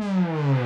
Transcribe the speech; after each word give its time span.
Bonjour 0.00 0.59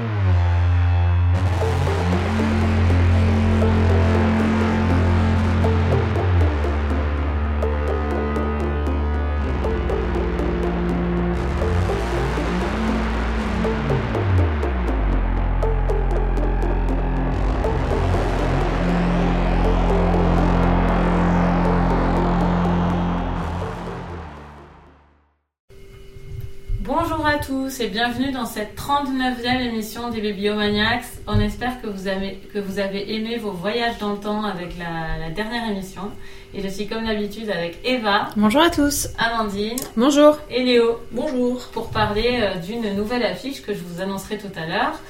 tous 27.74 27.80
et 27.80 27.88
bienvenue 27.88 28.30
dans 28.30 28.46
cette 28.46 28.76
39e 28.78 29.60
émission 29.60 30.10
des 30.10 30.20
Bibliomaniacs. 30.20 31.04
On 31.26 31.40
espère 31.40 31.80
que 31.80 31.86
vous, 31.86 32.08
avez, 32.08 32.38
que 32.52 32.58
vous 32.58 32.78
avez 32.78 33.14
aimé 33.14 33.36
vos 33.38 33.50
voyages 33.52 33.98
dans 33.98 34.12
le 34.12 34.18
temps 34.18 34.44
avec 34.44 34.76
la, 34.78 35.18
la 35.18 35.30
dernière 35.30 35.68
émission. 35.70 36.10
Et 36.52 36.60
je 36.60 36.68
suis 36.68 36.86
comme 36.86 37.06
d'habitude 37.06 37.50
avec 37.50 37.78
Eva, 37.84 38.28
Bonjour 38.36 38.62
à 38.62 38.70
tous. 38.70 39.08
Amandine 39.18 39.78
Bonjour. 39.96 40.38
et 40.50 40.62
Léo 40.62 41.00
Bonjour. 41.10 41.66
pour 41.72 41.90
parler 41.90 42.40
euh, 42.42 42.56
d'une 42.60 42.94
nouvelle 42.94 43.24
affiche 43.24 43.62
que 43.62 43.72
je 43.74 43.80
vous 43.80 44.00
annoncerai 44.00 44.38
tout 44.38 44.52
à 44.56 44.66
l'heure. 44.66 45.00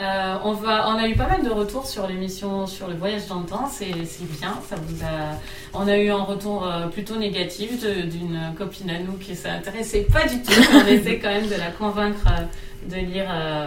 Euh, 0.00 0.36
on, 0.44 0.52
va, 0.52 0.88
on 0.88 0.98
a 0.98 1.06
eu 1.08 1.14
pas 1.14 1.28
mal 1.28 1.44
de 1.44 1.50
retours 1.50 1.86
sur 1.86 2.06
l'émission 2.06 2.66
sur 2.66 2.88
le 2.88 2.94
voyage 2.94 3.26
dans 3.26 3.40
le 3.40 3.46
temps, 3.46 3.68
c'est 3.70 3.92
bien. 4.40 4.58
Ça 4.66 4.76
vous 4.76 5.04
a, 5.04 5.36
on 5.74 5.86
a 5.86 5.96
eu 5.98 6.08
un 6.08 6.22
retour 6.22 6.66
euh, 6.66 6.86
plutôt 6.86 7.16
négatif 7.16 7.82
d'une 7.82 8.54
copine 8.56 8.88
à 8.90 8.98
nous 8.98 9.12
qui 9.18 9.36
s'intéressait 9.36 10.06
pas 10.10 10.26
du 10.26 10.40
tout. 10.42 10.52
On 10.74 10.86
essaie 10.86 11.18
quand 11.18 11.28
même 11.28 11.48
de 11.48 11.54
la 11.54 11.70
convaincre 11.70 12.26
euh, 12.28 12.88
de 12.88 12.96
lire 12.96 13.26
euh, 13.30 13.66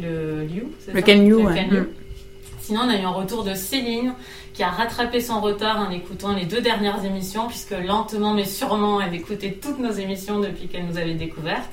le 0.00 0.44
Liu. 0.44 0.66
Le 0.92 1.02
Can 1.02 1.22
You, 1.22 1.44
ouais. 1.44 1.66
Can. 1.68 1.76
Sinon, 2.60 2.82
on 2.84 2.88
a 2.88 2.96
eu 2.96 3.04
un 3.04 3.10
retour 3.10 3.42
de 3.42 3.54
Céline 3.54 4.14
qui 4.52 4.62
a 4.62 4.70
rattrapé 4.70 5.20
son 5.20 5.40
retard 5.40 5.80
en 5.80 5.90
écoutant 5.90 6.34
les 6.34 6.46
deux 6.46 6.60
dernières 6.60 7.04
émissions, 7.04 7.48
puisque 7.48 7.72
lentement 7.72 8.32
mais 8.32 8.44
sûrement, 8.44 9.00
elle 9.00 9.14
écoutait 9.14 9.58
toutes 9.60 9.80
nos 9.80 9.90
émissions 9.90 10.38
depuis 10.38 10.68
qu'elle 10.68 10.86
nous 10.86 10.96
avait 10.96 11.14
découvertes. 11.14 11.70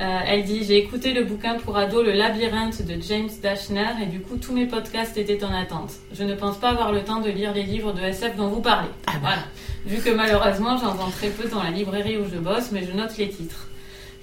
Euh, 0.00 0.18
elle 0.26 0.44
dit 0.44 0.64
J'ai 0.64 0.78
écouté 0.78 1.12
le 1.12 1.24
bouquin 1.24 1.54
pour 1.58 1.76
ados 1.76 2.04
Le 2.04 2.12
labyrinthe 2.12 2.82
de 2.86 2.94
James 3.06 3.28
Dashner 3.42 3.84
et 4.02 4.06
du 4.06 4.20
coup 4.20 4.36
tous 4.36 4.52
mes 4.52 4.66
podcasts 4.66 5.16
étaient 5.18 5.44
en 5.44 5.52
attente. 5.54 5.92
Je 6.12 6.24
ne 6.24 6.34
pense 6.34 6.56
pas 6.58 6.70
avoir 6.70 6.92
le 6.92 7.02
temps 7.02 7.20
de 7.20 7.28
lire 7.30 7.52
les 7.52 7.62
livres 7.62 7.92
de 7.92 8.00
SF 8.00 8.36
dont 8.36 8.48
vous 8.48 8.60
parlez. 8.62 8.88
Ah 9.06 9.12
bah. 9.14 9.18
Voilà. 9.22 9.42
Vu 9.84 9.98
que 9.98 10.10
malheureusement 10.10 10.78
j'en 10.78 10.94
vends 10.94 11.10
très 11.10 11.28
peu 11.28 11.48
dans 11.48 11.62
la 11.62 11.70
librairie 11.70 12.16
où 12.16 12.24
je 12.32 12.38
bosse, 12.38 12.70
mais 12.72 12.84
je 12.90 12.96
note 12.96 13.16
les 13.18 13.28
titres. 13.28 13.68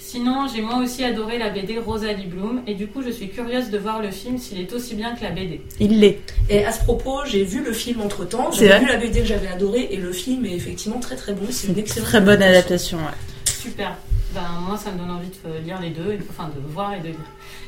Sinon, 0.02 0.48
j'ai 0.52 0.62
moi 0.62 0.78
aussi 0.78 1.04
adoré 1.04 1.38
la 1.38 1.50
BD 1.50 1.78
Rosalie 1.78 2.26
Bloom 2.26 2.62
et 2.66 2.74
du 2.74 2.88
coup 2.88 3.04
je 3.04 3.12
suis 3.12 3.30
curieuse 3.30 3.70
de 3.70 3.78
voir 3.78 4.02
le 4.02 4.10
film 4.10 4.40
s'il 4.40 4.60
est 4.60 4.74
aussi 4.74 4.96
bien 4.96 5.14
que 5.14 5.22
la 5.24 5.30
BD. 5.30 5.62
Il 5.80 6.00
l'est. 6.00 6.20
Et 6.50 6.66
à 6.66 6.72
ce 6.72 6.84
propos, 6.84 7.20
j'ai 7.28 7.44
vu 7.44 7.64
le 7.64 7.74
film 7.74 8.02
entre 8.02 8.26
temps. 8.28 8.50
J'ai 8.52 8.76
vu 8.80 8.88
la 8.88 8.96
BD 8.98 9.20
que 9.20 9.26
j'avais 9.28 9.50
adoré 9.50 9.90
et 9.92 9.98
le 9.98 10.12
film 10.12 10.46
est 10.46 10.54
effectivement 10.56 11.00
très 11.00 11.16
très 11.16 11.34
bon. 11.34 11.46
C'est 11.52 11.68
une 11.68 11.78
excellente 11.78 12.08
Très 12.10 12.22
bonne 12.22 12.42
adaptation. 12.42 12.98
ouais. 12.98 13.04
Super. 13.46 13.98
Ben, 14.32 14.42
moi, 14.68 14.78
ça 14.78 14.92
me 14.92 15.00
donne 15.00 15.10
envie 15.10 15.28
de 15.28 15.66
lire 15.66 15.82
les 15.82 15.90
deux, 15.90 16.20
enfin 16.30 16.50
de 16.56 16.62
voir 16.72 16.94
et 16.94 17.00
de 17.00 17.08
lire. 17.08 17.16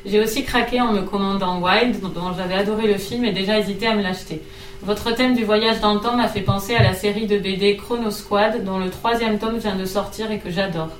J'ai 0.06 0.20
aussi 0.20 0.44
craqué 0.44 0.80
en 0.80 0.92
me 0.92 1.02
commandant 1.02 1.60
Wild, 1.60 2.00
dont 2.00 2.32
j'avais 2.36 2.54
adoré 2.54 2.86
le 2.86 2.98
film 2.98 3.24
et 3.24 3.32
déjà 3.32 3.58
hésité 3.58 3.88
à 3.88 3.96
me 3.96 4.02
l'acheter. 4.02 4.40
Votre 4.82 5.10
thème 5.12 5.34
du 5.34 5.44
voyage 5.44 5.80
dans 5.80 5.94
le 5.94 6.00
temps 6.00 6.16
m'a 6.16 6.28
fait 6.28 6.40
penser 6.40 6.76
à 6.76 6.82
la 6.84 6.94
série 6.94 7.26
de 7.26 7.36
BD 7.36 7.76
Chrono 7.76 8.12
Squad, 8.12 8.64
dont 8.64 8.78
le 8.78 8.90
troisième 8.90 9.40
tome 9.40 9.58
vient 9.58 9.74
de 9.74 9.84
sortir 9.84 10.30
et 10.30 10.38
que 10.38 10.50
j'adore. 10.50 10.90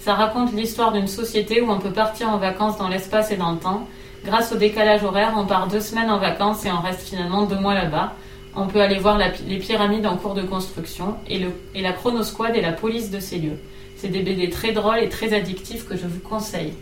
Ça 0.00 0.14
raconte 0.14 0.52
l'histoire 0.52 0.90
d'une 0.92 1.06
société 1.06 1.60
où 1.60 1.70
on 1.70 1.78
peut 1.78 1.92
partir 1.92 2.28
en 2.28 2.38
vacances 2.38 2.76
dans 2.78 2.88
l'espace 2.88 3.30
et 3.30 3.36
dans 3.36 3.52
le 3.52 3.58
temps. 3.58 3.86
Grâce 4.24 4.52
au 4.52 4.56
décalage 4.56 5.04
horaire, 5.04 5.34
on 5.36 5.46
part 5.46 5.68
deux 5.68 5.80
semaines 5.80 6.10
en 6.10 6.18
vacances 6.18 6.64
et 6.64 6.72
on 6.72 6.80
reste 6.80 7.02
finalement 7.02 7.46
deux 7.46 7.58
mois 7.58 7.74
là-bas. 7.74 8.14
On 8.56 8.66
peut 8.66 8.80
aller 8.80 8.98
voir 8.98 9.18
les 9.18 9.58
pyramides 9.58 10.06
en 10.06 10.16
cours 10.16 10.34
de 10.34 10.42
construction 10.42 11.14
et 11.28 11.80
la 11.80 11.92
Chrono 11.92 12.24
Squad 12.24 12.56
est 12.56 12.60
la 12.60 12.72
police 12.72 13.12
de 13.12 13.20
ces 13.20 13.38
lieux. 13.38 13.58
C'est 14.02 14.08
des 14.08 14.22
BD 14.22 14.50
très 14.50 14.72
drôles 14.72 14.98
et 14.98 15.08
très 15.08 15.32
addictifs 15.32 15.86
que 15.88 15.96
je 15.96 16.08
vous 16.08 16.18
conseille. 16.28 16.72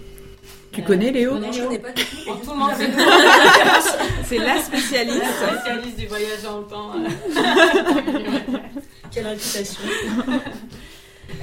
Tu 0.72 0.80
Euh, 0.80 0.84
connais 0.84 1.10
Léo 1.10 1.34
Non, 1.38 1.52
je 1.52 1.58
Léo 1.58 1.66
connais 1.66 1.78
pas 1.78 1.92
du 1.92 2.02
tout. 2.02 2.16
Oh, 2.26 2.32
Tout 2.42 2.50
le 2.52 2.56
monde 2.56 2.70
sait 2.78 2.88
C'est 4.24 4.38
la 4.38 4.56
spécialiste. 4.58 5.20
la 5.42 5.58
spécialiste 5.58 5.98
du 5.98 6.06
voyage 6.06 6.42
dans 6.42 6.60
le 6.60 6.64
temps. 6.64 6.92
Quelle 9.12 9.26
réputation. 9.26 9.80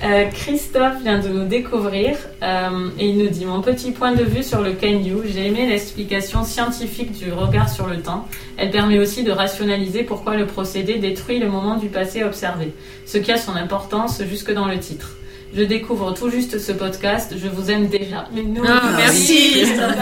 Euh, 0.03 0.25
Christophe 0.31 1.03
vient 1.03 1.19
de 1.19 1.27
nous 1.27 1.45
découvrir 1.45 2.17
euh, 2.41 2.89
et 2.97 3.09
il 3.09 3.19
nous 3.19 3.29
dit 3.29 3.45
Mon 3.45 3.61
petit 3.61 3.91
point 3.91 4.13
de 4.16 4.23
vue 4.23 4.41
sur 4.41 4.61
le 4.63 4.73
Can 4.73 4.87
You, 5.03 5.21
j'ai 5.27 5.45
aimé 5.45 5.67
l'explication 5.69 6.43
scientifique 6.43 7.11
du 7.11 7.31
regard 7.31 7.69
sur 7.69 7.85
le 7.85 8.01
temps. 8.01 8.27
Elle 8.57 8.71
permet 8.71 8.97
aussi 8.97 9.23
de 9.23 9.31
rationaliser 9.31 10.01
pourquoi 10.03 10.37
le 10.37 10.47
procédé 10.47 10.95
détruit 10.97 11.37
le 11.37 11.49
moment 11.49 11.75
du 11.77 11.89
passé 11.89 12.23
observé, 12.23 12.73
ce 13.05 13.19
qui 13.19 13.31
a 13.31 13.37
son 13.37 13.55
importance 13.55 14.23
jusque 14.23 14.51
dans 14.51 14.66
le 14.66 14.79
titre. 14.79 15.11
Je 15.57 15.63
découvre 15.63 16.13
tout 16.13 16.29
juste 16.29 16.59
ce 16.59 16.72
podcast, 16.72 17.34
je 17.35 17.47
vous 17.47 17.72
aime 17.72 17.88
déjà. 17.88 18.28
Mais 18.31 18.44
nous, 18.44 18.63
Ah, 18.68 18.91
merci. 18.95 19.53
Christophe. 19.53 19.95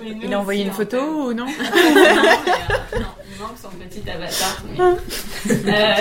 Mais 0.00 0.14
nous 0.14 0.20
Il 0.22 0.32
a 0.32 0.38
envoyé 0.38 0.62
une 0.62 0.70
en 0.70 0.74
photo 0.74 0.96
fait. 0.98 1.04
ou 1.04 1.32
non 1.34 1.46
non, 1.46 1.52
mais, 1.94 2.00
euh, 2.00 3.00
non, 3.00 3.06
il 3.34 3.40
manque 3.42 3.58
son 3.60 3.70
petit 3.70 4.08
avatar. 4.08 4.62
mais- 4.68 5.50
Euh, 5.74 5.94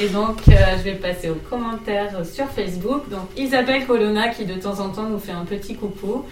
et 0.00 0.08
donc, 0.08 0.40
euh, 0.48 0.52
je 0.78 0.82
vais 0.82 0.94
passer 0.94 1.30
aux 1.30 1.40
commentaires 1.48 2.24
sur 2.24 2.46
Facebook. 2.48 3.08
Donc, 3.08 3.28
Isabelle 3.36 3.86
Colonna 3.86 4.28
qui 4.28 4.44
de 4.44 4.54
temps 4.54 4.80
en 4.80 4.90
temps 4.90 5.08
nous 5.08 5.18
fait 5.18 5.32
un 5.32 5.44
petit 5.44 5.74
coucou. 5.74 6.24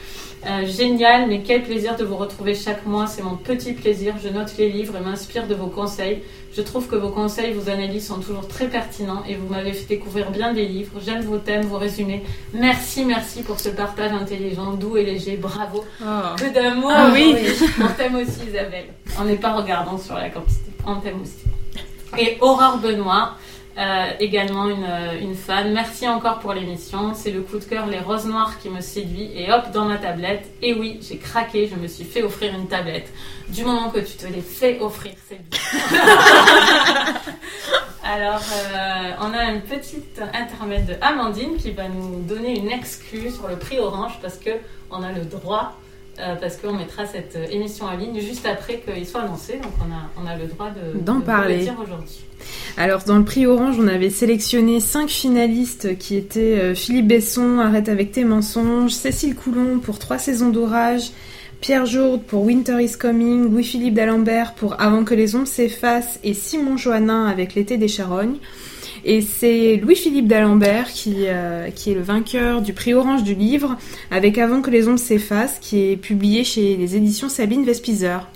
Euh, 0.47 0.67
génial, 0.67 1.27
mais 1.29 1.41
quel 1.43 1.63
plaisir 1.63 1.97
de 1.97 2.05
vous 2.05 2.17
retrouver 2.17 2.55
chaque 2.55 2.85
mois. 2.85 3.07
C'est 3.07 3.23
mon 3.23 3.37
petit 3.37 3.73
plaisir. 3.73 4.15
Je 4.23 4.29
note 4.29 4.55
les 4.59 4.69
livres 4.69 4.97
et 4.97 5.01
m'inspire 5.01 5.47
de 5.47 5.55
vos 5.55 5.69
conseils. 5.69 6.23
Je 6.55 6.61
trouve 6.61 6.87
que 6.87 6.97
vos 6.97 7.09
conseils, 7.09 7.53
vos 7.53 7.71
analyses 7.71 8.07
sont 8.07 8.21
toujours 8.21 8.47
très 8.47 8.69
pertinents 8.69 9.23
et 9.27 9.35
vous 9.35 9.53
m'avez 9.53 9.73
fait 9.73 9.87
découvrir 9.87 10.31
bien 10.31 10.53
des 10.53 10.67
livres. 10.67 11.01
J'aime 11.05 11.23
vos 11.23 11.39
thèmes, 11.39 11.63
vos 11.63 11.79
résumés. 11.79 12.23
Merci, 12.53 13.05
merci 13.05 13.43
pour 13.43 13.59
ce 13.59 13.71
partage 13.71 14.13
intelligent, 14.13 14.75
doux 14.75 14.99
et 14.99 15.05
léger. 15.05 15.37
Bravo. 15.37 15.85
Que 15.99 16.53
d'amour. 16.53 16.93
Ah 16.95 17.11
oui. 17.13 17.35
On 17.81 17.89
t'aime 17.97 18.17
aussi, 18.17 18.41
Isabelle. 18.47 18.89
On 19.19 19.25
n'est 19.25 19.37
pas 19.37 19.55
regardant 19.55 19.97
sur 19.97 20.15
la 20.15 20.29
quantité. 20.29 20.71
On 20.87 20.97
t'aime 20.97 21.23
aussi. 21.23 21.45
Et 22.19 22.39
Aurore 22.41 22.79
Benoît, 22.79 23.37
euh, 23.77 24.13
également 24.21 24.69
une, 24.69 24.85
euh, 24.85 25.19
une 25.21 25.35
fan. 25.35 25.73
Merci 25.73 26.09
encore 26.09 26.39
pour 26.39 26.53
l'émission. 26.53 27.13
C'est 27.15 27.33
le 27.33 27.41
coup 27.41 27.59
de 27.59 27.65
cœur 27.65 27.87
Les 27.87 27.99
Roses 27.99 28.27
Noires 28.27 28.61
qui 28.61 28.71
me 28.71 28.81
séduit. 28.81 29.33
Et 29.35 29.53
hop, 29.53 29.73
dans 29.73 29.87
ma 29.87 29.99
tablette. 29.99 30.49
Et 30.63 30.75
oui, 30.75 31.01
j'ai 31.03 31.17
craqué. 31.17 31.67
Je 31.67 31.75
me 31.75 31.89
suis 31.89 32.05
fait 32.05 32.23
offrir 32.23 32.55
une 32.55 32.69
tablette. 32.69 33.13
Du 33.49 33.65
moment 33.65 33.91
que 33.91 33.99
tu 33.99 34.17
te 34.17 34.27
l'es 34.27 34.41
fait 34.41 34.81
offrir, 34.81 35.15
c'est 35.29 35.41
bien. 35.49 35.61
Alors, 38.05 38.41
euh, 38.75 39.11
on 39.21 39.33
a 39.33 39.51
une 39.51 39.63
petite 39.63 40.21
intermède 40.35 40.87
de 40.87 40.95
Amandine 41.01 41.57
qui 41.57 41.73
va 41.73 41.89
nous 41.89 42.21
donner 42.21 42.59
une 42.59 42.71
exclue 42.71 43.31
sur 43.31 43.49
le 43.49 43.57
prix 43.57 43.81
Orange 43.81 44.19
parce 44.23 44.37
que 44.37 44.51
on 44.91 45.03
a 45.03 45.11
le 45.11 45.25
droit, 45.25 45.77
euh, 46.19 46.35
parce 46.41 46.57
qu'on 46.57 46.73
mettra 46.73 47.07
cette 47.07 47.37
émission 47.51 47.87
en 47.87 47.97
ligne 47.97 48.21
juste 48.21 48.47
après 48.47 48.81
qu'il 48.81 49.07
soit 49.07 49.23
annoncé. 49.23 49.55
Donc, 49.55 49.73
on 49.81 49.93
a, 49.93 50.23
on 50.23 50.27
a 50.27 50.37
le 50.37 50.47
droit 50.47 50.71
de, 50.71 50.99
D'en 50.99 51.21
de 51.21 51.25
parler. 51.25 51.59
le 51.59 51.63
dire 51.65 51.77
aujourd'hui. 51.83 52.25
Alors, 52.77 53.05
dans 53.05 53.19
le 53.19 53.25
prix 53.25 53.47
Orange, 53.47 53.77
on 53.79 53.89
avait 53.89 54.11
sélectionné 54.11 54.81
cinq 54.81 55.09
finalistes 55.09 55.97
qui 55.99 56.17
étaient 56.17 56.59
euh, 56.59 56.75
Philippe 56.75 57.09
Besson, 57.09 57.59
Arrête 57.59 57.89
avec 57.89 58.13
tes 58.13 58.25
mensonges, 58.25 58.93
Cécile 58.93 59.35
Coulon 59.35 59.79
pour 59.79 59.99
Trois 59.99 60.19
saisons 60.19 60.51
d'orage, 60.51 61.11
Pierre 61.61 61.87
Jourde 61.87 62.23
pour 62.23 62.43
Winter 62.43 62.83
is 62.83 62.99
Coming, 62.99 63.51
Louis-Philippe 63.51 63.95
d'Alembert 63.95 64.55
pour 64.55 64.81
Avant 64.81 65.05
que 65.05 65.15
les 65.15 65.35
ombres 65.35 65.47
s'effacent 65.47 66.19
et 66.23 66.35
Simon 66.35 66.77
Joannin 66.77 67.27
avec 67.27 67.55
L'été 67.55 67.77
des 67.77 67.89
charognes. 67.89 68.37
Et 69.05 69.21
c'est 69.21 69.77
Louis-Philippe 69.77 70.27
d'Alembert 70.27 70.89
qui, 70.91 71.27
euh, 71.27 71.69
qui 71.71 71.91
est 71.91 71.95
le 71.95 72.01
vainqueur 72.03 72.63
du 72.63 72.73
prix 72.73 72.95
Orange 72.95 73.23
du 73.23 73.35
livre 73.35 73.77
avec 74.11 74.39
Avant 74.39 74.63
que 74.63 74.71
les 74.71 74.89
ombres 74.89 74.99
s'effacent 74.99 75.59
qui 75.61 75.91
est 75.93 75.97
publié 75.97 76.43
chez 76.45 76.77
les 76.77 76.97
éditions 76.97 77.29
Sabine 77.29 77.65
Vespizer. 77.65 78.29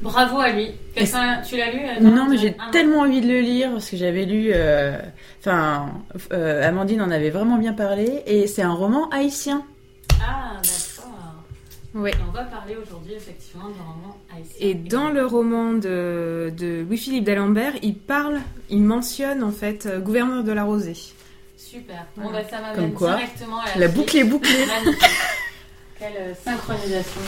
Bravo 0.00 0.38
à 0.38 0.50
lui. 0.50 0.68
Tu 0.94 1.56
l'as 1.56 1.70
lu 1.72 1.80
euh, 1.84 2.00
Non, 2.00 2.26
mais 2.30 2.38
j'ai 2.38 2.54
Ah, 2.58 2.70
tellement 2.72 3.00
envie 3.00 3.20
de 3.20 3.26
le 3.26 3.40
lire 3.40 3.70
parce 3.72 3.90
que 3.90 3.96
j'avais 3.96 4.24
lu. 4.24 4.50
euh, 4.54 4.96
Enfin, 5.40 5.88
euh, 6.32 6.66
Amandine 6.66 7.02
en 7.02 7.10
avait 7.10 7.30
vraiment 7.30 7.56
bien 7.58 7.72
parlé 7.72 8.22
et 8.26 8.46
c'est 8.46 8.62
un 8.62 8.72
roman 8.72 9.08
haïtien. 9.10 9.62
Ah, 10.22 10.54
d'accord. 10.62 10.87
Ouais. 11.98 12.10
Et 12.12 12.14
on 12.28 12.32
va 12.32 12.44
parler 12.44 12.76
aujourd'hui 12.80 13.14
effectivement 13.14 13.64
d'un 13.68 13.82
roman 13.82 14.16
haïtien. 14.34 14.56
Et 14.60 14.74
dans 14.74 15.08
le 15.10 15.26
roman 15.26 15.72
de, 15.72 16.52
de 16.56 16.84
Louis-Philippe 16.86 17.24
d'Alembert, 17.24 17.72
il 17.82 17.96
parle, 17.96 18.38
il 18.70 18.82
mentionne 18.82 19.42
en 19.42 19.50
fait 19.50 19.86
euh, 19.86 19.98
gouverneur 19.98 20.44
de 20.44 20.52
la 20.52 20.62
Rosée. 20.64 20.96
Super. 21.56 22.06
Bon, 22.16 22.22
Voilà. 22.28 22.42
bah, 22.42 22.48
ça 22.50 22.60
m'amène 22.60 22.76
Comme 22.76 22.92
quoi, 22.92 23.16
directement 23.16 23.60
à 23.60 23.66
la, 23.74 23.86
La 23.86 23.88
boucle 23.88 24.16
est 24.16 24.24
bouclée. 24.24 24.64
Magnifique. 24.66 25.08
Quelle 25.98 26.12
euh, 26.18 26.34
synchronisation. 26.44 27.20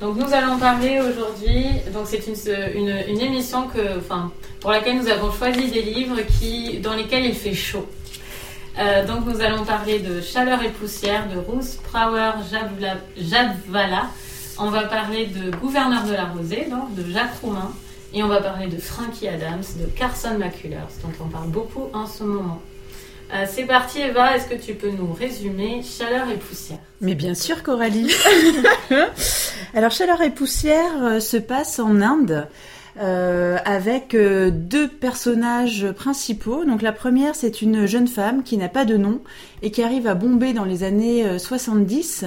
Donc 0.00 0.16
nous 0.16 0.32
allons 0.32 0.58
parler 0.58 1.00
aujourd'hui. 1.00 1.66
Donc 1.92 2.06
c'est 2.06 2.26
une, 2.26 2.34
une, 2.80 3.04
une 3.08 3.20
émission 3.20 3.68
que, 3.68 3.98
enfin, 3.98 4.32
pour 4.60 4.70
laquelle 4.70 4.96
nous 4.96 5.08
avons 5.08 5.30
choisi 5.32 5.70
des 5.70 5.82
livres 5.82 6.16
qui, 6.38 6.78
dans 6.78 6.94
lesquels 6.94 7.26
il 7.26 7.34
fait 7.34 7.54
chaud. 7.54 7.86
Euh, 8.78 9.06
donc 9.06 9.24
nous 9.26 9.40
allons 9.40 9.64
parler 9.64 10.00
de 10.00 10.20
Chaleur 10.20 10.62
et 10.62 10.70
poussière 10.70 11.28
de 11.28 11.36
Ruth 11.38 11.78
Prauer 11.84 12.32
Jabla- 12.50 12.98
Jadvala 13.16 14.06
On 14.58 14.68
va 14.70 14.82
parler 14.84 15.26
de 15.26 15.50
Gouverneur 15.56 16.02
de 16.04 16.12
la 16.12 16.24
Rosée, 16.24 16.66
donc 16.70 16.94
de 16.94 17.08
Jacques 17.12 17.36
Roumain. 17.42 17.72
Et 18.12 18.22
on 18.22 18.28
va 18.28 18.40
parler 18.40 18.66
de 18.68 18.76
Frankie 18.78 19.26
Adams, 19.28 19.62
de 19.80 19.86
Carson 19.86 20.38
McCullers, 20.38 20.88
dont 21.02 21.10
on 21.24 21.28
parle 21.28 21.48
beaucoup 21.48 21.88
en 21.92 22.06
ce 22.06 22.22
moment. 22.24 22.60
Euh, 23.32 23.44
c'est 23.50 23.64
parti 23.64 24.00
Eva, 24.00 24.36
est-ce 24.36 24.46
que 24.48 24.54
tu 24.54 24.74
peux 24.74 24.90
nous 24.90 25.12
résumer 25.12 25.82
Chaleur 25.82 26.28
et 26.30 26.36
poussière? 26.36 26.78
Mais 27.00 27.14
bien 27.14 27.34
sûr 27.34 27.62
Coralie. 27.62 28.12
Alors 29.74 29.90
Chaleur 29.90 30.20
et 30.22 30.30
poussière 30.30 30.92
euh, 31.02 31.20
se 31.20 31.36
passe 31.36 31.78
en 31.78 32.00
Inde. 32.00 32.46
Euh, 33.00 33.56
avec 33.64 34.14
euh, 34.14 34.52
deux 34.52 34.86
personnages 34.86 35.90
principaux. 35.96 36.64
Donc 36.64 36.80
la 36.80 36.92
première, 36.92 37.34
c'est 37.34 37.60
une 37.60 37.86
jeune 37.86 38.06
femme 38.06 38.44
qui 38.44 38.56
n'a 38.56 38.68
pas 38.68 38.84
de 38.84 38.96
nom 38.96 39.20
et 39.62 39.72
qui 39.72 39.82
arrive 39.82 40.06
à 40.06 40.14
Bombay 40.14 40.52
dans 40.52 40.64
les 40.64 40.84
années 40.84 41.38
70. 41.38 42.24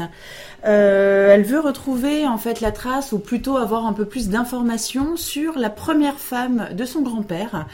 Euh, 0.65 1.33
elle 1.33 1.43
veut 1.43 1.61
retrouver 1.61 2.27
en 2.27 2.37
fait 2.37 2.59
la 2.59 2.73
trace 2.73 3.13
ou 3.13 3.19
plutôt 3.19 3.55
avoir 3.55 3.85
un 3.85 3.93
peu 3.93 4.03
plus 4.03 4.27
d'informations 4.27 5.15
sur 5.15 5.57
la 5.57 5.69
première 5.69 6.19
femme 6.19 6.67
de 6.73 6.83
son 6.83 7.01
grand-père. 7.01 7.65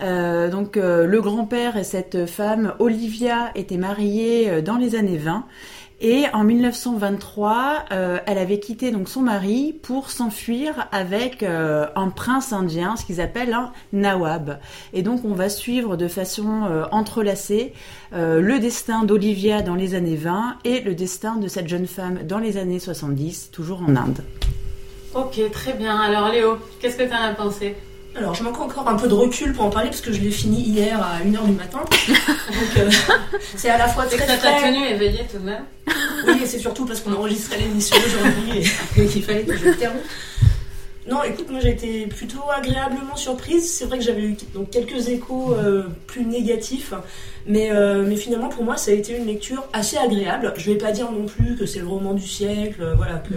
donc 0.00 0.76
le 0.76 1.20
grand-père 1.20 1.76
et 1.76 1.84
cette 1.84 2.26
femme, 2.26 2.74
Olivia, 2.78 3.50
étaient 3.56 3.78
mariés 3.78 4.62
dans 4.62 4.76
les 4.76 4.94
années 4.94 5.16
20 5.16 5.46
et 6.00 6.24
en 6.34 6.44
1923, 6.44 7.86
euh, 7.90 8.18
elle 8.26 8.36
avait 8.36 8.58
quitté 8.60 8.90
donc 8.90 9.08
son 9.08 9.22
mari 9.22 9.74
pour 9.82 10.10
s'enfuir 10.10 10.88
avec 10.92 11.42
euh, 11.42 11.86
un 11.96 12.10
prince 12.10 12.52
indien, 12.52 12.96
ce 12.96 13.06
qu'ils 13.06 13.22
appellent 13.22 13.54
un 13.54 13.72
nawab. 13.94 14.58
Et 14.92 15.02
donc 15.02 15.24
on 15.24 15.32
va 15.32 15.48
suivre 15.48 15.96
de 15.96 16.06
façon 16.06 16.64
euh, 16.64 16.84
entrelacée 16.90 17.72
le 18.12 18.58
destin 18.58 19.04
d'Olivia 19.04 19.60
dans 19.60 19.74
les 19.74 19.94
années 19.94 20.16
20 20.16 20.58
et 20.64 20.80
le 20.80 20.94
destin 20.94 21.36
de 21.36 21.48
cette 21.48 21.68
jeune 21.68 21.86
femme 21.86 22.20
dans 22.22 22.38
les 22.38 22.56
années 22.56 22.78
70, 22.78 23.50
toujours 23.50 23.82
en 23.82 23.94
Inde. 23.94 24.24
Ok, 25.14 25.38
très 25.50 25.74
bien. 25.74 25.98
Alors 25.98 26.30
Léo, 26.30 26.56
qu'est-ce 26.80 26.96
que 26.96 27.02
tu 27.02 27.12
en 27.12 27.22
as 27.22 27.34
pensé? 27.34 27.74
Alors, 28.18 28.34
je 28.34 28.42
manque 28.42 28.58
encore 28.60 28.88
un 28.88 28.96
peu 28.96 29.08
de 29.08 29.14
recul 29.14 29.52
pour 29.52 29.64
en 29.64 29.70
parler 29.70 29.90
parce 29.90 30.00
que 30.00 30.10
je 30.10 30.20
l'ai 30.20 30.30
fini 30.30 30.62
hier 30.62 30.98
à 31.02 31.20
1h 31.22 31.44
du 31.44 31.52
matin. 31.52 31.80
Donc, 32.08 32.78
euh, 32.78 32.90
c'est 33.56 33.68
à 33.68 33.76
la 33.76 33.88
fois 33.88 34.06
très. 34.06 34.26
Ça 34.26 34.38
t'a 34.38 34.62
tenu 34.62 34.86
éveillé 34.86 35.20
tout 35.30 35.38
de 35.38 35.44
même 35.44 35.64
Oui, 36.26 36.40
et 36.42 36.46
c'est 36.46 36.58
surtout 36.58 36.86
parce 36.86 37.00
qu'on 37.00 37.12
enregistrait 37.12 37.58
l'émission 37.58 37.96
aujourd'hui 38.06 38.64
et, 38.96 39.06
qu'il 39.06 39.22
fallait 39.22 39.44
que 39.44 39.56
je 39.56 39.70
termine. 39.70 40.00
Non, 41.06 41.22
écoute, 41.22 41.50
moi 41.50 41.60
j'ai 41.60 41.70
été 41.70 42.06
plutôt 42.06 42.40
agréablement 42.50 43.16
surprise. 43.16 43.70
C'est 43.70 43.84
vrai 43.84 43.98
que 43.98 44.04
j'avais 44.04 44.22
eu 44.22 44.36
donc, 44.54 44.70
quelques 44.70 45.08
échos 45.08 45.54
euh, 45.54 45.84
plus 46.06 46.24
négatifs, 46.24 46.94
mais, 47.46 47.70
euh, 47.70 48.02
mais 48.04 48.16
finalement 48.16 48.48
pour 48.48 48.64
moi 48.64 48.76
ça 48.76 48.90
a 48.90 48.94
été 48.94 49.16
une 49.16 49.26
lecture 49.26 49.62
assez 49.72 49.98
agréable. 49.98 50.52
Je 50.56 50.72
vais 50.72 50.78
pas 50.78 50.90
dire 50.90 51.12
non 51.12 51.26
plus 51.26 51.54
que 51.54 51.64
c'est 51.64 51.78
le 51.78 51.86
roman 51.86 52.14
du 52.14 52.26
siècle, 52.26 52.94
voilà, 52.96 53.18
que 53.18 53.34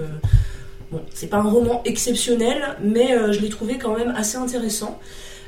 Bon, 0.92 1.02
c'est 1.14 1.28
pas 1.28 1.38
un 1.38 1.50
roman 1.50 1.84
exceptionnel, 1.86 2.76
mais 2.82 3.14
euh, 3.14 3.32
je 3.32 3.40
l'ai 3.42 3.50
trouvé 3.50 3.78
quand 3.78 3.96
même 3.96 4.12
assez 4.18 4.38
intéressant. 4.38 5.00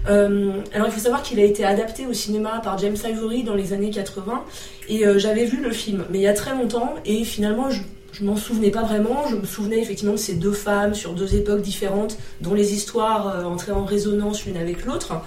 Euh, 0.07 0.51
alors 0.73 0.87
il 0.87 0.93
faut 0.93 0.99
savoir 0.99 1.23
qu'il 1.23 1.39
a 1.39 1.43
été 1.43 1.63
adapté 1.63 2.05
au 2.05 2.13
cinéma 2.13 2.59
par 2.63 2.77
James 2.77 2.97
Ivory 3.03 3.43
dans 3.43 3.53
les 3.53 3.71
années 3.71 3.91
80 3.91 4.43
et 4.89 5.05
euh, 5.05 5.19
j'avais 5.19 5.45
vu 5.45 5.61
le 5.61 5.69
film 5.69 6.05
mais 6.09 6.17
il 6.17 6.21
y 6.23 6.27
a 6.27 6.33
très 6.33 6.55
longtemps 6.55 6.95
et 7.05 7.23
finalement 7.23 7.69
je, 7.69 7.83
je 8.11 8.23
m'en 8.23 8.35
souvenais 8.35 8.71
pas 8.71 8.81
vraiment, 8.81 9.27
je 9.29 9.35
me 9.35 9.45
souvenais 9.45 9.79
effectivement 9.79 10.13
de 10.13 10.17
ces 10.17 10.33
deux 10.33 10.53
femmes 10.53 10.95
sur 10.95 11.13
deux 11.13 11.35
époques 11.35 11.61
différentes 11.61 12.17
dont 12.41 12.55
les 12.55 12.73
histoires 12.73 13.45
entraient 13.45 13.73
en 13.73 13.85
résonance 13.85 14.43
l'une 14.45 14.57
avec 14.57 14.85
l'autre. 14.85 15.21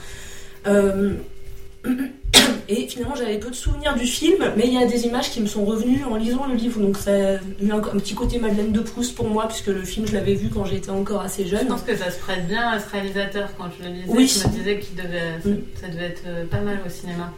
Et 2.69 2.87
finalement, 2.89 3.15
j'avais 3.15 3.39
peu 3.39 3.51
de 3.51 3.55
souvenirs 3.55 3.95
du 3.95 4.07
film, 4.07 4.53
mais 4.57 4.65
il 4.67 4.73
y 4.73 4.83
a 4.83 4.87
des 4.87 5.05
images 5.07 5.31
qui 5.31 5.41
me 5.41 5.47
sont 5.47 5.65
revenues 5.65 6.05
en 6.05 6.17
lisant 6.17 6.47
le 6.47 6.55
livre. 6.55 6.81
Donc, 6.81 6.97
ça 6.97 7.11
a 7.11 7.35
eu 7.63 7.71
un, 7.71 7.81
petit 7.81 8.15
côté 8.15 8.39
Madeleine 8.39 8.73
de 8.73 8.81
Proust 8.81 9.15
pour 9.15 9.29
moi, 9.29 9.47
puisque 9.49 9.67
le 9.67 9.83
film, 9.83 10.07
je 10.07 10.15
l'avais 10.15 10.35
vu 10.35 10.49
quand 10.49 10.65
j'étais 10.65 10.91
encore 10.91 11.21
assez 11.21 11.47
jeune. 11.47 11.61
Je 11.61 11.67
pense 11.67 11.83
que 11.83 11.97
ça 11.97 12.11
se 12.11 12.19
prête 12.19 12.47
bien 12.47 12.69
à 12.69 12.81
ce 12.81 12.91
réalisateur 12.91 13.51
quand 13.59 13.67
je 13.79 13.85
le 13.85 13.95
lisais. 13.95 14.09
Oui. 14.09 14.27
Je 14.27 14.49
me 14.49 14.53
disais 14.53 14.79
que 14.79 15.03
devait, 15.03 15.59
ça 15.81 15.89
devait 15.89 16.07
être 16.07 16.49
pas 16.51 16.61
mal 16.61 16.81
au 16.87 16.89
cinéma. 16.89 17.33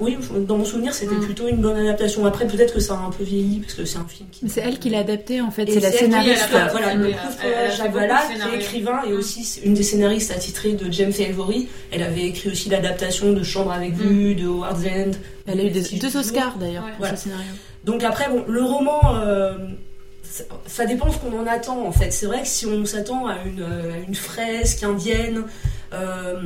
Oui, 0.00 0.16
dans 0.46 0.58
mon 0.58 0.64
souvenir, 0.64 0.92
c'était 0.94 1.14
mm. 1.14 1.20
plutôt 1.20 1.48
une 1.48 1.58
bonne 1.58 1.76
adaptation. 1.76 2.26
Après, 2.26 2.46
peut-être 2.46 2.74
que 2.74 2.80
ça 2.80 2.94
a 2.94 2.98
un 2.98 3.10
peu 3.10 3.24
vieilli, 3.24 3.60
parce 3.60 3.74
que 3.74 3.84
c'est 3.84 3.98
un 3.98 4.06
film 4.06 4.28
qui. 4.30 4.48
C'est 4.48 4.60
elle 4.60 4.78
qui 4.78 4.90
l'a 4.90 4.98
adapté, 4.98 5.40
en 5.40 5.50
fait. 5.50 5.70
C'est 5.70 5.80
la 5.80 5.92
scénariste. 5.92 6.48
voilà, 6.50 6.94
le 6.94 7.08
qui 7.08 8.54
est 8.54 8.56
écrivain 8.56 9.02
et 9.06 9.12
aussi 9.12 9.60
une 9.64 9.74
des 9.74 9.82
scénaristes 9.82 10.30
attitrées 10.30 10.72
de 10.72 10.90
James 10.92 11.12
Ivory. 11.18 11.68
Elle 11.90 12.02
avait 12.02 12.26
écrit 12.26 12.50
aussi 12.50 12.68
l'adaptation 12.68 13.32
de 13.32 13.42
Chambre 13.42 13.72
avec 13.72 13.96
mm. 13.96 14.02
vue, 14.02 14.34
de 14.34 14.46
Howard's 14.46 14.84
End. 14.84 15.10
Elle 15.46 15.60
a 15.60 15.64
eu 15.64 15.70
deux 15.70 16.16
Oscars, 16.16 16.56
d'ailleurs, 16.58 16.86
pour 16.96 17.06
ce 17.06 17.16
scénario. 17.16 17.52
Donc 17.84 18.02
après, 18.02 18.28
bon, 18.28 18.44
le 18.48 18.62
roman. 18.62 19.00
Euh, 19.22 19.54
ça 20.66 20.86
dépend 20.86 21.12
ce 21.12 21.18
qu'on 21.18 21.38
en 21.38 21.46
attend 21.46 21.86
en 21.86 21.92
fait. 21.92 22.10
C'est 22.10 22.26
vrai 22.26 22.42
que 22.42 22.48
si 22.48 22.66
on 22.66 22.84
s'attend 22.84 23.26
à 23.26 23.36
une, 23.44 23.62
euh, 23.62 24.02
une, 24.06 24.14
fresque 24.14 24.82
indienne, 24.82 25.44
euh, 25.92 26.42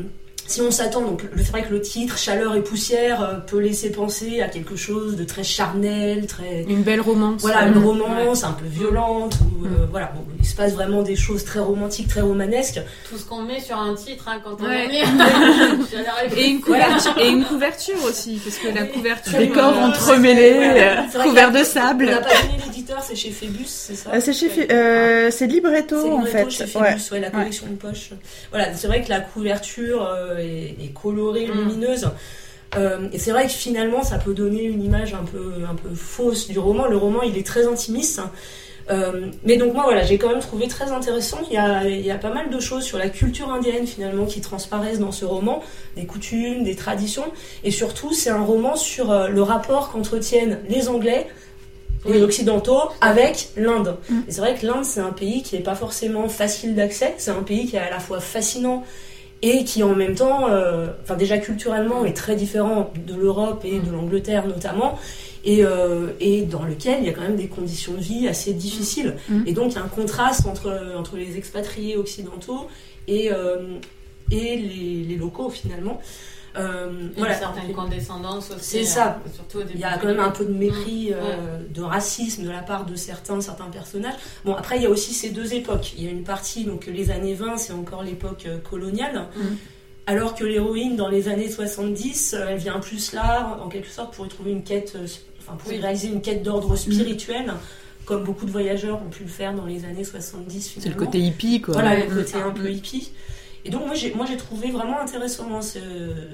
si 0.48 0.62
on 0.62 0.70
s'attend, 0.70 1.02
donc 1.02 1.24
c'est 1.36 1.50
vrai 1.50 1.62
que 1.62 1.70
le 1.70 1.82
titre 1.82 2.16
Chaleur 2.16 2.56
et 2.56 2.62
poussière 2.62 3.22
euh, 3.22 3.34
peut 3.34 3.58
laisser 3.58 3.92
penser 3.92 4.40
à 4.40 4.48
quelque 4.48 4.76
chose 4.76 5.14
de 5.14 5.24
très 5.24 5.44
charnel, 5.44 6.26
très 6.26 6.62
une 6.62 6.82
belle 6.82 7.02
romance. 7.02 7.42
Voilà, 7.42 7.66
une 7.66 7.76
romance 7.76 8.44
un 8.44 8.52
peu 8.52 8.64
violente. 8.66 9.38
Où, 9.42 9.66
euh, 9.66 9.68
mm. 9.68 9.88
voilà, 9.90 10.10
bon, 10.14 10.24
il 10.40 10.46
se 10.46 10.56
passe 10.56 10.72
vraiment 10.72 11.02
des 11.02 11.16
choses 11.16 11.44
très 11.44 11.60
romantiques, 11.60 12.08
très 12.08 12.22
romanesques. 12.22 12.80
Tout 13.10 13.18
ce 13.18 13.26
qu'on 13.26 13.42
met 13.42 13.60
sur 13.60 13.76
un 13.76 13.94
titre 13.94 14.24
hein, 14.26 14.40
quand 14.42 14.56
on 14.60 14.70
est 14.70 14.88
et 16.36 16.48
une 16.48 16.62
couverture 16.62 17.18
et 17.18 17.28
une 17.28 17.44
couverture 17.44 18.02
aussi, 18.04 18.40
parce 18.42 18.56
que 18.56 18.68
la 18.68 18.86
couverture 18.86 19.38
décor 19.38 19.74
euh, 19.76 19.86
entremêlé, 19.88 20.72
couvert 21.22 21.52
de 21.52 21.62
sable. 21.62 22.06
On 22.08 22.12
n'a 22.12 22.20
pas 22.20 22.42
donné 22.42 22.72
c'est 23.00 23.16
chez 23.16 23.30
Phébus, 23.30 23.66
c'est 23.66 23.94
ça 23.94 24.20
C'est 24.20 24.32
chez 24.32 24.48
c'est 25.30 25.46
Libretto 25.46 26.12
en 26.12 26.24
fait. 26.24 26.50
Chez 26.50 26.66
Phébus, 26.66 27.12
ouais. 27.12 27.20
la 27.20 27.30
collection 27.30 27.66
de 27.66 27.76
poche. 27.76 28.10
Voilà, 28.50 28.74
c'est 28.74 28.86
vrai 28.86 29.02
que 29.02 29.08
la 29.08 29.20
couverture 29.20 30.08
et, 30.38 30.92
colorée, 30.94 31.46
mm. 31.46 31.52
lumineuse. 31.52 32.08
Euh, 32.76 33.08
et 33.12 33.18
c'est 33.18 33.30
vrai 33.30 33.44
que 33.44 33.52
finalement, 33.52 34.02
ça 34.02 34.18
peut 34.18 34.34
donner 34.34 34.64
une 34.64 34.82
image 34.82 35.14
un 35.14 35.24
peu, 35.24 35.64
un 35.68 35.74
peu 35.74 35.94
fausse 35.94 36.48
du 36.48 36.58
roman. 36.58 36.86
Le 36.86 36.96
roman, 36.96 37.22
il 37.22 37.36
est 37.38 37.46
très 37.46 37.66
intimiste. 37.66 38.20
Euh, 38.90 39.26
mais 39.44 39.56
donc 39.58 39.74
moi, 39.74 39.84
voilà, 39.84 40.02
j'ai 40.02 40.16
quand 40.16 40.30
même 40.30 40.40
trouvé 40.40 40.66
très 40.66 40.90
intéressant. 40.90 41.38
Il 41.50 41.54
y, 41.54 41.58
a, 41.58 41.86
il 41.86 42.04
y 42.04 42.10
a 42.10 42.16
pas 42.16 42.32
mal 42.32 42.48
de 42.48 42.60
choses 42.60 42.84
sur 42.84 42.98
la 42.98 43.10
culture 43.10 43.52
indienne 43.52 43.86
finalement 43.86 44.24
qui 44.24 44.40
transparaissent 44.40 44.98
dans 44.98 45.12
ce 45.12 45.26
roman, 45.26 45.62
des 45.96 46.06
coutumes, 46.06 46.64
des 46.64 46.74
traditions, 46.74 47.30
et 47.64 47.70
surtout, 47.70 48.14
c'est 48.14 48.30
un 48.30 48.42
roman 48.42 48.76
sur 48.76 49.10
euh, 49.10 49.28
le 49.28 49.42
rapport 49.42 49.90
qu'entretiennent 49.90 50.60
les 50.70 50.88
Anglais 50.88 51.26
les 52.06 52.22
Occidentaux 52.22 52.80
avec 53.00 53.48
l'Inde. 53.56 53.96
Mm. 54.08 54.20
Et 54.28 54.32
c'est 54.32 54.40
vrai 54.40 54.54
que 54.54 54.66
l'Inde, 54.66 54.84
c'est 54.84 55.00
un 55.00 55.12
pays 55.12 55.42
qui 55.42 55.56
n'est 55.56 55.62
pas 55.62 55.74
forcément 55.74 56.28
facile 56.28 56.74
d'accès. 56.74 57.14
C'est 57.18 57.30
un 57.30 57.42
pays 57.42 57.66
qui 57.66 57.76
est 57.76 57.80
à 57.80 57.90
la 57.90 58.00
fois 58.00 58.20
fascinant 58.20 58.84
et 59.42 59.64
qui 59.64 59.82
en 59.82 59.94
même 59.94 60.14
temps, 60.14 60.48
euh, 60.48 60.88
enfin 61.02 61.14
déjà 61.14 61.38
culturellement 61.38 62.04
est 62.04 62.16
très 62.16 62.34
différent 62.34 62.92
de 63.06 63.14
l'Europe 63.14 63.64
et 63.64 63.78
de 63.78 63.90
l'Angleterre 63.90 64.46
notamment, 64.48 64.98
et, 65.44 65.64
euh, 65.64 66.08
et, 66.18 66.42
dans 66.42 66.64
lequel 66.64 66.98
il 67.00 67.06
y 67.06 67.08
a 67.08 67.12
quand 67.12 67.22
même 67.22 67.36
des 67.36 67.46
conditions 67.46 67.94
de 67.94 68.00
vie 68.00 68.26
assez 68.26 68.52
difficiles. 68.52 69.14
Mm. 69.28 69.42
Et 69.46 69.52
donc 69.52 69.72
il 69.72 69.76
y 69.76 69.78
a 69.78 69.84
un 69.84 69.88
contraste 69.88 70.46
entre, 70.46 70.76
entre 70.96 71.16
les 71.16 71.36
expatriés 71.36 71.96
occidentaux 71.96 72.66
et, 73.06 73.30
euh, 73.32 73.78
et 74.32 74.56
les, 74.56 75.04
les, 75.08 75.16
locaux 75.16 75.50
finalement. 75.50 76.00
Euh, 76.58 77.08
voilà. 77.16 77.34
Une 77.34 77.38
certaine 77.38 77.72
condescendance 77.72 78.50
aussi. 78.50 78.64
C'est 78.64 78.84
ça. 78.84 79.20
Euh, 79.24 79.30
surtout 79.32 79.60
Il 79.72 79.80
y 79.80 79.84
a 79.84 79.96
quand 79.98 80.06
même 80.06 80.20
un 80.20 80.30
peu 80.30 80.44
de 80.44 80.52
mépris, 80.52 81.12
euh, 81.12 81.60
de 81.68 81.82
racisme 81.82 82.44
de 82.44 82.50
la 82.50 82.62
part 82.62 82.84
de 82.84 82.96
certains, 82.96 83.40
certains 83.40 83.66
personnages. 83.66 84.16
Bon, 84.44 84.54
après, 84.54 84.76
il 84.76 84.82
y 84.82 84.86
a 84.86 84.90
aussi 84.90 85.14
ces 85.14 85.30
deux 85.30 85.54
époques. 85.54 85.94
Il 85.96 86.04
y 86.04 86.08
a 86.08 86.10
une 86.10 86.24
partie, 86.24 86.64
donc 86.64 86.86
les 86.86 87.10
années 87.10 87.34
20, 87.34 87.58
c'est 87.58 87.72
encore 87.72 88.02
l'époque 88.02 88.46
coloniale. 88.68 89.26
Mm. 89.36 89.42
Alors 90.06 90.34
que 90.34 90.44
l'héroïne, 90.44 90.96
dans 90.96 91.08
les 91.08 91.28
années 91.28 91.50
70, 91.50 92.34
elle 92.48 92.58
vient 92.58 92.80
plus 92.80 93.12
là, 93.12 93.58
en 93.62 93.68
quelque 93.68 93.88
sorte, 93.88 94.14
pour 94.14 94.26
y 94.26 94.28
trouver 94.28 94.52
une 94.52 94.64
quête, 94.64 94.96
enfin, 95.38 95.56
pour 95.56 95.72
y 95.72 95.78
réaliser 95.78 96.08
une 96.08 96.22
quête 96.22 96.42
d'ordre 96.42 96.76
spirituel. 96.76 97.52
Comme 98.06 98.24
beaucoup 98.24 98.46
de 98.46 98.50
voyageurs 98.50 99.02
ont 99.02 99.10
pu 99.10 99.24
le 99.24 99.28
faire 99.28 99.52
dans 99.52 99.66
les 99.66 99.84
années 99.84 100.02
70 100.02 100.76
C'est 100.80 100.88
le 100.88 100.94
côté 100.94 101.18
hippie, 101.18 101.60
quoi. 101.60 101.74
Voilà, 101.74 101.94
le 101.94 102.06
côté 102.06 102.36
un 102.36 102.52
peu 102.52 102.70
hippie. 102.70 103.12
Et 103.64 103.70
donc 103.70 103.86
moi 103.86 103.94
j'ai, 103.94 104.14
moi, 104.14 104.26
j'ai 104.26 104.36
trouvé 104.36 104.70
vraiment 104.70 105.00
intéressant 105.00 105.60
ce, 105.60 105.78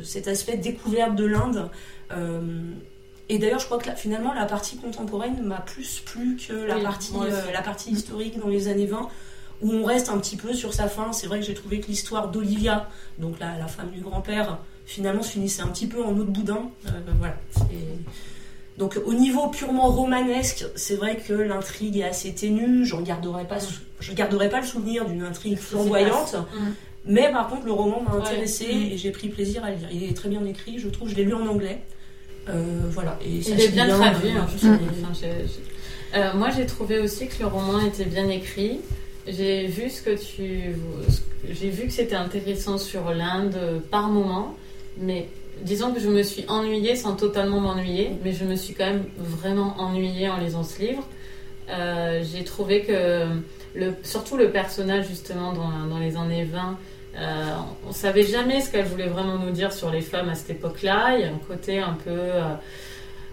cet 0.03 0.29
aspect 0.29 0.57
découverte 0.57 1.15
de 1.15 1.25
l'Inde. 1.25 1.71
Euh, 2.13 2.41
et 3.29 3.39
d'ailleurs, 3.39 3.59
je 3.59 3.67
crois 3.67 3.79
que 3.79 3.91
finalement, 3.93 4.35
la 4.35 4.45
partie 4.45 4.77
contemporaine 4.77 5.43
m'a 5.43 5.61
plus 5.61 6.01
plu 6.01 6.37
que 6.37 6.53
la, 6.53 6.79
partie, 6.79 7.15
euh, 7.17 7.53
la 7.53 7.63
partie 7.63 7.91
historique 7.91 8.39
dans 8.39 8.49
les 8.49 8.69
années 8.69 8.87
20, 8.87 9.09
où 9.63 9.73
on 9.73 9.85
reste 9.85 10.11
un 10.11 10.19
petit 10.19 10.37
peu 10.37 10.53
sur 10.53 10.75
sa 10.75 10.89
fin. 10.89 11.13
C'est 11.13 11.27
vrai 11.27 11.41
que 11.41 11.47
j'ai 11.47 11.55
trouvé 11.55 11.81
que 11.81 11.87
l'histoire 11.87 12.29
d'Olivia, 12.29 12.89
donc 13.19 13.39
la, 13.41 13.57
la 13.57 13.67
femme 13.67 13.91
du 13.91 14.01
grand-père, 14.01 14.59
finalement 14.85 15.23
se 15.23 15.33
finissait 15.33 15.63
un 15.63 15.69
petit 15.69 15.87
peu 15.87 16.05
en 16.05 16.11
eau 16.11 16.25
de 16.25 16.31
boudin. 16.31 16.71
Euh, 16.87 16.91
voilà. 17.19 17.37
Donc 18.77 19.01
au 19.05 19.15
niveau 19.15 19.49
purement 19.49 19.89
romanesque, 19.89 20.67
c'est 20.75 20.97
vrai 20.97 21.17
que 21.17 21.33
l'intrigue 21.33 21.99
est 21.99 22.05
assez 22.05 22.35
ténue. 22.35 22.85
Je 22.85 22.97
ne 22.97 23.03
garderai 23.03 23.47
pas, 23.47 23.59
je 24.01 24.13
garderai 24.13 24.51
pas 24.51 24.61
le 24.61 24.67
souvenir 24.67 25.07
d'une 25.07 25.23
intrigue 25.23 25.57
flamboyante. 25.57 26.37
Mais 27.07 27.31
par 27.31 27.49
contre, 27.49 27.67
le 27.67 27.73
roman 27.73 28.03
m'a 28.03 28.17
intéressé 28.17 28.65
et 28.65 28.97
j'ai 28.97 29.11
pris 29.11 29.29
plaisir 29.29 29.65
à 29.65 29.71
le 29.71 29.77
lire. 29.77 29.89
Il 29.93 30.05
est 30.05 30.17
très 30.17 30.29
bien 30.29 30.45
écrit, 30.45 30.79
je 30.79 30.89
trouve. 30.89 31.09
Je 31.09 31.17
l'ai 31.17 31.25
lu 31.25 31.35
en 31.35 31.47
anglais. 31.47 31.83
Euh, 32.49 32.81
voilà. 32.91 33.19
Et 33.25 33.37
il 33.37 33.61
est 33.61 33.69
bien, 33.69 33.89
traduit. 33.89 34.31
Hein, 34.31 34.47
euh, 36.15 36.33
moi, 36.35 36.51
j'ai 36.51 36.67
trouvé 36.67 36.99
aussi 36.99 37.29
que 37.29 37.41
le 37.41 37.47
roman 37.47 37.81
était 37.81 38.05
bien 38.05 38.29
écrit. 38.29 38.81
j'ai 39.27 39.67
vu 39.67 39.91
ce 39.91 40.03
que 40.03 40.17
tu. 40.17 40.77
J'ai 41.51 41.71
vu 41.71 41.87
que 41.87 41.93
c'était 41.93 42.15
intéressant 42.15 42.79
sur 42.79 43.11
l'Inde 43.13 43.83
par 43.91 44.09
moment, 44.09 44.57
mais 44.99 45.29
disons 45.63 45.93
que 45.93 46.01
je 46.01 46.09
me 46.09 46.23
suis 46.23 46.45
ennuyée 46.49 46.97
sans 46.97 47.17
totalement 47.17 47.61
m'ennuyer, 47.61 48.13
mais 48.25 48.33
je 48.33 48.45
me 48.45 48.57
suis 48.57 48.75
quand 48.75 48.87
même 48.87 49.05
vraiment 49.19 49.75
ennuyée 49.79 50.29
en 50.29 50.39
lisant 50.39 50.65
ce 50.65 50.81
livre. 50.81 51.07
Euh, 51.71 52.23
j'ai 52.23 52.45
trouvé 52.45 52.83
que, 52.83 53.27
le, 53.75 53.95
surtout 54.03 54.37
le 54.37 54.51
personnage 54.51 55.09
justement 55.09 55.53
dans, 55.53 55.87
dans 55.89 55.99
les 55.99 56.17
années 56.17 56.45
20, 56.45 56.79
euh, 57.19 57.55
on 57.89 57.93
savait 57.93 58.25
jamais 58.25 58.61
ce 58.61 58.71
qu'elle 58.71 58.87
voulait 58.87 59.07
vraiment 59.09 59.39
nous 59.39 59.51
dire 59.51 59.73
sur 59.73 59.91
les 59.91 60.01
femmes 60.01 60.29
à 60.29 60.35
cette 60.35 60.51
époque-là. 60.51 61.15
Il 61.17 61.21
y 61.21 61.25
a 61.25 61.29
un 61.29 61.39
côté 61.47 61.79
un 61.81 61.97
peu. 62.05 62.11
Euh, 62.11 62.43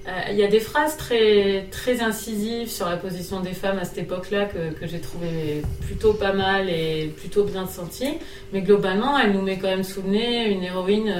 euh, 0.08 0.12
il 0.32 0.36
y 0.38 0.44
a 0.44 0.48
des 0.48 0.60
phrases 0.60 0.98
très, 0.98 1.68
très 1.70 2.02
incisives 2.02 2.70
sur 2.70 2.90
la 2.90 2.98
position 2.98 3.40
des 3.40 3.54
femmes 3.54 3.78
à 3.78 3.86
cette 3.86 4.00
époque-là 4.00 4.46
que, 4.46 4.72
que 4.74 4.88
j'ai 4.88 5.00
trouvé 5.00 5.62
plutôt 5.86 6.14
pas 6.14 6.34
mal 6.34 6.70
et 6.70 7.14
plutôt 7.18 7.44
bien 7.44 7.68
senties. 7.68 8.18
Mais 8.52 8.62
globalement, 8.62 9.18
elle 9.20 9.34
nous 9.34 9.42
met 9.44 9.58
quand 9.60 9.68
même 9.68 9.84
sous 9.84 10.02
le 10.02 10.10
nez 10.10 10.50
une 10.50 10.64
héroïne 10.64 11.14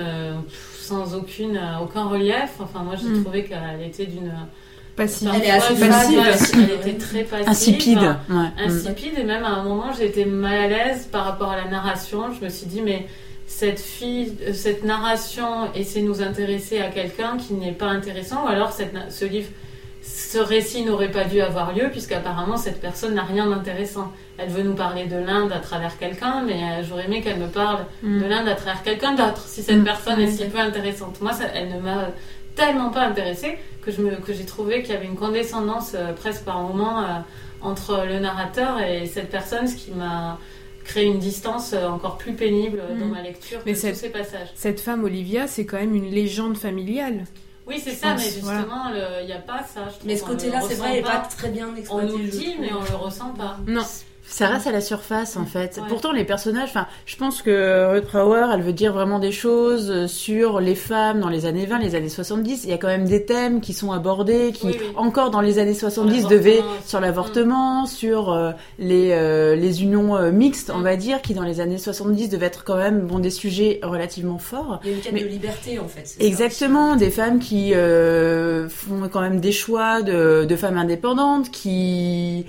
sans 0.80 1.14
aucune, 1.16 1.60
aucun 1.82 2.06
relief. 2.06 2.54
Enfin, 2.60 2.80
moi, 2.84 2.96
j'ai 2.96 3.08
Mm. 3.08 3.24
trouvé 3.24 3.44
qu'elle 3.44 3.82
était 3.86 4.08
d'une. 4.08 4.34
Passive. 5.02 5.32
Elle 5.36 5.44
est 5.46 5.52
assez 5.52 5.76
passive. 5.76 6.20
Elle 6.54 6.90
était 6.90 6.98
très 6.98 7.24
passive. 7.24 7.50
Insipide. 7.50 7.98
Ouais. 8.00 8.36
Mm. 8.36 8.52
insipide 8.68 9.14
et 9.18 9.24
même 9.24 9.44
à 9.44 9.50
un 9.50 9.64
moment 9.64 9.92
j'étais 9.98 10.26
mal 10.26 10.58
à 10.58 10.68
l'aise 10.68 11.08
par 11.12 11.26
rapport 11.26 11.50
à 11.52 11.58
la 11.58 11.66
narration. 11.66 12.32
Je 12.40 12.44
me 12.46 12.50
suis 12.50 12.68
dit 12.68 12.82
mais 12.82 13.08
cette 13.48 13.80
fille, 13.80 14.34
euh, 14.48 14.54
cette 14.54 14.84
narration 14.86 15.74
essaie 15.76 16.02
de 16.02 16.06
nous 16.08 16.22
intéresser 16.22 16.80
à 16.80 16.88
quelqu'un 16.90 17.38
qui 17.38 17.54
n'est 17.54 17.74
pas 17.74 17.88
intéressant 17.88 18.46
ou 18.46 18.48
alors 18.48 18.72
cette, 18.72 18.94
ce 19.10 19.26
livre, 19.26 19.50
ce 20.04 20.38
récit 20.40 20.84
n'aurait 20.84 21.12
pas 21.12 21.26
dû 21.26 21.42
avoir 21.42 21.74
lieu 21.76 21.90
puisqu'apparemment 21.92 22.58
cette 22.58 22.80
personne 22.80 23.14
n'a 23.16 23.24
rien 23.24 23.48
d'intéressant. 23.50 24.12
Elle 24.38 24.50
veut 24.50 24.64
nous 24.64 24.74
parler 24.74 25.06
de 25.06 25.18
l'Inde 25.18 25.52
à 25.52 25.60
travers 25.60 25.98
quelqu'un 26.00 26.44
mais 26.46 26.54
euh, 26.54 26.84
j'aurais 26.88 27.06
aimé 27.06 27.22
qu'elle 27.22 27.40
me 27.40 27.48
parle 27.48 27.80
Mm. 28.04 28.22
de 28.22 28.26
l'Inde 28.26 28.48
à 28.48 28.56
travers 28.56 28.82
quelqu'un 28.84 29.14
d'autre 29.14 29.44
si 29.48 29.62
cette 29.64 29.78
Mm. 29.80 29.84
personne 29.84 30.20
est 30.22 30.32
si 30.32 30.46
peu 30.46 30.60
intéressante. 30.60 31.20
Moi 31.22 31.34
ça, 31.34 31.46
elle 31.54 31.70
ne 31.76 31.80
m'a 31.80 32.08
tellement 32.56 32.90
pas 32.90 33.02
intéressée 33.02 33.58
que 33.82 33.92
je 33.92 34.02
me 34.02 34.16
que 34.18 34.34
j'ai 34.34 34.46
trouvé 34.46 34.82
qu'il 34.84 34.94
y 34.94 34.98
avait 34.98 35.06
une 35.08 35.16
condescendance 35.16 35.94
euh, 35.96 36.14
presque 36.14 36.44
par 36.44 36.62
moment 36.62 37.02
euh, 37.04 37.08
entre 37.62 38.06
le 38.08 38.20
narrateur 38.20 38.80
et 38.82 39.06
cette 39.06 39.30
personne, 39.30 39.68
ce 39.68 39.76
qui 39.76 39.92
m'a 39.92 40.38
créé 40.84 41.06
une 41.06 41.20
distance 41.20 41.74
euh, 41.74 41.88
encore 41.88 42.18
plus 42.18 42.34
pénible 42.34 42.82
dans 43.00 43.06
Mm. 43.06 43.12
ma 43.12 43.22
lecture 43.22 43.60
Mais 43.66 43.74
que 43.74 43.78
c'est- 43.80 43.92
tous 43.94 44.00
ces 44.00 44.10
passages. 44.10 44.50
Cette 44.56 44.80
femme, 44.80 45.04
Olivia, 45.04 45.48
c'est 45.48 45.66
quand 45.66 45.78
même 45.78 45.96
une 45.96 46.10
légende 46.12 46.58
familiale. 46.58 47.26
Oui, 47.68 47.80
c'est 47.84 47.92
ça, 47.92 48.14
pense, 48.14 48.26
mais 48.26 48.32
justement, 48.32 48.90
il 49.22 49.26
n'y 49.28 49.32
a 49.34 49.38
pas 49.38 49.64
ça. 49.64 49.82
je. 49.90 50.06
Mais 50.08 50.18
ce 50.18 50.24
On 50.24 50.28
côté-là, 50.28 50.60
c'est 50.68 50.74
vrai, 50.76 50.94
n'est 50.94 51.02
pas 51.04 51.20
très 51.20 51.50
bien 51.50 51.70
On 51.72 51.76
exploité. 51.78 52.08
nous 52.12 52.18
le 52.18 52.24
dit, 52.28 52.56
mais 52.60 52.74
on 52.74 52.82
le 52.82 52.96
ressent 52.98 53.30
pas. 53.34 53.58
Non. 53.68 53.84
Ça 54.32 54.48
reste 54.48 54.66
à 54.68 54.72
la 54.72 54.82
surface 54.82 55.36
en 55.38 55.46
fait. 55.46 55.78
Ouais. 55.78 55.84
Pourtant 55.90 56.12
les 56.14 56.24
personnages, 56.24 56.70
enfin, 56.70 56.88
je 57.06 57.16
pense 57.18 57.42
que 57.42 57.92
Ruth 57.94 58.06
Power, 58.12 58.48
elle 58.54 58.62
veut 58.62 58.72
dire 58.74 58.94
vraiment 58.94 59.20
des 59.20 59.32
choses 59.34 59.92
euh, 59.92 60.08
sur 60.08 60.60
les 60.62 60.76
femmes 60.76 61.20
dans 61.20 61.30
les 61.30 61.46
années 61.46 61.66
20, 61.66 61.80
les 61.80 61.96
années 61.96 62.10
70. 62.10 62.64
Il 62.64 62.70
y 62.70 62.74
a 62.74 62.78
quand 62.78 62.88
même 62.88 63.06
des 63.06 63.26
thèmes 63.26 63.60
qui 63.62 63.74
sont 63.74 63.92
abordés, 63.92 64.52
qui 64.54 64.68
Oui, 64.68 64.78
oui. 64.80 64.86
encore 64.96 65.32
dans 65.32 65.42
les 65.42 65.60
années 65.60 65.74
70 65.74 66.22
Sur 66.22 66.30
devaient 66.30 66.62
sur 66.86 67.00
l'avortement, 67.02 67.86
sur 67.86 68.32
euh, 68.32 68.52
les 68.80 69.12
euh, 69.12 69.56
les 69.56 69.84
unions 69.84 70.16
euh, 70.16 70.32
mixtes, 70.32 70.72
on 70.74 70.80
Mm. 70.80 70.84
va 70.84 70.96
dire, 70.96 71.22
qui 71.22 71.34
dans 71.34 71.44
les 71.44 71.60
années 71.60 71.78
70 71.78 72.30
devaient 72.30 72.46
être 72.48 72.64
quand 72.64 72.78
même 72.78 73.02
bon 73.02 73.20
des 73.20 73.30
sujets 73.30 73.80
relativement 73.84 74.38
forts. 74.38 74.80
Il 74.84 74.90
y 74.90 74.94
a 74.94 74.96
une 74.96 75.02
quête 75.02 75.14
Mais- 75.14 75.24
de 75.24 75.28
liberté, 75.28 75.78
en 75.80 75.88
fait. 75.88 76.08
ça 76.08 76.16
Exactement, 76.24 76.96
des 76.96 77.10
femmes 77.12 77.40
qui 77.40 77.74
euh, 77.74 78.70
font 78.70 79.10
quand 79.12 79.22
même 79.22 79.40
des 79.42 79.52
choix 79.52 80.02
de, 80.02 80.46
de 80.46 80.56
femmes 80.56 80.78
indépendantes, 80.78 81.52
qui, 81.52 82.46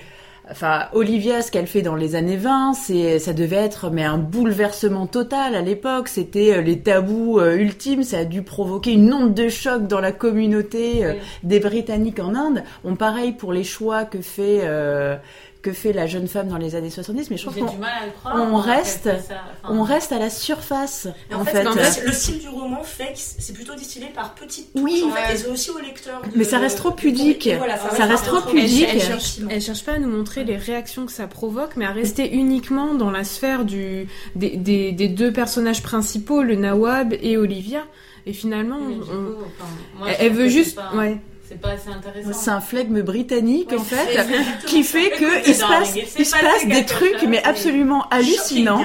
enfin, 0.50 0.86
Olivia, 0.92 1.42
ce 1.42 1.50
qu'elle 1.50 1.66
fait 1.66 1.82
dans 1.82 1.94
les 1.94 2.14
années 2.14 2.36
20, 2.36 2.74
c'est, 2.74 3.18
ça 3.18 3.32
devait 3.32 3.56
être 3.56 3.90
mais 3.90 4.04
un 4.04 4.18
bouleversement 4.18 5.06
total 5.06 5.54
à 5.54 5.60
l'époque. 5.62 6.08
C'était 6.08 6.54
euh, 6.54 6.60
les 6.62 6.80
tabous 6.80 7.38
euh, 7.38 7.56
ultimes. 7.56 8.02
Ça 8.02 8.18
a 8.18 8.24
dû 8.24 8.42
provoquer 8.42 8.92
une 8.92 9.12
onde 9.12 9.34
de 9.34 9.48
choc 9.48 9.86
dans 9.86 10.00
la 10.00 10.12
communauté 10.12 11.04
euh, 11.04 11.12
Oui. 11.12 11.18
des 11.44 11.60
Britanniques 11.60 12.18
en 12.20 12.34
Inde. 12.34 12.62
On 12.84 12.96
pareil 12.96 13.32
pour 13.32 13.52
les 13.52 13.64
choix 13.64 14.04
que 14.04 14.20
fait 14.20 14.60
euh, 14.62 15.16
que 15.62 15.72
fait 15.72 15.92
la 15.92 16.06
jeune 16.08 16.26
femme 16.26 16.48
dans 16.48 16.56
les 16.58 16.74
années 16.74 16.90
70. 16.90 17.30
Mais 17.30 17.36
je 17.36 17.42
trouve 17.46 17.56
qu'on 17.56 18.56
reste- 18.56 19.04
fait 19.04 19.20
ça. 19.28 19.34
Enfin, 19.62 19.74
on 19.74 19.82
reste 19.82 20.10
à 20.12 20.18
la 20.18 20.28
surface. 20.28 21.06
En, 21.32 21.40
en 21.40 21.44
fait, 21.44 21.52
fait, 21.62 21.66
en 21.68 21.72
fait, 21.72 22.04
le 22.04 22.12
style 22.12 22.38
du 22.40 22.48
roman 22.48 22.82
fait 22.82 23.12
que 23.12 23.18
c'est 23.18 23.52
plutôt 23.52 23.74
distillé 23.74 24.06
par 24.14 24.34
petites 24.34 24.72
touches, 24.72 24.82
Oui. 24.82 25.04
en 25.06 25.12
fait, 25.12 25.28
Ouais. 25.28 25.34
et 25.34 25.36
c'est 25.36 25.48
aussi 25.48 25.70
au 25.70 25.78
lecteur. 25.78 26.20
de- 26.22 26.36
Mais 26.36 26.44
ça 26.44 26.58
reste 26.58 26.78
trop 26.78 26.90
pudique. 26.90 27.46
et 27.46 27.56
voilà, 27.56 27.78
Ça 27.78 28.04
reste 28.06 28.24
trop 28.24 28.40
pudique. 28.40 28.88
Elle, 28.88 28.96
elle 28.96 29.00
cherche, 29.02 29.36
elle 29.48 29.60
cherche 29.62 29.84
pas 29.84 29.92
à 29.92 29.98
nous 29.98 30.08
montrer 30.10 30.44
les 30.44 30.56
réactions 30.56 31.06
que 31.06 31.12
ça 31.12 31.26
provoque, 31.28 31.76
mais 31.76 31.84
à 31.86 31.92
rester 31.92 32.32
uniquement 32.34 32.94
dans 32.94 33.10
la 33.10 33.22
sphère 33.24 33.64
du, 33.64 34.08
des, 34.34 34.56
des, 34.56 34.90
des 34.92 35.08
deux 35.08 35.32
personnages 35.32 35.82
principaux, 35.82 36.42
le 36.42 36.56
Nawab 36.56 37.14
et 37.22 37.36
Olivia. 37.36 37.84
Et 38.26 38.32
finalement, 38.32 38.78
mais 38.78 38.94
du 38.94 39.00
on- 39.00 39.04
coup, 39.04 39.42
enfin, 39.58 39.70
moi, 39.98 40.08
elle, 40.18 40.32
veut 40.32 40.48
juste, 40.48 40.70
c'est 40.70 40.74
pas- 40.76 40.94
ouais. 40.96 41.18
C'est 41.52 41.60
pas 41.60 41.70
assez 41.70 41.90
intéressant. 41.90 42.32
C'est 42.32 42.50
un 42.50 42.60
flegme 42.62 43.02
britannique 43.02 43.68
Oui, 43.72 43.78
en 43.78 43.84
fait, 43.84 44.26
qui 44.66 44.82
fait 44.82 45.10
que 45.10 45.38
Écoute, 45.38 45.46
il 45.46 45.54
se 45.54 45.60
passe, 45.60 45.94
il 46.18 46.26
se 46.26 46.32
passe 46.32 46.66
des 46.66 46.86
trucs 46.86 47.18
chose, 47.18 47.28
mais 47.28 47.42
absolument 47.42 48.08
hallucinants. 48.10 48.84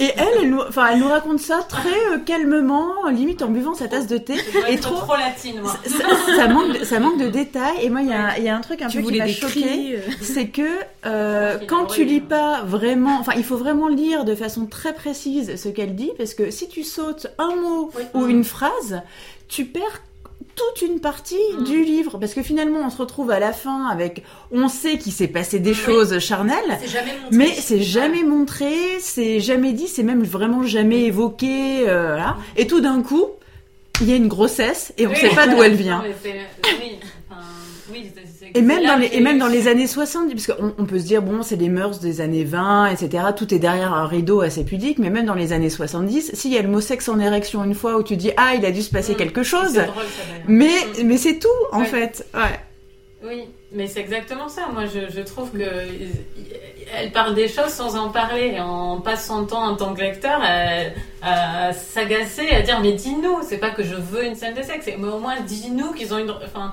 Et 0.00 0.10
elle, 0.16 0.26
elle 0.42 0.50
nous, 0.50 0.60
enfin, 0.60 0.88
elle 0.92 0.98
nous 0.98 1.08
raconte 1.08 1.38
ça 1.38 1.58
très 1.68 1.88
euh, 2.12 2.18
calmement, 2.18 3.08
limite 3.08 3.42
en 3.42 3.48
buvant 3.48 3.74
sa 3.74 3.86
tasse 3.86 4.08
de 4.08 4.18
thé. 4.18 4.34
Et 4.68 4.74
être 4.74 4.90
trop, 4.90 4.96
trop 4.96 5.16
latine, 5.16 5.60
moi. 5.60 5.76
ça, 5.86 6.34
ça 6.36 6.48
manque, 6.48 6.78
de, 6.78 6.84
ça 6.84 6.98
manque 6.98 7.18
de 7.18 7.28
détails. 7.28 7.78
Et 7.82 7.90
moi, 7.90 8.02
il 8.02 8.08
y 8.08 8.12
a, 8.12 8.38
y 8.38 8.48
a 8.48 8.56
un 8.56 8.60
truc 8.60 8.82
un 8.82 8.88
Tu 8.88 9.00
peu 9.00 9.10
qui 9.10 9.18
m'a 9.18 9.28
choqué, 9.28 9.96
euh. 9.96 10.00
c'est 10.20 10.48
que 10.48 10.62
euh, 11.06 11.58
qu'il 11.58 11.66
quand 11.68 11.86
tu 11.86 12.04
lis 12.04 12.20
pas 12.20 12.62
vraiment, 12.64 13.18
enfin, 13.20 13.32
il 13.36 13.44
faut 13.44 13.56
vraiment 13.56 13.86
lire 13.86 14.24
de 14.24 14.34
façon 14.34 14.66
très 14.66 14.92
précise 14.92 15.54
ce 15.54 15.68
qu'elle 15.68 15.94
dit, 15.94 16.10
parce 16.18 16.34
que 16.34 16.50
si 16.50 16.68
tu 16.68 16.82
sautes 16.82 17.28
un 17.38 17.54
mot 17.54 17.90
Oui. 17.96 18.02
ou 18.14 18.26
une 18.26 18.44
phrase, 18.44 19.02
tu 19.48 19.64
perds 19.64 20.02
toute 20.58 20.82
une 20.88 21.00
partie 21.00 21.36
Mm. 21.58 21.64
du 21.64 21.84
livre 21.84 22.18
parce 22.18 22.34
que 22.34 22.42
finalement 22.42 22.80
on 22.84 22.90
se 22.90 22.96
retrouve 22.98 23.30
à 23.30 23.38
la 23.38 23.52
fin 23.52 23.86
avec 23.86 24.22
on 24.50 24.68
sait 24.68 24.98
qu'il 24.98 25.12
s'est 25.12 25.28
passé 25.28 25.58
des 25.60 25.70
Oui. 25.70 25.76
choses 25.76 26.18
charnelles 26.18 26.78
mais 27.32 27.48
c'est 27.54 27.80
jamais 27.80 28.22
montré, 28.24 28.72
c'est 29.00 29.40
jamais 29.40 29.72
dit, 29.72 29.88
c'est 29.88 30.02
même 30.02 30.22
vraiment 30.24 30.62
jamais 30.64 31.04
évoqué. 31.04 31.88
euh, 31.88 32.08
voilà. 32.08 32.36
Et 32.56 32.66
tout 32.66 32.80
d'un 32.80 33.02
coup, 33.02 33.26
il 34.00 34.08
y 34.10 34.12
a 34.12 34.16
une 34.16 34.28
grossesse 34.28 34.92
et 34.98 35.06
on 35.06 35.10
Oui, 35.10 35.16
sait 35.16 35.28
pas 35.30 35.46
d'où 35.46 35.62
elle 35.62 35.74
vient. 35.74 36.02
Oui, 36.24 36.98
oui, 37.92 38.10
Et 38.54 38.60
même 38.62 38.84
dans 38.86 38.96
les 38.96 39.08
et 39.12 39.20
même 39.20 39.38
dans 39.38 39.46
les 39.46 39.68
années 39.68 39.86
70 39.86 40.34
parce 40.46 40.58
qu'on 40.58 40.74
on 40.78 40.84
peut 40.84 40.98
se 40.98 41.04
dire 41.04 41.22
bon 41.22 41.42
c'est 41.42 41.56
les 41.56 41.68
mœurs 41.68 42.00
des 42.00 42.20
années 42.20 42.44
20 42.44 42.86
etc 42.88 43.24
tout 43.36 43.52
est 43.54 43.58
derrière 43.58 43.92
un 43.94 44.06
rideau 44.06 44.40
assez 44.40 44.64
pudique 44.64 44.98
mais 44.98 45.10
même 45.10 45.26
dans 45.26 45.34
les 45.34 45.52
années 45.52 45.70
70 45.70 46.32
s'il 46.34 46.52
y 46.52 46.58
a 46.58 46.62
le 46.62 46.68
mot 46.68 46.80
sexe 46.80 47.08
en 47.08 47.18
érection 47.18 47.64
une 47.64 47.74
fois 47.74 47.96
où 47.96 48.02
tu 48.02 48.16
dis 48.16 48.30
ah 48.36 48.54
il 48.56 48.64
a 48.66 48.70
dû 48.70 48.82
se 48.82 48.90
passer 48.90 49.12
Mm. 49.14 49.16
quelque 49.16 49.42
chose 49.42 49.74
drôle, 49.74 49.86
ça, 49.86 50.22
mais 50.46 50.68
Mm. 50.68 51.06
mais 51.06 51.16
c'est 51.16 51.38
tout 51.38 51.48
en 51.72 51.80
Ouais. 51.80 51.86
fait 51.86 52.26
ouais 52.34 52.60
Oui, 53.24 53.42
mais 53.72 53.88
c'est 53.88 53.98
exactement 54.00 54.48
ça. 54.48 54.68
Moi, 54.72 54.84
je, 54.86 55.12
je 55.12 55.20
trouve 55.22 55.50
que 55.50 55.58
elle 56.96 57.10
parle 57.10 57.34
des 57.34 57.48
choses 57.48 57.70
sans 57.80 57.96
en 57.96 58.10
parler, 58.10 58.58
en 58.60 59.00
passant 59.00 59.40
son 59.40 59.46
temps 59.46 59.64
en 59.64 59.74
tant 59.76 59.92
que 59.94 60.00
lecteur 60.02 60.40
à, 60.40 61.68
à 61.68 61.72
s'agacer, 61.72 62.48
à 62.50 62.62
dire 62.62 62.78
mais 62.80 62.92
dis-nous. 62.92 63.38
C'est 63.42 63.58
pas 63.58 63.70
que 63.70 63.82
je 63.82 63.94
veux 63.96 64.24
une 64.24 64.36
scène 64.36 64.54
de 64.54 64.62
sexe, 64.62 64.86
mais 64.96 65.08
au 65.08 65.18
moins 65.18 65.34
dis-nous 65.46 65.92
qu'ils 65.94 66.14
ont 66.14 66.18
une. 66.18 66.30
Enfin. 66.30 66.72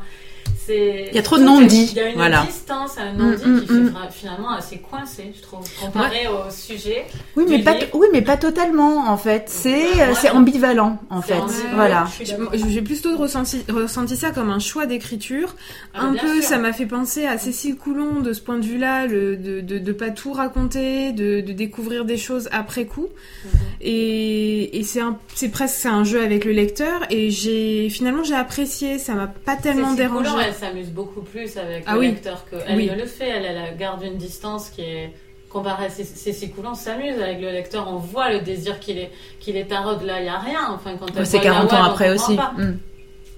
Il 0.69 1.15
y 1.15 1.19
a 1.19 1.21
trop 1.21 1.37
de 1.37 1.43
non-dits, 1.43 1.89
Il 1.91 1.97
y 1.97 1.99
a 1.99 2.09
une 2.09 2.15
voilà. 2.15 2.43
distance, 2.47 2.97
un 2.97 3.13
non-dit 3.13 3.45
Mm, 3.45 3.61
qui 3.65 3.71
mm, 3.73 3.87
fait 3.89 4.11
finalement 4.11 4.51
assez 4.51 4.77
coincé, 4.77 5.31
je 5.35 5.41
trouve, 5.41 5.59
comparé 5.81 6.27
au 6.27 6.49
sujet. 6.51 7.05
oui 7.35 7.45
mais 7.47 7.57
Du 7.59 7.63
pas 7.63 7.73
livre. 7.73 7.87
oui 7.93 8.07
mais 8.13 8.21
pas 8.21 8.37
totalement 8.37 9.09
en 9.09 9.17
fait 9.17 9.43
c'est 9.47 9.71
Ouais, 9.75 10.01
euh, 10.01 10.13
c'est 10.15 10.29
ouais. 10.31 10.35
ambivalent 10.37 10.97
en 11.09 11.21
fait 11.21 11.33
ambivalent. 11.35 11.75
voilà. 11.75 12.07
J'ai 12.53 12.81
plutôt 12.81 13.15
ressenti, 13.17 13.63
ressenti 13.69 14.15
ça 14.17 14.31
comme 14.31 14.49
un 14.49 14.59
choix 14.59 14.85
d'écriture. 14.85 15.55
Ah, 15.93 16.05
un 16.05 16.13
peu, 16.13 16.41
sûr. 16.41 16.43
ça 16.43 16.57
m'a 16.57 16.73
fait 16.73 16.85
penser 16.85 17.25
à 17.25 17.37
Cécile 17.37 17.75
Coulon 17.75 18.19
de 18.21 18.33
ce 18.33 18.41
point 18.41 18.57
de 18.57 18.65
vue-là, 18.65 19.07
de, 19.07 19.35
de, 19.35 19.61
de 19.79 19.91
pas 19.91 20.09
tout 20.09 20.33
raconter, 20.33 21.11
de, 21.13 21.41
de 21.41 21.53
découvrir 21.53 22.05
des 22.05 22.17
choses 22.17 22.49
après 22.51 22.85
coup. 22.85 23.07
Mhm. 23.45 23.51
Et, 23.81 24.79
et 24.79 24.83
c'est 24.83 25.49
presque 25.49 25.85
un 25.85 26.03
jeu 26.03 26.21
avec 26.23 26.45
le 26.45 26.51
lecteur. 26.51 27.01
Et 27.09 27.29
j'ai 27.31 27.89
finalement 27.89 28.23
j'ai 28.23 28.35
apprécié, 28.35 28.97
ça 28.99 29.13
m'a 29.13 29.27
pas 29.27 29.55
tellement 29.55 29.93
dérangé. 29.93 30.29
Coulon, 30.29 30.39
elle 30.45 30.53
s'amuse 30.55 30.89
beaucoup 30.89 31.21
plus 31.21 31.57
avec 31.57 31.83
Ah 31.85 31.93
le 31.93 31.99
oui. 31.99 32.07
lecteur 32.07 32.45
que 32.49 32.55
elle 32.67 32.77
Oui. 32.77 32.89
ne 32.89 32.95
le 32.95 33.05
fait. 33.05 33.27
Elle, 33.29 33.45
elle 33.45 33.77
garde 33.77 34.01
une 34.03 34.17
distance 34.17 34.69
qui 34.69 34.81
est 34.81 35.13
comparée 35.49 35.85
à 35.85 35.89
Cé- 35.89 36.03
Cécile 36.03 36.51
Coulon, 36.51 36.73
s'amuse 36.73 37.21
avec 37.21 37.39
le 37.39 37.49
lecteur. 37.51 37.87
On 37.87 37.97
voit 37.97 38.31
le 38.31 38.39
désir 38.41 38.79
qu'il 38.79 38.97
est 38.97 39.11
qu'il 39.39 39.55
est 39.55 39.65
tarot. 39.65 40.03
Là, 40.03 40.19
il 40.19 40.23
n'y 40.23 40.29
a 40.29 40.39
rien. 40.39 40.67
Enfin, 40.71 40.95
quand 40.97 41.05
elle 41.15 41.25
c'est 41.27 41.37
voit 41.37 41.45
40 41.45 41.71
Nawab, 41.71 41.81
ans 41.85 41.91
après 41.91 42.09
aussi. 42.09 42.33
Mm. 42.35 42.77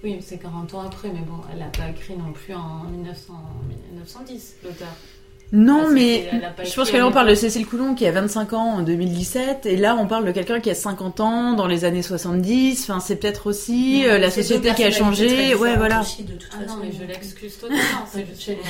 Oui, 0.03 0.17
c'est 0.21 0.37
40 0.37 0.73
ans 0.75 0.81
après, 0.85 1.09
mais 1.09 1.19
bon, 1.21 1.41
elle 1.51 1.59
n'a 1.59 1.65
pas 1.65 1.89
écrit 1.89 2.15
non 2.15 2.31
plus 2.31 2.53
en 2.53 2.83
1900, 2.91 3.33
1910, 3.91 4.55
l'auteur. 4.63 4.87
Non, 5.53 5.85
Ah, 5.87 5.91
mais 5.93 6.29
je 6.65 6.75
pense 6.75 6.91
que 6.91 6.97
là 6.97 7.07
on 7.07 7.11
parle 7.11 7.29
de. 7.29 7.35
Cécile 7.35 7.65
Coulon 7.65 7.95
qui 7.95 8.05
a 8.05 8.11
25 8.11 8.53
ans 8.53 8.73
en 8.73 8.81
2017 8.81 9.65
et 9.65 9.77
là 9.77 9.95
on 9.95 10.07
parle 10.07 10.25
de 10.25 10.31
quelqu'un 10.31 10.59
qui 10.59 10.69
a 10.69 10.75
50 10.75 11.19
ans 11.21 11.53
dans 11.53 11.67
les 11.67 11.85
années 11.85 12.01
70. 12.01 12.83
Enfin, 12.83 12.99
c'est 12.99 13.15
peut-être 13.15 13.47
aussi 13.47 14.05
euh, 14.05 14.17
la 14.17 14.29
société 14.31 14.73
qui 14.73 14.83
a 14.83 14.91
changé. 14.91 15.55
Ouais, 15.55 15.75
voilà. 15.77 16.01
aussi, 16.01 16.23
de 16.23 16.33
toute 16.33 16.49
Ah 16.53 16.65
non, 16.67 16.77
mais 16.81 16.91
je 16.91 17.03
l'excuse 17.05 17.57
totalement. 17.57 17.81
Que, 18.13 18.19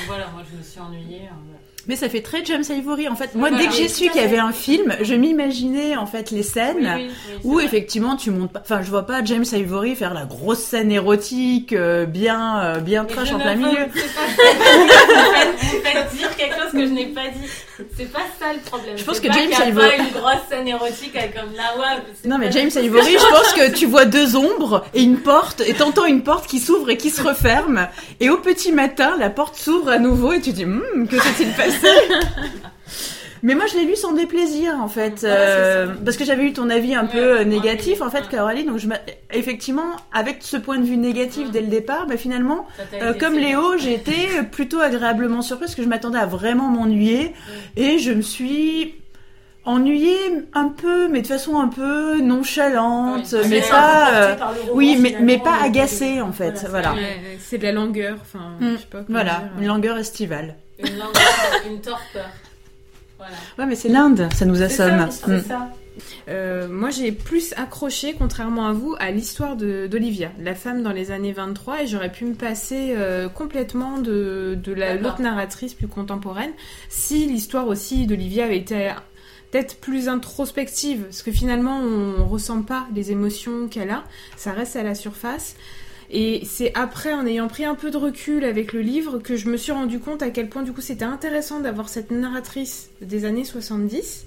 voilà, 0.05 0.27
moi 0.33 0.43
je 0.51 0.57
me 0.57 0.63
suis 0.63 0.79
ennuyée. 0.79 1.21
hein, 1.31 1.35
voilà. 1.45 1.59
Mais 1.87 1.95
ça 1.95 2.09
fait 2.09 2.21
très 2.21 2.43
James 2.45 2.63
Ivory 2.69 3.07
en 3.07 3.15
fait. 3.15 3.33
Moi, 3.35 3.49
Voilà, 3.49 3.63
dès 3.63 3.69
que 3.69 3.75
j'ai 3.75 3.87
su 3.87 4.09
qu'il 4.09 4.21
y 4.21 4.23
avait 4.23 4.37
un 4.39 4.51
film, 4.51 4.95
je 5.01 5.15
m'imaginais 5.15 5.95
en 5.95 6.05
fait 6.05 6.31
les 6.31 6.43
scènes 6.43 6.77
Oui, 6.79 6.83
oui, 6.95 7.07
oui, 7.07 7.13
c'est 7.41 7.47
où 7.47 7.53
vrai. 7.55 7.65
effectivement 7.65 8.15
tu 8.17 8.29
montes 8.31 8.51
pas. 8.51 8.59
Enfin, 8.61 8.81
je 8.81 8.89
vois 8.89 9.05
pas 9.05 9.23
James 9.23 9.45
Ivory 9.51 9.95
faire 9.95 10.13
la 10.13 10.25
grosse 10.25 10.59
scène 10.59 10.91
érotique, 10.91 11.71
euh, 11.73 12.05
bien, 12.05 12.59
euh, 12.61 12.79
bien 12.79 13.03
Mais 13.03 13.13
trash 13.13 13.31
en 13.31 13.39
plein 13.39 13.55
milieu. 13.55 13.69
pas 13.69 13.85
vous, 13.85 15.81
faites, 15.83 16.15
dire 16.17 16.35
quelque 16.35 16.55
chose 16.55 16.71
que 16.71 16.85
je 16.85 16.91
n'ai 16.91 17.05
pas 17.07 17.27
dit. 17.29 17.47
C'est 17.95 18.11
pas 18.11 18.19
ça 18.39 18.53
le 18.53 18.59
problème. 18.59 18.97
Je 18.97 19.03
pense 19.03 19.19
que 19.19 19.27
pas 19.27 19.33
James 19.35 19.49
y 19.51 19.53
a 19.55 19.67
Ivory- 19.69 19.89
pas 19.97 20.03
une 20.03 20.09
grosse 20.09 20.33
scène 20.49 20.67
érotique 20.67 21.13
comme 21.13 21.53
la 21.55 21.63
c'est 22.21 22.27
Non 22.27 22.37
mais 22.39 22.51
James 22.51 22.71
Ivory, 22.75 23.11
je 23.13 23.29
pense 23.29 23.53
que 23.53 23.71
tu 23.73 23.85
vois 23.85 24.05
deux 24.05 24.35
ombres 24.35 24.83
et 24.93 25.03
une 25.03 25.17
porte 25.19 25.61
et 25.61 25.73
t'entends 25.73 26.05
une 26.05 26.23
porte 26.23 26.47
qui 26.47 26.59
s'ouvre 26.59 26.89
et 26.89 26.97
qui 26.97 27.11
se 27.11 27.21
referme 27.21 27.87
et 28.19 28.29
au 28.29 28.37
petit 28.37 28.71
matin 28.71 29.15
la 29.19 29.29
porte 29.29 29.55
s'ouvre 29.57 29.89
à 29.89 29.99
nouveau 29.99 30.33
et 30.33 30.41
tu 30.41 30.51
dis 30.53 30.65
Hum, 30.65 31.07
que 31.09 31.19
s'est-il 31.19 31.51
passé? 31.53 31.76
Mais 33.43 33.53
moi 33.53 33.65
je 33.71 33.77
l'ai 33.77 33.85
lu 33.85 33.95
sans 33.95 34.13
déplaisir 34.13 34.73
en 34.81 34.87
fait 34.87 35.13
c'est 35.19 35.27
euh, 35.29 35.93
parce 36.03 36.17
que 36.17 36.25
j'avais 36.25 36.43
eu 36.43 36.53
ton 36.53 36.71
avis 36.71 36.95
un 36.95 37.03
Ouais, 37.03 37.09
peu 37.11 37.17
euh, 37.19 37.37
ouais, 37.39 37.45
négatif 37.45 37.99
ouais. 38.01 38.05
en 38.07 38.09
fait 38.09 38.27
Caroline 38.29 38.65
donc 38.65 38.79
je 38.79 38.87
effectivement 39.31 39.95
avec 40.11 40.37
ce 40.41 40.57
point 40.57 40.79
de 40.79 40.83
vue 40.85 40.97
négatif 40.97 41.45
Ouais. 41.45 41.51
dès 41.53 41.61
le 41.61 41.67
départ 41.67 42.07
bah, 42.07 42.17
finalement 42.17 42.65
euh, 42.95 43.13
comme. 43.13 43.35
Léo 43.37 43.77
j'ai 43.77 43.93
été 43.93 44.15
plutôt 44.51 44.79
agréablement 44.79 45.43
surprise 45.43 45.67
parce 45.67 45.75
que 45.75 45.83
je 45.83 45.87
m'attendais 45.87 46.17
à 46.17 46.25
vraiment 46.25 46.69
m'ennuyer 46.69 47.33
et 47.75 47.99
je 47.99 48.11
me 48.11 48.23
suis 48.23 48.95
ennuyée 49.65 50.17
un 50.53 50.69
peu 50.69 51.07
mais 51.07 51.21
de 51.21 51.27
façon 51.27 51.59
un 51.59 51.67
peu 51.67 52.19
nonchalante 52.19 53.35
Oui. 53.43 53.47
mais 53.49 53.61
pas 53.61 54.13
euh, 54.13 54.35
roman, 54.35 54.51
oui, 54.73 54.97
mais, 55.21 55.37
pas 55.37 55.61
agacée 55.61 56.21
en 56.21 56.31
fait, 56.31 56.65
voilà, 56.71 56.95
c'est 57.39 57.59
de 57.59 57.63
la 57.65 57.71
langueur, 57.73 58.17
enfin, 58.21 58.53
je 58.61 58.77
sais 58.77 58.85
pas 58.89 59.03
comment 59.05 59.19
Voilà, 59.19 59.33
dire. 59.35 59.49
une 59.59 59.67
langueur 59.67 59.97
estivale. 59.99 60.55
Une 60.79 60.97
langue, 60.97 61.15
une 61.69 61.81
torpeur. 61.81 62.29
Voilà. 63.17 63.33
Ouais, 63.57 63.65
mais 63.65 63.75
c'est 63.75 63.89
l'Inde, 63.89 64.29
ça 64.33 64.45
nous 64.45 64.61
assomme. 64.61 65.09
ça, 65.09 65.11
c'est 65.11 65.27
Mm. 65.37 65.43
ça. 65.43 65.71
Euh, 66.29 66.67
moi, 66.67 66.91
j'ai 66.91 67.11
plus 67.11 67.53
accroché, 67.57 68.13
contrairement 68.17 68.67
à 68.67 68.73
vous, 68.73 68.95
à 68.99 69.09
l'histoire 69.09 69.55
d'Olivia, 69.55 70.31
la 70.39 70.53
femme 70.53 70.83
dans 70.83 70.91
les 70.91 71.09
années 71.09 71.31
23, 71.31 71.81
et 71.81 71.87
j'aurais 71.87 72.11
pu 72.11 72.25
me 72.25 72.35
passer 72.35 72.93
euh, 72.95 73.27
complètement 73.29 73.97
de, 73.97 74.55
de 74.63 74.73
la- 74.73 74.93
l'autre 74.95 75.21
narratrice 75.21 75.73
plus 75.73 75.87
contemporaine, 75.87 76.51
si 76.89 77.25
l'histoire 77.25 77.67
aussi 77.67 78.05
d'Olivia 78.05 78.45
avait 78.45 78.57
été 78.59 78.91
peut-être 79.49 79.77
plus 79.79 80.07
introspective, 80.09 81.01
parce 81.03 81.23
que 81.23 81.31
finalement, 81.31 81.79
on 81.79 82.25
ressent 82.27 82.61
pas 82.61 82.85
les 82.93 83.11
émotions 83.11 83.67
qu'elle 83.67 83.89
a, 83.89 84.03
ça 84.35 84.51
reste 84.51 84.75
à 84.75 84.83
la 84.83 84.93
surface. 84.93 85.55
Et 86.09 86.43
c'est 86.45 86.71
après, 86.73 87.13
en 87.13 87.25
ayant 87.25 87.47
pris 87.47 87.65
un 87.65 87.75
peu 87.75 87.91
de 87.91 87.97
recul 87.97 88.45
avec 88.45 88.71
le 88.71 88.81
livre, 88.81 89.19
que 89.19 89.35
je 89.35 89.49
me 89.49 89.57
suis 89.57 89.71
rendu 89.71 89.99
compte 89.99 90.21
à 90.21 90.29
quel 90.29 90.47
point 90.47 90.63
du 90.63 90.71
coup 90.71 90.81
c'était 90.81 91.05
intéressant 91.05 91.59
d'avoir 91.59 91.89
cette 91.89 92.11
narratrice 92.11 92.89
des 93.01 93.25
années 93.25 93.43
70 93.43 94.25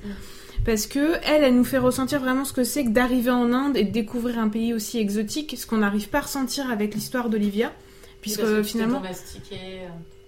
parce 0.64 0.86
que 0.86 1.14
elle, 1.24 1.42
elle 1.42 1.56
nous 1.56 1.64
fait 1.64 1.78
ressentir 1.78 2.20
vraiment 2.20 2.44
ce 2.44 2.52
que 2.52 2.64
c'est 2.64 2.84
que 2.84 2.90
d'arriver 2.90 3.30
en 3.30 3.52
Inde 3.52 3.76
et 3.76 3.84
de 3.84 3.90
découvrir 3.90 4.38
un 4.38 4.48
pays 4.48 4.74
aussi 4.74 4.98
exotique, 4.98 5.54
ce 5.56 5.66
qu'on 5.66 5.78
n'arrive 5.78 6.08
pas 6.08 6.18
à 6.18 6.22
ressentir 6.22 6.70
avec 6.70 6.94
l'histoire 6.94 7.30
d'Olivia, 7.30 7.72
puisque 8.20 8.40
Parce 8.40 8.52
que 8.52 8.62
finalement, 8.62 9.00
domestiqué, 9.00 9.56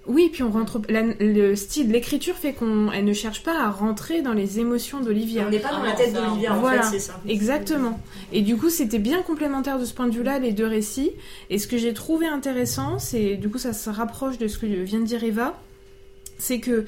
oui, 0.06 0.30
puis 0.32 0.42
on 0.42 0.50
rentre, 0.50 0.80
la- 0.88 1.02
le 1.20 1.54
style, 1.54 1.90
l'écriture 1.92 2.34
fait 2.34 2.52
qu'on, 2.52 2.90
elle 2.90 3.04
ne 3.04 3.12
cherche 3.12 3.42
pas 3.44 3.56
à 3.60 3.70
rentrer 3.70 4.20
dans 4.22 4.32
les 4.32 4.58
émotions 4.58 5.00
d'Olivia. 5.00 5.44
On 5.46 5.50
n'est 5.50 5.58
pas 5.60 5.70
dans 5.70 5.82
Ah 5.82 5.86
la 5.86 5.92
tête 5.92 6.12
d'Olivia, 6.12 6.54
en 6.54 6.60
voilà. 6.60 6.82
fait, 6.82 6.98
c'est 6.98 7.06
ça. 7.06 7.20
Exactement. 7.28 8.00
Et 8.32 8.42
du 8.42 8.56
coup, 8.56 8.68
c'était 8.68 8.98
bien 8.98 9.22
complémentaire 9.22 9.78
de 9.78 9.84
ce 9.84 9.94
point 9.94 10.08
de 10.08 10.14
vue-là, 10.14 10.38
les 10.40 10.52
deux 10.52 10.66
récits. 10.66 11.12
Et 11.50 11.58
ce 11.58 11.66
que 11.68 11.78
j'ai 11.78 11.94
trouvé 11.94 12.26
intéressant, 12.26 12.98
c'est, 12.98 13.36
du 13.36 13.48
coup, 13.48 13.58
ça 13.58 13.72
se 13.72 13.90
rapproche 13.90 14.38
de 14.38 14.48
ce 14.48 14.58
que 14.58 14.66
vient 14.66 14.98
de 15.00 15.04
dire 15.06 15.22
Eva, 15.22 15.56
c'est 16.38 16.58
que 16.58 16.84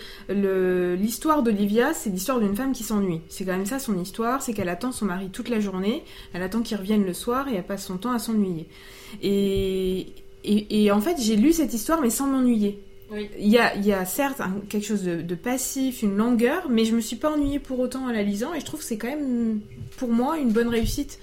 l'histoire 0.96 1.44
d'Olivia, 1.44 1.94
c'est 1.94 2.10
l'histoire 2.10 2.40
d'une 2.40 2.56
femme 2.56 2.72
qui 2.72 2.82
s'ennuie. 2.82 3.20
C'est 3.28 3.44
quand 3.44 3.52
même 3.52 3.66
ça 3.66 3.78
son 3.78 3.96
histoire, 4.00 4.42
c'est 4.42 4.52
qu'elle 4.52 4.68
attend 4.68 4.90
son 4.90 5.04
mari 5.04 5.28
toute 5.30 5.48
la 5.48 5.60
journée, 5.60 6.02
elle 6.32 6.42
attend 6.42 6.62
qu'il 6.62 6.76
revienne 6.76 7.04
le 7.04 7.12
soir 7.14 7.46
et 7.48 7.54
elle 7.54 7.62
passe 7.62 7.86
son 7.86 7.96
temps 7.96 8.10
à 8.10 8.18
s'ennuyer. 8.18 8.66
Et, 9.22 10.06
et, 10.42 10.84
et 10.84 10.90
en 10.90 11.00
fait, 11.00 11.16
j'ai 11.20 11.36
lu 11.36 11.52
cette 11.52 11.72
histoire 11.72 12.00
mais 12.00 12.10
sans 12.10 12.26
m'ennuyer. 12.26 12.82
Oui. 13.14 13.30
Il 13.38 13.48
y 13.48 13.58
a, 13.58 13.74
il 13.76 13.86
y 13.86 13.92
a 13.92 14.04
certes 14.04 14.40
un- 14.40 14.60
quelque 14.68 14.84
chose 14.86 15.02
de, 15.04 15.22
de 15.22 15.34
passif, 15.34 16.02
une 16.02 16.16
langueur, 16.16 16.64
mais 16.68 16.84
je 16.84 16.94
me 16.94 17.00
suis 17.00 17.16
pas 17.16 17.30
ennuyée 17.30 17.58
pour 17.60 17.78
autant 17.78 18.04
en 18.06 18.10
la 18.12 18.22
lisant 18.22 18.52
et 18.54 18.60
je 18.60 18.64
trouve 18.66 18.80
que 18.80 18.86
c'est 18.86 18.98
quand 18.98 19.08
même 19.08 19.60
pour 19.96 20.08
moi 20.10 20.38
une 20.38 20.50
bonne 20.52 20.68
réussite 20.68 21.18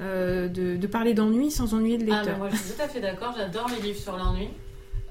euh, 0.00 0.48
de, 0.48 0.76
de 0.76 0.86
parler 0.86 1.14
d'ennui 1.14 1.50
sans 1.50 1.74
ennuyer 1.74 1.98
le 1.98 2.06
Ah, 2.12 2.16
lecteur. 2.16 2.38
moi 2.38 2.48
je 2.50 2.56
suis 2.56 2.72
tout 2.74 2.82
à 2.82 2.88
fait 2.88 3.00
d'accord, 3.00 3.34
j'adore 3.36 3.68
les 3.76 3.82
livres 3.86 4.00
sur 4.00 4.16
l'ennui. 4.16 4.48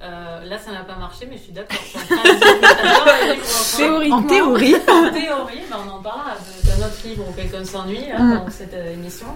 Euh, 0.01 0.43
là, 0.43 0.57
ça 0.59 0.73
n'a 0.73 0.83
pas 0.83 0.97
marché, 0.97 1.25
mais 1.29 1.37
je 1.37 1.43
suis 1.43 1.53
d'accord. 1.53 1.77
Théoriquement. 3.77 4.17
En 4.17 4.23
théorie. 4.23 4.75
En 4.75 5.09
théorie, 5.11 5.61
ben, 5.69 5.77
on 5.87 5.89
en 5.91 6.01
parlera 6.01 6.35
de, 6.35 6.69
de 6.71 6.81
notre 6.81 7.07
livre 7.07 7.23
où 7.29 7.33
quelqu'un 7.33 7.63
s'ennuie 7.63 8.07
là, 8.09 8.19
Mm. 8.19 8.33
dans 8.45 8.49
cette 8.51 8.73
euh, 8.73 8.93
émission. 8.93 9.27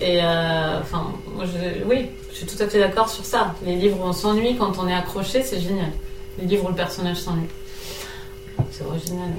Et 0.00 0.20
euh, 0.22 0.80
enfin, 0.80 1.12
oui, 1.88 2.06
je 2.30 2.36
suis 2.36 2.46
tout 2.46 2.60
à 2.62 2.68
fait 2.68 2.78
d'accord 2.80 3.08
sur 3.08 3.24
ça. 3.24 3.54
Les 3.64 3.76
livres 3.76 3.98
où 4.00 4.04
on 4.08 4.12
s'ennuie 4.12 4.56
quand 4.56 4.78
on 4.78 4.86
est 4.88 4.94
accroché, 4.94 5.42
c'est 5.42 5.60
génial. 5.60 5.90
Les 6.38 6.46
livres 6.46 6.64
où 6.66 6.68
le 6.68 6.74
personnage 6.74 7.18
s'ennuie. 7.20 7.46
C'est 8.70 8.84
original. 8.84 9.30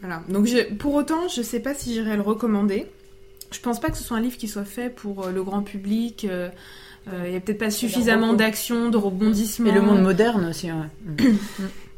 Voilà. 0.00 0.22
Donc 0.28 0.46
je- 0.46 0.72
pour 0.74 0.94
autant, 0.94 1.28
je 1.28 1.42
sais 1.42 1.60
pas 1.60 1.74
si 1.74 1.92
j'irais 1.94 2.16
le 2.16 2.22
recommander. 2.22 2.86
Je 3.50 3.60
pense 3.60 3.80
pas 3.80 3.88
que 3.90 3.96
ce 3.96 4.04
soit 4.04 4.16
un 4.16 4.20
livre 4.20 4.36
qui 4.36 4.46
soit 4.48 4.64
fait 4.64 4.90
pour 4.90 5.26
euh, 5.26 5.30
le 5.32 5.42
grand 5.42 5.62
public. 5.62 6.26
euh, 6.28 6.48
euh, 7.12 7.24
Il 7.26 7.32
y 7.32 7.36
a 7.36 7.40
peut-être 7.40 7.58
pas 7.58 7.70
suffisamment 7.70 8.34
d'action, 8.34 8.90
de 8.90 8.96
rebondissement. 8.96 9.66
Et 9.68 9.72
le 9.72 9.80
monde 9.80 10.02
moderne 10.02 10.46
aussi, 10.46 10.70
ouais. 10.70 11.24
Mm. 11.26 11.36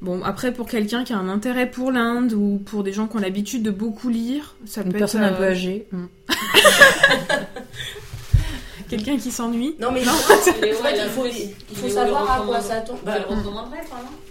Bon, 0.02 0.22
après 0.24 0.52
pour 0.54 0.66
quelqu'un 0.66 1.04
qui 1.04 1.12
a 1.12 1.18
un 1.18 1.28
intérêt 1.28 1.70
pour 1.70 1.92
l'Inde 1.92 2.32
ou 2.32 2.58
pour 2.64 2.82
des 2.84 2.92
gens 2.92 3.06
qui 3.06 3.16
ont 3.16 3.20
l'habitude 3.20 3.62
de 3.62 3.70
beaucoup 3.70 4.08
lire, 4.08 4.54
ça 4.64 4.80
Une 4.82 4.92
peut 4.92 4.98
personne 4.98 5.22
être 5.22 5.34
un 5.34 5.36
peu 5.36 5.44
âgée. 5.44 5.86
Mm. 8.96 8.98
quelqu'un 8.98 9.18
qui 9.18 9.30
s'ennuie. 9.30 9.74
Non, 9.80 9.90
mais 9.92 10.00
Léo, 10.00 10.10
qu'il 10.10 10.52
faut, 11.08 11.22
plus. 11.22 11.30
il 11.70 11.76
faut 11.76 11.86
Léo 11.86 11.94
savoir 11.94 12.30
à 12.42 12.44
quoi. 12.46 12.58
Tu 12.60 12.92
Bah, 13.04 13.14
non 13.28 13.36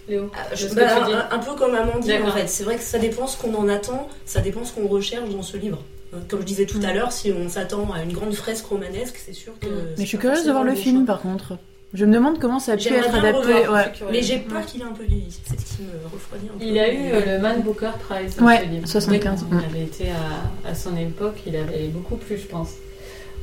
Léo 0.07 0.31
Ah, 0.33 0.49
de 0.51 0.55
je- 0.55 0.73
bah, 0.73 1.27
un, 1.31 1.35
un 1.35 1.39
peu 1.39 1.53
comme 1.55 1.75
Amandine 1.75 2.23
en 2.23 2.31
fait. 2.31 2.47
C'est 2.47 2.63
vrai 2.63 2.75
que 2.75 2.81
ça 2.83 2.97
dépend 2.99 3.27
ce 3.27 3.37
qu'on 3.37 3.53
en 3.55 3.67
attend, 3.69 4.07
ça 4.25 4.41
dépend 4.41 4.63
ce 4.65 4.73
qu'on 4.73 4.87
recherche 4.87 5.29
dans 5.29 5.43
ce 5.43 5.57
livre. 5.57 5.79
Comme 6.27 6.39
je 6.41 6.45
disais 6.45 6.65
tout 6.65 6.79
à 6.83 6.91
l'heure, 6.91 7.11
si 7.11 7.31
on 7.31 7.47
s'attend 7.49 7.87
à 7.93 8.01
une 8.01 8.13
grande 8.13 8.33
fresque 8.33 8.65
romanesque, 8.65 9.19
c'est 9.23 9.33
sûr 9.33 9.53
que. 9.59 9.67
Mm. 9.67 9.85
Mais 9.97 10.03
je 10.03 10.07
suis 10.09 10.17
curieuse 10.17 10.43
de 10.45 10.51
voir 10.51 10.63
le 10.63 10.73
film 10.75 11.05
par 11.05 11.21
contre. 11.21 11.53
Je 11.91 12.05
me 12.05 12.13
demande 12.13 12.37
comment 12.39 12.59
ça 12.59 12.73
a 12.73 12.77
pu 12.77 12.87
être 12.93 13.15
adapté. 13.15 13.67
Ouais. 13.67 13.91
Mais 14.11 14.21
j'ai 14.21 14.37
peur 14.37 14.63
qu'il 14.65 14.81
ait 14.81 14.85
un 14.85 14.91
peu 14.91 15.03
vieilli. 15.03 15.35
C'est 15.47 15.59
ce 15.59 15.77
qui 15.77 15.81
me 15.83 15.89
refroidit 16.13 16.45
un 16.53 16.57
peu. 16.59 16.63
Il 16.63 16.77
a 16.77 16.93
eu 16.93 17.11
euh, 17.13 17.35
le 17.37 17.41
Man 17.41 17.61
Booker 17.61 17.89
Prize. 18.07 18.39
Ouais, 18.39 18.59
ce 18.59 18.65
livre. 18.65 18.87
75, 18.87 19.45
Il 19.49 19.55
mm. 19.55 19.61
avait 19.69 19.83
été 19.83 20.05
à, 20.11 20.69
à 20.69 20.75
son 20.75 20.95
époque, 20.97 21.37
il 21.47 21.55
avait 21.55 21.87
beaucoup 21.87 22.15
plu, 22.15 22.37
je 22.37 22.45
pense. 22.45 22.69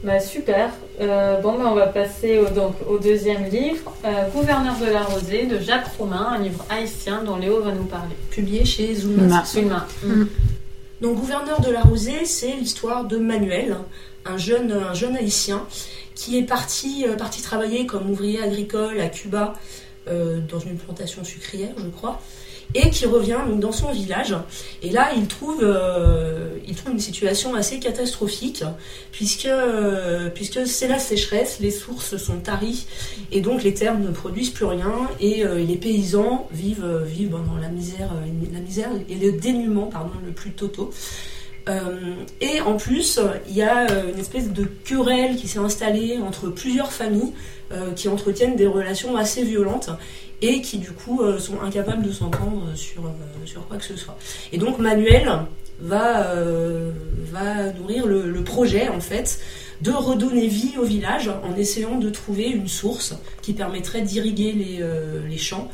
Bah, 0.06 0.20
super. 0.20 0.70
Euh, 1.00 1.40
bon, 1.40 1.58
bah, 1.58 1.64
on 1.66 1.74
va 1.74 1.88
passer 1.88 2.38
au, 2.38 2.48
donc, 2.48 2.76
au 2.88 2.96
deuxième 2.96 3.46
livre, 3.46 3.92
euh, 4.04 4.30
Gouverneur 4.30 4.78
de 4.78 4.86
la 4.86 5.02
Rosée, 5.02 5.46
de 5.46 5.58
Jacques 5.58 5.88
Romain, 5.98 6.28
un 6.30 6.38
livre 6.38 6.64
haïtien 6.70 7.24
dont 7.24 7.34
Léo 7.34 7.60
va 7.60 7.72
nous 7.72 7.86
parler. 7.86 8.14
Publié 8.30 8.64
chez 8.64 8.94
Zulma. 8.94 9.42
Zulma. 9.44 9.86
Sulma. 10.00 10.26
Donc, 11.00 11.16
Gouverneur 11.16 11.60
de 11.60 11.72
la 11.72 11.80
Rosée, 11.80 12.24
c'est 12.24 12.52
l'histoire 12.52 13.04
de 13.04 13.16
Manuel, 13.16 13.78
un 14.24 14.38
jeune, 14.38 14.70
un 14.70 14.94
jeune 14.94 15.16
haïtien 15.16 15.66
qui 16.14 16.38
est 16.38 16.44
parti, 16.44 17.04
euh, 17.08 17.16
parti 17.16 17.42
travailler 17.42 17.84
comme 17.86 18.08
ouvrier 18.08 18.40
agricole 18.40 19.00
à 19.00 19.08
Cuba 19.08 19.54
euh, 20.06 20.38
dans 20.48 20.60
une 20.60 20.76
plantation 20.76 21.24
sucrière, 21.24 21.74
je 21.78 21.88
crois, 21.88 22.20
et 22.74 22.90
qui 22.90 23.06
revient 23.06 23.38
donc, 23.46 23.60
dans 23.60 23.72
son 23.72 23.90
village. 23.90 24.34
Et 24.82 24.90
là, 24.90 25.10
il 25.16 25.26
trouve, 25.26 25.60
euh, 25.62 26.58
il 26.66 26.74
trouve 26.74 26.92
une 26.92 27.00
situation 27.00 27.54
assez 27.54 27.78
catastrophique, 27.78 28.64
puisque, 29.12 29.46
euh, 29.46 30.28
puisque 30.30 30.66
c'est 30.66 30.88
la 30.88 30.98
sécheresse, 30.98 31.58
les 31.60 31.70
sources 31.70 32.16
sont 32.16 32.38
taries, 32.38 32.86
et 33.32 33.40
donc 33.40 33.62
les 33.62 33.74
terres 33.74 33.98
ne 33.98 34.10
produisent 34.10 34.50
plus 34.50 34.66
rien, 34.66 35.08
et 35.20 35.44
euh, 35.44 35.64
les 35.64 35.76
paysans 35.76 36.48
vivent, 36.52 37.02
vivent 37.06 37.30
dans 37.30 37.60
la 37.60 37.68
misère, 37.68 38.10
la 38.52 38.60
misère 38.60 38.90
et 39.08 39.14
le 39.14 39.32
dénuement 39.32 39.86
pardon, 39.86 40.12
le 40.24 40.32
plus 40.32 40.52
totaux. 40.52 40.90
Et 42.40 42.60
en 42.60 42.76
plus, 42.76 43.18
il 43.48 43.56
y 43.56 43.62
a 43.62 43.88
une 44.04 44.20
espèce 44.20 44.52
de 44.52 44.64
querelle 44.84 45.34
qui 45.34 45.48
s'est 45.48 45.58
installée 45.58 46.16
entre 46.24 46.46
plusieurs 46.46 46.92
familles 46.92 47.32
qui 47.96 48.08
entretiennent 48.08 48.54
des 48.54 48.68
relations 48.68 49.16
assez 49.16 49.42
violentes 49.42 49.90
et 50.42 50.60
qui 50.60 50.78
du 50.78 50.92
coup 50.92 51.22
euh, 51.22 51.38
sont 51.38 51.60
incapables 51.62 52.02
de 52.02 52.12
s'entendre 52.12 52.74
sur, 52.74 53.06
euh, 53.06 53.10
sur 53.46 53.66
quoi 53.66 53.76
que 53.76 53.84
ce 53.84 53.96
soit. 53.96 54.18
Et 54.52 54.58
donc 54.58 54.78
Manuel 54.78 55.30
va, 55.80 56.30
euh, 56.30 56.90
va 57.30 57.72
nourrir 57.72 58.06
le, 58.06 58.44
projet 58.44 58.88
en 58.88 59.00
fait 59.00 59.40
de 59.82 59.90
redonner 59.90 60.46
vie 60.46 60.74
au 60.78 60.84
village 60.84 61.28
en 61.28 61.54
essayant 61.56 61.98
de 61.98 62.08
trouver 62.10 62.48
une 62.48 62.68
source 62.68 63.14
qui 63.42 63.52
permettrait 63.52 64.02
d'irriguer 64.02 64.52
les, 64.52 64.78
euh, 64.80 65.26
les 65.28 65.38
champs 65.38 65.70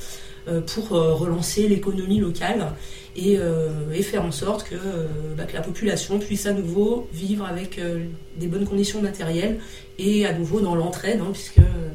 euh, 0.48 0.61
pour 0.61 0.96
euh, 0.96 1.14
relancer 1.14 1.68
l'économie 1.68 2.18
locale 2.18 2.72
et, 3.14 3.37
euh, 3.38 3.92
et 3.92 4.03
faire 4.03 4.25
en 4.25 4.33
sorte 4.33 4.68
que, 4.68 4.75
euh, 4.75 5.07
bah, 5.37 5.44
que 5.44 5.55
la 5.55 5.61
population 5.61 6.18
puisse 6.18 6.46
à 6.46 6.53
nouveau 6.53 7.09
vivre 7.12 7.46
avec 7.46 7.79
euh, 7.79 8.07
des 8.38 8.46
bonnes 8.46 8.66
conditions 8.66 9.01
matérielles 9.01 9.61
et 9.98 10.27
à 10.27 10.33
nouveau 10.33 10.61
dans 10.61 10.75
l'entraide, 10.75 11.20
hein, 11.20 11.31
puisque, 11.33 11.59
euh, 11.59 11.90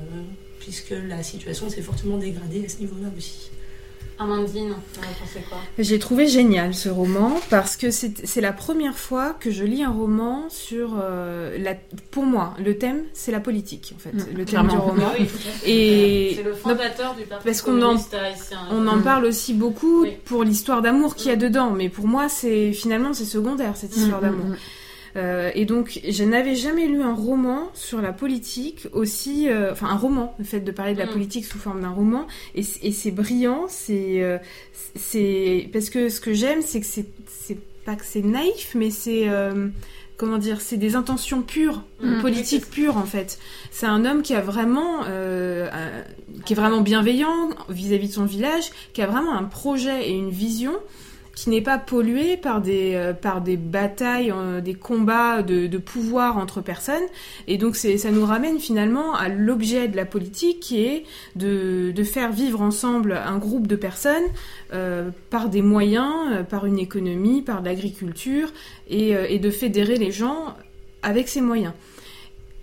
puisque 0.68 0.94
la 1.08 1.24
situation 1.24 1.70
s'est 1.70 1.82
fortement 1.82 2.18
dégradée 2.18 2.66
à 2.66 2.70
ce 2.70 2.80
niveau-là 2.80 3.08
aussi. 3.18 3.50
Amandine, 4.20 4.74
tu 4.94 5.00
en 5.00 5.04
as 5.04 5.06
pensé 5.20 5.46
quoi? 5.48 5.60
J'ai 5.78 6.00
trouvé 6.00 6.28
génial 6.28 6.74
ce 6.74 6.90
roman 6.90 7.40
parce 7.52 7.78
que 7.78 7.92
c'est 7.92 8.42
la 8.42 8.52
première 8.52 8.98
fois 8.98 9.36
que 9.40 9.52
je 9.52 9.64
lis 9.64 9.84
un 9.84 9.92
roman 9.92 10.50
sur 10.50 10.96
euh, 11.00 11.56
la. 11.60 11.76
Pour 12.10 12.26
moi, 12.26 12.56
le 12.58 12.78
thème 12.80 13.04
c'est 13.14 13.32
la 13.32 13.40
politique 13.40 13.94
en 13.96 14.00
fait, 14.00 14.12
Mm, 14.14 14.18
le 14.32 14.36
thème 14.38 14.46
clairement. 14.46 14.74
du 14.74 14.78
roman. 14.80 15.12
Oui. 15.20 15.28
Et- 15.68 16.34
c'est 16.36 16.42
le 16.44 16.54
fondateur 16.56 17.14
du 17.16 17.24
Parti 17.26 17.46
Parce 17.46 17.62
qu'on 17.62 17.80
en-. 17.84 17.96
On 18.72 18.88
en 18.88 18.96
Mm. 18.98 19.04
parle 19.04 19.26
aussi 19.26 19.54
beaucoup 19.54 20.02
Oui. 20.02 20.14
pour 20.26 20.44
l'histoire 20.44 20.82
d'amour 20.82 21.14
qu'il 21.16 21.28
y 21.28 21.32
a 21.32 21.36
dedans, 21.36 21.70
mais 21.70 21.88
pour 21.88 22.08
moi 22.08 22.28
c'est 22.28 22.74
finalement 22.74 23.14
c'est 23.14 23.24
secondaire 23.26 23.78
cette 23.78 23.96
histoire 23.96 24.20
Mm, 24.20 24.26
d'amour. 24.26 24.46
mm, 24.48 24.52
mm. 24.54 24.58
Euh, 25.16 25.52
et 25.56 25.66
donc, 25.66 26.00
je 26.08 26.24
n'avais 26.24 26.56
jamais 26.56 26.88
lu 26.88 27.02
un 27.02 27.14
roman 27.14 27.70
sur 27.74 28.02
la 28.02 28.14
politique 28.14 28.88
aussi, 28.94 29.50
euh, 29.50 29.72
enfin 29.72 29.88
un 29.88 29.98
roman, 29.98 30.36
le 30.40 30.46
fait 30.46 30.60
de 30.60 30.72
parler 30.72 30.94
de 30.94 31.00
la 31.00 31.06
Mm. 31.06 31.12
politique 31.12 31.46
sous 31.46 31.58
forme 31.58 31.82
d'un 31.82 31.90
roman, 31.92 32.28
et, 32.56 32.64
c'est 32.64 33.12
brillant, 33.12 33.66
c'est, 33.70 34.22
euh, 34.22 34.38
c'est 34.96 35.70
parce 35.74 35.90
que 35.90 36.10
ce 36.10 36.20
que 36.22 36.34
j'aime, 36.34 36.62
c'est 36.62 36.80
que 36.82 36.86
c'est, 36.86 37.06
c'est 37.28 37.58
pas 37.86 37.96
que 37.96 38.06
c'est 38.06 38.24
naïf, 38.24 38.74
mais 38.76 38.90
c'est 38.90 39.28
comment 40.18 40.40
dire, 40.40 40.62
c'est 40.62 40.78
des 40.78 40.96
intentions 40.96 41.44
pures, 41.44 41.84
Mm. 42.02 42.22
politiques 42.22 42.64
Oui, 42.66 42.84
pures 42.84 42.98
en 42.98 43.04
fait. 43.06 43.38
C'est 43.72 43.86
un 43.86 44.04
homme 44.04 44.24
qui 44.24 44.34
a 44.34 44.42
vraiment, 44.42 45.02
euh, 45.08 45.70
qui 46.46 46.54
est 46.54 46.56
vraiment 46.56 46.82
bienveillant 46.82 47.50
vis-à-vis 47.70 48.08
de 48.10 48.14
son 48.14 48.26
village, 48.26 48.72
qui 48.94 49.02
a 49.04 49.08
vraiment 49.08 49.36
un 49.38 49.44
projet 49.44 50.10
et 50.10 50.14
une 50.14 50.32
vision 50.32 50.74
qui 51.38 51.52
n'est 51.52 51.62
pas 51.62 51.78
pollué 51.78 52.36
par 52.36 52.62
des, 52.62 52.96
euh, 52.96 53.14
par 53.14 53.42
des 53.42 53.58
batailles, 53.58 54.34
euh, 54.36 54.60
des 54.60 54.74
combats 54.74 55.44
de, 55.44 55.68
de 55.68 55.78
pouvoir 55.78 56.40
entre 56.40 56.62
personnes. 56.62 57.04
Et 57.48 57.60
donc 57.60 57.76
ça 57.76 58.10
nous 58.10 58.26
ramène 58.26 58.58
finalement 58.58 59.14
à 59.14 59.30
l'objet 59.30 59.88
de 59.88 59.96
la 59.96 60.06
politique 60.06 60.60
qui 60.60 60.84
est 60.84 61.04
de, 61.36 61.92
de 61.92 62.04
faire 62.04 62.32
vivre 62.32 62.60
ensemble 62.62 63.14
un 63.14 63.38
groupe 63.38 63.68
de 63.68 63.76
personnes 63.76 64.24
euh, 64.74 65.12
par 65.30 65.50
des 65.50 65.62
moyens, 65.62 66.44
par 66.50 66.66
une 66.66 66.80
économie, 66.80 67.44
par 67.44 67.62
l'agriculture, 67.62 68.52
et, 68.90 69.38
de 69.38 69.52
fédérer 69.52 69.98
les 69.98 70.12
gens 70.12 70.56
avec 71.04 71.28
ces 71.28 71.42
moyens. 71.42 71.74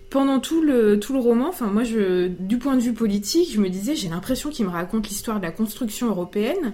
Pendant 0.09 0.41
tout 0.41 0.61
le, 0.61 0.99
tout 0.99 1.13
le 1.13 1.19
roman, 1.19 1.47
enfin 1.47 1.67
moi, 1.67 1.85
je, 1.85 2.27
du 2.27 2.57
point 2.57 2.75
de 2.75 2.81
vue 2.81 2.93
politique, 2.93 3.53
je 3.53 3.61
me 3.61 3.69
disais, 3.69 3.95
j'ai 3.95 4.09
l'impression 4.09 4.49
qu'il 4.49 4.65
me 4.65 4.71
raconte 4.71 5.07
l'histoire 5.07 5.39
de 5.39 5.45
la 5.45 5.51
construction 5.51 6.07
européenne. 6.07 6.73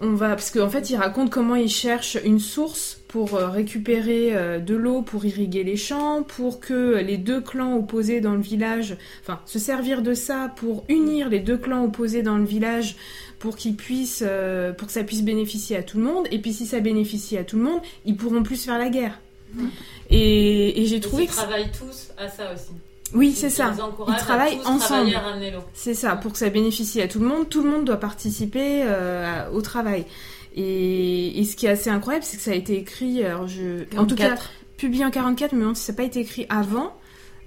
On 0.00 0.14
va 0.14 0.28
parce 0.30 0.50
qu'en 0.50 0.68
fait, 0.68 0.90
il 0.90 0.96
raconte 0.96 1.30
comment 1.30 1.56
il 1.56 1.68
cherche 1.68 2.16
une 2.24 2.38
source 2.38 3.00
pour 3.08 3.34
euh, 3.34 3.48
récupérer 3.48 4.36
euh, 4.36 4.60
de 4.60 4.76
l'eau 4.76 5.02
pour 5.02 5.24
irriguer 5.24 5.64
les 5.64 5.76
champs, 5.76 6.22
pour 6.22 6.60
que 6.60 6.98
les 6.98 7.16
deux 7.16 7.40
clans 7.40 7.74
opposés 7.74 8.20
dans 8.20 8.34
le 8.34 8.40
village, 8.40 8.96
enfin, 9.22 9.40
se 9.44 9.58
servir 9.58 10.02
de 10.02 10.14
ça 10.14 10.52
pour 10.56 10.84
unir 10.88 11.28
les 11.28 11.40
deux 11.40 11.56
clans 11.56 11.84
opposés 11.84 12.22
dans 12.22 12.38
le 12.38 12.44
village 12.44 12.96
pour 13.40 13.56
qu'ils 13.56 13.74
puissent, 13.74 14.24
euh, 14.26 14.72
pour 14.72 14.86
que 14.86 14.92
ça 14.92 15.02
puisse 15.02 15.22
bénéficier 15.22 15.76
à 15.76 15.82
tout 15.82 15.98
le 15.98 16.04
monde. 16.04 16.28
Et 16.30 16.38
puis 16.38 16.52
si 16.52 16.66
ça 16.66 16.78
bénéficie 16.78 17.36
à 17.36 17.42
tout 17.42 17.56
le 17.56 17.64
monde, 17.64 17.80
ils 18.04 18.16
pourront 18.16 18.44
plus 18.44 18.64
faire 18.64 18.78
la 18.78 18.90
guerre. 18.90 19.18
Mhm. 19.54 19.70
Et, 20.10 20.82
et 20.82 20.86
j'ai 20.86 21.00
trouvé 21.00 21.24
ils 21.24 21.28
que 21.28 21.32
travaillent 21.32 21.72
tous 21.72 22.10
à 22.16 22.28
ça 22.28 22.52
aussi. 22.54 22.70
Oui, 23.14 23.32
c'est 23.32 23.50
ça. 23.50 23.72
Ils, 24.08 24.16
travaillent 24.16 24.58
à 24.58 24.62
tous 24.62 24.68
ensemble. 24.68 25.10
C'est 25.74 25.94
ça, 25.94 26.16
pour 26.16 26.32
que 26.32 26.38
ça 26.38 26.48
bénéficie 26.50 27.00
à 27.00 27.08
tout 27.08 27.20
le 27.20 27.26
monde, 27.26 27.48
tout 27.48 27.62
le 27.62 27.70
monde 27.70 27.84
doit 27.84 27.96
participer 27.96 28.82
euh, 28.84 29.48
au 29.52 29.62
travail. 29.62 30.04
Et, 30.54 31.40
et 31.40 31.44
ce 31.44 31.56
qui 31.56 31.66
est 31.66 31.70
assez 31.70 31.90
incroyable, 31.90 32.24
c'est 32.24 32.36
que 32.36 32.42
ça 32.42 32.50
a 32.50 32.54
été 32.54 32.76
écrit, 32.76 33.24
alors 33.24 33.46
je, 33.46 33.84
en 33.96 34.06
tout 34.06 34.16
cas, 34.16 34.24
44. 34.30 34.50
publié 34.76 35.04
en 35.04 35.10
44, 35.10 35.52
mais 35.52 35.74
ça 35.74 35.92
n'a 35.92 35.96
pas 35.96 36.02
été 36.02 36.20
écrit 36.20 36.46
avant, 36.48 36.94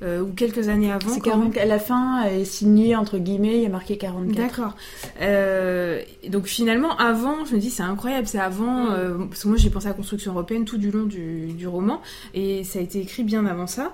euh, 0.03 0.21
ou 0.21 0.31
quelques 0.33 0.67
années 0.69 0.91
avant. 0.91 1.09
C'est 1.09 1.19
quand 1.19 1.37
même. 1.37 1.51
40, 1.51 1.57
à 1.57 1.65
la 1.65 1.77
fin 1.79 2.23
est 2.23 2.45
signé 2.45 2.95
entre 2.95 3.19
guillemets, 3.19 3.57
il 3.57 3.63
y 3.63 3.65
a 3.65 3.69
marqué 3.69 3.97
44. 3.97 4.35
D'accord. 4.35 4.75
Euh, 5.21 6.01
donc 6.29 6.47
finalement, 6.47 6.97
avant, 6.97 7.45
je 7.45 7.53
me 7.55 7.59
dis 7.59 7.69
c'est 7.69 7.83
incroyable, 7.83 8.27
c'est 8.27 8.39
avant, 8.39 8.85
Mm. 8.85 8.93
euh, 8.93 9.25
parce 9.29 9.43
que 9.43 9.47
moi 9.47 9.57
j'ai 9.57 9.69
pensé 9.69 9.87
à 9.87 9.89
la 9.89 9.95
construction 9.95 10.31
européenne 10.31 10.65
tout 10.65 10.77
du 10.77 10.89
long 10.89 11.03
du, 11.03 11.53
du 11.53 11.67
roman, 11.67 12.01
et 12.33 12.63
ça 12.63 12.79
a 12.79 12.81
été 12.81 12.99
écrit 12.99 13.23
bien 13.23 13.45
avant 13.45 13.67
ça. 13.67 13.93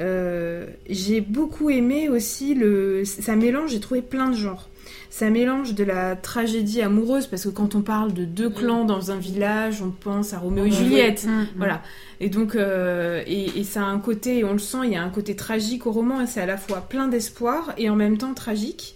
Euh, 0.00 0.66
j'ai 0.88 1.20
beaucoup 1.20 1.70
aimé 1.70 2.08
aussi 2.08 2.54
le, 2.54 3.04
ça 3.04 3.34
mélange, 3.36 3.70
j'ai 3.70 3.80
trouvé 3.80 4.02
plein 4.02 4.30
de 4.30 4.36
genres. 4.36 4.68
Ça 5.10 5.30
mélange 5.30 5.74
de 5.74 5.84
la 5.84 6.14
tragédie 6.16 6.82
amoureuse, 6.82 7.26
parce 7.26 7.44
que 7.44 7.48
quand 7.48 7.74
on 7.74 7.80
parle 7.80 8.12
de 8.12 8.24
deux 8.24 8.48
Mm. 8.50 8.54
clans 8.54 8.84
dans 8.84 9.10
un 9.10 9.16
village, 9.16 9.82
on 9.82 9.90
pense 9.90 10.34
à 10.34 10.38
Roméo 10.38 10.66
et 10.66 10.68
Mm. 10.68 10.72
Juliette. 10.72 11.24
Mm, 11.26 11.30
mm. 11.30 11.46
Voilà. 11.56 11.82
Et 12.20 12.28
donc, 12.28 12.54
euh, 12.54 13.22
et, 13.26 13.58
et 13.58 13.64
ça 13.64 13.82
a 13.82 13.86
un 13.86 13.98
côté, 13.98 14.44
on 14.44 14.52
le 14.52 14.58
sent, 14.58 14.78
il 14.84 14.92
y 14.92 14.96
a 14.96 15.02
un 15.02 15.10
côté 15.10 15.34
tragique 15.34 15.86
au 15.86 15.92
roman, 15.92 16.20
et 16.20 16.26
c'est 16.26 16.40
à 16.40 16.46
la 16.46 16.56
fois 16.58 16.82
plein 16.82 17.08
d'espoir 17.08 17.72
et 17.78 17.88
en 17.90 17.96
même 17.96 18.18
temps 18.18 18.34
tragique. 18.34 18.94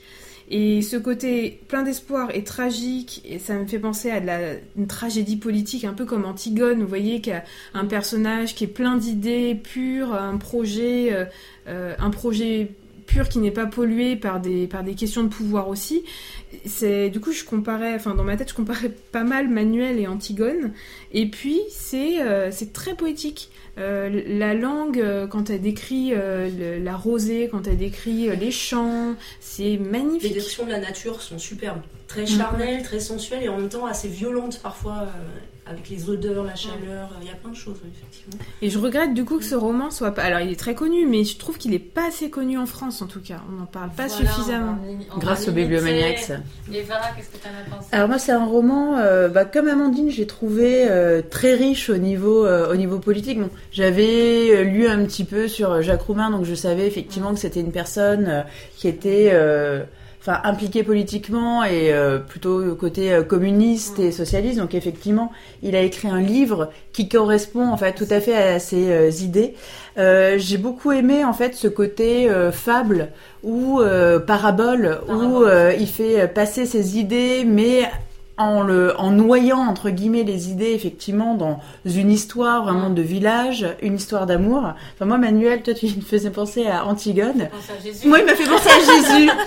Et 0.54 0.82
ce 0.82 0.98
côté 0.98 1.60
plein 1.66 1.82
d'espoir 1.82 2.28
et 2.34 2.44
tragique, 2.44 3.22
et 3.24 3.38
ça 3.38 3.54
me 3.54 3.64
fait 3.64 3.78
penser 3.78 4.10
à 4.10 4.20
une 4.76 4.86
tragédie 4.86 5.38
politique, 5.38 5.84
un 5.84 5.94
peu 5.94 6.04
comme 6.04 6.26
Antigone, 6.26 6.82
vous 6.82 6.86
voyez, 6.86 7.22
qui 7.22 7.32
a 7.32 7.42
un 7.72 7.86
personnage 7.86 8.54
qui 8.54 8.64
est 8.64 8.68
plein 8.68 8.98
d'idées 8.98 9.54
pures, 9.54 10.12
un 10.12 10.36
projet, 10.36 11.10
euh, 11.10 11.24
euh, 11.68 11.94
pur 13.06 13.30
qui 13.30 13.38
n'est 13.38 13.50
pas 13.50 13.64
pollué 13.64 14.14
par 14.14 14.40
des 14.40 14.68
questions 14.94 15.22
de 15.22 15.28
pouvoir 15.28 15.70
aussi. 15.70 16.04
C'est, 16.66 17.08
du 17.10 17.18
coup, 17.20 17.32
je 17.32 17.44
comparais, 17.44 17.94
enfin, 17.94 18.14
dans 18.14 18.24
ma 18.24 18.36
tête, 18.36 18.50
je 18.50 18.54
comparais 18.54 18.90
pas 19.10 19.24
mal 19.24 19.48
Manuel 19.48 19.98
et 19.98 20.06
Antigone. 20.06 20.72
Et 21.12 21.26
puis, 21.28 21.60
c'est, 21.70 22.20
euh, 22.22 22.50
c'est 22.50 22.72
très 22.72 22.94
poétique. 22.94 23.50
Euh, 23.78 24.22
la 24.26 24.52
langue, 24.54 25.00
euh, 25.00 25.26
quand 25.26 25.48
elle 25.50 25.62
décrit 25.62 26.12
euh, 26.12 26.50
le- 26.78 26.84
la 26.84 26.94
rosée, 26.94 27.48
quand 27.50 27.66
elle 27.66 27.78
décrit 27.78 28.28
les 28.36 28.50
champs, 28.50 29.14
c'est 29.40 29.62
Les 29.62 29.78
magnifique. 29.78 30.34
descriptions 30.34 30.66
de 30.66 30.70
la 30.70 30.80
nature 30.80 31.22
sont 31.22 31.38
superbes. 31.38 31.80
Très 32.06 32.26
charnelles, 32.26 32.82
très 32.82 33.00
sensuelles 33.00 33.44
et 33.44 33.48
en 33.48 33.56
même 33.58 33.70
temps 33.70 33.86
assez 33.86 34.08
violentes 34.08 34.60
parfois, 34.62 35.06
avec 35.64 35.88
les 35.90 36.10
odeurs, 36.10 36.44
la 36.44 36.54
chaleur. 36.56 37.10
Il 37.20 37.28
y 37.28 37.30
a 37.30 37.34
plein 37.34 37.50
de 37.50 37.56
choses, 37.56 37.76
effectivement. 37.86 38.44
Et 38.60 38.68
je 38.68 38.78
regrette 38.78 39.14
du 39.14 39.24
coup 39.24 39.38
que 39.38 39.44
ce 39.44 39.54
roman 39.54 39.90
soit 39.90 40.10
pas. 40.10 40.22
Alors, 40.22 40.40
il 40.40 40.50
est 40.50 40.58
très 40.58 40.74
connu, 40.74 41.06
mais 41.06 41.22
je 41.24 41.38
trouve 41.38 41.56
qu'il 41.56 41.72
est 41.72 41.78
pas 41.78 42.08
assez 42.08 42.30
connu 42.30 42.58
en 42.58 42.66
France 42.66 43.00
en 43.00 43.06
tout 43.06 43.20
cas. 43.20 43.40
On 43.48 43.60
n'en 43.60 43.66
parle 43.66 43.90
pas 43.90 44.06
Voilà, 44.08 44.30
suffisamment. 44.32 44.78
on 45.10 45.16
on 45.16 45.18
Grâce 45.20 45.46
limiter. 45.46 45.62
Bibliomaniacs. 45.62 46.32
Eva, 46.72 46.94
qu'est-ce 47.16 47.28
que 47.28 47.36
tu 47.36 47.46
en 47.46 47.74
as 47.74 47.76
pensé? 47.76 47.88
Alors 47.92 48.08
moi 48.08 48.18
c'est 48.18 48.32
un 48.32 48.44
roman, 48.44 48.96
euh, 48.98 49.28
bah, 49.28 49.44
comme 49.44 49.68
Amandine, 49.68 50.10
j'ai 50.10 50.26
trouvé 50.26 50.86
euh, 50.90 51.22
très 51.22 51.54
riche 51.54 51.90
au 51.90 51.96
niveau 51.98 52.44
euh, 52.44 52.72
au 52.72 52.76
niveau 52.76 52.98
politique. 52.98 53.38
Bon, 53.40 53.50
j'avais 53.70 54.64
lu 54.64 54.86
un 54.88 55.04
petit 55.04 55.24
peu 55.24 55.48
sur 55.48 55.80
Jacques 55.82 56.02
Roumain, 56.02 56.30
donc 56.30 56.44
je 56.44 56.54
savais 56.54 56.86
effectivement 56.86 57.32
que 57.34 57.38
c'était 57.40 57.60
une 57.60 57.72
personne 57.72 58.26
euh, 58.28 58.42
qui 58.76 58.88
était 58.88 59.30
euh, 59.32 59.82
enfin 60.24 60.40
impliquée 60.44 60.84
politiquement 60.84 61.64
et 61.64 61.92
euh, 61.92 62.18
plutôt 62.18 62.76
côté 62.76 63.12
euh, 63.12 63.22
communiste 63.24 63.98
et 63.98 64.12
socialiste. 64.12 64.58
Donc 64.58 64.74
effectivement, 64.74 65.32
il 65.62 65.74
a 65.74 65.80
écrit 65.80 66.08
un 66.08 66.20
livre 66.20 66.70
qui 66.92 67.08
correspond 67.08 67.68
en 67.68 67.76
fait 67.76 67.92
tout 67.94 68.06
à 68.08 68.20
fait 68.20 68.36
à 68.36 68.58
ses 68.60 68.90
euh, 68.90 69.10
idées. 69.20 69.54
Euh, 69.98 70.38
j'ai 70.38 70.58
beaucoup 70.58 70.92
aimé 70.92 71.24
en 71.24 71.32
fait 71.32 71.54
ce 71.54 71.66
côté 71.66 72.30
euh, 72.30 72.52
fable 72.52 73.08
ou 73.42 73.80
euh, 73.80 74.20
parabole 74.20 75.00
où 75.04 75.08
Parabole. 75.08 75.48
euh, 75.48 75.72
il 75.78 75.88
fait 75.88 76.28
passer 76.28 76.66
ses 76.66 76.98
idées 76.98 77.44
mais 77.44 77.90
en 78.42 78.62
le 78.62 78.98
en 79.00 79.10
noyant 79.10 79.58
entre 79.60 79.90
guillemets 79.90 80.22
les 80.24 80.50
idées 80.50 80.72
effectivement 80.72 81.34
dans 81.34 81.60
une 81.86 82.10
histoire 82.10 82.64
vraiment 82.64 82.90
de 82.90 83.02
village, 83.02 83.66
une 83.82 83.94
histoire 83.96 84.26
d'amour. 84.26 84.74
Enfin 84.94 85.04
moi 85.06 85.18
Manuel, 85.18 85.62
toi 85.62 85.74
tu 85.74 85.86
me 85.86 86.02
faisais 86.02 86.30
penser 86.30 86.66
à 86.66 86.84
Antigone. 86.86 87.42
À. 87.42 88.08
Moi 88.08 88.18
il 88.20 88.24
m'a 88.26 88.34
fait 88.34 88.48
penser 88.48 88.68
à 88.68 88.78
Jésus. 89.18 89.30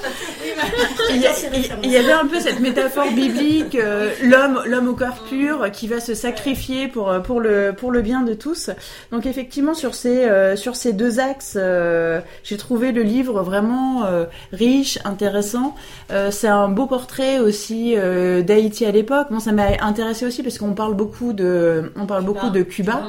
Il 1.11 1.21
y, 1.21 1.27
a- 1.27 1.31
il- 1.53 1.69
il 1.83 1.91
y 1.91 1.97
avait 1.97 2.11
un 2.11 2.25
peu 2.25 2.39
cette 2.39 2.59
métaphore 2.59 3.09
biblique, 3.11 3.75
euh, 3.75 4.11
l'homme, 4.23 4.61
l'homme 4.65 4.87
au 4.89 4.93
cœur 4.93 5.15
pur 5.29 5.69
qui 5.71 5.87
va 5.87 5.99
se 5.99 6.13
sacrifier 6.13 6.87
pour 6.87 7.11
pour 7.23 7.39
le 7.39 7.73
pour 7.77 7.91
le 7.91 8.01
bien 8.01 8.21
de 8.21 8.33
tous. 8.33 8.69
Donc 9.11 9.25
effectivement 9.25 9.73
sur 9.73 9.95
ces 9.95 10.25
euh, 10.25 10.55
sur 10.55 10.75
ces 10.75 10.93
deux 10.93 11.19
axes, 11.19 11.55
euh, 11.57 12.19
j'ai 12.43 12.57
trouvé 12.57 12.91
le 12.91 13.01
livre 13.03 13.41
vraiment 13.43 14.03
riche, 14.51 14.99
intéressant. 15.05 15.75
C'est 16.31 16.47
un 16.47 16.67
beau 16.69 16.85
portrait 16.85 17.39
aussi 17.39 17.93
euh, 17.97 18.41
à 18.85 18.91
l'époque. 18.91 19.27
Bon, 19.31 19.39
ça 19.39 19.51
m'a 19.51 19.67
intéressé 19.81 20.25
aussi 20.25 20.43
parce 20.43 20.57
qu'on 20.57 20.73
parle 20.73 20.95
beaucoup 20.95 21.33
de 21.33 21.91
on 21.95 22.05
parle 22.05 22.23
beaucoup 22.23 22.49
de 22.49 22.61
Cuba. 22.61 23.03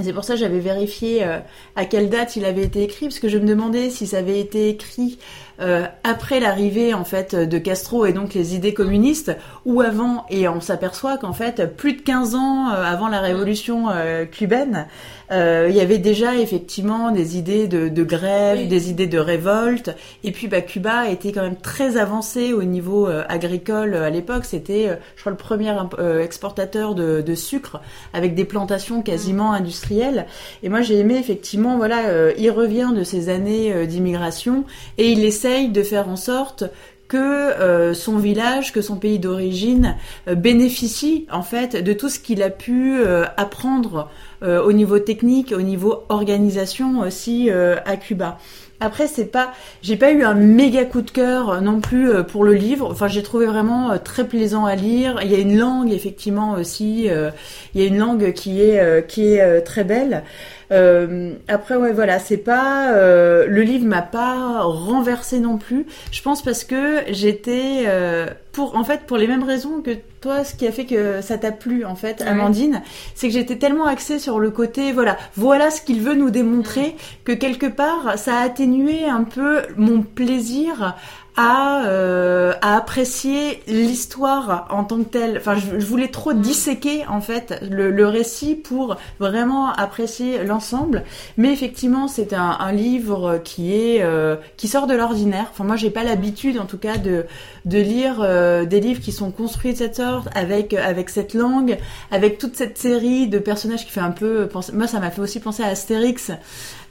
Et 0.00 0.04
C'est 0.04 0.14
pour 0.14 0.24
ça 0.24 0.34
que 0.34 0.40
j'avais 0.40 0.58
vérifié 0.58 1.22
euh, 1.22 1.38
à 1.76 1.84
quelle 1.84 2.08
date 2.08 2.36
il 2.36 2.46
avait 2.46 2.62
été 2.62 2.82
écrit, 2.82 3.06
parce 3.06 3.18
que 3.18 3.28
je 3.28 3.36
me 3.36 3.46
demandais 3.46 3.90
si 3.90 4.06
ça 4.06 4.18
avait 4.18 4.40
été 4.40 4.70
écrit 4.70 5.18
euh, 5.60 5.84
après 6.02 6.40
l'arrivée 6.40 6.94
en 6.94 7.04
fait 7.04 7.34
de 7.34 7.58
Castro 7.58 8.06
et 8.06 8.14
donc 8.14 8.32
les 8.32 8.54
idées 8.54 8.72
communistes, 8.72 9.36
ou 9.66 9.82
avant. 9.82 10.24
Et 10.30 10.48
on 10.48 10.62
s'aperçoit 10.62 11.18
qu'en 11.18 11.34
fait, 11.34 11.76
plus 11.76 11.92
de 11.92 12.00
15 12.00 12.34
ans 12.34 12.70
euh, 12.70 12.82
avant 12.82 13.08
la 13.08 13.20
révolution 13.20 13.88
cubaine, 14.30 14.86
euh, 15.32 15.66
il 15.70 15.74
y 15.74 15.80
avait 15.80 15.98
déjà 15.98 16.36
effectivement 16.36 17.10
des 17.10 17.38
idées 17.38 17.66
de, 17.66 17.88
de 17.88 18.02
grève, 18.04 18.58
Oui. 18.58 18.66
des 18.68 18.90
idées 18.90 19.06
de 19.06 19.18
révolte. 19.18 19.94
Et 20.24 20.30
puis 20.30 20.46
bah, 20.46 20.60
Cuba 20.60 21.08
était 21.08 21.32
quand 21.32 21.42
même 21.42 21.56
très 21.56 21.96
avancé 21.96 22.52
au 22.52 22.62
niveau 22.62 23.08
euh, 23.08 23.24
agricole 23.28 23.94
euh, 23.94 24.04
à 24.06 24.10
l'époque. 24.10 24.44
C'était, 24.44 24.88
euh, 24.88 24.96
je 25.16 25.22
crois, 25.22 25.32
le 25.32 25.38
premier 25.38 25.72
euh, 25.98 26.22
exportateur 26.22 26.94
de, 26.94 27.22
de 27.22 27.34
sucre 27.34 27.80
avec 28.12 28.34
des 28.34 28.44
plantations 28.44 29.02
quasiment 29.02 29.52
industrielles. 29.52 30.26
Et 30.62 30.68
moi, 30.68 30.82
j'ai 30.82 30.98
aimé 30.98 31.16
effectivement, 31.18 31.76
voilà, 31.78 32.08
euh, 32.08 32.32
il 32.38 32.50
revient 32.50 32.90
de 32.94 33.02
ces 33.02 33.28
années 33.28 33.86
d'immigration 33.86 34.64
et 34.98 35.10
il 35.10 35.24
essaye 35.24 35.68
de 35.70 35.82
faire 35.82 36.08
en 36.08 36.16
sorte 36.16 36.64
que 37.08 37.18
euh, 37.18 37.92
son 37.92 38.16
village, 38.16 38.72
que 38.72 38.80
son 38.80 38.96
pays 38.96 39.18
d'origine 39.18 39.96
euh, 40.28 40.34
bénéficie 40.34 41.26
en 41.30 41.42
fait 41.42 41.76
de 41.76 41.92
tout 41.92 42.08
ce 42.08 42.18
qu'il 42.18 42.42
a 42.42 42.48
pu 42.48 42.98
euh, 43.00 43.24
apprendre 43.36 44.08
au 44.42 44.72
niveau 44.72 44.98
technique, 44.98 45.54
au 45.56 45.62
niveau 45.62 46.04
organisation 46.08 47.00
aussi 47.00 47.50
à 47.50 47.96
Cuba. 47.96 48.38
Après, 48.80 49.06
c'est 49.06 49.26
pas, 49.26 49.52
j'ai 49.80 49.96
pas 49.96 50.10
eu 50.10 50.24
un 50.24 50.34
méga 50.34 50.84
coup 50.84 51.02
de 51.02 51.10
cœur 51.12 51.62
non 51.62 51.80
plus 51.80 52.24
pour 52.24 52.42
le 52.42 52.54
livre. 52.54 52.90
Enfin, 52.90 53.06
j'ai 53.06 53.22
trouvé 53.22 53.46
vraiment 53.46 53.96
très 54.02 54.26
plaisant 54.26 54.66
à 54.66 54.74
lire. 54.74 55.20
Il 55.22 55.30
y 55.30 55.36
a 55.36 55.38
une 55.38 55.56
langue 55.56 55.92
effectivement 55.92 56.54
aussi. 56.54 57.04
il 57.04 57.80
y 57.80 57.84
a 57.84 57.86
une 57.86 57.98
langue 57.98 58.32
qui 58.32 58.60
est 58.60 59.06
qui 59.06 59.34
est 59.34 59.60
très 59.60 59.84
belle. 59.84 60.24
Euh, 60.72 61.34
après, 61.48 61.76
ouais, 61.76 61.92
voilà, 61.92 62.18
c'est 62.18 62.38
pas 62.38 62.92
euh, 62.92 63.46
le 63.46 63.62
livre 63.62 63.86
m'a 63.86 64.02
pas 64.02 64.62
renversé 64.62 65.38
non 65.38 65.58
plus. 65.58 65.86
Je 66.10 66.22
pense 66.22 66.42
parce 66.42 66.64
que 66.64 67.02
j'étais 67.08 67.84
euh, 67.86 68.26
pour, 68.52 68.76
en 68.76 68.84
fait, 68.84 69.02
pour 69.06 69.18
les 69.18 69.26
mêmes 69.26 69.42
raisons 69.42 69.82
que 69.82 69.90
toi, 70.20 70.44
ce 70.44 70.54
qui 70.54 70.66
a 70.66 70.72
fait 70.72 70.86
que 70.86 71.20
ça 71.20 71.36
t'a 71.36 71.52
plu, 71.52 71.84
en 71.84 71.94
fait, 71.94 72.22
Amandine, 72.22 72.82
c'est 73.14 73.28
que 73.28 73.34
j'étais 73.34 73.56
tellement 73.56 73.86
axée 73.86 74.18
sur 74.18 74.38
le 74.38 74.50
côté, 74.50 74.92
voilà, 74.92 75.18
voilà 75.36 75.70
ce 75.70 75.82
qu'il 75.82 76.00
veut 76.00 76.14
nous 76.14 76.30
démontrer, 76.30 76.96
que 77.24 77.32
quelque 77.32 77.66
part, 77.66 78.18
ça 78.18 78.36
a 78.36 78.44
atténué 78.44 79.04
un 79.04 79.24
peu 79.24 79.62
mon 79.76 80.02
plaisir 80.02 80.96
à, 81.36 81.86
euh, 81.86 82.52
à 82.60 82.76
apprécier 82.76 83.62
l'histoire 83.66 84.66
en 84.70 84.84
tant 84.84 84.98
que 84.98 85.08
telle. 85.08 85.38
Enfin, 85.38 85.54
je, 85.56 85.84
voulais 85.84 86.08
trop 86.08 86.34
disséquer 86.34 87.06
en 87.06 87.20
fait 87.20 87.58
le, 87.70 87.90
le 87.90 88.06
récit 88.06 88.54
pour 88.54 88.96
vraiment 89.18 89.72
apprécier 89.72 90.44
l'ensemble. 90.44 91.04
Mais 91.38 91.52
effectivement, 91.52 92.06
c'est 92.06 92.34
un, 92.34 92.56
un, 92.60 92.72
livre 92.72 93.40
qui 93.44 93.72
est 93.74 94.02
euh, 94.02 94.36
qui 94.56 94.68
sort 94.68 94.86
de 94.86 94.94
l'ordinaire. 94.94 95.46
Enfin, 95.50 95.64
moi, 95.64 95.76
j'ai 95.76 95.90
pas 95.90 96.04
l'habitude, 96.04 96.58
en 96.58 96.66
tout 96.66 96.78
cas, 96.78 96.98
de 96.98 97.24
de 97.64 97.78
lire 97.78 98.20
euh, 98.20 98.64
des 98.66 98.80
livres 98.80 99.00
qui 99.00 99.12
sont 99.12 99.30
construits 99.30 99.72
de 99.72 99.78
cette 99.78 99.96
sorte, 99.96 100.28
avec 100.34 100.74
avec 100.74 101.08
cette 101.08 101.32
langue, 101.32 101.78
avec 102.10 102.38
toute 102.38 102.56
cette 102.56 102.76
série 102.76 103.28
de 103.28 103.38
personnages 103.38 103.86
qui 103.86 103.92
fait 103.92 104.00
un 104.00 104.10
peu 104.10 104.48
penser. 104.48 104.72
Moi, 104.72 104.86
ça 104.86 105.00
m'a 105.00 105.10
fait 105.10 105.22
aussi 105.22 105.40
penser 105.40 105.62
à 105.62 105.68
Astérix. 105.68 106.30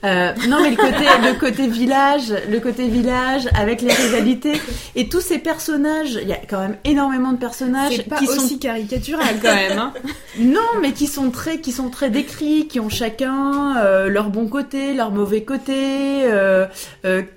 Euh, 0.04 0.32
non, 0.48 0.62
mais 0.62 0.70
le 0.70 0.76
côté, 0.76 1.04
le 1.22 1.38
côté 1.38 1.66
village, 1.68 2.34
le 2.50 2.58
côté 2.58 2.88
village 2.88 3.48
avec 3.54 3.82
les 3.82 3.92
rivalités 3.92 4.60
et 4.96 5.08
tous 5.08 5.20
ces 5.20 5.38
personnages. 5.38 6.18
Il 6.20 6.28
y 6.28 6.32
a 6.32 6.40
quand 6.48 6.60
même 6.60 6.76
énormément 6.84 7.32
de 7.32 7.36
personnages 7.38 8.02
qui 8.18 8.26
sont 8.26 8.42
aussi 8.42 8.58
caricatural 8.58 9.36
quand 9.40 9.54
même. 9.54 9.78
Hein. 9.78 9.92
non, 10.38 10.80
mais 10.80 10.92
qui 10.92 11.06
sont 11.06 11.30
très, 11.30 11.58
qui 11.58 11.70
sont 11.70 11.88
très 11.88 12.10
décrits, 12.10 12.66
qui 12.66 12.80
ont 12.80 12.88
chacun 12.88 13.76
euh, 13.76 14.08
leur 14.08 14.30
bon 14.30 14.48
côté, 14.48 14.92
leur 14.92 15.12
mauvais 15.12 15.42
côté, 15.42 16.24
euh, 16.24 16.66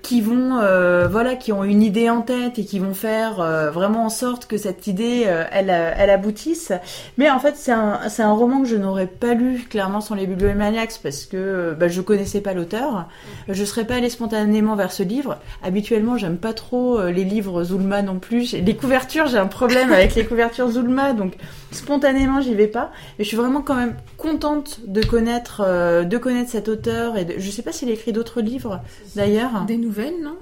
qui 0.02 0.20
vont, 0.20 0.60
voilà, 1.08 1.36
qui 1.36 1.52
ont 1.52 1.62
une 1.62 1.82
idée 1.82 2.10
en 2.10 2.22
tête 2.22 2.58
et 2.58 2.64
qui 2.64 2.80
vont 2.80 2.94
faire 2.94 3.36
vraiment 3.72 4.06
en 4.06 4.10
sorte 4.10 4.46
que 4.46 4.56
cette 4.56 4.86
idée, 4.88 5.26
elle, 5.52 5.70
elle 5.70 6.10
aboutisse. 6.10 6.72
Mais 7.16 7.30
en 7.30 7.38
fait, 7.38 7.54
c'est 7.56 7.72
un, 7.72 8.00
c'est 8.08 8.22
un 8.22 8.32
roman 8.32 8.62
que 8.62 8.68
je 8.68 8.76
n'aurais 8.76 9.06
pas 9.06 9.34
lu 9.34 9.64
clairement 9.70 10.00
sans 10.00 10.14
les 10.16 10.26
Bibliomaniacs 10.26 10.98
parce 11.02 11.26
que 11.26 11.76
bah, 11.78 11.88
je 11.88 12.00
connaissais 12.00 12.40
pas 12.40 12.54
l'auteur. 12.56 13.08
Je 13.48 13.64
serais 13.64 13.84
pas 13.84 13.94
allée 13.94 14.10
spontanément 14.10 14.74
vers 14.74 14.90
ce 14.90 15.02
livre. 15.02 15.38
Habituellement, 15.62 16.18
j'aime 16.18 16.38
pas 16.38 16.52
trop 16.52 16.98
euh, 16.98 17.10
les 17.10 17.24
livres 17.24 17.62
Zulma 17.64 18.02
non 18.02 18.18
plus. 18.18 18.52
Les 18.52 18.76
couvertures, 18.76 19.26
j'ai 19.28 19.38
un 19.38 19.46
problème 19.46 19.92
avec 19.92 20.14
les 20.14 20.24
couvertures 20.24 20.70
Zulma, 20.70 21.12
donc 21.12 21.34
spontanément, 21.70 22.40
j'y 22.40 22.54
vais 22.54 22.66
pas. 22.66 22.90
Mais 23.18 23.24
je 23.24 23.28
suis 23.28 23.36
vraiment 23.36 23.62
quand 23.62 23.76
même 23.76 23.96
contente 24.16 24.80
de 24.86 25.02
connaître, 25.04 25.62
euh, 25.64 26.04
de 26.04 26.18
connaître 26.18 26.50
cet 26.50 26.68
auteur. 26.68 27.16
Et 27.16 27.36
je 27.38 27.50
sais 27.50 27.62
pas 27.62 27.72
s'il 27.72 27.88
a 27.88 27.92
écrit 27.92 28.12
d'autres 28.12 28.40
livres 28.40 28.80
d'ailleurs. 29.14 29.64
Des 29.66 29.76
nouvelles, 29.76 30.20
non? 30.22 30.36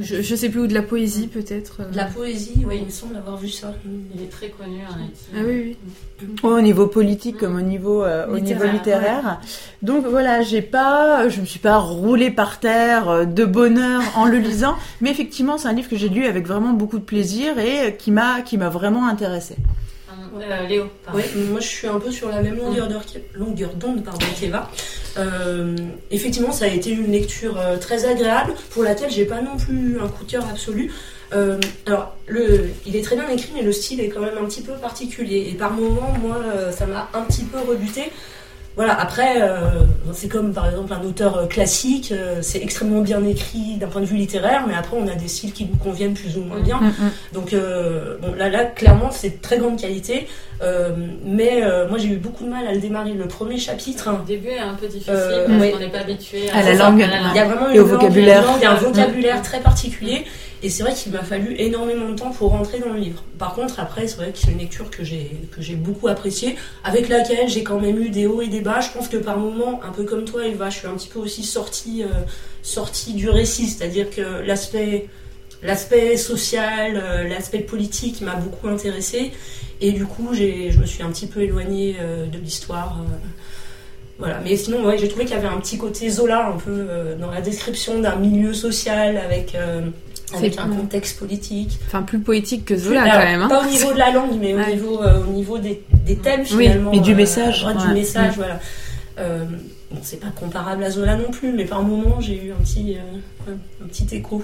Je, 0.00 0.22
je, 0.22 0.34
sais 0.34 0.48
plus, 0.48 0.60
ou 0.60 0.66
de 0.66 0.74
la 0.74 0.82
poésie 0.82 1.28
peut-être. 1.28 1.88
De 1.90 1.96
la 1.96 2.06
poésie, 2.06 2.64
oui, 2.66 2.78
il 2.80 2.86
me 2.86 2.90
semble 2.90 3.16
avoir 3.16 3.36
vu 3.36 3.48
ça. 3.48 3.74
Il 4.14 4.22
est 4.22 4.30
très 4.30 4.48
connu 4.48 4.80
en 4.88 5.00
Haïti. 5.00 5.24
Ah 5.34 5.40
oui, 5.44 5.76
oui. 6.22 6.28
au 6.42 6.60
niveau 6.60 6.86
politique 6.86 7.38
comme 7.38 7.56
au 7.56 7.62
niveau, 7.62 8.02
euh, 8.02 8.26
au 8.28 8.38
niveau 8.38 8.64
littéraire. 8.64 9.40
Donc 9.82 10.06
voilà, 10.06 10.42
j'ai 10.42 10.62
pas, 10.62 11.28
je 11.28 11.40
me 11.40 11.46
suis 11.46 11.60
pas 11.60 11.78
roulée 11.78 12.30
par 12.30 12.58
terre 12.60 13.08
euh, 13.08 13.24
de 13.24 13.44
bonheur 13.44 14.02
en 14.16 14.26
le 14.26 14.38
lisant, 14.38 14.76
mais 15.00 15.10
effectivement, 15.10 15.58
c'est 15.58 15.68
un 15.68 15.72
livre 15.72 15.88
que 15.88 15.96
j'ai 15.96 16.08
lu 16.08 16.26
avec 16.26 16.46
vraiment 16.46 16.72
beaucoup 16.72 16.98
de 16.98 17.04
plaisir 17.04 17.58
et 17.58 17.96
qui 17.96 18.10
m'a, 18.10 18.42
qui 18.42 18.58
m'a 18.58 18.68
vraiment 18.68 19.06
intéressée. 19.06 19.56
Euh, 20.40 20.66
Léo. 20.66 20.86
Oui, 21.14 21.22
moi 21.50 21.60
je 21.60 21.66
suis 21.66 21.86
un 21.86 21.98
peu 21.98 22.10
sur 22.10 22.28
la 22.28 22.42
même 22.42 22.56
longueur 22.56 23.74
d'onde 23.74 24.04
pardon 24.04 24.26
qu'Eva. 24.38 24.70
Euh, 25.18 25.76
effectivement, 26.10 26.52
ça 26.52 26.66
a 26.66 26.68
été 26.68 26.90
une 26.90 27.10
lecture 27.10 27.58
euh, 27.58 27.76
très 27.78 28.04
agréable 28.04 28.54
pour 28.70 28.82
laquelle 28.82 29.10
j'ai 29.10 29.24
pas 29.24 29.40
non 29.40 29.56
plus 29.56 29.98
un 30.00 30.08
coup 30.08 30.24
de 30.24 30.30
cœur 30.30 30.46
absolu. 30.48 30.92
alors, 31.86 32.16
le, 32.26 32.70
il 32.86 32.96
est 32.96 33.02
très 33.02 33.16
bien 33.16 33.28
écrit, 33.28 33.50
mais 33.54 33.62
le 33.62 33.72
style 33.72 34.00
est 34.00 34.08
quand 34.08 34.20
même 34.20 34.38
un 34.40 34.44
petit 34.44 34.62
peu 34.62 34.72
particulier. 34.74 35.48
Et 35.50 35.54
par 35.54 35.72
moments, 35.72 36.12
moi, 36.22 36.36
ça 36.70 36.86
m'a 36.86 37.10
un 37.14 37.22
petit 37.22 37.44
peu 37.44 37.58
rebuté. 37.58 38.12
Voilà, 38.76 39.00
après, 39.00 39.40
euh, 39.40 39.70
c'est 40.12 40.28
comme 40.28 40.52
par 40.52 40.68
exemple 40.68 40.92
un 40.92 41.02
auteur 41.02 41.38
euh, 41.38 41.46
classique, 41.46 42.12
euh, 42.12 42.40
c'est 42.42 42.62
extrêmement 42.62 43.00
bien 43.00 43.24
écrit 43.24 43.78
d'un 43.78 43.86
point 43.86 44.02
de 44.02 44.06
vue 44.06 44.18
littéraire, 44.18 44.64
mais 44.68 44.74
après 44.74 44.98
on 45.00 45.08
a 45.08 45.14
des 45.14 45.28
styles 45.28 45.54
qui 45.54 45.64
nous 45.64 45.78
conviennent 45.78 46.12
plus 46.12 46.36
ou 46.36 46.42
moins 46.42 46.60
bien. 46.60 46.78
Mm, 46.78 46.88
mm. 46.88 47.10
Donc 47.32 47.54
bon, 47.54 48.34
là, 48.36 48.50
là, 48.50 48.66
clairement, 48.66 49.10
c'est 49.10 49.38
de 49.38 49.40
très 49.40 49.56
grande 49.56 49.80
qualité, 49.80 50.28
mais 51.24 51.62
moi 51.88 51.96
j'ai 51.96 52.08
eu 52.08 52.16
beaucoup 52.16 52.44
de 52.44 52.50
mal 52.50 52.66
à 52.66 52.74
le 52.74 52.80
démarrer. 52.80 53.12
Le 53.12 53.26
premier 53.26 53.56
chapitre. 53.56 54.10
Le 54.10 54.26
début 54.26 54.48
est 54.48 54.58
un 54.58 54.74
peu 54.74 54.86
difficile 54.88 55.14
parce 55.14 55.70
qu'on 55.72 55.78
n'est 55.78 55.88
pas 55.88 56.00
habitué 56.00 56.50
à, 56.50 56.62
la 56.62 56.74
langue. 56.74 57.08
Il 57.32 57.36
y 57.36 57.38
a 57.38 57.44
vraiment 57.46 57.70
une 57.70 57.80
vocabulaire. 57.80 58.44
il 58.56 58.62
y 58.62 58.66
a 58.66 58.72
un 58.72 58.74
vocabulaire 58.74 59.40
très 59.40 59.60
particulier. 59.60 60.26
Et 60.62 60.70
c'est 60.70 60.82
vrai 60.82 60.94
qu'il 60.94 61.12
m'a 61.12 61.22
fallu 61.22 61.54
énormément 61.58 62.08
de 62.08 62.14
temps 62.14 62.30
pour 62.30 62.50
rentrer 62.50 62.78
dans 62.78 62.92
le 62.92 62.98
livre. 62.98 63.22
Par 63.38 63.54
contre, 63.54 63.78
après, 63.78 64.08
c'est 64.08 64.16
vrai 64.16 64.32
que 64.32 64.38
c'est 64.38 64.50
une 64.50 64.58
lecture 64.58 64.90
que 64.90 65.04
j'ai 65.04 65.74
beaucoup 65.74 66.08
appréciée, 66.08 66.56
avec 66.82 67.08
laquelle 67.08 67.48
j'ai 67.48 67.62
quand 67.62 67.80
même 67.80 67.98
eu 67.98 68.08
des 68.08 68.26
hauts 68.26 68.40
et 68.40 68.48
des 68.48 68.62
bas. 68.62 68.80
Je 68.80 68.90
pense 68.90 69.08
que 69.08 69.18
par 69.18 69.38
moments, 69.38 69.80
un 69.82 69.92
peu 69.92 70.04
comme 70.04 70.24
toi, 70.24 70.46
Eva, 70.46 70.70
je 70.70 70.78
suis 70.78 70.86
un 70.86 70.94
petit 70.94 71.08
peu 71.08 71.18
aussi 71.18 71.44
sortie 71.44 72.02
euh, 72.02 72.22
sortie 72.62 73.12
du 73.12 73.28
récit, 73.28 73.66
c'est-à-dire 73.66 74.10
que 74.10 74.42
l'aspect 74.42 76.16
social, 76.16 76.96
euh, 76.96 77.28
l'aspect 77.28 77.60
politique 77.60 78.22
m'a 78.22 78.36
beaucoup 78.36 78.68
intéressée, 78.68 79.32
et 79.80 79.92
du 79.92 80.06
coup, 80.06 80.30
je 80.32 80.78
me 80.78 80.86
suis 80.86 81.02
un 81.02 81.10
petit 81.10 81.26
peu 81.26 81.42
éloignée 81.42 81.96
euh, 82.00 82.26
de 82.26 82.38
l'histoire. 82.38 82.98
Voilà, 84.18 84.40
mais 84.42 84.56
sinon, 84.56 84.84
ouais, 84.84 84.96
j'ai 84.96 85.08
trouvé 85.08 85.24
qu'il 85.26 85.34
y 85.34 85.38
avait 85.38 85.46
un 85.46 85.58
petit 85.58 85.76
côté 85.76 86.08
Zola 86.08 86.46
un 86.46 86.56
peu 86.56 86.86
dans 87.20 87.30
la 87.30 87.42
description 87.42 88.00
d'un 88.00 88.16
milieu 88.16 88.54
social 88.54 89.18
avec 89.18 89.54
avec 90.34 90.58
un 90.58 90.68
contexte 90.68 91.18
politique. 91.18 91.78
Enfin, 91.86 92.02
plus 92.02 92.18
poétique 92.18 92.64
que 92.64 92.76
Zola 92.76 93.08
quand 93.10 93.18
même. 93.18 93.42
Hein. 93.42 93.48
Pas 93.48 93.64
au 93.64 93.70
niveau 93.70 93.92
de 93.92 93.98
la 93.98 94.10
langue, 94.10 94.38
mais 94.40 94.54
au 94.54 94.70
niveau, 94.70 95.02
euh, 95.02 95.24
au 95.24 95.30
niveau 95.30 95.58
des, 95.58 95.82
des 96.04 96.16
thèmes 96.16 96.44
finalement. 96.44 96.90
Oui, 96.90 96.98
et 96.98 97.00
du 97.00 97.12
euh, 97.12 97.16
message. 97.16 97.64
du 97.64 97.94
message, 97.94 98.34
voilà. 98.36 98.60
Euh, 99.18 99.44
bon, 99.90 100.00
c'est 100.02 100.20
pas 100.20 100.30
comparable 100.34 100.84
à 100.84 100.90
Zola 100.90 101.16
non 101.16 101.30
plus, 101.30 101.52
mais 101.52 101.64
par 101.64 101.82
moment 101.82 102.20
j'ai 102.20 102.44
eu 102.44 102.52
un 102.52 102.62
petit, 102.62 102.96
un 103.48 103.86
petit 103.86 104.14
écho. 104.14 104.42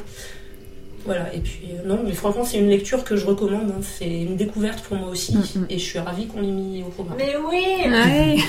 Voilà, 1.05 1.35
et 1.35 1.41
puis 1.41 1.61
non, 1.85 2.01
mais 2.05 2.13
franchement, 2.13 2.45
c'est 2.45 2.59
une 2.59 2.69
lecture 2.69 3.03
que 3.05 3.17
je 3.17 3.27
recommande. 3.27 3.71
Hein. 3.71 3.81
C'est 3.83 4.09
une 4.09 4.37
découverte 4.37 4.81
pour 4.85 4.97
moi 4.97 5.09
aussi, 5.09 5.37
mm, 5.37 5.61
mm. 5.61 5.67
et 5.71 5.79
je 5.79 5.85
suis 5.85 5.99
ravie 5.99 6.27
qu'on 6.27 6.41
l'ait 6.41 6.49
mis 6.49 6.83
au 6.83 6.89
programme. 6.89 7.19
Mais 7.19 7.35
oui, 7.37 7.85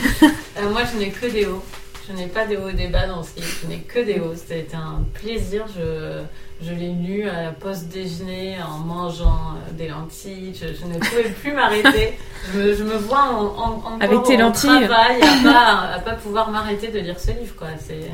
Moi, 0.71 0.81
je 0.91 0.99
n'ai 0.99 1.09
que 1.09 1.25
des 1.27 1.45
hauts. 1.45 1.63
Je 2.07 2.13
n'ai 2.13 2.27
pas 2.27 2.45
des 2.45 2.57
hauts 2.57 2.67
et 2.67 2.73
des 2.73 2.87
bas 2.87 3.07
dans 3.07 3.23
ce 3.23 3.37
livre, 3.37 3.47
je 3.63 3.67
n'ai 3.67 3.79
que 3.79 3.99
des 3.99 4.19
hauts. 4.19 4.35
C'était 4.35 4.75
un 4.75 5.05
plaisir. 5.13 5.65
Je, 5.73 6.21
je 6.61 6.73
l'ai 6.73 6.91
lu 6.91 7.27
à 7.29 7.43
la 7.43 7.51
pause 7.51 7.83
déjeuner 7.83 8.57
en 8.61 8.79
mangeant 8.79 9.55
euh, 9.55 9.71
des 9.71 9.87
lentilles. 9.87 10.53
Je, 10.53 10.85
ne 10.85 10.99
pouvais 10.99 11.29
plus 11.29 11.53
m'arrêter. 11.53 12.17
Je, 12.53 12.73
je, 12.73 12.83
me 12.83 12.97
vois 12.97 13.23
en, 13.23 13.93
en, 13.93 13.99
avec 14.01 14.21
tes 14.23 14.35
lentilles. 14.35 14.85
travail 14.85 15.21
à 15.21 15.43
pas, 15.43 15.93
à 15.95 15.99
pas 15.99 16.15
pouvoir 16.15 16.51
m'arrêter 16.51 16.89
de 16.89 16.99
lire 16.99 17.19
ce 17.19 17.31
livre. 17.31 17.55
Quoi. 17.57 17.69
C'est 17.79 18.09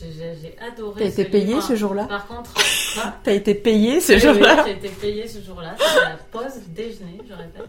j'ai 0.00 0.56
adoré. 0.60 1.00
T'as 1.00 1.06
été 1.06 1.24
payé 1.24 1.60
ce 1.60 1.74
jour-là 1.74 2.04
Par 2.04 2.26
contre, 2.26 2.54
T'as 3.24 3.32
été 3.32 3.54
payé 3.54 4.00
ce 4.00 4.18
jour-là 4.18 4.64
J'ai 4.66 4.72
été 4.72 4.88
payé 4.88 5.26
ce 5.26 5.40
jour-là. 5.40 5.74
C'était 5.78 6.04
la 6.04 6.16
pause 6.30 6.60
déjeuner, 6.68 7.18
je 7.28 7.34
répète. 7.34 7.68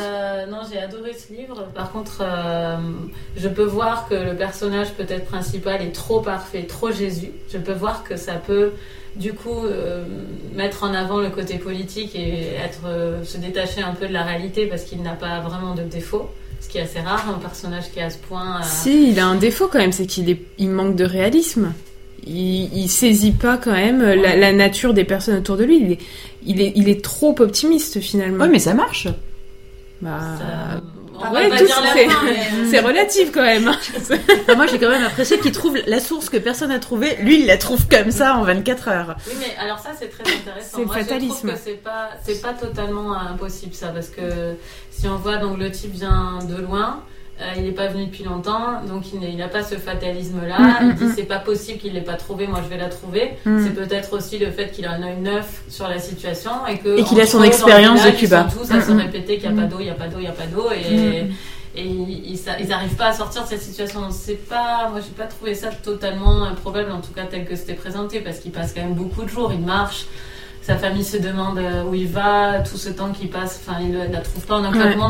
Euh, 0.00 0.46
non, 0.46 0.60
j'ai 0.70 0.78
adoré 0.78 1.12
ce 1.14 1.32
livre. 1.32 1.68
Par 1.74 1.90
contre, 1.92 2.20
euh, 2.20 2.76
je 3.36 3.48
peux 3.48 3.64
voir 3.64 4.08
que 4.08 4.14
le 4.14 4.36
personnage 4.36 4.92
peut-être 4.92 5.26
principal 5.26 5.82
est 5.82 5.92
trop 5.92 6.20
parfait, 6.20 6.64
trop 6.64 6.90
Jésus. 6.90 7.32
Je 7.50 7.58
peux 7.58 7.72
voir 7.72 8.04
que 8.04 8.16
ça 8.16 8.34
peut 8.34 8.72
du 9.16 9.34
coup 9.34 9.66
euh, 9.66 10.04
mettre 10.54 10.84
en 10.84 10.94
avant 10.94 11.20
le 11.20 11.30
côté 11.30 11.58
politique 11.58 12.14
et 12.14 12.54
être 12.54 13.24
se 13.24 13.36
détacher 13.36 13.82
un 13.82 13.94
peu 13.94 14.08
de 14.08 14.12
la 14.12 14.22
réalité 14.22 14.66
parce 14.66 14.84
qu'il 14.84 15.02
n'a 15.02 15.14
pas 15.14 15.40
vraiment 15.40 15.74
de 15.74 15.82
défaut 15.82 16.30
ce 16.62 16.68
qui 16.68 16.78
est 16.78 16.82
assez 16.82 17.00
rare, 17.00 17.28
un 17.28 17.38
personnage 17.38 17.90
qui 17.92 17.98
est 17.98 18.04
à 18.04 18.10
ce 18.10 18.18
point. 18.18 18.60
Euh, 18.60 18.64
si, 18.64 19.10
il 19.10 19.18
a 19.18 19.26
un 19.26 19.34
défaut 19.34 19.68
quand 19.68 19.78
même, 19.78 19.92
c'est 19.92 20.06
qu'il 20.06 20.30
est... 20.30 20.40
il 20.58 20.70
manque 20.70 20.96
de 20.96 21.04
réalisme. 21.04 21.72
Il, 22.24 22.72
il 22.72 22.88
saisit 22.88 23.32
pas 23.32 23.58
quand 23.58 23.72
même 23.72 24.00
la, 24.00 24.52
nature 24.52 24.94
des 24.94 25.02
personnes 25.02 25.38
autour 25.38 25.56
de 25.56 25.64
lui. 25.64 25.80
Il 25.80 25.92
est, 25.92 25.98
il 26.44 26.60
est, 26.60 26.72
il 26.76 26.88
est 26.88 27.02
trop 27.02 27.34
optimiste 27.40 28.00
finalement. 28.00 28.44
Oui, 28.44 28.50
mais 28.50 28.60
ça 28.60 28.74
marche. 28.74 29.08
Bah, 30.00 30.36
Ouais, 31.30 31.48
tout 31.48 31.64
la 31.64 31.92
c'est- 31.92 32.08
fin, 32.08 32.24
mais- 32.24 32.70
C'est 32.70 32.80
relatif 32.80 33.30
quand 33.32 33.42
même. 33.42 33.68
Enfin, 33.68 34.16
moi, 34.56 34.66
j'ai 34.66 34.78
quand 34.78 34.88
même 34.90 35.04
apprécié 35.04 35.38
qu'il 35.38 35.52
trouve 35.52 35.76
la 35.86 36.00
source 36.00 36.28
que 36.28 36.36
personne 36.38 36.70
n'a 36.70 36.78
trouvée. 36.78 37.16
Lui, 37.20 37.40
il 37.40 37.46
la 37.46 37.56
trouve 37.58 37.86
comme 37.88 38.10
ça 38.10 38.34
en 38.36 38.42
24 38.42 38.88
heures. 38.88 39.16
Oui, 39.26 39.34
mais 39.40 39.54
alors 39.62 39.78
ça, 39.78 39.90
c'est 39.98 40.08
très 40.08 40.22
intéressant. 40.22 40.78
C'est 40.78 40.82
Je 40.82 40.88
fatalisme. 40.88 41.48
trouve 41.48 41.52
que 41.52 41.58
c'est 41.62 41.82
pas, 41.82 42.10
c'est 42.24 42.40
pas 42.42 42.52
totalement 42.54 43.12
impossible, 43.18 43.74
ça, 43.74 43.88
parce 43.88 44.08
que 44.08 44.54
si 44.90 45.06
on 45.08 45.16
voit, 45.16 45.36
donc, 45.36 45.58
le 45.58 45.70
type 45.70 45.92
vient 45.92 46.38
de 46.48 46.56
loin, 46.60 47.00
euh, 47.00 47.02
il 47.56 47.64
n'est 47.64 47.72
pas 47.72 47.88
venu 47.88 48.06
depuis 48.06 48.24
longtemps, 48.24 48.82
donc 48.86 49.04
il 49.12 49.36
n'a 49.36 49.48
pas 49.48 49.62
ce 49.62 49.76
fatalisme-là. 49.76 50.58
Mm, 50.58 50.78
il 50.82 50.86
mm, 50.86 50.94
dit, 50.94 51.04
mm. 51.04 51.12
c'est 51.16 51.22
pas 51.24 51.38
possible 51.38 51.78
qu'il 51.78 51.92
l'ait 51.94 52.00
pas 52.00 52.14
trouvé, 52.14 52.46
moi 52.46 52.60
je 52.62 52.68
vais 52.68 52.78
la 52.78 52.88
trouver. 52.88 53.32
C'est 53.44 53.74
peut-être 53.74 54.12
aussi 54.16 54.38
le 54.38 54.50
fait 54.50 54.70
qu'il 54.70 54.86
a 54.86 54.92
un 54.92 55.02
œil 55.02 55.18
neuf 55.20 55.62
sur 55.68 55.88
la 55.88 55.98
situation 55.98 56.52
et 56.68 56.78
que. 56.78 56.98
Et 56.98 57.04
qu'il 57.04 57.20
a 57.20 57.26
son 57.26 57.42
expérience 57.42 58.04
de 58.04 58.10
Cuba. 58.10 58.46
Ils 58.48 58.52
sont 58.52 58.58
tous 58.60 58.70
à 58.72 58.80
se 58.80 58.92
répéter 58.92 59.38
qu'il 59.38 59.50
n'y 59.52 59.58
a 59.58 59.62
pas 59.62 59.68
d'eau, 59.68 59.76
il 59.80 59.84
n'y 59.84 59.90
a 59.90 59.94
pas 59.94 60.08
d'eau, 60.08 60.18
il 60.18 60.22
n'y 60.22 60.28
a 60.28 60.32
pas 60.32 60.46
d'eau, 60.46 60.68
et. 60.72 61.28
Et 61.74 61.86
ils, 61.86 62.32
ils 62.32 62.36
sa- 62.36 62.58
ils 62.60 62.70
arrivent 62.70 62.96
pas 62.96 63.06
à 63.06 63.12
sortir 63.14 63.44
de 63.44 63.48
cette 63.48 63.62
situation. 63.62 64.02
C'est 64.10 64.46
pas, 64.46 64.88
moi, 64.90 65.00
j'ai 65.00 65.14
pas 65.16 65.24
trouvé 65.24 65.54
ça 65.54 65.68
totalement 65.68 66.44
improbable, 66.44 66.92
en 66.92 67.00
tout 67.00 67.12
cas 67.14 67.24
tel 67.24 67.46
que 67.46 67.56
c'était 67.56 67.72
présenté, 67.72 68.20
parce 68.20 68.40
qu'il 68.40 68.52
passe 68.52 68.74
quand 68.74 68.82
même 68.82 68.92
beaucoup 68.92 69.22
de 69.22 69.30
jours. 69.30 69.50
Il 69.54 69.64
marche, 69.64 70.04
sa 70.62 70.76
famille 70.76 71.04
se 71.04 71.16
demande 71.16 71.58
euh, 71.58 71.84
où 71.84 71.94
il 71.94 72.08
va, 72.08 72.60
tout 72.60 72.76
ce 72.76 72.88
temps 72.88 73.10
qu'il 73.10 73.28
passe. 73.28 73.60
Enfin, 73.66 73.78
il 73.82 73.92
la 73.94 74.20
trouve 74.20 74.46
pas 74.46 74.56
en 74.56 74.60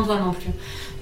de 0.01 0.05
doigts 0.05 0.19
non 0.19 0.31
plus. 0.33 0.51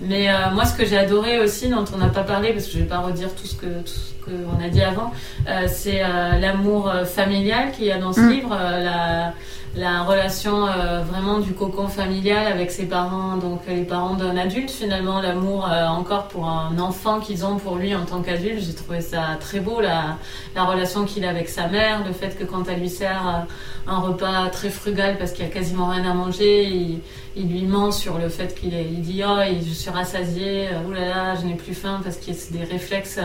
Mais 0.01 0.29
euh, 0.29 0.49
moi, 0.53 0.65
ce 0.65 0.75
que 0.75 0.85
j'ai 0.85 0.97
adoré 0.97 1.39
aussi, 1.39 1.69
dont 1.69 1.85
on 1.93 1.97
n'a 1.97 2.09
pas 2.09 2.23
parlé, 2.23 2.53
parce 2.53 2.65
que 2.65 2.71
je 2.73 2.79
vais 2.79 2.85
pas 2.85 2.99
redire 2.99 3.29
tout 3.35 3.45
ce 3.47 3.55
que 3.55 3.67
tout 3.67 3.93
ce 3.93 4.25
qu'on 4.25 4.63
a 4.63 4.67
dit 4.69 4.81
avant, 4.81 5.11
euh, 5.47 5.67
c'est 5.67 6.03
euh, 6.03 6.37
l'amour 6.39 6.89
euh, 6.89 7.05
familial 7.05 7.71
qu'il 7.71 7.85
y 7.85 7.91
a 7.91 7.97
dans 7.99 8.11
ce 8.13 8.21
Mm. 8.21 8.29
livre, 8.29 8.57
euh, 8.59 8.83
la 8.83 9.33
la 9.75 10.03
relation 10.03 10.67
euh, 10.67 11.01
vraiment 11.01 11.39
du 11.39 11.53
cocon 11.53 11.87
familial 11.87 12.45
avec 12.47 12.71
ses 12.71 12.85
parents, 12.85 13.37
donc 13.37 13.61
les 13.67 13.83
parents 13.83 14.15
d'un 14.15 14.35
adulte 14.35 14.69
finalement, 14.69 15.21
l'amour 15.21 15.65
euh, 15.65 15.87
encore 15.87 16.27
pour 16.27 16.49
un 16.49 16.77
enfant 16.77 17.21
qu'ils 17.21 17.45
ont 17.45 17.57
pour 17.57 17.77
lui 17.77 17.95
en 17.95 18.03
tant 18.05 18.21
qu'adulte. 18.21 18.61
J'ai 18.61 18.73
trouvé 18.73 18.99
ça 18.99 19.37
très 19.39 19.61
beau, 19.61 19.79
la, 19.79 20.17
la 20.55 20.65
relation 20.65 21.05
qu'il 21.05 21.23
a 21.23 21.29
avec 21.29 21.47
sa 21.47 21.67
mère, 21.67 22.05
le 22.05 22.11
fait 22.11 22.37
que 22.37 22.43
quand 22.43 22.67
elle 22.67 22.81
lui 22.81 22.89
sert 22.89 23.25
euh, 23.27 23.91
un 23.91 23.99
repas 23.99 24.49
très 24.49 24.69
frugal 24.69 25.17
parce 25.17 25.31
qu'il 25.31 25.45
a 25.45 25.49
quasiment 25.49 25.87
rien 25.87 26.03
à 26.03 26.13
manger, 26.13 26.65
il, 26.65 26.99
il 27.37 27.47
lui 27.47 27.63
ment 27.63 27.91
sur 27.91 28.17
le 28.17 28.27
fait 28.27 28.53
qu'il 28.53 28.73
il 28.73 29.01
dit 29.01 29.23
oh 29.25 29.39
je 29.57 29.73
suis 29.73 29.89
rassasié, 29.89 30.67
oulala 30.85 31.07
là 31.07 31.15
là, 31.15 31.35
je 31.41 31.45
n'ai 31.45 31.55
plus 31.55 31.73
faim 31.73 32.01
parce 32.03 32.17
qu'il 32.17 32.33
y 32.33 32.37
a 32.37 32.57
des 32.59 32.65
réflexes. 32.65 33.19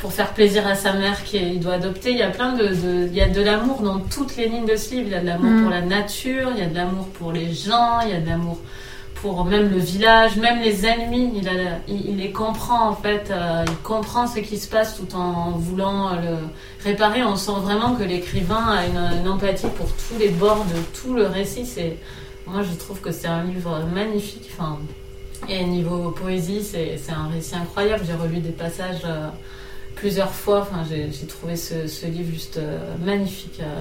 Pour 0.00 0.12
faire 0.12 0.32
plaisir 0.32 0.66
à 0.66 0.74
sa 0.74 0.92
mère 0.94 1.22
qu'il 1.24 1.60
doit 1.60 1.74
adopter. 1.74 2.10
Il 2.12 2.18
y 2.18 2.22
a 2.22 2.30
plein 2.30 2.54
de, 2.54 2.68
de- 2.68 3.06
il 3.08 3.14
y 3.14 3.20
a 3.20 3.28
de 3.28 3.42
l'amour 3.42 3.82
dans 3.82 3.98
toutes 4.00 4.36
les 4.36 4.48
lignes 4.48 4.66
de 4.66 4.76
ce 4.76 4.94
livre. 4.94 5.06
Il 5.08 5.12
y 5.12 5.14
a 5.14 5.20
de 5.20 5.26
l'amour 5.26 5.50
Mm. 5.50 5.62
pour 5.62 5.70
la 5.70 5.80
nature, 5.82 6.48
il 6.54 6.58
y 6.60 6.62
a 6.62 6.66
de 6.68 6.74
l'amour 6.74 7.06
pour 7.08 7.32
les 7.32 7.52
gens, 7.52 8.00
il 8.04 8.10
y 8.10 8.14
a 8.14 8.20
de 8.20 8.26
l'amour 8.28 8.58
pour 9.16 9.44
même 9.44 9.68
le 9.70 9.76
village, 9.78 10.36
même 10.38 10.60
les 10.62 10.86
ennemis. 10.86 11.30
Il, 11.36 11.46
a, 11.48 11.52
il, 11.86 12.10
il 12.10 12.16
les 12.16 12.32
comprend 12.32 12.88
en 12.88 12.94
fait. 12.94 13.30
euh, 13.30 13.64
il 13.68 13.76
comprend 13.82 14.26
ce 14.26 14.38
qui 14.40 14.56
se 14.58 14.66
passe 14.68 14.96
tout 14.96 15.14
en 15.14 15.50
voulant 15.50 16.08
euh, 16.08 16.16
le 16.22 16.36
réparer. 16.84 17.22
On 17.22 17.36
sent 17.36 17.52
vraiment 17.62 17.94
que 17.94 18.02
l'écrivain 18.02 18.64
a 18.68 18.86
une, 18.86 19.20
une 19.20 19.28
empathie 19.28 19.66
pour 19.76 19.88
tous 19.88 20.18
les 20.18 20.28
bords 20.30 20.64
de 20.64 20.80
tout 20.98 21.12
le 21.12 21.26
récit. 21.26 21.66
C'est, 21.66 21.98
moi, 22.46 22.62
je 22.62 22.72
trouve 22.78 23.00
que 23.02 23.12
c'est 23.12 23.26
un 23.28 23.44
livre 23.44 23.80
magnifique. 23.94 24.48
Enfin, 24.56 24.78
et 25.48 25.62
niveau 25.64 26.10
poésie, 26.10 26.62
c'est 26.64 26.96
c'est 27.02 27.12
un 27.12 27.28
récit 27.28 27.56
incroyable. 27.56 28.02
J'ai 28.06 28.14
relu 28.14 28.38
des 28.38 28.50
passages 28.50 29.02
euh, 29.04 29.28
plusieurs 29.96 30.30
fois. 30.32 30.60
Enfin, 30.60 30.84
j'ai 30.88 31.26
trouvé 31.26 31.56
ce, 31.56 31.86
ce 31.86 32.06
livre 32.06 32.32
juste 32.32 32.56
euh, 32.58 32.78
magnifique. 33.04 33.60
euh. 33.60 33.80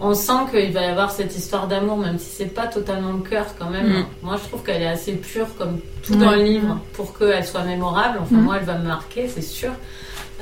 on 0.00 0.14
sent 0.14 0.32
qu'il 0.50 0.72
va 0.72 0.80
y 0.82 0.84
avoir 0.86 1.10
cette 1.10 1.36
histoire 1.36 1.68
d'amour, 1.68 1.98
même 1.98 2.18
si 2.18 2.30
c'est 2.36 2.46
pas 2.54 2.66
totalement 2.66 3.12
le 3.12 3.20
cœur 3.28 3.46
quand 3.58 3.68
même. 3.70 3.88
Mm. 4.00 4.06
Moi, 4.22 4.36
je 4.42 4.48
trouve 4.48 4.62
qu'elle 4.62 4.82
est 4.82 4.88
assez 4.88 5.12
pure, 5.14 5.48
comme 5.58 5.80
tout 6.02 6.14
dans 6.16 6.30
le 6.32 6.42
livre, 6.42 6.78
pour 6.94 7.16
qu'elle 7.18 7.44
soit 7.46 7.64
mémorable. 7.64 8.18
Enfin, 8.22 8.36
Mm. 8.36 8.40
moi, 8.42 8.56
elle 8.58 8.64
va 8.64 8.78
me 8.78 8.86
marquer, 8.86 9.28
c'est 9.28 9.42
sûr. 9.42 9.72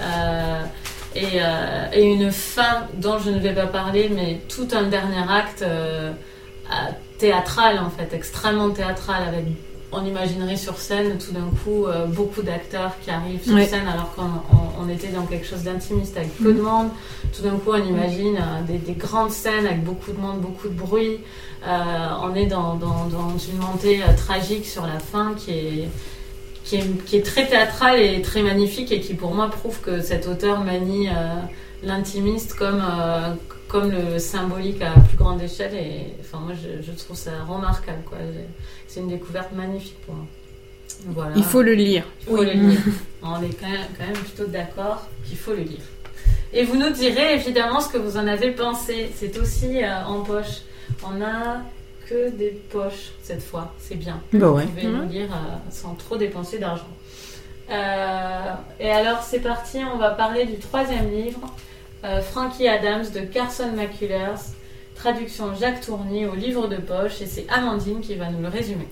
Euh, 0.01 0.63
et, 1.17 1.41
et 1.95 2.05
une 2.05 2.31
fin 2.31 2.87
dont 2.95 3.19
je 3.19 3.31
ne 3.31 3.39
vais 3.41 3.55
pas 3.55 3.67
parler, 3.67 4.09
mais 4.15 4.41
tout 4.49 4.69
un 4.73 4.85
dernier 4.85 5.25
acte 5.29 5.65
théâtral 7.19 7.79
en 7.81 7.91
fait, 7.91 8.15
extrêmement 8.15 8.71
théâtral 8.71 9.23
avec 9.27 9.45
on 9.93 10.05
imaginerait 10.05 10.57
sur 10.57 10.77
scène 10.79 11.17
tout 11.19 11.33
d'un 11.33 11.49
coup 11.65 11.87
euh, 11.87 12.07
beaucoup 12.07 12.43
d'acteurs 12.43 12.93
qui 13.03 13.11
arrivent 13.11 13.43
sur 13.43 13.55
Ouais. 13.55 13.67
scène 13.67 13.87
alors 13.89 14.15
qu'on 14.15 14.23
on- 14.25 14.85
on 14.85 14.89
était 14.91 15.09
dans 15.09 15.25
quelque 15.25 15.47
chose 15.47 15.63
d'intimiste 15.63 16.17
avec 16.17 16.37
peu 16.37 16.53
de 16.53 16.61
monde. 16.61 16.89
Tout 17.35 17.43
d'un 17.43 17.57
coup 17.57 17.71
on 17.73 17.85
imagine 17.85 18.37
euh, 18.37 18.63
des, 18.67 18.79
des 18.79 18.93
grandes 18.93 19.31
scènes 19.31 19.67
avec 19.67 19.83
beaucoup 19.83 20.13
de 20.13 20.19
monde, 20.19 20.41
beaucoup 20.41 20.69
de 20.69 20.75
bruit. 20.75 21.19
Euh, 21.67 22.07
on 22.23 22.35
est 22.35 22.47
dans, 22.47 22.75
dans, 22.75 23.07
dans 23.07 23.37
une 23.39 23.59
montée 23.59 24.01
tragique 24.17 24.67
sur 24.67 24.87
la 24.87 24.99
fin 25.01 25.35
qui 25.35 25.51
est, 25.53 25.89
qui, 26.65 26.77
est, 26.77 27.05
qui 27.07 27.17
est 27.17 27.23
très 27.27 27.47
théâtrale 27.47 27.99
et 28.01 28.23
très 28.23 28.43
magnifique 28.43 28.93
et 28.93 29.01
qui 29.01 29.15
pour 29.15 29.35
moi 29.35 29.49
prouve 29.49 29.81
que 29.81 30.01
cet 30.03 30.29
auteur 30.29 30.61
manie 30.61 31.09
l'intimiste 31.83 32.55
comme, 32.55 32.83
comme 33.69 33.91
le 33.91 34.19
symbolique 34.19 34.81
à 34.83 34.99
plus 35.01 35.17
grande 35.17 35.41
échelle. 35.43 35.75
Et 35.75 36.15
enfin, 36.21 36.39
moi 36.39 36.55
je, 36.55 36.83
je 36.85 36.93
trouve 36.93 37.17
ça 37.17 37.31
remarquable. 37.47 38.03
quoi. 38.09 38.19
C'est 38.87 39.01
une 39.01 39.09
découverte 39.09 39.53
magnifique 39.53 40.01
pour 40.07 40.15
moi. 40.15 40.25
Voilà. 41.09 41.33
Il 41.37 41.45
faut 41.45 41.63
le 41.63 41.75
lire. 41.75 42.05
Il 42.23 42.27
faut 42.37 42.43
le 42.43 42.51
lire. 42.53 42.81
On 43.23 43.43
est 43.43 43.51
quand 43.61 43.69
même, 43.69 43.87
quand 43.97 44.05
même 44.07 44.15
plutôt 44.15 44.47
d'accord 44.47 45.07
qu'il 45.25 45.37
faut 45.39 45.53
le 45.53 45.63
lire. 45.63 45.85
Et 46.53 46.65
vous 46.65 46.77
nous 46.77 46.91
direz 46.91 47.35
évidemment 47.35 47.81
ce 47.81 47.91
que 47.91 47.99
vous 47.99 48.17
en 48.17 48.27
avez 48.27 48.53
pensé. 48.53 49.11
C'est 49.15 49.39
aussi 49.39 49.83
euh, 49.85 50.05
en 50.07 50.21
poche. 50.23 50.63
On 51.05 51.21
a 51.23 51.61
que 52.09 52.31
des 52.31 52.51
poches 52.71 53.13
cette 53.23 53.43
fois. 53.43 53.75
C'est 53.79 53.97
bien. 53.97 54.21
Bah 54.33 54.49
ouais. 54.51 54.65
Vous 54.65 54.71
pouvez 54.71 54.87
Mhm. 54.87 55.03
nous 55.05 55.09
lire 55.11 55.31
euh, 55.31 55.57
sans 55.71 55.95
trop 55.95 56.17
dépenser 56.17 56.59
d'argent. 56.59 56.89
Euh, 57.71 58.55
et 58.81 58.91
alors 58.91 59.23
c'est 59.23 59.41
parti, 59.41 59.79
on 59.93 59.99
va 59.99 60.11
parler 60.13 60.47
du 60.47 60.57
troisième 60.57 61.11
livre, 61.11 61.41
euh, 62.05 62.21
Frankie 62.21 62.69
Adams 62.69 63.05
de 63.15 63.21
Carson 63.21 63.71
McCullers, 63.77 64.41
traduction 64.95 65.55
Jacques 65.59 65.81
Tourny 65.81 66.27
au 66.27 66.35
livre 66.35 66.69
de 66.69 66.77
poche, 66.77 67.21
et 67.23 67.27
c'est 67.27 67.47
Amandine 67.49 68.01
qui 68.01 68.15
va 68.15 68.31
nous 68.31 68.43
le 68.43 68.49
résumer. 68.49 68.89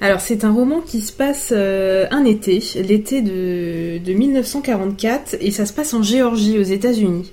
Alors 0.00 0.20
c'est 0.20 0.44
un 0.44 0.52
roman 0.52 0.80
qui 0.80 1.00
se 1.00 1.12
passe 1.12 1.52
euh, 1.52 2.06
un 2.10 2.24
été, 2.24 2.62
l'été 2.76 3.20
de, 3.20 3.98
de 3.98 4.12
1944, 4.12 5.36
et 5.40 5.50
ça 5.50 5.66
se 5.66 5.72
passe 5.72 5.92
en 5.92 6.02
Géorgie, 6.02 6.58
aux 6.58 6.62
États-Unis. 6.62 7.30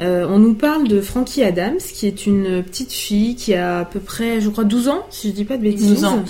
Euh, 0.00 0.26
on 0.28 0.38
nous 0.38 0.54
parle 0.54 0.88
de 0.88 1.00
Frankie 1.00 1.44
Adams, 1.44 1.78
qui 1.78 2.06
est 2.06 2.26
une 2.26 2.62
petite 2.62 2.92
fille 2.92 3.36
qui 3.36 3.54
a 3.54 3.80
à 3.80 3.84
peu 3.84 4.00
près, 4.00 4.40
je 4.40 4.48
crois, 4.48 4.64
12 4.64 4.88
ans, 4.88 5.06
si 5.10 5.28
je 5.28 5.34
dis 5.34 5.44
pas 5.44 5.56
de 5.56 5.62
bêtises. 5.62 5.88
12 5.88 6.04
ans. 6.04 6.24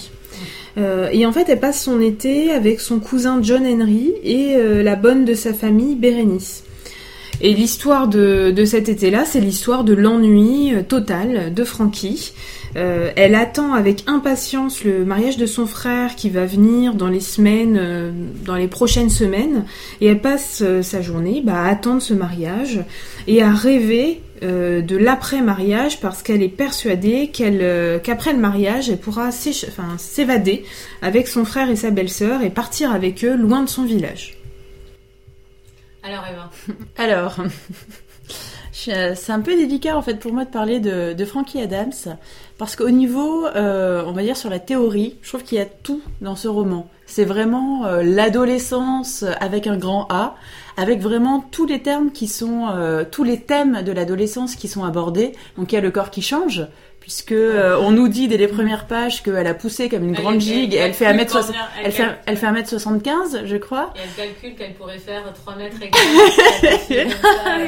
Euh, 0.78 1.08
et 1.12 1.26
en 1.26 1.32
fait, 1.32 1.48
elle 1.48 1.60
passe 1.60 1.82
son 1.82 2.00
été 2.00 2.52
avec 2.52 2.80
son 2.80 3.00
cousin 3.00 3.40
John 3.42 3.66
Henry 3.66 4.12
et 4.22 4.54
euh, 4.56 4.82
la 4.82 4.96
bonne 4.96 5.24
de 5.24 5.34
sa 5.34 5.52
famille, 5.52 5.94
Bérénice. 5.94 6.64
Et 7.42 7.54
l'histoire 7.54 8.06
de, 8.06 8.52
cet 8.66 8.88
été-là, 8.88 9.24
c'est 9.24 9.40
l'histoire 9.40 9.82
de 9.82 9.94
l'ennui 9.94 10.74
euh, 10.74 10.82
total 10.82 11.54
de 11.54 11.64
Frankie. 11.64 12.32
Euh, 12.76 13.10
elle 13.16 13.34
attend 13.34 13.72
avec 13.72 14.04
impatience 14.06 14.84
le 14.84 15.06
mariage 15.06 15.38
de 15.38 15.46
son 15.46 15.66
frère 15.66 16.16
qui 16.16 16.28
va 16.28 16.44
venir 16.44 16.94
dans 16.94 17.08
les 17.08 17.20
semaines, 17.20 17.78
euh, 17.80 18.10
dans 18.44 18.56
les 18.56 18.68
prochaines 18.68 19.08
semaines, 19.08 19.64
et 20.02 20.06
elle 20.06 20.20
passe 20.20 20.62
sa 20.82 21.00
journée 21.00 21.42
bah, 21.42 21.62
à 21.62 21.68
attendre 21.70 22.02
ce 22.02 22.12
mariage 22.12 22.80
et 23.26 23.42
à 23.42 23.50
rêver 23.50 24.20
de 24.42 24.96
l'après-mariage 24.96 26.00
parce 26.00 26.22
qu'elle 26.22 26.42
est 26.42 26.48
persuadée 26.48 27.28
qu'elle, 27.28 28.00
qu'après 28.02 28.32
le 28.32 28.38
mariage, 28.38 28.88
elle 28.88 28.96
pourra 28.96 29.30
s'évader 29.32 30.64
avec 31.02 31.28
son 31.28 31.44
frère 31.44 31.68
et 31.68 31.76
sa 31.76 31.90
belle-sœur 31.90 32.40
et 32.40 32.48
partir 32.48 32.90
avec 32.90 33.22
eux 33.22 33.36
loin 33.36 33.62
de 33.62 33.68
son 33.68 33.84
village. 33.84 34.39
Alors 36.02 36.24
Eva, 36.30 36.50
Alors, 36.96 37.36
c'est 38.72 39.30
un 39.30 39.40
peu 39.40 39.56
délicat 39.56 39.96
en 39.96 40.02
fait 40.02 40.14
pour 40.14 40.32
moi 40.32 40.44
de 40.44 40.50
parler 40.50 40.80
de, 40.80 41.12
de 41.12 41.24
Frankie 41.24 41.60
Adams 41.60 41.92
parce 42.60 42.76
qu'au 42.76 42.90
niveau, 42.90 43.46
euh, 43.46 44.02
on 44.06 44.12
va 44.12 44.22
dire 44.22 44.36
sur 44.36 44.50
la 44.50 44.58
théorie, 44.58 45.16
je 45.22 45.28
trouve 45.28 45.42
qu'il 45.42 45.58
y 45.58 45.60
a 45.60 45.66
tout 45.66 46.02
dans 46.20 46.36
ce 46.36 46.46
roman. 46.46 46.88
C'est 47.06 47.24
vraiment 47.24 47.86
euh, 47.86 48.02
l'adolescence 48.02 49.24
avec 49.40 49.66
un 49.66 49.76
grand 49.78 50.06
A, 50.10 50.36
avec 50.76 51.00
vraiment 51.00 51.40
tous 51.40 51.66
les 51.66 51.80
termes 51.80 52.12
qui 52.12 52.28
sont, 52.28 52.68
euh, 52.68 53.04
tous 53.10 53.24
les 53.24 53.40
thèmes 53.40 53.82
de 53.82 53.92
l'adolescence 53.92 54.56
qui 54.56 54.68
sont 54.68 54.84
abordés. 54.84 55.32
Donc 55.56 55.72
il 55.72 55.74
y 55.74 55.78
a 55.78 55.80
le 55.80 55.90
corps 55.90 56.10
qui 56.10 56.22
change. 56.22 56.66
Puisque 57.00 57.32
euh, 57.32 57.76
on 57.80 57.90
nous 57.92 58.08
dit 58.08 58.28
dès 58.28 58.36
les 58.36 58.46
premières 58.46 58.86
pages 58.86 59.22
qu'elle 59.22 59.46
a 59.46 59.54
poussé 59.54 59.88
comme 59.88 60.04
une 60.04 60.14
Elle- 60.14 60.20
grande 60.20 60.40
gigue, 60.40 60.74
elle 60.74 60.88
elle, 60.88 60.92
fait 60.94 61.06
calcule 61.06 61.20
1 61.20 61.38
m 61.40 61.44
combien- 61.46 61.60
elle 61.78 61.86
elle 61.86 61.92
fait, 61.92 62.02
calcule- 62.02 62.18
elle 62.26 62.36
fait 62.36 62.46
1m75, 62.46 63.46
je 63.46 63.56
crois. 63.56 63.94
et 63.96 64.00
elle 64.04 64.26
calcule 64.26 64.54
qu'elle 64.54 64.74
pourrait 64.74 64.98
faire 64.98 65.22
3 65.32 65.56
mètres 65.56 65.76
et 65.82 65.90
quelques, 65.90 66.80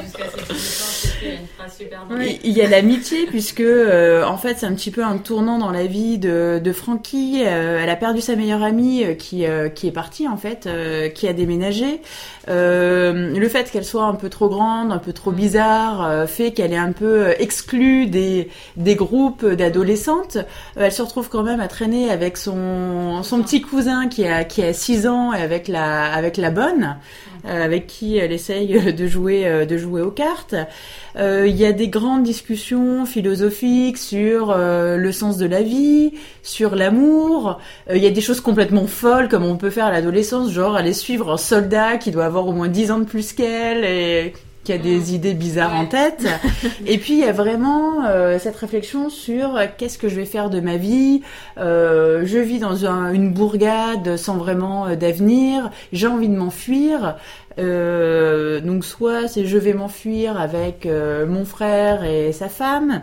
jusqu'à 0.05 0.25
ses 0.29 0.53
18 0.53 0.53
ans, 0.53 0.55
c'est 0.55 1.19
qu'il 1.19 1.29
y 1.29 1.31
a 1.31 1.35
une 1.35 1.47
phrase 1.57 1.77
super 1.77 2.05
bonne. 2.09 2.23
Il 2.45 2.53
y 2.53 2.61
a 2.63 2.69
l'amitié 2.69 3.27
puisque 3.27 3.61
euh, 3.61 4.23
en 4.25 4.37
fait 4.37 4.59
c'est 4.59 4.67
un 4.67 4.75
petit 4.75 4.91
peu 4.91 5.03
un 5.03 5.17
tournant 5.19 5.59
dans 5.59 5.71
la 5.71 5.87
vie 5.87 6.19
de, 6.19 6.61
de 6.63 6.73
Frankie. 6.73 7.43
Euh, 7.45 7.81
elle 7.83 7.91
a 7.91 7.97
perdu 7.97 8.21
sa 8.21 8.37
meilleure 8.37 8.63
amie 8.63 9.05
qui 9.19 9.45
qui 9.75 9.87
est 9.89 9.93
partie 9.93 10.29
en 10.29 10.37
fait, 10.37 10.69
qui 11.15 11.27
a 11.27 11.33
déménagé. 11.33 12.01
Le 12.49 13.49
fait 13.49 13.71
qu'elle 13.71 13.85
soit 13.85 14.05
un 14.05 14.15
peu 14.15 14.29
trop 14.29 14.49
grande, 14.49 14.93
un 14.93 14.99
peu 14.99 15.13
trop 15.13 15.31
bizarre, 15.33 16.07
euh, 16.07 16.27
fait 16.27 16.53
qu'elle 16.53 16.73
est 16.73 16.77
un 16.77 16.93
peu 16.93 17.31
exclue 17.39 18.07
des 18.07 18.49
des 18.77 18.95
groupes 18.95 19.22
groupe 19.23 19.47
d'adolescentes. 19.47 20.39
elle 20.77 20.91
se 20.91 21.03
retrouve 21.03 21.29
quand 21.29 21.43
même 21.45 21.61
à 21.61 21.69
traîner 21.69 22.11
avec 22.11 22.37
son, 22.37 23.23
son 23.23 23.43
petit 23.43 23.61
cousin 23.61 24.09
qui 24.09 24.27
a, 24.27 24.45
qui 24.45 24.63
a 24.63 24.73
6 24.73 25.07
ans 25.07 25.33
et 25.33 25.41
avec 25.41 25.69
la, 25.69 26.13
avec 26.13 26.37
la 26.37 26.51
bonne. 26.51 26.97
Euh, 27.45 27.65
avec 27.65 27.89
qui 27.89 28.19
elle 28.19 28.31
essaye 28.31 28.93
de 28.93 29.07
jouer, 29.09 29.49
euh, 29.49 29.67
de 29.67 29.77
jouer 29.77 30.01
aux 30.01 30.13
cartes. 30.13 30.55
Euh, 31.17 31.45
il 31.49 31.57
y 31.57 31.67
a 31.67 31.73
des 31.73 31.89
grandes 31.89 32.23
discussions 32.23 33.05
philosophiques 33.05 33.99
sur 33.99 34.55
le 34.57 35.13
sens 35.13 35.39
de 35.39 35.47
la 35.47 35.63
vie, 35.63 36.13
sur 36.43 36.77
l'amour. 36.77 37.61
Il 37.93 37.99
y 37.99 38.07
a 38.07 38.11
des 38.11 38.21
choses 38.21 38.41
complètement 38.41 38.87
folles 38.87 39.29
comme 39.29 39.45
on 39.45 39.57
peut 39.57 39.71
faire 39.71 39.87
à 39.87 39.91
l'adolescence, 39.91 40.53
genre 40.53 40.77
aller 40.77 40.93
suivre 40.93 41.33
un 41.33 41.37
soldat 41.37 41.97
qui 41.97 42.13
doit 42.13 42.27
avoir 42.27 42.47
au 42.47 42.53
moins 42.53 42.69
10 42.69 42.91
ans 42.93 42.99
de 43.01 43.05
plus 43.05 43.33
qu'elle 43.33 43.85
et 43.85 44.33
qui 44.65 44.73
a 44.73 44.79
des 44.79 45.15
idées 45.15 45.35
bizarres 45.35 45.75
en 45.75 45.87
tête. 45.87 46.27
Et 46.87 46.99
puis 46.99 47.15
il 47.15 47.21
y 47.21 47.25
a 47.25 47.33
vraiment 47.33 48.05
euh, 48.07 48.39
cette 48.39 48.57
réflexion 48.57 49.11
sur 49.11 49.57
euh, 49.57 49.67
qu'est-ce 49.77 49.99
que 49.99 50.09
je 50.09 50.17
vais 50.17 50.25
faire 50.25 50.51
de 50.51 50.61
ma 50.61 50.77
vie? 50.77 51.23
Euh, 51.59 52.23
je 52.25 52.39
vis 52.39 52.59
dans 52.59 52.85
une 52.85 53.33
bourgade 53.33 54.17
sans 54.17 54.37
vraiment 54.37 54.95
d'avenir. 54.95 55.71
J'ai 55.93 56.07
envie 56.07 56.29
de 56.29 56.37
m'enfuir. 56.37 57.17
donc 57.59 58.85
soit 58.85 59.29
c'est 59.29 59.47
je 59.47 59.59
vais 59.59 59.75
m'enfuir 59.75 60.41
avec 60.41 60.89
mon 61.29 61.45
frère 61.45 62.05
et 62.05 62.33
sa 62.33 62.49
femme 62.49 63.03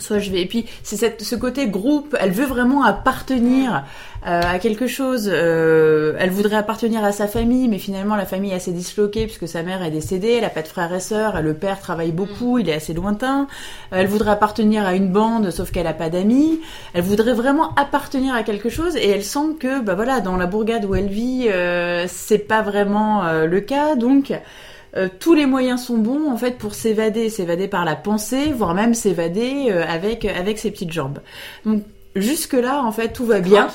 soit 0.00 0.18
je 0.18 0.30
vais 0.30 0.42
et 0.42 0.46
puis 0.46 0.66
c'est 0.82 1.22
ce 1.22 1.34
côté 1.34 1.68
groupe 1.68 2.16
elle 2.20 2.32
veut 2.32 2.46
vraiment 2.46 2.84
appartenir 2.84 3.84
euh, 4.26 4.40
à 4.42 4.58
quelque 4.58 4.86
chose 4.86 5.30
euh, 5.32 6.14
elle 6.18 6.30
voudrait 6.30 6.56
appartenir 6.56 7.04
à 7.04 7.12
sa 7.12 7.28
famille 7.28 7.68
mais 7.68 7.78
finalement 7.78 8.16
la 8.16 8.26
famille 8.26 8.52
est 8.52 8.56
assez 8.56 8.72
disloquée 8.72 9.26
puisque 9.26 9.46
sa 9.46 9.62
mère 9.62 9.82
est 9.82 9.90
décédée 9.90 10.36
elle 10.38 10.44
a 10.44 10.50
pas 10.50 10.62
de 10.62 10.68
frères 10.68 10.92
et 10.92 11.00
sœurs 11.00 11.40
le 11.42 11.54
père 11.54 11.80
travaille 11.80 12.12
beaucoup 12.12 12.56
mm. 12.56 12.60
il 12.60 12.68
est 12.68 12.74
assez 12.74 12.94
lointain. 12.94 13.46
Elle 13.90 14.06
voudrait 14.06 14.30
appartenir 14.30 14.86
à 14.86 14.94
une 14.94 15.08
bande 15.08 15.50
sauf 15.50 15.70
qu'elle 15.70 15.86
a 15.86 15.92
pas 15.94 16.10
d'amis. 16.10 16.60
Elle 16.94 17.02
voudrait 17.02 17.34
vraiment 17.34 17.74
appartenir 17.74 18.34
à 18.34 18.42
quelque 18.42 18.68
chose 18.68 18.96
et 18.96 19.08
elle 19.08 19.24
sent 19.24 19.56
que 19.60 19.80
bah 19.80 19.94
voilà 19.94 20.20
dans 20.20 20.36
la 20.36 20.46
bourgade 20.46 20.84
où 20.84 20.94
elle 20.94 21.08
vit 21.08 21.48
euh, 21.48 22.06
c'est 22.08 22.38
pas 22.38 22.62
vraiment 22.62 23.24
euh, 23.24 23.46
le 23.46 23.60
cas. 23.60 23.96
Donc 23.96 24.32
euh, 24.96 25.08
tous 25.20 25.34
les 25.34 25.46
moyens 25.46 25.84
sont 25.84 25.98
bons 25.98 26.30
en 26.30 26.36
fait 26.36 26.58
pour 26.58 26.74
s'évader, 26.74 27.28
s'évader 27.28 27.68
par 27.68 27.84
la 27.84 27.96
pensée, 27.96 28.52
voire 28.52 28.74
même 28.74 28.94
s'évader 28.94 29.66
euh, 29.70 29.84
avec 29.86 30.24
avec 30.24 30.58
ses 30.58 30.70
petites 30.70 30.92
jambes. 30.92 31.18
Donc 31.66 31.82
jusque 32.16 32.54
là 32.54 32.82
en 32.82 32.92
fait 32.92 33.12
tout 33.12 33.26
va 33.26 33.40
bien. 33.40 33.68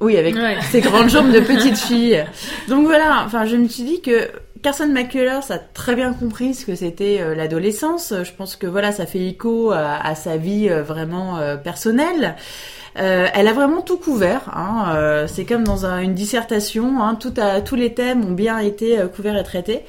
Oui, 0.00 0.16
avec 0.16 0.34
ses 0.72 0.80
grandes 0.80 1.08
jambes 1.08 1.30
de 1.30 1.38
petite 1.38 1.76
fille. 1.88 2.24
Donc 2.68 2.86
voilà, 2.86 3.22
enfin 3.24 3.46
je 3.46 3.56
me 3.56 3.68
suis 3.68 3.84
dit 3.84 4.00
que 4.00 4.28
Carson 4.60 4.88
McCullers 4.88 5.50
a 5.50 5.58
très 5.58 5.94
bien 5.94 6.12
compris 6.12 6.54
ce 6.54 6.66
que 6.66 6.74
c'était 6.74 7.20
euh, 7.20 7.36
l'adolescence. 7.36 8.12
Je 8.24 8.32
pense 8.32 8.56
que 8.56 8.66
voilà, 8.66 8.90
ça 8.90 9.06
fait 9.06 9.24
écho 9.24 9.70
à, 9.70 10.14
sa 10.16 10.36
vie 10.36 10.68
vraiment 10.68 11.38
personnelle. 11.62 12.34
elle 12.96 13.48
a 13.48 13.52
vraiment 13.52 13.82
tout 13.82 13.98
couvert. 13.98 14.50
Hein. 14.52 15.26
c'est 15.28 15.44
comme 15.44 15.62
dans 15.62 15.86
une 15.86 16.14
dissertation. 16.14 17.00
Hein. 17.00 17.14
Tout 17.14 17.34
tous 17.64 17.76
les 17.76 17.94
thèmes 17.94 18.24
ont 18.24 18.32
bien 18.32 18.58
été 18.58 18.98
couverts 19.14 19.36
et 19.36 19.44
traités. 19.44 19.84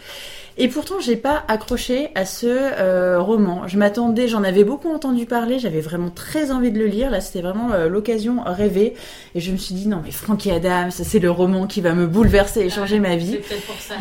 Et 0.57 0.69
pourtant, 0.69 1.01
j'ai 1.01 1.17
pas 1.17 1.43
accroché 1.49 2.11
à 2.15 2.25
ce 2.25 2.47
euh, 2.47 3.19
roman. 3.19 3.67
Je 3.67 3.77
m'attendais, 3.77 4.29
j'en 4.29 4.41
avais 4.41 4.63
beaucoup 4.63 4.89
entendu 4.89 5.25
parler, 5.25 5.59
j'avais 5.59 5.81
vraiment 5.81 6.09
très 6.09 6.49
envie 6.49 6.71
de 6.71 6.79
le 6.79 6.85
lire. 6.85 7.09
Là, 7.09 7.19
c'était 7.19 7.41
vraiment 7.41 7.73
euh, 7.73 7.89
l'occasion 7.89 8.41
rêvée. 8.45 8.93
Et 9.35 9.41
je 9.41 9.51
me 9.51 9.57
suis 9.57 9.75
dit, 9.75 9.89
non, 9.89 10.01
mais 10.05 10.11
Frankie 10.11 10.51
Adams, 10.51 10.91
c'est 10.91 11.19
le 11.19 11.29
roman 11.29 11.67
qui 11.67 11.81
va 11.81 11.93
me 11.93 12.07
bouleverser 12.07 12.61
et 12.61 12.69
changer 12.69 12.99
ma 12.99 13.17
vie. 13.17 13.39
C'est 13.49 13.65
pour 13.65 13.75
ça. 13.75 13.95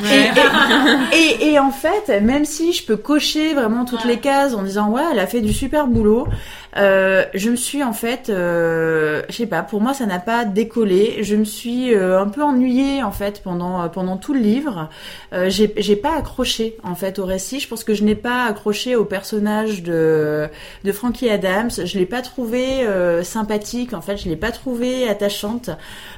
Et, 1.12 1.46
et, 1.46 1.58
en 1.58 1.72
fait, 1.72 2.20
même 2.22 2.44
si 2.44 2.72
je 2.72 2.86
peux 2.86 2.96
cocher 2.96 3.54
vraiment 3.54 3.84
toutes 3.84 4.04
les 4.04 4.18
cases 4.18 4.54
en 4.54 4.62
disant, 4.62 4.90
ouais, 4.90 5.02
elle 5.10 5.18
a 5.18 5.26
fait 5.26 5.40
du 5.40 5.52
super 5.52 5.88
boulot, 5.88 6.28
euh, 6.76 7.24
je 7.34 7.50
me 7.50 7.56
suis 7.56 7.82
en 7.82 7.92
fait, 7.92 8.24
je 8.28 9.22
sais 9.30 9.46
pas, 9.46 9.62
pour 9.62 9.80
moi 9.80 9.94
ça 9.94 10.06
n'a 10.06 10.18
pas 10.18 10.44
décollé. 10.44 11.18
Je 11.22 11.34
me 11.36 11.44
suis 11.44 11.94
un 11.94 12.28
peu 12.28 12.42
ennuyée 12.42 13.02
en 13.02 13.12
fait 13.12 13.42
pendant 13.42 13.88
pendant 13.88 14.16
tout 14.16 14.34
le 14.34 14.40
livre. 14.40 14.88
J'ai 15.48 15.96
pas 15.96 16.16
accroché 16.16 16.43
en 16.82 16.94
fait 16.94 17.18
au 17.18 17.24
récit. 17.24 17.60
Je 17.60 17.68
pense 17.68 17.84
que 17.84 17.94
je 17.94 18.04
n'ai 18.04 18.14
pas 18.14 18.44
accroché 18.44 18.96
au 18.96 19.04
personnage 19.04 19.82
de 19.82 20.48
de 20.84 20.92
Frankie 20.92 21.28
Adams. 21.28 21.70
Je 21.84 21.98
l'ai 21.98 22.06
pas 22.06 22.22
trouvé 22.22 22.86
sympathique. 23.22 23.92
En 23.92 24.00
fait, 24.00 24.16
je 24.16 24.28
l'ai 24.28 24.36
pas 24.36 24.52
trouvé 24.52 25.08
attachante, 25.08 25.70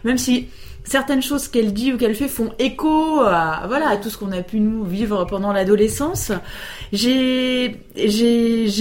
même 0.05 0.19
si 0.19 0.49
certaines 0.87 1.23
choses 1.23 1.49
qu'elle 1.49 1.73
dit 1.73 1.93
ou 1.93 1.99
qu'elle 1.99 2.15
fait 2.15 2.29
font 2.29 2.53
écho 2.59 3.21
à 3.21 3.97
tout 3.97 4.11
ce 4.11 4.17
qu'on 4.17 4.33
a 4.33 4.43
pu 4.43 4.61
nous 4.61 4.85
vivre 4.85 5.25
pendant 5.25 5.53
l'adolescence. 5.53 6.33
J'ai 6.93 7.79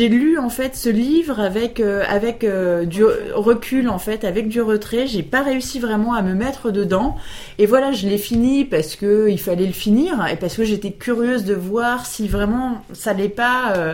lu 0.09 0.37
en 0.37 0.49
fait 0.49 0.75
ce 0.75 0.89
livre 0.89 1.39
avec 1.39 1.79
euh, 1.79 2.03
euh, 2.43 2.85
du 2.85 3.03
recul 3.33 3.89
en 3.89 3.99
fait, 3.99 4.23
avec 4.23 4.47
du 4.47 4.61
retrait. 4.61 5.07
J'ai 5.07 5.23
pas 5.23 5.41
réussi 5.41 5.79
vraiment 5.79 6.13
à 6.13 6.21
me 6.21 6.33
mettre 6.33 6.71
dedans. 6.71 7.15
Et 7.57 7.65
voilà, 7.65 7.91
je 7.91 8.07
l'ai 8.07 8.17
fini 8.17 8.65
parce 8.65 8.95
que 8.95 9.29
il 9.29 9.39
fallait 9.39 9.65
le 9.65 9.73
finir 9.73 10.25
et 10.27 10.35
parce 10.35 10.55
que 10.55 10.63
j'étais 10.63 10.91
curieuse 10.91 11.45
de 11.45 11.55
voir 11.55 12.05
si 12.05 12.27
vraiment 12.27 12.81
ça 12.93 13.13
n'allait 13.13 13.29
pas 13.29 13.73
euh, 13.77 13.93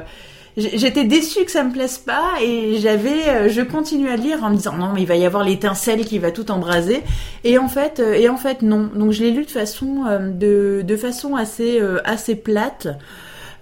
j'étais 0.57 1.05
déçue 1.05 1.45
que 1.45 1.51
ça 1.51 1.63
me 1.63 1.71
plaise 1.71 1.97
pas 1.97 2.33
et 2.41 2.77
j'avais 2.79 3.29
euh, 3.29 3.49
je 3.49 3.61
continue 3.61 4.09
à 4.09 4.15
lire 4.15 4.43
en 4.43 4.49
me 4.49 4.55
disant 4.55 4.73
non 4.73 4.91
mais 4.93 5.01
il 5.01 5.07
va 5.07 5.15
y 5.15 5.25
avoir 5.25 5.43
l'étincelle 5.43 6.05
qui 6.05 6.19
va 6.19 6.31
tout 6.31 6.51
embraser. 6.51 7.03
Et 7.43 7.57
en 7.57 7.67
fait 7.67 7.99
euh, 7.99 8.13
et 8.13 8.29
en 8.29 8.37
fait 8.37 8.61
non. 8.61 8.89
Donc 8.93 9.11
je 9.11 9.23
l'ai 9.23 9.31
lu 9.31 9.45
de 9.45 9.51
façon 9.51 10.05
euh, 10.07 10.19
de, 10.29 10.81
de 10.85 10.95
façon 10.95 11.35
assez 11.35 11.81
assez 12.03 12.35
plate 12.35 12.87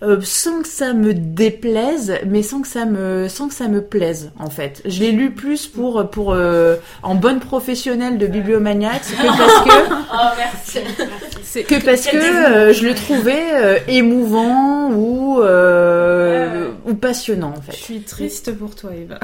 euh, 0.01 0.21
sans 0.21 0.61
que 0.61 0.67
ça 0.67 0.93
me 0.93 1.13
déplaise, 1.13 2.19
mais 2.25 2.41
sans 2.41 2.61
que 2.61 2.69
ça 2.69 2.85
me 2.85 3.27
sans 3.27 3.49
que 3.49 3.53
ça 3.53 3.67
me 3.67 3.81
plaise 3.81 4.31
en 4.39 4.49
fait. 4.49 4.81
Je 4.85 5.01
l'ai 5.01 5.11
lu 5.11 5.31
plus 5.31 5.67
pour 5.67 6.09
pour 6.09 6.31
euh, 6.33 6.77
en 7.03 7.15
bonne 7.15 7.39
professionnelle 7.39 8.17
de 8.17 8.25
bibliomaniaque 8.27 9.01
que 9.01 9.27
parce 9.27 9.63
que 9.63 9.93
oh, 10.13 10.27
merci. 10.37 11.63
que 11.65 11.83
parce 11.83 12.07
que 12.07 12.15
euh, 12.15 12.73
je 12.73 12.85
le 12.85 12.95
trouvais 12.95 13.83
émouvant 13.89 14.89
ou 14.91 15.41
ou 15.41 16.93
passionnant 16.95 17.53
en 17.57 17.61
fait. 17.61 17.73
Je 17.73 17.83
suis 17.83 18.01
triste 18.01 18.55
pour 18.57 18.75
toi 18.75 18.91
Eva. 18.95 19.19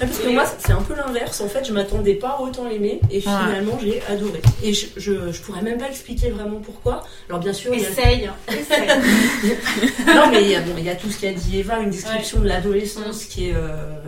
Parce 0.00 0.18
que 0.18 0.28
moi 0.28 0.44
c'est 0.58 0.72
un 0.72 0.82
peu 0.82 0.94
l'inverse. 0.94 1.40
En 1.42 1.48
fait, 1.48 1.66
je 1.66 1.72
m'attendais 1.72 2.14
pas 2.14 2.38
autant 2.40 2.66
l'aimer 2.66 3.00
et 3.10 3.20
finalement 3.20 3.78
j'ai 3.82 4.00
adoré. 4.08 4.40
Et 4.62 4.72
je, 4.72 4.86
je, 4.96 5.32
je 5.32 5.42
pourrais 5.42 5.62
même 5.62 5.78
pas 5.78 5.88
expliquer 5.88 6.30
vraiment 6.30 6.60
pourquoi. 6.64 7.04
Alors 7.28 7.40
bien 7.40 7.52
sûr, 7.52 7.74
essaye. 7.74 8.30
Essaye. 8.48 8.88
Non, 10.06 10.30
mais 10.30 10.42
il 10.42 10.50
y, 10.50 10.54
a, 10.54 10.60
bon, 10.60 10.74
il 10.78 10.84
y 10.84 10.90
a 10.90 10.94
tout 10.94 11.10
ce 11.10 11.20
qu'a 11.20 11.32
dit 11.32 11.58
Eva, 11.58 11.78
une 11.80 11.90
description 11.90 12.40
de 12.40 12.48
l'adolescence 12.48 13.24
qui 13.24 13.48
est 13.48 13.54
euh, 13.54 13.98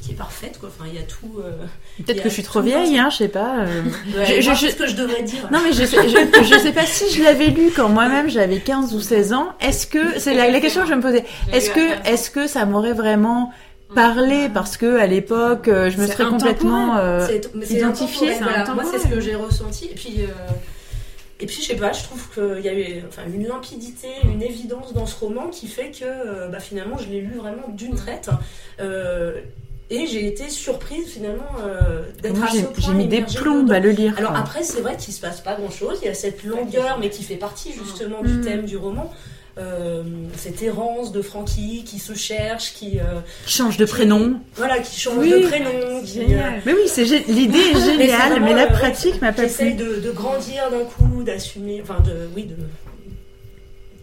qui 0.00 0.12
est 0.12 0.14
parfaite, 0.14 0.58
quoi. 0.58 0.68
Enfin, 0.68 0.88
il 0.92 0.98
y 0.98 1.02
a 1.02 1.06
tout. 1.06 1.40
Euh, 1.40 1.66
Peut-être 2.04 2.22
que 2.22 2.28
je 2.28 2.34
suis 2.34 2.42
trop 2.42 2.60
vieille, 2.60 2.98
hein, 2.98 3.08
je 3.10 3.16
sais 3.18 3.28
pas. 3.28 3.60
Euh. 3.60 3.82
je, 4.24 4.40
je, 4.40 4.66
ce 4.68 4.74
que 4.74 4.86
je 4.86 4.96
devrais 4.96 5.22
dire. 5.22 5.48
Non, 5.50 5.60
mais 5.62 5.72
je, 5.72 5.84
je, 5.84 6.44
je 6.44 6.58
sais 6.58 6.72
pas 6.72 6.86
si 6.86 7.12
je 7.14 7.22
l'avais 7.22 7.48
lu 7.48 7.70
quand 7.74 7.88
moi-même 7.88 8.28
j'avais 8.28 8.58
15 8.58 8.94
ou 8.94 9.00
16 9.00 9.32
ans. 9.32 9.48
Est-ce 9.60 9.86
que 9.86 10.18
c'est 10.18 10.34
la, 10.34 10.50
la, 10.50 10.60
question 10.60 10.82
que 10.82 10.88
je 10.88 10.94
me 10.94 11.02
posais. 11.02 11.24
Est-ce 11.52 11.70
que 11.70 12.08
est-ce 12.08 12.30
que 12.30 12.46
ça 12.46 12.64
m'aurait 12.64 12.92
vraiment 12.92 13.52
parlé 13.94 14.48
parce 14.48 14.76
que 14.76 14.98
à 14.98 15.06
l'époque 15.06 15.66
je 15.66 15.96
me 16.00 16.06
serais 16.06 16.26
complètement 16.26 16.96
euh, 16.96 17.26
identifiée. 17.68 18.38
Moi, 18.40 18.84
c'est 18.90 19.00
ce 19.00 19.08
que 19.08 19.20
j'ai 19.20 19.34
ressenti. 19.34 19.86
Et 19.86 19.94
puis. 19.94 20.20
Et 21.40 21.46
puis, 21.46 21.62
je 21.62 21.68
sais 21.68 21.76
pas, 21.76 21.92
je 21.92 22.04
trouve 22.04 22.28
qu'il 22.34 22.64
y 22.64 22.68
a 22.68 22.74
eu 22.74 23.02
enfin, 23.08 23.22
une 23.26 23.46
limpidité, 23.46 24.08
une 24.24 24.42
évidence 24.42 24.92
dans 24.92 25.06
ce 25.06 25.18
roman 25.18 25.48
qui 25.48 25.68
fait 25.68 25.90
que 25.90 26.04
euh, 26.04 26.48
bah, 26.48 26.60
finalement, 26.60 26.98
je 26.98 27.08
l'ai 27.08 27.20
lu 27.20 27.36
vraiment 27.36 27.68
d'une 27.68 27.94
traite. 27.94 28.30
Euh, 28.80 29.40
et 29.88 30.06
j'ai 30.06 30.26
été 30.26 30.48
surprise 30.50 31.08
finalement 31.08 31.50
euh, 31.64 32.02
d'être 32.22 32.42
à 32.44 32.48
ce 32.48 32.60
point 32.60 32.74
J'ai 32.78 32.92
mis 32.92 33.08
des 33.08 33.22
plombes 33.22 33.72
à 33.72 33.80
le 33.80 33.90
lire. 33.90 34.14
Alors 34.18 34.36
après, 34.36 34.62
c'est 34.62 34.82
vrai 34.82 34.96
qu'il 34.96 35.12
se 35.12 35.20
passe 35.20 35.40
pas 35.40 35.56
grand 35.56 35.70
chose. 35.70 35.98
Il 36.02 36.06
y 36.06 36.10
a 36.10 36.14
cette 36.14 36.44
longueur, 36.44 36.98
mais 37.00 37.10
qui 37.10 37.24
fait 37.24 37.36
partie 37.36 37.72
justement 37.72 38.22
du 38.22 38.34
mm. 38.34 38.40
thème 38.42 38.64
du 38.66 38.76
roman. 38.76 39.12
Euh, 39.60 40.02
cette 40.36 40.62
errance 40.62 41.12
de 41.12 41.20
Francky 41.20 41.84
qui 41.84 41.98
se 41.98 42.14
cherche, 42.14 42.72
qui 42.72 42.98
euh, 42.98 43.20
change 43.46 43.76
de 43.76 43.84
prénom. 43.84 44.40
Voilà, 44.54 44.78
qui 44.78 44.98
change 44.98 45.28
de 45.28 45.46
prénom. 45.46 46.04
génial. 46.04 46.54
Euh, 46.54 46.60
mais 46.64 46.72
oui, 46.72 46.80
c'est 46.86 47.04
l'idée 47.04 47.58
est 47.58 47.80
géniale, 47.80 48.40
mais, 48.40 48.54
la 48.54 48.68
pratique 48.68 49.20
m'a 49.20 49.32
pas 49.32 49.46
plu. 49.46 49.74
De, 49.74 50.00
de 50.00 50.10
grandir 50.12 50.70
d'un 50.70 50.84
coup, 50.84 51.22
d'assumer, 51.24 51.80
enfin 51.82 52.00
de, 52.00 52.28
oui, 52.34 52.44
de, 52.44 52.56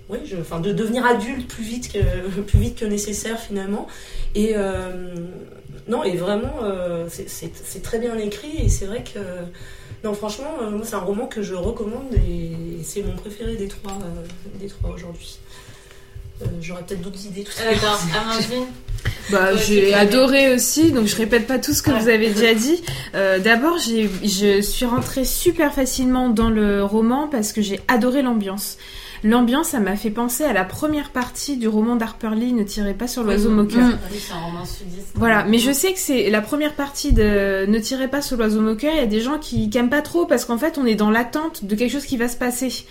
oui, 0.09 0.19
je, 0.25 0.37
enfin 0.37 0.59
de 0.59 0.71
devenir 0.73 1.05
adulte 1.05 1.47
plus 1.47 1.63
vite 1.63 1.91
que 1.91 2.41
plus 2.41 2.59
vite 2.59 2.79
que 2.79 2.85
nécessaire 2.85 3.39
finalement. 3.39 3.87
Et 4.35 4.53
non, 5.87 6.03
et 6.03 6.17
vraiment, 6.17 6.59
c'est 7.07 7.81
très 7.81 7.97
bien 7.97 8.15
écrit 8.17 8.57
et 8.63 8.69
c'est 8.69 8.85
vrai 8.85 9.03
que 9.03 9.19
non, 10.03 10.13
franchement, 10.13 10.53
moi 10.71 10.81
c'est 10.83 10.95
un 10.95 10.99
roman 10.99 11.27
que 11.27 11.41
je 11.41 11.55
recommande 11.55 12.13
et 12.13 12.83
c'est 12.83 13.01
mon 13.01 13.15
préféré 13.15 13.55
des 13.55 13.67
trois, 13.67 13.97
des 14.59 14.67
trois 14.67 14.91
aujourd'hui. 14.91 15.39
Euh, 16.41 16.45
j'aurais 16.61 16.83
peut-être 16.83 17.01
d'autres 17.01 17.25
idées 17.25 17.43
tout 17.43 17.53
à 17.59 17.71
l'heure. 17.71 17.99
Bah, 19.29 19.55
j'ai 19.55 19.93
adoré 19.93 20.53
aussi, 20.53 20.91
donc 20.91 21.05
je 21.05 21.15
répète 21.15 21.47
pas 21.47 21.59
tout 21.59 21.73
ce 21.73 21.83
que 21.83 21.91
vous 21.91 22.07
avez 22.07 22.29
déjà 22.31 22.53
dit. 22.53 22.81
Euh, 23.13 23.39
D'abord, 23.39 23.77
je 23.77 24.61
suis 24.61 24.85
rentrée 24.85 25.25
super 25.25 25.73
facilement 25.73 26.29
dans 26.29 26.49
le 26.49 26.83
roman 26.83 27.27
parce 27.27 27.51
que 27.51 27.61
j'ai 27.61 27.79
adoré 27.87 28.21
l'ambiance. 28.21 28.77
L'ambiance, 29.23 29.69
ça 29.69 29.79
m'a 29.79 29.95
fait 29.95 30.09
penser 30.09 30.43
à 30.43 30.53
la 30.53 30.63
première 30.63 31.11
partie 31.11 31.57
du 31.57 31.67
roman 31.67 31.95
d'Harper 31.95 32.31
Lee, 32.35 32.53
Ne 32.53 32.63
tirez 32.63 32.93
pas 32.93 33.07
sur 33.07 33.23
l'oiseau 33.23 33.49
moqueur. 33.49 33.89
Oui, 34.11 34.19
c'est 34.19 34.33
un 34.33 34.39
roman 34.39 34.65
sudiste. 34.65 35.09
Voilà, 35.15 35.43
mais 35.45 35.59
je 35.59 35.71
sais 35.71 35.93
que 35.93 35.99
c'est 35.99 36.29
la 36.29 36.41
première 36.41 36.73
partie 36.73 37.13
de 37.13 37.65
Ne 37.67 37.79
tirez 37.79 38.07
pas 38.07 38.21
sur 38.21 38.37
l'oiseau 38.37 38.61
moqueur. 38.61 38.91
Il 38.93 38.99
y 38.99 39.03
a 39.03 39.07
des 39.07 39.21
gens 39.21 39.37
qui, 39.39 39.69
qui 39.69 39.77
aiment 39.77 39.89
pas 39.89 40.01
trop 40.01 40.25
parce 40.25 40.45
qu'en 40.45 40.57
fait, 40.57 40.77
on 40.77 40.85
est 40.85 40.95
dans 40.95 41.09
l'attente 41.09 41.65
de 41.65 41.75
quelque 41.75 41.91
chose 41.91 42.05
qui 42.05 42.17
va 42.17 42.27
se 42.27 42.37
passer. 42.37 42.85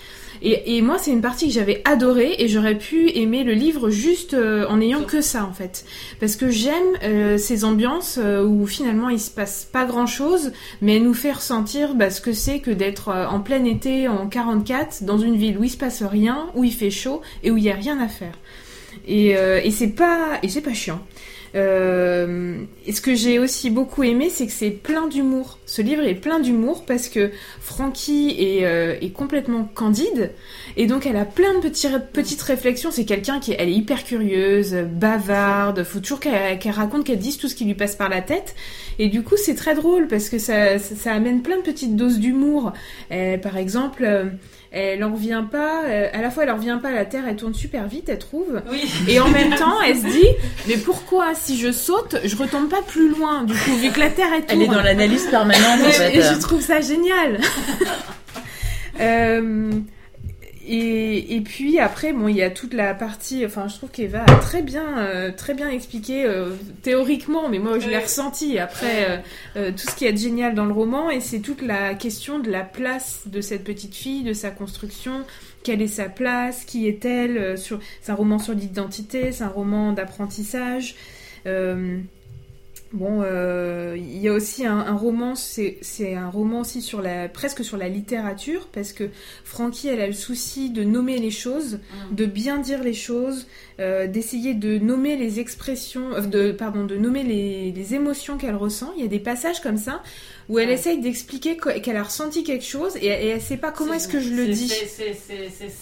Et, 0.48 0.80
moi, 0.80 0.96
c'est 0.96 1.10
une 1.10 1.22
partie 1.22 1.48
que 1.48 1.52
j'avais 1.52 1.82
adorée 1.84 2.36
et 2.38 2.46
j'aurais 2.46 2.78
pu 2.78 3.10
aimer 3.16 3.42
le 3.42 3.52
livre 3.52 3.90
juste 3.90 4.32
euh, 4.32 4.64
en 4.68 4.80
ayant 4.80 5.02
que 5.02 5.20
ça 5.20 5.44
en 5.44 5.52
fait, 5.52 5.84
parce 6.20 6.36
que 6.36 6.50
j'aime 6.50 6.72
euh, 7.02 7.36
ces 7.36 7.64
ambiances 7.64 8.20
euh, 8.22 8.46
où 8.46 8.64
finalement 8.64 9.08
il 9.08 9.18
se 9.18 9.30
passe 9.32 9.68
pas 9.72 9.84
grand 9.86 10.06
chose, 10.06 10.52
mais 10.80 11.00
nous 11.00 11.14
fait 11.14 11.32
ressentir 11.32 11.96
bah, 11.96 12.10
ce 12.10 12.20
que 12.20 12.32
c'est 12.32 12.60
que 12.60 12.70
d'être 12.70 13.08
en 13.08 13.40
plein 13.40 13.64
été 13.64 14.06
en 14.06 14.28
44 14.28 15.02
dans 15.02 15.18
une 15.18 15.34
ville 15.34 15.58
où 15.58 15.64
il 15.64 15.70
se 15.70 15.76
passe 15.76 16.04
rien, 16.04 16.46
où 16.54 16.62
il 16.62 16.72
fait 16.72 16.92
chaud 16.92 17.22
et 17.42 17.50
où 17.50 17.56
il 17.56 17.64
y 17.64 17.70
a 17.70 17.74
rien 17.74 17.98
à 17.98 18.06
faire. 18.06 18.38
Et, 19.08 19.30
et 19.30 19.70
c'est 19.72 19.94
pas 19.94 20.38
et 20.42 20.48
c'est 20.48 20.60
pas 20.60 20.74
chiant. 20.74 21.00
Euh, 21.56 22.58
et 22.84 22.92
ce 22.92 23.00
que 23.00 23.14
j'ai 23.14 23.38
aussi 23.38 23.70
beaucoup 23.70 24.02
aimé, 24.02 24.28
c'est 24.28 24.46
que 24.46 24.52
c'est 24.52 24.70
plein 24.70 25.08
d'humour. 25.08 25.58
Ce 25.64 25.80
livre 25.80 26.04
est 26.04 26.14
plein 26.14 26.38
d'humour 26.38 26.84
parce 26.84 27.08
que 27.08 27.30
Frankie 27.60 28.36
est, 28.38 28.66
euh, 28.66 28.96
complètement 29.14 29.64
candide 29.74 30.32
et 30.76 30.86
donc 30.86 31.06
elle 31.06 31.16
a 31.16 31.24
plein 31.24 31.58
de 31.58 31.68
petites 32.12 32.42
réflexions. 32.42 32.90
C'est 32.90 33.06
quelqu'un 33.06 33.40
qui 33.40 33.52
est, 33.52 33.70
hyper 33.70 34.04
curieuse, 34.04 34.74
bavarde. 34.74 35.82
Faut 35.84 36.00
toujours 36.00 36.20
qu'elle 36.20 36.58
raconte, 36.70 37.04
qu'elle 37.04 37.18
dise 37.18 37.38
tout 37.38 37.48
ce 37.48 37.54
qui 37.54 37.64
lui 37.64 37.74
passe 37.74 37.96
par 37.96 38.10
la 38.10 38.20
tête. 38.20 38.54
Et 38.98 39.08
du 39.08 39.22
coup, 39.22 39.36
c'est 39.36 39.54
très 39.54 39.74
drôle 39.74 40.08
parce 40.08 40.28
que 40.28 40.38
ça 40.38 40.78
amène 41.06 41.42
plein 41.42 41.56
de 41.56 41.62
petites 41.62 41.96
doses 41.96 42.18
d'humour. 42.18 42.72
Euh, 43.12 43.38
par 43.38 43.56
exemple. 43.56 44.06
Elle 44.72 45.02
en 45.04 45.12
revient 45.12 45.42
pas, 45.50 45.82
euh, 45.84 46.08
à 46.12 46.20
la 46.22 46.30
fois 46.30 46.42
elle 46.44 46.50
en 46.50 46.56
revient 46.56 46.78
pas, 46.82 46.90
la 46.90 47.04
Terre 47.04 47.24
elle 47.28 47.36
tourne 47.36 47.54
super 47.54 47.86
vite, 47.88 48.08
elle 48.08 48.18
trouve, 48.18 48.60
Oui. 48.70 48.90
et 49.08 49.20
en 49.20 49.28
même 49.28 49.54
temps, 49.54 49.80
elle 49.86 49.96
se 49.96 50.06
dit, 50.06 50.28
mais 50.68 50.76
pourquoi 50.76 51.34
si 51.34 51.58
je 51.58 51.72
saute, 51.72 52.16
je 52.24 52.36
retombe 52.36 52.68
pas 52.68 52.82
plus 52.82 53.08
loin 53.08 53.44
du 53.44 53.54
coup, 53.54 53.74
vu 53.76 53.90
que 53.90 54.00
la 54.00 54.10
Terre 54.10 54.28
elle 54.34 54.44
tourne. 54.46 54.60
Elle 54.62 54.68
est 54.68 54.74
dans 54.74 54.82
l'analyse 54.82 55.26
permanente 55.26 55.80
en 55.84 55.88
Et- 55.88 55.92
fait. 55.92 56.16
et 56.16 56.22
je 56.22 56.38
trouve 56.40 56.60
ça 56.60 56.80
génial. 56.80 57.38
Euh, 59.00 59.70
et, 60.68 61.36
et 61.36 61.40
puis 61.40 61.78
après, 61.78 62.12
bon, 62.12 62.26
il 62.28 62.36
y 62.36 62.42
a 62.42 62.50
toute 62.50 62.74
la 62.74 62.92
partie. 62.94 63.46
Enfin, 63.46 63.68
je 63.68 63.76
trouve 63.76 63.90
qu'Eva 63.90 64.24
a 64.26 64.36
très 64.36 64.62
bien, 64.62 64.98
euh, 64.98 65.30
très 65.30 65.54
bien 65.54 65.70
expliqué 65.70 66.24
euh, 66.24 66.50
théoriquement, 66.82 67.48
mais 67.48 67.58
moi 67.58 67.78
je 67.78 67.88
l'ai 67.88 67.98
ressenti 67.98 68.58
après 68.58 69.08
euh, 69.08 69.16
euh, 69.56 69.70
tout 69.70 69.88
ce 69.90 69.94
qui 69.94 70.06
est 70.06 70.16
génial 70.16 70.54
dans 70.54 70.64
le 70.64 70.72
roman. 70.72 71.08
Et 71.10 71.20
c'est 71.20 71.40
toute 71.40 71.62
la 71.62 71.94
question 71.94 72.40
de 72.40 72.50
la 72.50 72.62
place 72.62 73.22
de 73.26 73.40
cette 73.40 73.64
petite 73.64 73.94
fille, 73.94 74.24
de 74.24 74.32
sa 74.32 74.50
construction. 74.50 75.24
Quelle 75.62 75.82
est 75.82 75.88
sa 75.88 76.08
place 76.08 76.64
Qui 76.64 76.88
est-elle 76.88 77.38
euh, 77.38 77.56
sur... 77.56 77.78
C'est 78.02 78.12
un 78.12 78.16
roman 78.16 78.38
sur 78.38 78.54
l'identité, 78.54 79.32
c'est 79.32 79.44
un 79.44 79.48
roman 79.48 79.92
d'apprentissage. 79.92 80.96
Bon, 82.92 83.20
euh, 83.22 83.96
il 83.98 84.18
y 84.18 84.28
a 84.28 84.32
aussi 84.32 84.64
un, 84.64 84.78
un 84.78 84.94
roman, 84.94 85.34
c'est 85.34 86.14
un 86.14 86.28
roman 86.30 86.60
aussi 86.60 86.80
sur 86.82 87.02
la, 87.02 87.28
presque 87.28 87.64
sur 87.64 87.76
la 87.76 87.88
littérature, 87.88 88.68
parce 88.72 88.92
que 88.92 89.10
Frankie, 89.44 89.88
elle 89.88 90.00
a 90.00 90.06
le 90.06 90.12
souci 90.12 90.70
de 90.70 90.84
nommer 90.84 91.18
les 91.18 91.30
choses, 91.32 91.80
Mm. 92.10 92.14
de 92.14 92.26
bien 92.26 92.58
dire 92.58 92.82
les 92.82 92.94
choses, 92.94 93.46
euh, 93.80 94.06
d'essayer 94.06 94.54
de 94.54 94.78
nommer 94.78 95.16
les 95.16 95.40
expressions, 95.40 96.12
euh, 96.14 96.20
de, 96.20 96.52
pardon, 96.52 96.84
de 96.84 96.96
nommer 96.96 97.22
les, 97.22 97.72
les 97.72 97.94
émotions 97.94 98.38
qu'elle 98.38 98.56
ressent. 98.56 98.92
Il 98.96 99.02
y 99.02 99.04
a 99.04 99.08
des 99.08 99.18
passages 99.18 99.60
comme 99.60 99.78
ça 99.78 100.02
où 100.48 100.58
elle 100.58 100.68
Ouais. 100.68 100.74
essaye 100.74 101.00
d'expliquer 101.00 101.56
qu- 101.56 101.80
qu'elle 101.80 101.96
a 101.96 102.02
ressenti 102.04 102.44
quelque 102.44 102.64
chose 102.64 102.96
et, 102.96 103.06
et 103.06 103.28
elle 103.30 103.40
sait 103.40 103.56
pas 103.56 103.72
comment 103.72 103.94
est-ce 103.94 104.08
que 104.08 104.20
je 104.20 104.30
le 104.30 104.46
dis. 104.46 104.68
c'est- 104.68 105.14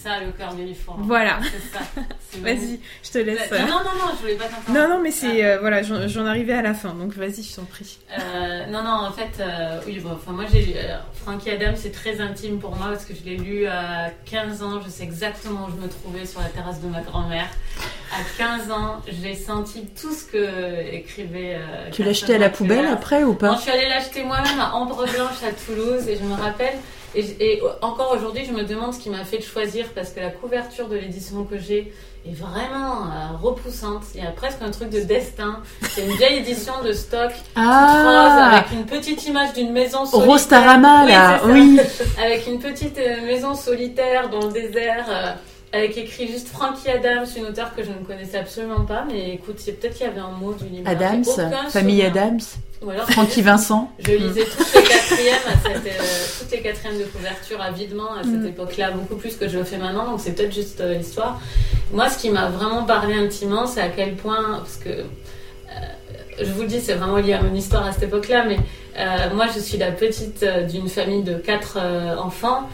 ça 0.03 0.19
le 0.25 0.31
cœur 0.31 0.53
du 0.55 0.63
livre. 0.63 0.95
Voilà. 0.99 1.39
Vas-y, 2.41 2.79
je 3.03 3.11
te 3.11 3.17
laisse. 3.19 3.49
Non, 3.51 3.57
non, 3.67 3.67
non, 3.83 4.11
je 4.15 4.21
voulais 4.21 4.35
pas 4.35 4.45
t'interrompre. 4.45 4.71
Non, 4.73 4.89
non, 4.89 5.01
mais 5.01 5.11
c'est 5.11 5.43
euh, 5.45 5.59
voilà, 5.59 5.81
j'en 5.83 6.25
arrivais 6.25 6.53
à 6.53 6.61
la 6.61 6.73
fin, 6.73 6.93
donc 6.93 7.13
vas-y, 7.13 7.43
je 7.43 7.55
t'en 7.55 7.63
prie. 7.63 7.97
Euh, 8.17 8.65
non, 8.67 8.83
non, 8.83 8.91
en 9.07 9.11
fait, 9.11 9.39
euh, 9.39 9.79
oui, 9.85 9.99
bon, 9.99 10.11
enfin, 10.13 10.31
moi, 10.31 10.43
j'ai 10.51 10.61
lu 10.61 10.73
euh, 10.75 10.97
Frankie 11.23 11.49
Adams, 11.51 11.75
c'est 11.77 11.91
très 11.91 12.19
intime 12.19 12.59
pour 12.59 12.75
moi 12.75 12.87
parce 12.89 13.05
que 13.05 13.13
je 13.15 13.23
l'ai 13.23 13.37
lu 13.37 13.65
à 13.67 14.11
15 14.25 14.63
ans. 14.63 14.81
Je 14.83 14.89
sais 14.89 15.03
exactement 15.03 15.67
où 15.67 15.71
je 15.71 15.81
me 15.83 15.87
trouvais 15.89 16.25
sur 16.25 16.41
la 16.41 16.49
terrasse 16.49 16.81
de 16.81 16.87
ma 16.87 17.01
grand-mère. 17.01 17.47
À 18.13 18.19
15 18.37 18.71
ans, 18.71 19.01
j'ai 19.21 19.35
senti 19.35 19.85
tout 19.99 20.13
ce 20.13 20.25
que 20.25 20.93
écrivait. 20.93 21.55
euh, 21.55 21.89
Tu 21.91 22.03
l'as 22.03 22.13
jeté 22.13 22.35
à 22.35 22.37
la 22.37 22.49
poubelle 22.49 22.85
après 22.87 23.23
ou 23.23 23.29
Non, 23.29 23.35
pas 23.35 23.55
je 23.55 23.61
suis 23.61 23.71
allée 23.71 23.87
l'acheter 23.89 24.23
moi-même 24.23 24.54
à 24.59 24.75
Ambre 24.75 25.05
Blanche 25.05 25.43
à 25.43 25.51
Toulouse 25.51 26.07
et 26.07 26.17
je 26.17 26.23
me 26.23 26.33
rappelle. 26.33 26.75
Et, 27.17 27.61
encore 27.81 28.13
aujourd'hui, 28.13 28.43
je 28.45 28.51
me 28.51 28.63
demande 28.63 28.93
ce 28.93 28.99
qui 28.99 29.09
m'a 29.09 29.23
fait 29.23 29.37
le 29.37 29.43
choisir 29.43 29.85
parce 29.95 30.09
que 30.09 30.19
la 30.19 30.31
couverture 30.31 30.89
de 30.89 30.97
l'édition 30.97 31.45
que 31.45 31.57
j'ai 31.57 31.93
est 32.27 32.33
vraiment 32.33 33.03
euh, 33.05 33.37
repoussante. 33.41 34.03
Il 34.15 34.23
y 34.23 34.27
a 34.27 34.31
presque 34.31 34.61
un 34.61 34.71
truc 34.71 34.89
de 34.89 34.99
destin. 34.99 35.59
C'est 35.91 36.03
une 36.05 36.15
vieille 36.17 36.39
édition 36.39 36.73
de 36.83 36.91
stock 36.91 37.29
toute 37.29 37.43
rose 37.45 37.53
Ah 37.55 38.51
avec 38.53 38.71
une 38.73 38.85
petite 38.85 39.25
image 39.27 39.53
d'une 39.53 39.71
maison 39.71 40.05
solitaire. 40.05 40.29
Rostarama 40.29 41.05
Oui, 41.05 41.11
là, 41.11 41.41
oui. 41.45 41.79
Avec 42.21 42.47
une 42.47 42.59
petite 42.59 42.97
euh, 42.97 43.25
maison 43.25 43.55
solitaire 43.55 44.29
dans 44.29 44.47
le 44.47 44.51
désert. 44.51 45.05
euh, 45.09 45.31
avec 45.75 45.97
écrit 45.97 46.27
juste 46.27 46.47
Frankie 46.49 46.89
Adams, 46.89 47.25
une 47.37 47.45
auteure 47.45 47.75
que 47.75 47.83
je 47.83 47.89
ne 47.89 48.03
connaissais 48.05 48.37
absolument 48.37 48.85
pas, 48.85 49.03
mais 49.07 49.33
écoute, 49.33 49.57
peut-être 49.57 49.93
qu'il 49.95 50.05
y 50.05 50.09
avait 50.09 50.19
un 50.19 50.31
mot 50.31 50.53
du 50.53 50.65
livre. 50.65 50.87
Adams, 50.89 51.23
famille 51.69 52.01
souvenir. 52.01 52.05
Adams, 52.07 52.39
Ou 52.81 52.89
alors 52.91 53.09
Francky 53.11 53.41
Vincent. 53.41 53.91
je 53.99 54.11
lisais 54.11 54.45
toutes 54.45 54.73
les 54.73 54.81
quatrièmes, 54.83 55.35
à 55.47 55.57
cette, 55.67 55.85
euh, 55.85 56.05
toutes 56.39 56.51
les 56.51 56.61
quatrièmes 56.61 56.97
de 56.99 57.03
couverture 57.05 57.61
avidement 57.61 58.13
à 58.13 58.23
cette 58.23 58.41
Mm. 58.41 58.47
époque-là, 58.47 58.91
beaucoup 58.91 59.15
plus 59.15 59.35
que 59.35 59.47
je 59.47 59.57
le 59.57 59.63
fais 59.63 59.77
maintenant, 59.77 60.05
donc 60.11 60.19
c'est 60.21 60.31
peut-être 60.33 60.53
juste 60.53 60.79
euh, 60.81 60.93
l'histoire. 60.95 61.39
Moi, 61.91 62.09
ce 62.09 62.17
qui 62.19 62.29
m'a 62.29 62.49
vraiment 62.49 62.83
parlé 62.83 63.13
intimement, 63.15 63.67
c'est 63.67 63.81
à 63.81 63.89
quel 63.89 64.15
point, 64.15 64.57
parce 64.59 64.77
que 64.77 65.03
je 66.39 66.51
vous 66.51 66.61
le 66.61 66.67
dis, 66.67 66.79
c'est 66.79 66.93
vraiment 66.93 67.17
lié 67.17 67.33
à 67.33 67.41
mon 67.41 67.53
histoire 67.53 67.85
à 67.85 67.91
cette 67.91 68.03
époque-là, 68.03 68.45
mais 68.47 68.57
euh, 68.97 69.33
moi, 69.33 69.45
je 69.53 69.59
suis 69.59 69.77
la 69.77 69.91
petite 69.91 70.43
euh, 70.43 70.63
d'une 70.63 70.87
famille 70.87 71.23
de 71.23 71.35
quatre 71.35 71.77
euh, 71.79 72.15
enfants, 72.17 72.69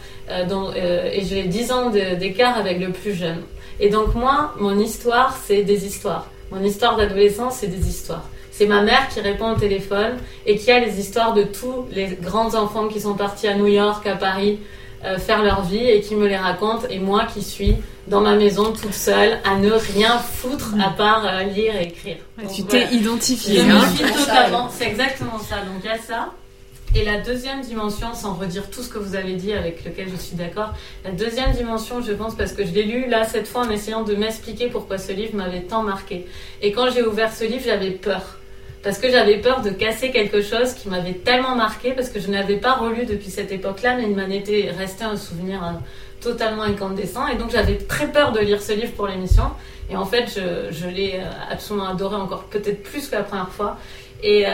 dont, 0.48 0.72
et 0.72 1.24
j'ai 1.24 1.42
10 1.42 1.72
ans 1.72 1.90
d'écart 1.90 2.56
avec 2.56 2.80
le 2.80 2.90
plus 2.90 3.12
jeune. 3.12 3.42
Et 3.80 3.90
donc 3.90 4.14
moi, 4.14 4.54
mon 4.58 4.78
histoire, 4.78 5.36
c'est 5.44 5.62
des 5.62 5.84
histoires. 5.84 6.28
Mon 6.50 6.62
histoire 6.62 6.96
d'adolescence, 6.96 7.56
c'est 7.56 7.66
des 7.66 7.86
histoires. 7.86 8.26
C'est 8.50 8.64
ma 8.64 8.82
mère 8.82 9.08
qui 9.08 9.20
répond 9.20 9.50
au 9.50 9.58
téléphone 9.58 10.16
et 10.46 10.56
qui 10.56 10.70
a 10.70 10.78
les 10.78 10.98
histoires 10.98 11.34
de 11.34 11.42
tous 11.42 11.86
les 11.92 12.16
grands 12.20 12.54
enfants 12.54 12.88
qui 12.88 13.00
sont 13.00 13.14
partis 13.14 13.46
à 13.46 13.56
New 13.56 13.66
York, 13.66 14.06
à 14.06 14.16
Paris, 14.16 14.58
euh, 15.04 15.18
faire 15.18 15.42
leur 15.42 15.62
vie 15.62 15.88
et 15.88 16.00
qui 16.00 16.14
me 16.14 16.26
les 16.26 16.36
raconte. 16.36 16.86
Et 16.90 16.98
moi 16.98 17.26
qui 17.32 17.42
suis 17.42 17.76
dans 18.06 18.20
ma 18.20 18.34
maison 18.34 18.72
toute 18.72 18.94
seule 18.94 19.38
à 19.44 19.56
ne 19.56 19.70
rien 19.70 20.18
foutre 20.18 20.74
à 20.84 20.90
part 20.90 21.24
euh, 21.26 21.42
lire 21.44 21.74
et 21.76 21.84
écrire. 21.84 22.16
Donc, 22.38 22.52
tu 22.52 22.62
voilà. 22.62 22.86
t'es 22.86 22.94
identifié. 22.94 23.60
Je 23.60 23.70
hein. 23.70 23.80
me 23.80 24.18
totalement, 24.18 24.68
c'est 24.70 24.86
exactement 24.86 25.38
ça. 25.38 25.56
Donc 25.56 25.82
il 25.82 25.86
y 25.86 25.88
a 25.88 25.98
ça. 25.98 26.32
Et 26.94 27.06
la 27.06 27.20
deuxième 27.20 27.62
dimension, 27.62 28.12
sans 28.12 28.34
redire 28.34 28.68
tout 28.68 28.82
ce 28.82 28.90
que 28.90 28.98
vous 28.98 29.14
avez 29.14 29.32
dit 29.32 29.54
avec 29.54 29.82
lequel 29.82 30.08
je 30.10 30.16
suis 30.16 30.36
d'accord, 30.36 30.74
la 31.04 31.10
deuxième 31.10 31.52
dimension, 31.52 32.02
je 32.02 32.12
pense, 32.12 32.34
parce 32.34 32.52
que 32.52 32.66
je 32.66 32.70
l'ai 32.70 32.82
lu 32.82 33.08
là 33.08 33.24
cette 33.24 33.48
fois 33.48 33.62
en 33.62 33.70
essayant 33.70 34.02
de 34.02 34.14
m'expliquer 34.14 34.66
pourquoi 34.66 34.98
ce 34.98 35.12
livre 35.12 35.34
m'avait 35.34 35.62
tant 35.62 35.82
marqué. 35.82 36.26
Et 36.60 36.70
quand 36.70 36.90
j'ai 36.90 37.02
ouvert 37.02 37.32
ce 37.32 37.44
livre, 37.44 37.62
j'avais 37.64 37.92
peur. 37.92 38.38
Parce 38.82 38.98
que 38.98 39.10
j'avais 39.10 39.38
peur 39.38 39.62
de 39.62 39.70
casser 39.70 40.10
quelque 40.10 40.42
chose 40.42 40.74
qui 40.74 40.88
m'avait 40.88 41.12
tellement 41.12 41.54
marqué, 41.54 41.92
parce 41.92 42.08
que 42.08 42.18
je 42.18 42.28
n'avais 42.28 42.56
pas 42.56 42.72
relu 42.74 43.06
depuis 43.06 43.30
cette 43.30 43.52
époque-là, 43.52 43.96
mais 43.96 44.04
il 44.04 44.16
m'en 44.16 44.28
était 44.28 44.72
resté 44.76 45.04
un 45.04 45.16
souvenir 45.16 45.62
euh, 45.62 45.70
totalement 46.20 46.62
incandescent. 46.62 47.28
Et 47.28 47.36
donc 47.36 47.50
j'avais 47.50 47.76
très 47.76 48.10
peur 48.10 48.32
de 48.32 48.40
lire 48.40 48.60
ce 48.60 48.72
livre 48.72 48.92
pour 48.92 49.06
l'émission. 49.06 49.44
Et 49.88 49.96
en 49.96 50.04
fait, 50.04 50.40
je, 50.70 50.88
l'ai 50.88 51.20
euh, 51.20 51.28
absolument 51.50 51.88
adoré 51.88 52.16
encore 52.16 52.44
peut-être 52.44 52.82
plus 52.82 53.08
que 53.08 53.14
la 53.14 53.22
première 53.22 53.50
fois. 53.50 53.76
Et, 54.22 54.44
euh, 54.46 54.50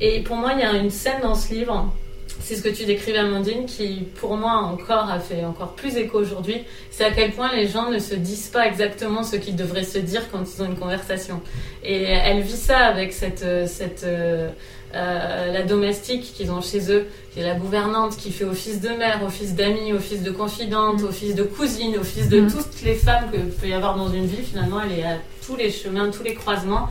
et 0.00 0.20
pour 0.20 0.36
moi, 0.36 0.52
il 0.52 0.60
y 0.60 0.62
a 0.62 0.72
une 0.74 0.90
scène 0.90 1.20
dans 1.22 1.34
ce 1.34 1.52
livre, 1.52 1.92
c'est 2.40 2.56
ce 2.56 2.62
que 2.62 2.68
tu 2.68 2.84
décrivais, 2.84 3.18
Amandine, 3.18 3.66
qui 3.66 4.06
pour 4.20 4.36
moi 4.36 4.52
encore 4.52 5.10
a 5.10 5.20
fait 5.20 5.44
encore 5.44 5.74
plus 5.74 5.96
écho 5.96 6.18
aujourd'hui. 6.18 6.64
C'est 6.90 7.04
à 7.04 7.10
quel 7.10 7.32
point 7.32 7.54
les 7.54 7.68
gens 7.68 7.90
ne 7.90 7.98
se 7.98 8.14
disent 8.14 8.48
pas 8.48 8.66
exactement 8.66 9.22
ce 9.22 9.36
qu'ils 9.36 9.56
devraient 9.56 9.84
se 9.84 9.98
dire 9.98 10.30
quand 10.30 10.42
ils 10.42 10.62
ont 10.62 10.66
une 10.66 10.78
conversation. 10.78 11.40
Et 11.84 12.04
elle 12.04 12.40
vit 12.40 12.56
ça 12.56 12.78
avec 12.78 13.12
cette, 13.12 13.42
euh, 13.42 13.66
cette 13.66 14.04
euh, 14.04 14.48
euh, 14.94 15.52
la 15.52 15.62
domestique 15.62 16.32
qu'ils 16.34 16.50
ont 16.50 16.62
chez 16.62 16.90
eux, 16.90 17.06
qui 17.32 17.40
est 17.40 17.42
la 17.42 17.54
gouvernante, 17.54 18.16
qui 18.16 18.30
fait 18.32 18.44
office 18.44 18.80
de 18.80 18.88
mère, 18.88 19.22
office 19.22 19.54
d'amie, 19.54 19.92
office 19.92 20.22
de 20.22 20.30
confidente, 20.30 21.02
office 21.02 21.34
de 21.34 21.42
cousine, 21.42 21.98
office 21.98 22.28
de 22.30 22.40
Mm. 22.40 22.50
toutes 22.50 22.82
les 22.82 22.94
femmes 22.94 23.30
que 23.30 23.36
peut 23.36 23.68
y 23.68 23.74
avoir 23.74 23.96
dans 23.96 24.08
une 24.10 24.26
vie. 24.26 24.42
Finalement, 24.42 24.80
elle 24.80 24.98
est 24.98 25.04
à 25.04 25.16
tous 25.44 25.56
les 25.56 25.70
chemins, 25.70 26.10
tous 26.10 26.22
les 26.22 26.34
croisements. 26.34 26.88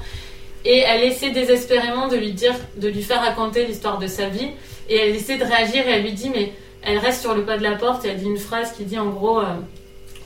Et 0.65 0.79
elle 0.79 1.03
essaie 1.03 1.31
désespérément 1.31 2.07
de 2.07 2.17
lui 2.17 2.33
dire, 2.33 2.55
de 2.77 2.87
lui 2.87 3.03
faire 3.03 3.21
raconter 3.21 3.65
l'histoire 3.65 3.99
de 3.99 4.07
sa 4.07 4.27
vie. 4.27 4.49
Et 4.89 4.97
elle 4.97 5.15
essaie 5.15 5.37
de 5.37 5.43
réagir 5.43 5.87
et 5.87 5.91
elle 5.91 6.03
lui 6.03 6.13
dit, 6.13 6.29
mais 6.29 6.53
elle 6.81 6.97
reste 6.97 7.21
sur 7.21 7.33
le 7.33 7.43
pas 7.43 7.57
de 7.57 7.63
la 7.63 7.75
porte 7.75 8.05
et 8.05 8.09
elle 8.09 8.17
dit 8.17 8.25
une 8.25 8.37
phrase 8.37 8.71
qui 8.73 8.83
dit 8.83 8.97
en 8.97 9.09
gros, 9.09 9.39
euh, 9.39 9.55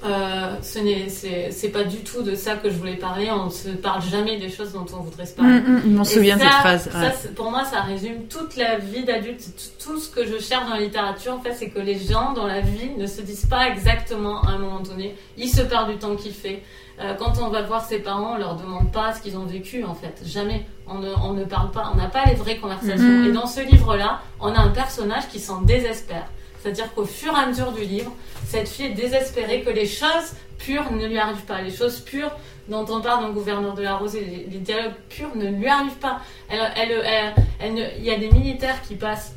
euh, 0.04 0.56
ce 0.64 0.80
n'est 0.80 1.10
c'est 1.52 1.70
pas 1.70 1.84
du 1.84 1.98
tout 1.98 2.24
de 2.24 2.34
ça 2.34 2.56
que 2.56 2.70
je 2.70 2.76
voulais 2.76 2.96
parler. 2.96 3.30
On 3.30 3.46
ne 3.46 3.50
se 3.52 3.70
parle 3.70 4.02
jamais 4.02 4.38
des 4.38 4.50
choses 4.50 4.74
dont 4.74 4.86
on 4.94 5.02
voudrait 5.02 5.28
se 5.28 5.36
parler. 5.36 5.60
Mm, 5.60 5.94
mm, 5.94 6.00
on 6.00 6.04
se 6.04 6.14
souvient 6.16 6.38
de 6.38 6.42
cette 6.42 6.50
phrase. 6.50 6.90
Ça, 6.92 7.12
pour 7.36 7.52
moi, 7.52 7.66
ça 7.66 7.82
résume 7.82 8.24
toute 8.28 8.56
la 8.56 8.78
vie 8.80 9.04
d'adulte. 9.04 9.44
Tout 9.84 10.00
ce 10.00 10.10
que 10.10 10.26
je 10.26 10.40
cherche 10.40 10.66
dans 10.66 10.74
la 10.74 10.82
littérature, 10.82 11.34
en 11.34 11.40
fait, 11.40 11.54
c'est 11.54 11.70
que 11.70 11.80
les 11.80 12.00
gens 12.00 12.34
dans 12.34 12.48
la 12.48 12.62
vie 12.62 12.90
ne 12.98 13.06
se 13.06 13.22
disent 13.22 13.46
pas 13.46 13.68
exactement 13.68 14.42
à 14.42 14.52
un 14.52 14.58
moment 14.58 14.80
donné. 14.80 15.16
Ils 15.38 15.50
se 15.50 15.62
parlent 15.62 15.92
du 15.92 15.98
temps 15.98 16.16
qu'il 16.16 16.34
fait. 16.34 16.64
Euh, 17.00 17.14
quand 17.14 17.34
on 17.40 17.50
va 17.50 17.62
voir 17.62 17.86
ses 17.86 18.00
parents, 18.00 18.34
on 18.34 18.38
leur 18.38 18.56
demande 18.56 18.92
pas 18.92 19.14
ce 19.14 19.22
qu'ils 19.22 19.38
ont 19.38 19.46
vécu, 19.46 19.84
en 19.84 19.94
fait. 19.94 20.22
Jamais. 20.26 20.66
On 20.88 20.98
ne, 20.98 21.12
on 21.24 21.34
ne 21.34 21.46
parle 21.46 21.70
pas. 21.70 21.92
On 21.94 21.98
n'a 21.98 22.08
pas 22.08 22.26
les 22.26 22.36
vraies 22.36 22.58
conversations. 22.58 22.98
Mm. 22.98 23.26
Et 23.28 23.32
dans 23.32 23.46
ce 23.48 23.62
livre-là, 23.62 24.22
on 24.40 24.52
a 24.54 24.60
un 24.60 24.70
personnage 24.70 25.28
qui 25.28 25.40
s'en 25.40 25.62
désespère. 25.62 26.28
C'est-à-dire 26.62 26.94
qu'au 26.94 27.06
fur 27.06 27.34
et 27.34 27.40
à 27.40 27.46
mesure 27.48 27.72
du 27.72 27.84
livre, 27.84 28.12
cette 28.48 28.68
fille 28.68 28.88
est 28.88 28.90
désespérée 28.90 29.62
que 29.62 29.70
les 29.70 29.88
choses 29.88 30.36
pures 30.58 30.92
ne 30.92 31.08
lui 31.08 31.18
arrivent 31.18 31.46
pas. 31.46 31.62
Les 31.62 31.74
choses 31.74 32.00
pures 32.00 32.32
dont 32.68 32.86
on 32.90 33.02
parle 33.02 33.22
dans 33.22 33.28
le 33.28 33.34
gouverneur 33.34 33.74
de 33.74 33.82
la 33.82 33.96
Rosée, 33.96 34.48
les, 34.50 34.60
dialogues 34.60 34.94
purs 35.10 35.36
ne 35.36 35.50
lui 35.50 35.68
arrivent 35.68 36.00
pas. 36.00 36.22
il 36.52 38.04
y 38.04 38.12
a 38.12 38.18
des 38.18 38.30
militaires 38.30 38.82
qui 38.88 38.96
passent 38.96 39.34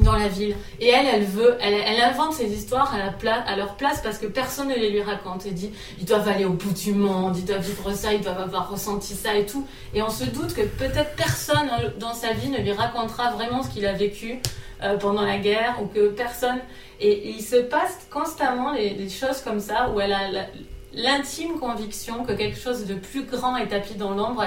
dans 0.00 0.16
la 0.16 0.28
ville 0.28 0.54
et 0.80 0.88
elle 0.88 1.06
elle 1.06 1.24
veut 1.24 1.56
elle, 1.60 2.00
invente 2.00 2.34
ces 2.34 2.46
histoires 2.52 2.94
à, 2.94 3.50
à 3.50 3.56
leur 3.56 3.74
place 3.74 4.00
parce 4.00 4.18
que 4.18 4.26
personne 4.26 4.68
ne 4.68 4.74
les 4.74 4.90
lui 4.90 5.02
raconte 5.02 5.46
et 5.46 5.50
dit 5.50 5.72
ils 5.98 6.04
doivent 6.04 6.28
aller 6.28 6.44
au 6.44 6.52
bout 6.52 6.72
du 6.72 6.92
monde 6.92 7.36
ils 7.36 7.44
doivent 7.44 7.64
vivre 7.64 7.92
ça 7.92 8.12
ils 8.12 8.20
doivent 8.20 8.40
avoir 8.40 8.70
ressenti 8.70 9.14
ça 9.14 9.34
et 9.34 9.46
tout 9.46 9.66
et 9.94 10.02
on 10.02 10.10
se 10.10 10.24
doute 10.24 10.54
que 10.54 10.62
peut-être 10.62 11.16
personne 11.16 11.68
dans 11.98 12.14
sa 12.14 12.32
vie 12.32 12.48
ne 12.48 12.58
lui 12.58 12.72
racontera 12.72 13.32
vraiment 13.32 13.62
ce 13.62 13.70
qu'il 13.70 13.86
a 13.86 13.92
vécu 13.92 14.40
euh, 14.82 14.96
pendant 14.96 15.22
la 15.22 15.38
guerre 15.38 15.78
ou 15.82 15.86
que 15.86 16.08
personne. 16.08 16.58
Et, 17.00 17.30
il 17.30 17.42
se 17.42 17.56
passe 17.56 18.06
constamment 18.10 18.74
des 18.74 19.08
choses 19.08 19.40
comme 19.40 19.60
ça 19.60 19.90
où 19.90 20.00
elle 20.00 20.12
a 20.12 20.46
l'intime 20.92 21.58
conviction 21.58 22.24
que 22.24 22.32
quelque 22.32 22.58
chose 22.58 22.86
de 22.86 22.94
plus 22.94 23.24
grand 23.24 23.56
est 23.56 23.68
tapis 23.68 23.94
dans 23.94 24.12
l'ombre 24.12 24.44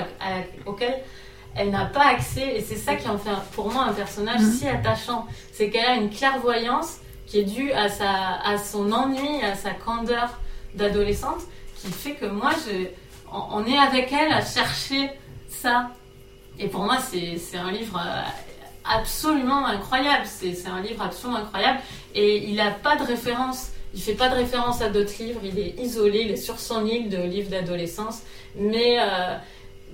auquel 0.65 0.99
elle 1.55 1.69
n'a 1.69 1.85
pas 1.85 2.07
accès. 2.07 2.55
Et 2.55 2.61
c'est 2.61 2.75
ça 2.75 2.95
qui 2.95 3.07
en 3.07 3.17
fait 3.17 3.31
pour 3.53 3.71
moi 3.71 3.83
un 3.83 3.93
personnage 3.93 4.41
mhm. 4.41 4.51
si 4.51 4.67
attachant. 4.67 5.27
C'est 5.51 5.69
qu'elle 5.69 5.85
a 5.85 5.95
une 5.95 6.09
clairvoyance 6.09 6.97
qui 7.27 7.39
est 7.39 7.43
due 7.43 7.71
à, 7.71 7.87
sa, 7.87 8.41
à 8.43 8.57
son 8.57 8.91
ennui, 8.91 9.41
à 9.43 9.55
sa 9.55 9.71
candeur 9.71 10.39
d'adolescente, 10.75 11.41
qui 11.75 11.91
fait 11.91 12.15
que 12.15 12.25
moi, 12.25 12.51
je, 12.67 12.87
on, 13.31 13.65
est 13.65 13.77
avec 13.77 14.11
elle 14.11 14.31
à 14.33 14.43
chercher 14.43 15.09
ça. 15.49 15.91
Et 16.59 16.67
pour 16.67 16.81
moi, 16.81 16.97
c'est 16.99 17.57
un 17.57 17.71
livre 17.71 17.97
euh, 17.97 18.21
absolument 18.85 19.65
incroyable. 19.65 20.25
C'est 20.25 20.67
un 20.67 20.81
livre 20.81 21.01
absolument 21.01 21.39
incroyable. 21.39 21.79
Et 22.15 22.49
il 22.49 22.55
n'a 22.55 22.71
pas 22.71 22.95
de 22.95 23.03
référence. 23.03 23.71
Il 23.93 24.01
fait 24.01 24.13
pas 24.13 24.29
de 24.29 24.35
référence 24.35 24.81
à 24.81 24.89
d'autres 24.89 25.13
livres. 25.19 25.41
Il 25.43 25.59
est 25.59 25.79
isolé. 25.79 26.21
Il 26.25 26.31
est 26.31 26.37
sur 26.37 26.59
son 26.59 26.85
île 26.85 27.09
de 27.09 27.17
livres 27.17 27.49
d'adolescence. 27.49 28.21
Mais, 28.55 28.97
euh, 28.99 29.37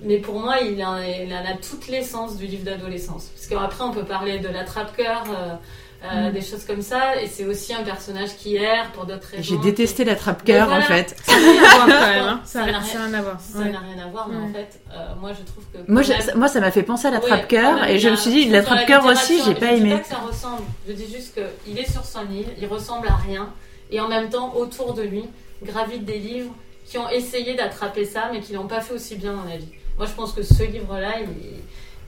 mais 0.03 0.17
pour 0.17 0.39
moi, 0.39 0.59
il 0.59 0.83
en, 0.83 0.95
a 0.95 1.53
toute 1.61 1.87
l'essence 1.87 2.37
du 2.37 2.45
livre 2.45 2.63
d'adolescence. 2.63 3.31
Parce 3.35 3.47
qu'après, 3.47 3.83
on 3.83 3.91
peut 3.91 4.05
parler 4.05 4.39
de 4.39 4.49
l'attrape-cœur. 4.49 5.23
Euh, 5.29 5.55
euh, 6.03 6.29
mm. 6.29 6.33
des 6.33 6.41
choses 6.41 6.63
comme 6.65 6.81
ça. 6.81 7.21
Et 7.21 7.27
c'est 7.27 7.45
aussi 7.45 7.73
un 7.73 7.83
personnage 7.83 8.35
qui 8.37 8.55
erre 8.55 8.91
pour 8.91 9.05
d'autres 9.05 9.27
raisons. 9.29 9.43
J'ai 9.43 9.57
détesté 9.57 10.03
la 10.05 10.15
trappe-cœur 10.15 10.71
en 10.71 10.81
fait. 10.81 11.15
Ça 11.23 11.35
n'a 11.35 11.39
rien 11.39 11.63
à 11.63 11.75
voir 11.75 11.87
quand 11.87 12.27
même. 12.27 12.39
Ça 12.43 12.65
n'a 12.65 12.79
rien 12.79 13.13
à 13.13 13.21
voir. 13.21 13.39
Ça 13.39 13.59
n'a 13.59 13.79
rien 13.79 14.05
à 14.05 14.07
voir, 14.09 14.29
mais 14.29 14.37
en 14.37 14.53
fait, 14.53 14.79
euh, 14.91 15.15
moi 15.19 15.31
je 15.33 15.43
trouve 15.43 15.63
que. 15.73 15.91
Moi, 15.91 16.01
moi 16.35 16.47
ça 16.47 16.59
m'a 16.59 16.71
fait 16.71 16.83
penser 16.83 17.07
à 17.07 17.11
la 17.11 17.19
trappe-cœur 17.19 17.85
et 17.85 17.99
je 17.99 18.09
me 18.09 18.15
suis 18.15 18.31
dit, 18.31 18.49
la 18.49 18.63
trappe-cœur 18.63 19.05
aussi, 19.05 19.41
j'ai 19.43 19.55
pas 19.55 19.73
aimé. 19.73 19.89
Je 19.91 19.95
dis 19.95 19.95
pas 19.95 19.99
que 19.99 20.07
ça 20.07 20.17
ressemble. 20.17 20.63
Je 20.87 20.93
dis 20.93 21.11
juste 21.11 21.39
qu'il 21.65 21.77
est 21.77 21.91
sur 21.91 22.05
son 22.05 22.29
île, 22.31 22.47
il 22.59 22.67
ressemble 22.67 23.07
à 23.07 23.15
rien. 23.15 23.49
Et 23.89 23.99
en 23.99 24.07
même 24.07 24.29
temps, 24.29 24.53
autour 24.55 24.93
de 24.93 25.01
lui, 25.01 25.23
gravitent 25.63 26.05
des 26.05 26.19
livres 26.19 26.53
qui 26.85 26.97
ont 26.97 27.09
essayé 27.09 27.55
d'attraper 27.55 28.05
ça, 28.05 28.29
mais 28.31 28.39
qui 28.39 28.53
l'ont 28.53 28.67
pas 28.67 28.81
fait 28.81 28.93
aussi 28.93 29.15
bien 29.15 29.33
dans 29.33 29.43
la 29.43 29.57
vie. 29.57 29.69
Moi, 29.97 30.05
je 30.05 30.13
pense 30.13 30.31
que 30.31 30.43
ce 30.43 30.63
livre-là, 30.63 31.15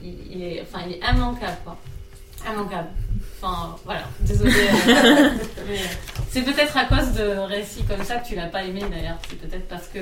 il, 0.01 0.09
il, 0.31 0.43
est, 0.43 0.61
enfin, 0.61 0.85
il 0.87 0.93
est 0.93 0.99
immanquable, 0.99 1.57
quoi. 1.63 1.77
Immanquable. 2.49 2.89
Enfin, 3.41 3.75
voilà, 3.85 4.03
désolé. 4.21 4.51
Euh, 5.69 5.75
c'est 6.31 6.41
peut-être 6.41 6.75
à 6.75 6.85
cause 6.85 7.11
de 7.11 7.27
récits 7.45 7.83
comme 7.83 8.03
ça 8.03 8.15
que 8.15 8.27
tu 8.27 8.35
l'as 8.35 8.47
pas 8.47 8.63
aimé 8.63 8.81
d'ailleurs. 8.89 9.19
C'est 9.29 9.39
peut-être 9.39 9.67
parce 9.67 9.87
que 9.87 9.99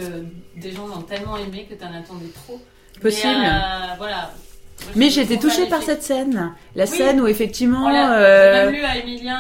des 0.56 0.72
gens 0.72 0.88
l'ont 0.88 1.02
tellement 1.02 1.36
aimé 1.36 1.68
que 1.70 1.76
tu 1.76 1.84
en 1.84 1.94
attendais 1.94 2.30
trop. 2.30 2.62
Possible. 3.02 3.34
Mais, 3.38 3.50
euh, 3.50 3.96
voilà. 3.98 4.32
Mais 4.96 5.10
j'ai 5.10 5.22
été 5.22 5.38
touchée 5.38 5.66
par 5.68 5.82
cette 5.82 6.04
scène, 6.04 6.54
la 6.76 6.86
scène 6.86 7.22
où 7.22 7.28
effectivement, 7.28 7.88
euh, 7.90 8.72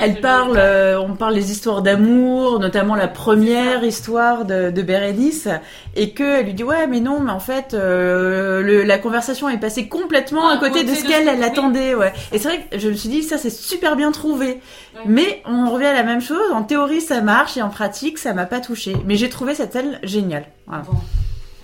elle 0.01 0.21
parle, 0.21 0.57
euh, 0.57 0.99
on 0.99 1.15
parle 1.15 1.35
des 1.35 1.51
histoires 1.51 1.81
d'amour, 1.81 2.59
notamment 2.59 2.95
la 2.95 3.07
première 3.07 3.83
histoire 3.83 4.45
de, 4.45 4.71
de 4.71 4.81
Bérénice, 4.81 5.47
et 5.95 6.11
que 6.11 6.39
elle 6.39 6.45
lui 6.45 6.53
dit 6.53 6.63
ouais 6.63 6.87
mais 6.87 6.99
non 6.99 7.19
mais 7.19 7.31
en 7.31 7.39
fait 7.39 7.73
euh, 7.73 8.61
le, 8.61 8.83
la 8.83 8.97
conversation 8.99 9.49
est 9.49 9.57
passée 9.57 9.87
complètement 9.87 10.49
à 10.49 10.57
côté 10.57 10.83
de 10.83 10.93
ce 10.93 11.03
qu'elle 11.05 11.27
elle 11.27 11.43
attendait, 11.43 11.95
ouais. 11.95 12.13
Et 12.31 12.37
c'est 12.37 12.49
vrai 12.49 12.67
que 12.69 12.77
je 12.77 12.89
me 12.89 12.93
suis 12.93 13.09
dit 13.09 13.23
ça 13.23 13.37
c'est 13.37 13.49
super 13.49 13.95
bien 13.95 14.11
trouvé, 14.11 14.61
mais 15.05 15.41
on 15.45 15.69
revient 15.71 15.85
à 15.85 15.93
la 15.93 16.03
même 16.03 16.21
chose. 16.21 16.51
En 16.53 16.63
théorie 16.63 17.01
ça 17.01 17.21
marche 17.21 17.57
et 17.57 17.61
en 17.61 17.69
pratique 17.69 18.17
ça 18.17 18.33
m'a 18.33 18.45
pas 18.45 18.59
touché, 18.59 18.95
mais 19.05 19.15
j'ai 19.15 19.29
trouvé 19.29 19.55
cette 19.55 19.73
scène 19.73 19.99
géniale. 20.03 20.45
Voilà. 20.67 20.83
Bon, 20.83 20.97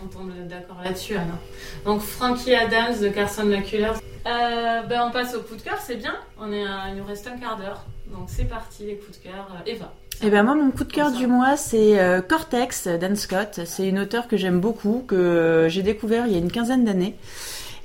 on 0.04 0.08
tombe 0.08 0.32
d'accord 0.50 0.78
là-dessus 0.84 1.14
alors. 1.16 1.38
Donc 1.86 2.02
Frankie 2.02 2.56
Adams 2.56 3.00
de 3.02 3.10
Carson 3.10 3.46
McCullers. 3.46 4.00
Euh, 4.26 4.82
ben 4.84 5.02
on 5.08 5.12
passe 5.12 5.36
au 5.36 5.42
coup 5.42 5.56
de 5.56 5.62
cœur, 5.62 5.80
c'est 5.86 5.96
bien. 5.96 6.16
On 6.40 6.52
est 6.52 6.64
il 6.90 6.96
nous 6.96 7.04
reste 7.04 7.28
un 7.28 7.38
quart 7.38 7.58
d'heure. 7.58 7.86
Donc 8.08 8.28
c'est 8.28 8.46
parti, 8.46 8.86
les 8.86 8.96
coups 8.96 9.20
de 9.20 9.24
cœur. 9.24 9.50
Euh, 9.52 9.72
Eva. 9.72 9.94
Et 10.22 10.28
eh 10.28 10.30
ben 10.30 10.44
moi 10.44 10.56
mon 10.56 10.72
coup 10.72 10.84
de 10.84 10.94
cœur 10.94 11.12
du 11.12 11.28
mois 11.28 11.58
c'est 11.58 12.00
euh, 12.00 12.22
Cortex 12.22 12.88
d'Anne 12.88 13.16
Scott. 13.16 13.62
C'est 13.66 13.88
une 13.88 14.00
auteure 14.00 14.28
que 14.28 14.38
j'aime 14.38 14.62
beaucoup, 14.62 15.04
que 15.06 15.68
j'ai 15.70 15.82
découvert 15.82 16.28
il 16.28 16.34
y 16.34 16.36
a 16.36 16.40
une 16.40 16.52
quinzaine 16.52 16.86
d'années 16.86 17.16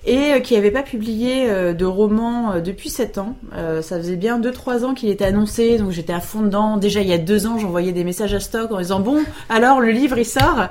et 0.08 0.32
euh, 0.32 0.40
qui 0.40 0.54
n'avait 0.54 0.70
pas 0.70 0.82
publié 0.82 1.48
euh, 1.48 1.74
de 1.74 1.84
roman 1.84 2.52
euh, 2.52 2.60
depuis 2.60 2.88
7 2.88 3.18
ans. 3.18 3.36
ça 3.82 3.98
faisait 3.98 4.16
bien 4.16 4.40
2-3 4.40 4.84
ans 4.84 4.94
qu'il 4.94 5.10
était 5.10 5.26
annoncé, 5.26 5.76
donc 5.78 5.90
j'étais 5.90 6.14
à 6.14 6.20
fond 6.20 6.40
dedans. 6.40 6.78
Déjà 6.78 7.02
il 7.02 7.08
y 7.08 7.12
a 7.12 7.18
2 7.18 7.46
ans, 7.46 7.58
j'envoyais 7.58 7.92
des 7.92 8.04
messages 8.04 8.34
à 8.34 8.40
stock 8.40 8.72
en 8.72 8.78
disant 8.78 9.00
bon, 9.00 9.22
alors 9.48 9.80
le 9.80 9.90
livre 9.90 10.18
il 10.18 10.24
sort. 10.24 10.68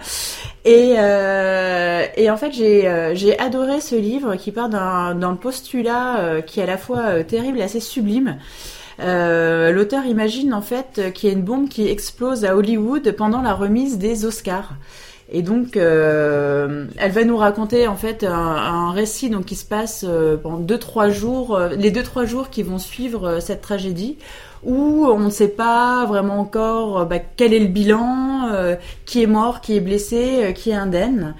Et, 0.65 0.97
en 0.97 2.37
fait 2.37 2.51
j'ai 2.51 3.11
j'ai 3.13 3.39
adoré 3.39 3.79
ce 3.79 3.95
livre 3.95 4.35
qui 4.35 4.51
part 4.51 4.69
d'un 4.69 5.37
postulat 5.39 6.41
qui 6.45 6.59
est 6.59 6.63
à 6.63 6.65
la 6.65 6.77
fois 6.77 7.23
terrible 7.23 7.59
et 7.59 7.63
assez 7.63 7.79
sublime. 7.79 8.37
L'auteur 8.99 10.05
imagine 10.05 10.53
en 10.53 10.61
fait 10.61 11.13
qu'il 11.13 11.29
y 11.29 11.31
a 11.31 11.35
une 11.35 11.43
bombe 11.43 11.69
qui 11.69 11.87
explose 11.87 12.43
à 12.43 12.55
Hollywood 12.55 13.11
pendant 13.11 13.41
la 13.41 13.53
remise 13.53 13.97
des 13.97 14.25
Oscars. 14.25 14.73
Et 15.29 15.41
donc, 15.41 15.75
euh, 15.75 16.85
elle 16.97 17.11
va 17.11 17.23
nous 17.25 17.35
raconter 17.35 17.87
en 17.87 17.97
fait 17.97 18.23
un, 18.23 18.91
récit 18.91 19.29
donc 19.29 19.45
qui 19.45 19.55
se 19.55 19.65
passe 19.65 20.05
euh, 20.07 20.37
pendant 20.37 20.57
deux 20.57 20.77
trois 20.77 21.09
jours, 21.09 21.55
euh, 21.55 21.69
les 21.75 21.91
deux 21.91 22.03
trois 22.03 22.25
jours 22.25 22.49
qui 22.49 22.63
vont 22.63 22.77
suivre 22.77 23.41
cette 23.41 23.61
tragédie, 23.61 24.17
où 24.63 25.05
on 25.05 25.19
ne 25.19 25.29
sait 25.29 25.49
pas 25.49 26.05
vraiment 26.05 26.39
encore 26.39 27.05
bah, 27.05 27.19
quel 27.19 27.53
est 27.53 27.59
le 27.59 27.67
bilan, 27.67 28.49
qui 29.05 29.21
est 29.21 29.27
mort, 29.27 29.61
qui 29.61 29.75
est 29.75 29.81
blessé, 29.81 30.53
qui 30.55 30.71
est 30.71 30.75
indemne. 30.75 31.35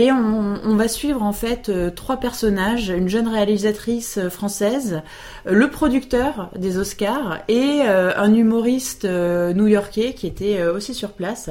Et 0.00 0.12
on, 0.12 0.76
va 0.76 0.86
suivre 0.86 1.24
en 1.24 1.32
fait 1.32 1.68
euh, 1.68 1.90
trois 1.90 2.18
personnages, 2.18 2.88
une 2.88 3.08
jeune 3.08 3.26
réalisatrice 3.26 4.18
euh, 4.18 4.30
française, 4.30 5.02
euh, 5.48 5.54
le 5.54 5.70
producteur 5.70 6.50
des 6.54 6.78
Oscars 6.78 7.40
et 7.48 7.80
un 7.80 8.32
humoriste 8.32 9.04
new-yorkais 9.04 10.12
qui 10.12 10.28
était 10.28 10.62
aussi 10.62 10.94
sur 10.94 11.10
place. 11.10 11.50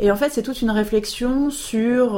Et 0.00 0.10
en 0.10 0.16
fait, 0.16 0.30
c'est 0.30 0.42
toute 0.42 0.60
une 0.62 0.70
réflexion 0.70 1.50
sur 1.50 2.14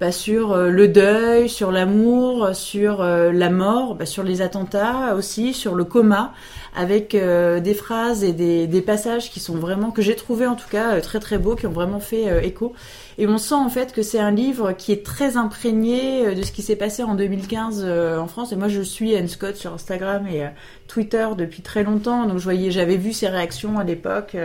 bah, 0.00 0.12
sur 0.12 0.56
le 0.56 0.88
deuil, 0.88 1.48
sur 1.48 1.72
l'amour, 1.72 2.50
sur 2.54 3.02
la 3.02 3.50
mort, 3.50 3.94
bah, 3.94 4.06
sur 4.06 4.22
les 4.22 4.42
attentats 4.42 5.14
aussi, 5.16 5.54
sur 5.54 5.74
le 5.74 5.84
coma, 5.84 6.32
avec 6.76 7.16
des 7.16 7.74
phrases 7.74 8.22
et 8.22 8.32
des, 8.32 8.66
des, 8.66 8.82
passages 8.82 9.30
qui 9.30 9.40
sont 9.40 9.56
vraiment 9.56 9.90
que 9.90 10.02
j'ai 10.02 10.14
trouvé 10.14 10.46
en 10.46 10.54
tout 10.54 10.68
cas 10.70 11.00
très 11.00 11.20
très 11.20 11.38
beaux, 11.38 11.56
qui 11.56 11.66
ont 11.66 11.72
vraiment 11.72 12.00
fait 12.00 12.46
écho. 12.46 12.74
Et 13.18 13.26
on 13.26 13.38
sent 13.38 13.54
en 13.54 13.70
fait 13.70 13.92
que 13.92 14.02
c'est 14.02 14.18
un 14.18 14.30
livre 14.30 14.72
qui 14.72 14.92
est 14.92 15.04
très 15.04 15.36
imprégné 15.36 16.26
euh, 16.26 16.34
de 16.34 16.42
ce 16.42 16.52
qui 16.52 16.62
s'est 16.62 16.76
passé 16.76 17.02
en 17.02 17.14
2015 17.14 17.82
euh, 17.84 18.18
en 18.18 18.26
France. 18.26 18.52
Et 18.52 18.56
moi, 18.56 18.68
je 18.68 18.82
suis 18.82 19.16
Anne 19.16 19.28
Scott 19.28 19.56
sur 19.56 19.72
Instagram 19.72 20.26
et 20.26 20.44
euh, 20.44 20.48
Twitter 20.86 21.26
depuis 21.36 21.62
très 21.62 21.82
longtemps. 21.82 22.26
Donc, 22.26 22.38
je 22.38 22.44
voyais, 22.44 22.70
j'avais 22.70 22.96
vu 22.96 23.12
ses 23.12 23.28
réactions 23.28 23.78
à 23.78 23.84
l'époque 23.84 24.36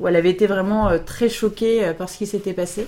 où 0.00 0.08
elle 0.08 0.16
avait 0.16 0.30
été 0.30 0.46
vraiment 0.46 0.90
très 1.04 1.28
choquée 1.28 1.92
par 1.96 2.08
ce 2.08 2.18
qui 2.18 2.26
s'était 2.26 2.52
passé. 2.52 2.86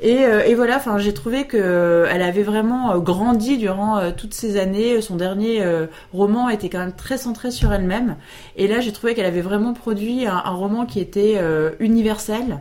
Et, 0.00 0.22
et 0.46 0.54
voilà, 0.54 0.76
enfin, 0.76 0.98
j'ai 0.98 1.12
trouvé 1.12 1.44
que 1.46 2.06
elle 2.10 2.22
avait 2.22 2.42
vraiment 2.42 2.98
grandi 2.98 3.58
durant 3.58 4.12
toutes 4.12 4.34
ces 4.34 4.56
années. 4.56 5.00
Son 5.00 5.16
dernier 5.16 5.64
roman 6.12 6.48
était 6.48 6.68
quand 6.68 6.78
même 6.78 6.92
très 6.92 7.18
centré 7.18 7.50
sur 7.50 7.72
elle-même. 7.72 8.16
Et 8.56 8.68
là, 8.68 8.80
j'ai 8.80 8.92
trouvé 8.92 9.14
qu'elle 9.14 9.26
avait 9.26 9.40
vraiment 9.40 9.72
produit 9.72 10.26
un, 10.26 10.42
un 10.44 10.54
roman 10.54 10.86
qui 10.86 11.00
était 11.00 11.40
universel. 11.80 12.60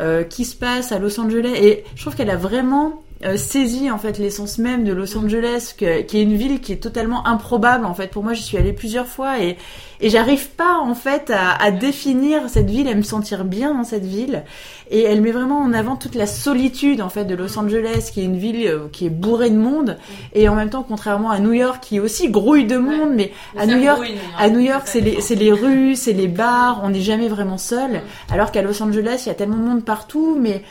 Euh, 0.00 0.24
qui 0.24 0.46
se 0.46 0.56
passe 0.56 0.90
à 0.90 0.98
Los 0.98 1.20
Angeles. 1.20 1.52
Et 1.54 1.84
je 1.94 2.00
trouve 2.00 2.16
qu'elle 2.16 2.30
a 2.30 2.36
vraiment 2.36 3.01
euh, 3.24 3.90
en 3.92 3.98
fait 3.98 4.18
l'essence 4.18 4.58
même 4.58 4.84
de 4.84 4.92
Los 4.92 5.16
Angeles, 5.16 5.74
qui 5.76 5.84
est 5.84 6.22
une 6.22 6.36
ville 6.36 6.60
qui 6.60 6.72
est 6.72 6.82
totalement 6.82 7.26
improbable 7.26 7.84
en 7.84 7.94
fait. 7.94 8.08
Pour 8.08 8.22
moi, 8.22 8.32
j'y 8.34 8.42
suis 8.42 8.58
allée 8.58 8.72
plusieurs 8.72 9.06
fois 9.06 9.40
et 9.40 9.56
et 10.02 10.10
j'arrive 10.10 10.50
pas 10.50 10.78
en 10.78 10.96
fait 10.96 11.30
à, 11.30 11.52
à, 11.52 11.70
définir 11.70 12.48
cette 12.48 12.68
ville, 12.68 12.88
à 12.88 12.94
me 12.94 13.02
sentir 13.02 13.44
bien 13.44 13.72
dans 13.72 13.84
cette 13.84 14.04
ville. 14.04 14.42
Et 14.90 15.02
elle 15.02 15.22
met 15.22 15.30
vraiment 15.30 15.60
en 15.60 15.72
avant 15.72 15.94
toute 15.94 16.16
la 16.16 16.26
solitude 16.26 17.00
en 17.00 17.08
fait 17.08 17.24
de 17.24 17.36
Los 17.36 17.56
Angeles, 17.56 18.10
qui 18.12 18.20
est 18.20 18.24
une 18.24 18.36
ville 18.36 18.66
euh, 18.66 18.88
qui 18.90 19.06
est 19.06 19.10
bourrée 19.10 19.48
de 19.48 19.56
monde, 19.56 19.96
et 20.34 20.48
en 20.48 20.56
même 20.56 20.70
temps, 20.70 20.84
contrairement 20.86 21.30
à 21.30 21.38
New 21.38 21.52
York, 21.52 21.78
qui 21.80 21.96
est 21.96 22.00
aussi 22.00 22.30
grouille 22.30 22.66
de 22.66 22.76
monde, 22.76 23.10
mais, 23.14 23.32
à 23.56 23.64
New 23.64 23.78
York, 23.78 24.04
à 24.38 24.50
New 24.50 24.58
York, 24.58 24.82
c'est 24.86 25.00
les, 25.00 25.20
c'est 25.20 25.36
les 25.36 25.52
rues, 25.52 25.94
c'est 25.94 26.12
les 26.12 26.28
bars, 26.28 26.80
on 26.82 26.90
n'est 26.90 27.00
jamais 27.00 27.28
vraiment 27.28 27.58
seul. 27.58 28.02
Alors 28.28 28.50
qu'à 28.50 28.62
Los 28.62 28.82
Angeles, 28.82 29.22
il 29.24 29.28
y 29.28 29.32
a 29.32 29.34
tellement 29.34 29.56
de 29.56 29.62
monde 29.62 29.84
partout, 29.84 30.36
mais 30.38 30.64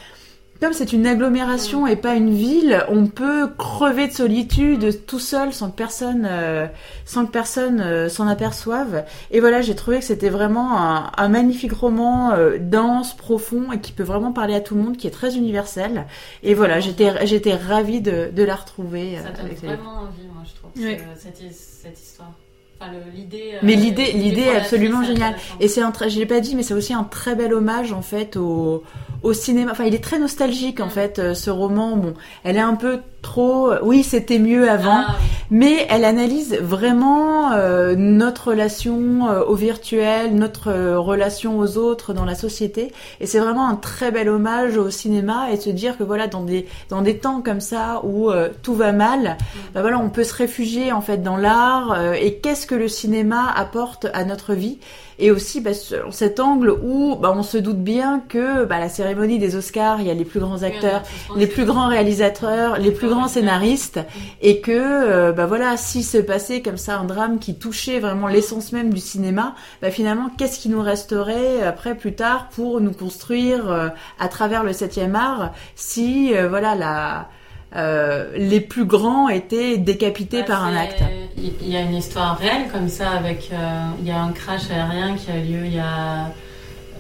comme 0.62 0.74
c'est 0.74 0.94
une 0.94 1.08
agglomération 1.08 1.88
et 1.88 1.96
pas 1.96 2.14
une 2.14 2.36
ville, 2.36 2.86
on 2.88 3.08
peut 3.08 3.48
crever 3.58 4.08
de 4.08 4.14
solitude 4.14 5.06
tout 5.08 5.18
seul 5.18 5.54
sans 5.54 5.72
que 5.72 5.76
personne, 5.76 6.28
euh, 6.30 6.68
sans 7.04 7.26
que 7.26 7.32
personne 7.32 7.82
euh, 7.82 8.10
s'en 8.10 8.28
aperçoive. 8.28 9.04
Et 9.32 9.40
voilà, 9.40 9.62
j'ai 9.62 9.74
trouvé 9.74 9.98
que 9.98 10.06
c'était 10.06 10.30
vraiment 10.30 10.78
un, 11.18 11.30
magnifique 11.30 11.74
roman 11.74 12.34
euh, 12.34 12.60
dense, 12.60 13.16
profond 13.16 13.72
et 13.72 13.80
qui 13.80 13.92
peut 13.92 14.04
vraiment 14.04 14.34
parler 14.34 14.54
à 14.54 14.62
tout 14.62 14.76
le 14.76 14.84
monde, 14.84 14.98
qui 14.98 15.08
est 15.08 15.12
très 15.12 15.36
universel. 15.36 16.06
Et 16.44 16.54
voilà, 16.54 16.80
j'étais, 16.80 17.26
j'étais 17.26 17.56
ravie 17.56 18.02
de, 18.02 18.30
de 18.32 18.44
la 18.44 18.56
retrouver. 18.56 19.16
Ça 19.16 19.32
donne 19.32 19.56
vraiment 19.56 20.02
envie, 20.02 20.28
moi, 20.32 20.44
je 20.46 20.54
trouve, 20.54 20.72
cette, 21.18 21.42
cette 21.52 22.00
histoire. 22.00 22.34
l'idée, 23.16 23.56
mais 23.64 23.74
l'idée, 23.74 24.12
l'idée 24.12 24.42
est 24.42 24.58
absolument 24.58 25.04
géniale. 25.04 25.36
Et 25.60 25.68
c'est 25.68 25.82
un, 25.82 25.92
je 26.08 26.20
l'ai 26.20 26.28
pas 26.28 26.40
dit, 26.40 26.56
mais 26.56 26.62
c'est 26.62 26.76
aussi 26.76 26.94
un 26.94 27.04
très 27.04 27.34
bel 27.34 27.52
hommage 27.52 27.94
en 27.94 28.04
fait 28.04 28.38
au, 28.38 28.84
au 29.24 29.34
cinéma. 29.34 29.72
Enfin, 29.72 29.86
il 29.86 29.94
est 29.94 30.04
très 30.04 30.20
nostalgique 30.20 30.80
en 30.80 30.90
fait, 30.90 31.20
euh, 31.20 31.34
ce 31.34 31.50
roman. 31.50 31.96
Bon, 31.96 32.14
elle 32.44 32.58
est 32.58 32.62
un 32.62 32.76
peu 32.76 33.00
trop. 33.22 33.72
Oui, 33.84 34.04
c'était 34.04 34.40
mieux 34.40 34.68
avant, 34.68 35.04
ah, 35.08 35.16
mais 35.52 35.86
elle 35.90 36.06
analyse 36.06 36.58
vraiment 36.60 37.52
euh, 37.52 37.94
notre 37.96 38.50
relation 38.50 39.30
euh, 39.30 39.44
au 39.44 39.54
virtuel, 39.54 40.34
notre 40.34 40.72
relation 40.96 41.60
aux 41.60 41.78
autres 41.78 42.14
dans 42.14 42.26
la 42.26 42.34
société. 42.34 42.92
Et 43.20 43.28
c'est 43.28 43.40
vraiment 43.40 43.68
un 43.68 43.76
très 43.76 44.10
bel 44.10 44.28
hommage 44.28 44.78
au 44.78 44.90
cinéma 44.90 45.52
et 45.52 45.58
de 45.58 45.62
se 45.62 45.70
dire 45.70 45.98
que 46.00 46.04
voilà, 46.04 46.26
dans 46.26 46.44
des 46.44 46.68
dans 46.90 47.04
des 47.04 47.18
temps 47.18 47.42
comme 47.42 47.62
ça 47.62 48.02
où 48.04 48.32
tout 48.64 48.74
va 48.74 48.92
mal, 48.92 49.38
bah 49.74 49.82
voilà, 49.82 50.00
on 50.00 50.10
peut 50.10 50.24
se 50.24 50.34
réfugier 50.34 50.92
en 50.92 51.02
fait 51.02 51.22
dans 51.22 51.38
l'art. 51.38 52.14
et 52.16 52.40
qu'est-ce 52.40 52.66
que 52.66 52.76
le 52.76 52.88
cinéma 52.88 53.52
apporte 53.56 54.08
à 54.14 54.26
notre 54.26 54.54
vie 54.54 54.80
et 55.22 55.30
aussi 55.30 55.62
bah, 55.62 55.72
cet 56.10 56.40
angle 56.40 56.72
où 56.84 57.16
bah, 57.16 57.32
on 57.34 57.44
se 57.44 57.58
doute 57.58 57.78
bien 57.78 58.22
que 58.28 58.66
bah, 58.66 58.80
la 58.80 58.90
cérémonie 58.90 59.38
des 59.38 59.56
Oscars, 59.56 60.02
il 60.02 60.08
y 60.08 60.10
a 60.10 60.16
les 60.16 60.26
plus 60.26 60.40
grands 60.40 60.64
acteurs, 60.64 61.04
les 61.38 61.46
plus 61.48 61.64
grands 61.64 61.88
réalisateurs, 61.88 62.80
les 62.80 62.92
plus 62.92 63.08
grands 63.08 63.28
scénaristes, 63.28 64.00
et 64.42 64.62
que 64.62 64.72
euh, 64.72 65.32
bah 65.32 65.46
voilà, 65.46 65.78
si 65.78 66.02
se 66.02 66.18
passait 66.18 66.64
comme 66.64 66.78
ça 66.78 66.98
un 66.98 67.06
drame 67.06 67.38
qui 67.38 67.56
touchait 67.56 68.00
vraiment 68.00 68.28
l'essence 68.28 68.72
même 68.72 68.92
du 68.92 69.00
cinéma, 69.00 69.56
bah, 69.82 69.92
finalement, 69.92 70.30
qu'est-ce 70.38 70.60
qui 70.60 70.70
nous 70.70 70.82
resterait 70.82 71.62
après 71.62 71.96
plus 71.96 72.16
tard 72.16 72.50
pour 72.50 72.82
nous 72.82 72.94
construire 72.94 73.72
euh, 73.72 73.90
à 74.20 74.28
travers 74.28 74.64
le 74.64 74.74
septième 74.74 75.16
art 75.16 75.54
si 75.76 76.36
euh, 76.36 76.50
voilà 76.50 76.74
la 76.74 77.30
euh, 77.76 78.32
les 78.36 78.60
plus 78.60 78.86
grands 78.86 79.30
étaient 79.30 79.78
décapités 79.78 80.42
bah, 80.42 80.48
par 80.48 80.64
un 80.66 80.76
acte. 80.76 81.04
Il 81.38 81.70
y 81.70 81.78
a 81.78 81.82
une 81.82 81.96
histoire 81.96 82.38
réelle 82.38 82.70
comme 82.72 82.90
ça 82.90 83.12
avec 83.12 83.50
euh, 83.54 83.80
il 84.00 84.08
y 84.08 84.12
a 84.12 84.22
un 84.22 84.32
crash 84.32 84.70
aérien 84.70 85.16
qui 85.16 85.32
a 85.32 85.38
eu 85.38 85.44
lieu 85.44 85.66
il 85.66 85.76
y 85.76 85.80
a 85.80 86.34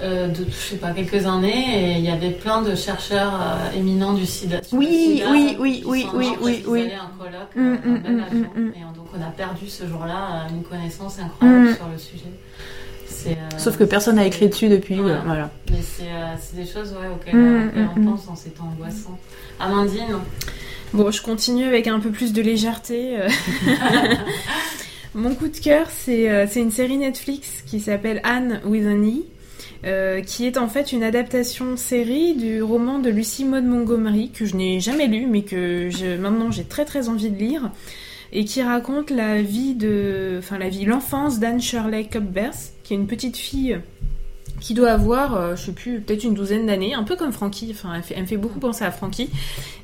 euh, 0.02 0.30
de, 0.30 0.46
je 0.46 0.52
sais 0.52 0.78
pas 0.78 0.92
quelques 0.92 1.26
années 1.28 1.94
et 1.94 1.98
il 1.98 2.06
y 2.06 2.10
avait 2.10 2.32
plein 2.32 2.62
de 2.62 2.74
chercheurs 2.74 3.34
éminents 3.76 4.14
du 4.14 4.26
SIDA. 4.26 4.62
Oui, 4.72 5.22
oui, 5.30 5.58
oui, 5.60 5.84
oui, 5.86 6.08
oui, 6.14 6.28
oui, 6.42 6.64
oui. 6.66 6.90
un 6.94 7.22
colloque 7.22 7.56
mm, 7.56 7.90
mm, 7.90 8.26
mm, 8.56 8.70
et 8.70 8.96
donc 8.96 9.08
on 9.16 9.22
a 9.22 9.30
perdu 9.32 9.68
ce 9.68 9.86
jour-là 9.86 10.48
une 10.50 10.64
connaissance 10.64 11.20
incroyable 11.20 11.76
sur 11.76 11.88
le 11.92 11.98
sujet. 11.98 12.32
Sauf 13.58 13.78
que 13.78 13.84
personne 13.84 14.16
n'a 14.16 14.26
écrit 14.26 14.50
dessus 14.50 14.70
depuis. 14.70 14.96
Voilà. 14.96 15.50
Mais 15.70 15.78
c'est 15.82 16.56
des 16.56 16.66
choses 16.66 16.94
ouais, 16.94 17.08
auxquelles, 17.08 17.72
on 17.96 18.06
pense 18.06 18.28
en 18.28 18.36
ces 18.36 18.52
temps 18.52 18.70
angoissants. 18.74 19.18
Amandine 19.60 20.18
Bon, 20.94 21.10
je 21.10 21.22
continue 21.22 21.64
avec 21.64 21.88
un 21.88 22.02
peu 22.02 22.10
plus 22.10 22.34
de 22.34 22.42
légèreté. 22.42 23.18
Euh. 23.18 23.30
Mon 25.16 25.34
coup 25.36 25.48
de 25.48 25.58
cœur, 25.58 25.88
euh, 26.10 26.48
c'est 26.50 26.60
une 26.60 26.72
série 26.72 26.98
Netflix 26.98 27.64
qui 27.66 27.80
s'appelle 27.80 28.20
Anne 28.24 28.60
with 28.66 28.86
an 28.86 29.04
E. 29.04 29.24
Euh, 29.84 30.22
qui 30.22 30.46
est 30.46 30.58
en 30.58 30.68
fait 30.68 30.92
une 30.92 31.02
adaptation 31.02 31.76
série 31.76 32.36
du 32.36 32.62
roman 32.62 33.00
de 33.00 33.10
Lucy 33.10 33.46
Maud 33.46 33.64
Montgomery 33.64 34.30
que 34.30 34.46
je 34.46 34.56
n'ai 34.56 34.80
jamais 34.80 35.08
lu 35.08 35.26
mais 35.26 35.42
que 35.42 35.90
maintenant 36.18 36.52
j'ai 36.52 36.66
très 36.66 36.86
très 36.86 37.10
envie 37.10 37.32
de 37.32 37.38
lire 37.40 37.72
et 38.32 38.46
qui 38.46 38.62
raconte 38.62 39.10
la 39.10 39.42
vie 39.42 39.74
de 39.74 40.36
enfin 40.38 40.60
la 40.60 40.70
vie 40.70 40.86
l'enfance 40.86 41.40
d'Anne 41.40 41.60
Shirley 41.60 42.04
Cuthbert 42.06 42.54
qui 42.92 42.96
est 42.96 42.98
une 42.98 43.08
petite 43.08 43.38
fille 43.38 43.80
qui 44.60 44.74
doit 44.74 44.92
avoir, 44.92 45.34
euh, 45.34 45.56
je 45.56 45.68
sais 45.68 45.72
plus, 45.72 46.02
peut-être 46.02 46.26
une 46.26 46.34
douzaine 46.34 46.66
d'années, 46.66 46.94
un 46.94 47.04
peu 47.04 47.16
comme 47.16 47.32
Frankie, 47.32 47.70
enfin 47.72 48.02
elle, 48.14 48.24
me 48.24 48.28
fait 48.28 48.36
beaucoup 48.36 48.60
penser 48.60 48.84
à 48.84 48.92
Frankie, 48.92 49.30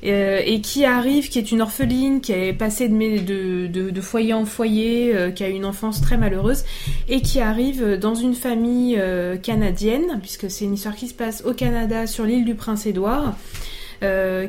euh, 0.04 0.42
et 0.44 0.60
qui 0.60 0.84
arrive, 0.84 1.30
qui 1.30 1.38
est 1.38 1.50
une 1.50 1.62
orpheline, 1.62 2.20
qui 2.20 2.32
est 2.32 2.52
passée 2.52 2.90
de, 2.90 3.66
de, 3.66 3.88
de, 3.88 4.00
foyer 4.02 4.34
en 4.34 4.44
foyer, 4.44 5.16
euh, 5.16 5.30
qui 5.30 5.42
a 5.42 5.48
une 5.48 5.64
enfance 5.64 6.02
très 6.02 6.18
malheureuse, 6.18 6.64
et 7.08 7.22
qui 7.22 7.40
arrive 7.40 7.96
dans 7.96 8.14
une 8.14 8.34
famille 8.34 9.02
canadienne, 9.42 10.18
puisque 10.20 10.50
c'est 10.50 10.66
une 10.66 10.74
histoire 10.74 10.94
qui 10.94 11.08
se 11.08 11.14
passe 11.14 11.42
au 11.46 11.54
Canada, 11.54 12.06
sur 12.06 12.26
l'île 12.26 12.44
du 12.44 12.56
Prince-Édouard. 12.56 13.38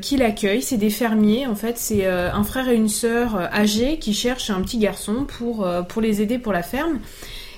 qui 0.02 0.18
l'accueille. 0.18 0.62
C'est 0.62 0.78
des 0.78 0.92
fermiers, 0.92 1.48
en 1.48 1.56
fait, 1.56 1.78
c'est 1.78 2.06
un 2.06 2.44
frère 2.44 2.68
et 2.68 2.76
une 2.76 2.90
sœur 2.90 3.38
âgés 3.38 4.00
qui 4.00 4.14
cherchent 4.14 4.50
un 4.50 4.62
petit 4.62 4.80
garçon 4.80 5.26
pour, 5.26 5.68
pour 5.88 6.02
les 6.02 6.22
aider 6.22 6.38
pour 6.38 6.52
la 6.52 6.62
ferme. 6.62 7.00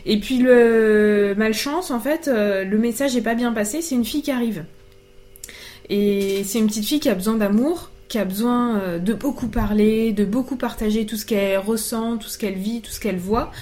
Et 0.05 0.19
puis 0.19 0.37
le 0.37 1.35
malchance, 1.37 1.91
en 1.91 1.99
fait, 1.99 2.27
euh, 2.27 2.63
le 2.63 2.77
message 2.77 3.15
n'est 3.15 3.21
pas 3.21 3.35
bien 3.35 3.53
passé, 3.53 3.81
c'est 3.81 3.95
une 3.95 4.05
fille 4.05 4.21
qui 4.21 4.31
arrive. 4.31 4.65
Et 5.89 6.43
c'est 6.43 6.59
une 6.59 6.67
petite 6.67 6.85
fille 6.85 6.99
qui 6.99 7.09
a 7.09 7.15
besoin 7.15 7.35
d'amour, 7.35 7.90
qui 8.11 8.17
a 8.17 8.25
besoin 8.25 8.77
euh, 8.77 8.99
de 8.99 9.13
beaucoup 9.13 9.47
parler, 9.47 10.11
de 10.11 10.25
beaucoup 10.25 10.57
partager 10.57 11.05
tout 11.05 11.15
ce 11.15 11.25
qu'elle 11.25 11.57
ressent, 11.59 12.17
tout 12.17 12.27
ce 12.27 12.37
qu'elle 12.37 12.55
vit, 12.55 12.81
tout 12.81 12.91
ce 12.91 12.99
qu'elle 12.99 13.15
voit, 13.15 13.53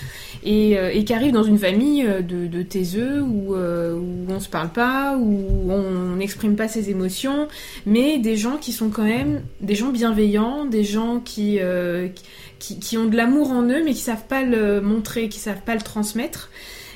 et, 0.43 0.75
euh, 0.75 1.03
qui 1.03 1.13
arrive 1.13 1.33
dans 1.33 1.43
une 1.43 1.59
famille 1.59 2.03
de, 2.03 2.47
de 2.47 2.63
taiseux 2.63 3.21
où, 3.21 3.55
où 3.55 4.25
on 4.27 4.39
se 4.39 4.49
parle 4.49 4.69
pas, 4.69 5.15
où 5.17 5.71
on 5.71 6.15
n'exprime 6.15 6.55
pas 6.55 6.67
ses 6.67 6.89
émotions, 6.89 7.47
mais 7.85 8.17
des 8.17 8.37
gens 8.37 8.57
qui 8.57 8.71
sont 8.71 8.89
quand 8.89 9.03
même 9.03 9.43
des 9.61 9.75
gens 9.75 9.91
bienveillants, 9.91 10.65
des 10.65 10.83
gens 10.83 11.19
qui, 11.19 11.59
ont 11.61 13.05
de 13.05 13.15
l'amour 13.15 13.51
en 13.51 13.61
eux 13.69 13.83
mais 13.85 13.93
qui 13.93 14.01
savent 14.01 14.25
pas 14.27 14.41
le 14.41 14.81
montrer, 14.81 15.29
qui 15.29 15.39
savent 15.39 15.61
pas 15.61 15.75
le 15.75 15.81
transmettre. 15.81 16.49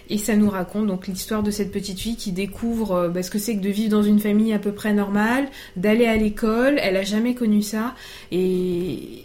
Et 0.10 0.18
ça 0.18 0.36
nous 0.36 0.50
raconte 0.50 0.88
donc 0.88 1.08
l'histoire 1.08 1.44
de 1.44 1.52
cette 1.52 1.72
petite 1.72 2.00
fille 2.00 2.18
qui 2.18 2.32
découvre 2.32 2.92
euh, 2.94 3.10
bah, 3.10 3.24
ce 3.24 3.32
que 3.32 3.40
c'est 3.40 3.56
que 3.56 3.62
de 3.62 3.70
vivre 3.70 3.90
dans 3.90 4.04
une 4.04 4.20
famille 4.20 4.54
à 4.54 4.60
peu 4.60 4.72
près 4.72 4.94
normale, 4.94 5.48
d'aller 5.78 6.06
à 6.06 6.16
l'école. 6.16 6.78
Elle 6.82 6.98
a 6.98 7.04
jamais 7.04 7.36
connu 7.36 7.62
ça. 7.62 7.96
Et 8.32 9.24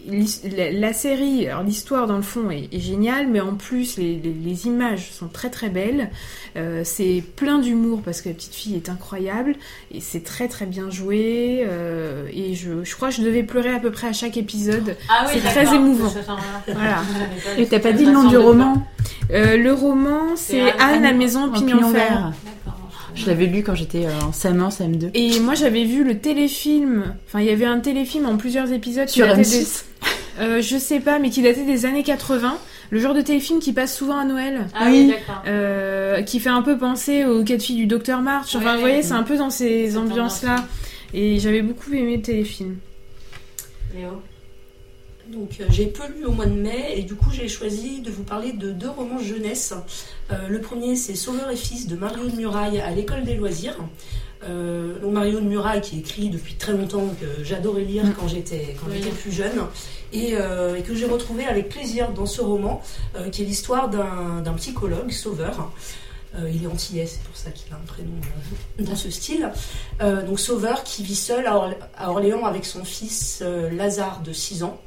la, 0.73 0.93
série, 0.93 1.49
alors 1.49 1.63
l'histoire 1.63 2.07
dans 2.07 2.17
le 2.17 2.23
fond 2.23 2.51
est, 2.51 2.79
géniale, 2.79 3.27
mais 3.29 3.41
en 3.41 3.55
plus 3.55 3.97
les, 3.97 4.67
images 4.67 5.11
sont 5.11 5.29
très 5.29 5.51
très 5.51 5.69
belles. 5.69 6.11
Euh, 6.57 6.83
c'est 6.85 7.23
plein 7.37 7.59
d'humour 7.59 8.01
parce 8.05 8.23
que 8.23 8.29
la 8.29 8.35
petite 8.35 8.55
fille 8.55 8.75
est 8.75 8.89
incroyable 8.89 9.55
et 9.93 10.01
c'est 10.01 10.25
très 10.25 10.49
très 10.49 10.67
bien 10.67 10.91
joué. 10.91 11.65
Euh, 11.67 12.27
et 12.33 12.55
je, 12.55 12.85
je, 12.85 12.97
crois 12.97 13.11
que 13.11 13.17
je 13.17 13.23
devais 13.23 13.43
pleurer 13.43 13.71
à 13.71 13.79
peu 13.79 13.91
près 13.91 14.09
à 14.09 14.13
chaque 14.13 14.37
épisode. 14.37 14.97
Ah 15.09 15.27
oui, 15.27 15.41
c'est 15.43 15.49
très 15.49 15.75
émouvant. 15.75 16.13
Voilà. 16.67 17.03
Et 17.57 17.67
t'as 17.67 17.81
pas 17.81 17.93
dit 17.93 18.05
le 18.05 18.13
nom 18.13 18.29
du 18.29 18.37
roman? 18.37 18.87
Le 19.31 19.73
roman, 19.73 20.37
c'est 20.37 20.68
Anne, 20.79 21.03
la 21.03 21.13
maison 21.13 21.51
pignon, 21.51 21.91
vert. 21.91 22.33
Je 23.15 23.27
l'avais 23.27 23.47
lu 23.47 23.63
quand 23.63 23.75
j'étais 23.75 24.07
euh, 24.07 24.11
en 24.23 24.31
CM1, 24.31 24.71
CM2. 24.71 25.11
Et 25.15 25.41
moi 25.41 25.55
j'avais 25.55 25.85
vu 25.85 26.05
le 26.05 26.19
téléfilm. 26.19 27.15
Enfin, 27.27 27.41
il 27.41 27.47
y 27.47 27.51
avait 27.51 27.65
un 27.65 27.81
téléfilm 27.81 28.27
en 28.27 28.37
plusieurs 28.37 28.73
épisodes. 28.73 29.09
Sur 29.09 29.27
M6 29.27 29.85
euh, 30.41 30.63
Je 30.63 30.79
sais 30.79 31.01
pas, 31.01 31.19
mais 31.19 31.31
qui 31.31 31.43
datait 31.43 31.65
des 31.65 31.85
années 31.85 32.05
80. 32.05 32.57
Le 32.91 33.01
genre 33.01 33.15
de 33.15 33.21
téléfilm 33.21 33.59
qui 33.59 33.73
passe 33.73 33.97
souvent 33.97 34.19
à 34.19 34.25
Noël. 34.25 34.67
Ah 34.75 34.87
oui, 34.89 35.09
d'accord. 35.09 35.43
Euh, 35.47 36.23
qui 36.23 36.39
fait 36.41 36.49
un 36.49 36.63
peu 36.63 36.79
penser 36.79 37.25
aux 37.25 37.43
quatre 37.45 37.63
filles 37.63 37.77
du 37.77 37.87
Docteur 37.87 38.23
March. 38.23 38.55
Enfin, 38.55 38.75
vous 38.75 38.81
voyez, 38.81 39.03
c'est 39.03 39.13
un 39.13 39.25
peu 39.25 39.37
dans 39.37 39.51
ces 39.51 39.97
ambiances-là. 39.97 40.65
Et 41.13 41.39
j'avais 41.41 41.63
beaucoup 41.63 41.93
aimé 41.93 42.17
le 42.17 42.23
téléfilm. 42.23 42.77
Léo? 43.95 44.23
Donc 45.33 45.59
euh, 45.61 45.67
j'ai 45.71 45.87
peu 45.87 46.07
lu 46.09 46.25
au 46.25 46.33
mois 46.33 46.47
de 46.47 46.55
mai 46.55 46.95
et 46.97 47.03
du 47.03 47.15
coup 47.15 47.31
j'ai 47.31 47.49
choisi 47.49 48.01
de 48.01 48.11
vous 48.11 48.23
parler 48.23 48.53
de 48.53 48.73
deux 48.73 48.89
romans 48.89 49.19
jeunesse. 49.19 49.75
Euh, 50.31 50.49
le 50.49 50.61
premier 50.61 50.97
c'est 50.97 51.15
Sauveur 51.15 51.51
et 51.51 51.57
fils 51.57 51.87
de 51.87 51.97
Mario 51.97 52.29
de 52.29 52.37
Muraille 52.37 52.81
à 52.81 52.91
l'école 52.91 53.25
des 53.25 53.35
loisirs. 53.35 53.77
Euh, 54.45 54.99
donc 55.01 55.13
Mario 55.13 55.41
de 55.41 55.47
Muraille 55.47 55.81
qui 55.81 55.99
écrit 55.99 56.31
depuis 56.31 56.55
très 56.55 56.73
longtemps 56.73 57.09
que 57.21 57.45
j'adorais 57.45 57.83
lire 57.83 58.05
mm. 58.05 58.15
quand 58.19 58.29
j'étais 58.29 58.77
quand 58.81 58.91
j'étais 58.93 59.11
plus 59.11 59.33
jeune 59.33 59.61
et, 60.13 60.37
que 60.87 60.95
j'ai 60.95 61.07
retrouvé 61.07 61.45
avec 61.45 61.69
plaisir 61.69 62.13
dans 62.13 62.25
ce 62.25 62.41
roman 62.41 62.81
qui 63.31 63.43
est 63.43 63.45
l'histoire 63.45 63.91
d'un 63.91 64.55
psychologue 64.55 65.11
sauveur 65.11 65.71
il 66.53 66.63
est 66.63 66.67
antillais, 66.67 67.07
c'est 67.07 67.23
pour 67.23 67.37
ça 67.37 67.51
qu'il 67.51 67.73
a 67.73 67.77
un 67.77 67.87
prénom 67.87 68.13
dans 68.79 68.97
ce 68.97 69.11
style. 69.11 69.51
donc 70.01 70.39
Sauveur 70.39 70.85
qui 70.85 71.03
vit 71.03 71.17
seul 71.17 71.47
à, 71.47 72.11
Orléans 72.11 72.45
avec 72.45 72.65
son 72.65 72.85
fils 72.85 73.43
Lazare 73.73 74.23
de 74.23 74.33
6 74.33 74.63
ans. 74.63 74.81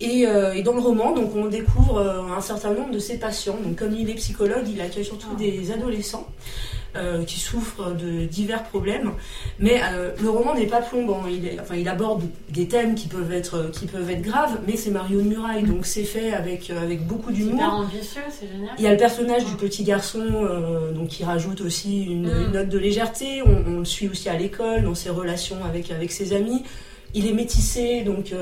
Et, 0.00 0.26
dans 0.62 0.74
le 0.74 0.80
roman, 0.80 1.12
donc, 1.12 1.34
on 1.34 1.46
découvre 1.46 2.00
un 2.00 2.40
certain 2.40 2.72
nombre 2.72 2.92
de 2.92 2.98
ses 2.98 3.18
patients. 3.18 3.56
Donc, 3.64 3.76
comme 3.76 3.94
il 3.94 4.08
est 4.08 4.14
psychologue, 4.14 4.68
il 4.68 4.80
accueille 4.80 5.04
surtout 5.04 5.28
ah. 5.32 5.38
des 5.38 5.72
adolescents. 5.72 6.28
Euh, 6.96 7.22
qui 7.24 7.38
souffrent 7.38 7.94
de 7.94 8.24
divers 8.24 8.62
problèmes. 8.64 9.12
Mais 9.58 9.78
euh, 9.92 10.10
le 10.22 10.30
roman 10.30 10.54
n'est 10.54 10.66
pas 10.66 10.80
plombant. 10.80 11.24
Il, 11.28 11.60
enfin, 11.60 11.76
il 11.76 11.86
aborde 11.86 12.22
des 12.48 12.66
thèmes 12.66 12.94
qui 12.94 13.08
peuvent 13.08 13.30
être, 13.30 13.70
qui 13.72 13.84
peuvent 13.84 14.08
être 14.10 14.22
graves, 14.22 14.58
mais 14.66 14.74
c'est 14.78 14.90
Mario 14.90 15.20
de 15.20 15.28
Muraille, 15.28 15.64
donc 15.64 15.84
c'est 15.84 16.04
fait 16.04 16.32
avec, 16.32 16.70
euh, 16.70 16.82
avec 16.82 17.06
beaucoup 17.06 17.30
d'humour. 17.30 17.60
Super 17.60 17.74
ambitieux, 17.74 18.22
c'est 18.30 18.48
génial. 18.48 18.74
Il 18.78 18.84
y 18.84 18.86
a 18.86 18.92
le 18.92 18.96
personnage 18.96 19.44
du 19.44 19.54
petit 19.56 19.84
garçon 19.84 20.24
donc, 20.94 21.08
qui 21.08 21.24
rajoute 21.24 21.60
aussi 21.60 22.04
une, 22.04 22.26
mm. 22.26 22.52
note 22.52 22.68
de 22.70 22.78
légèreté. 22.78 23.42
On, 23.44 23.80
le 23.80 23.84
suit 23.84 24.08
aussi 24.08 24.30
à 24.30 24.38
l'école, 24.38 24.82
dans 24.82 24.94
ses 24.94 25.10
relations 25.10 25.58
avec, 25.64 25.90
avec 25.90 26.10
ses 26.10 26.32
amis. 26.32 26.64
Il 27.14 27.26
est 27.26 27.32
métissé, 27.32 28.02
donc 28.02 28.34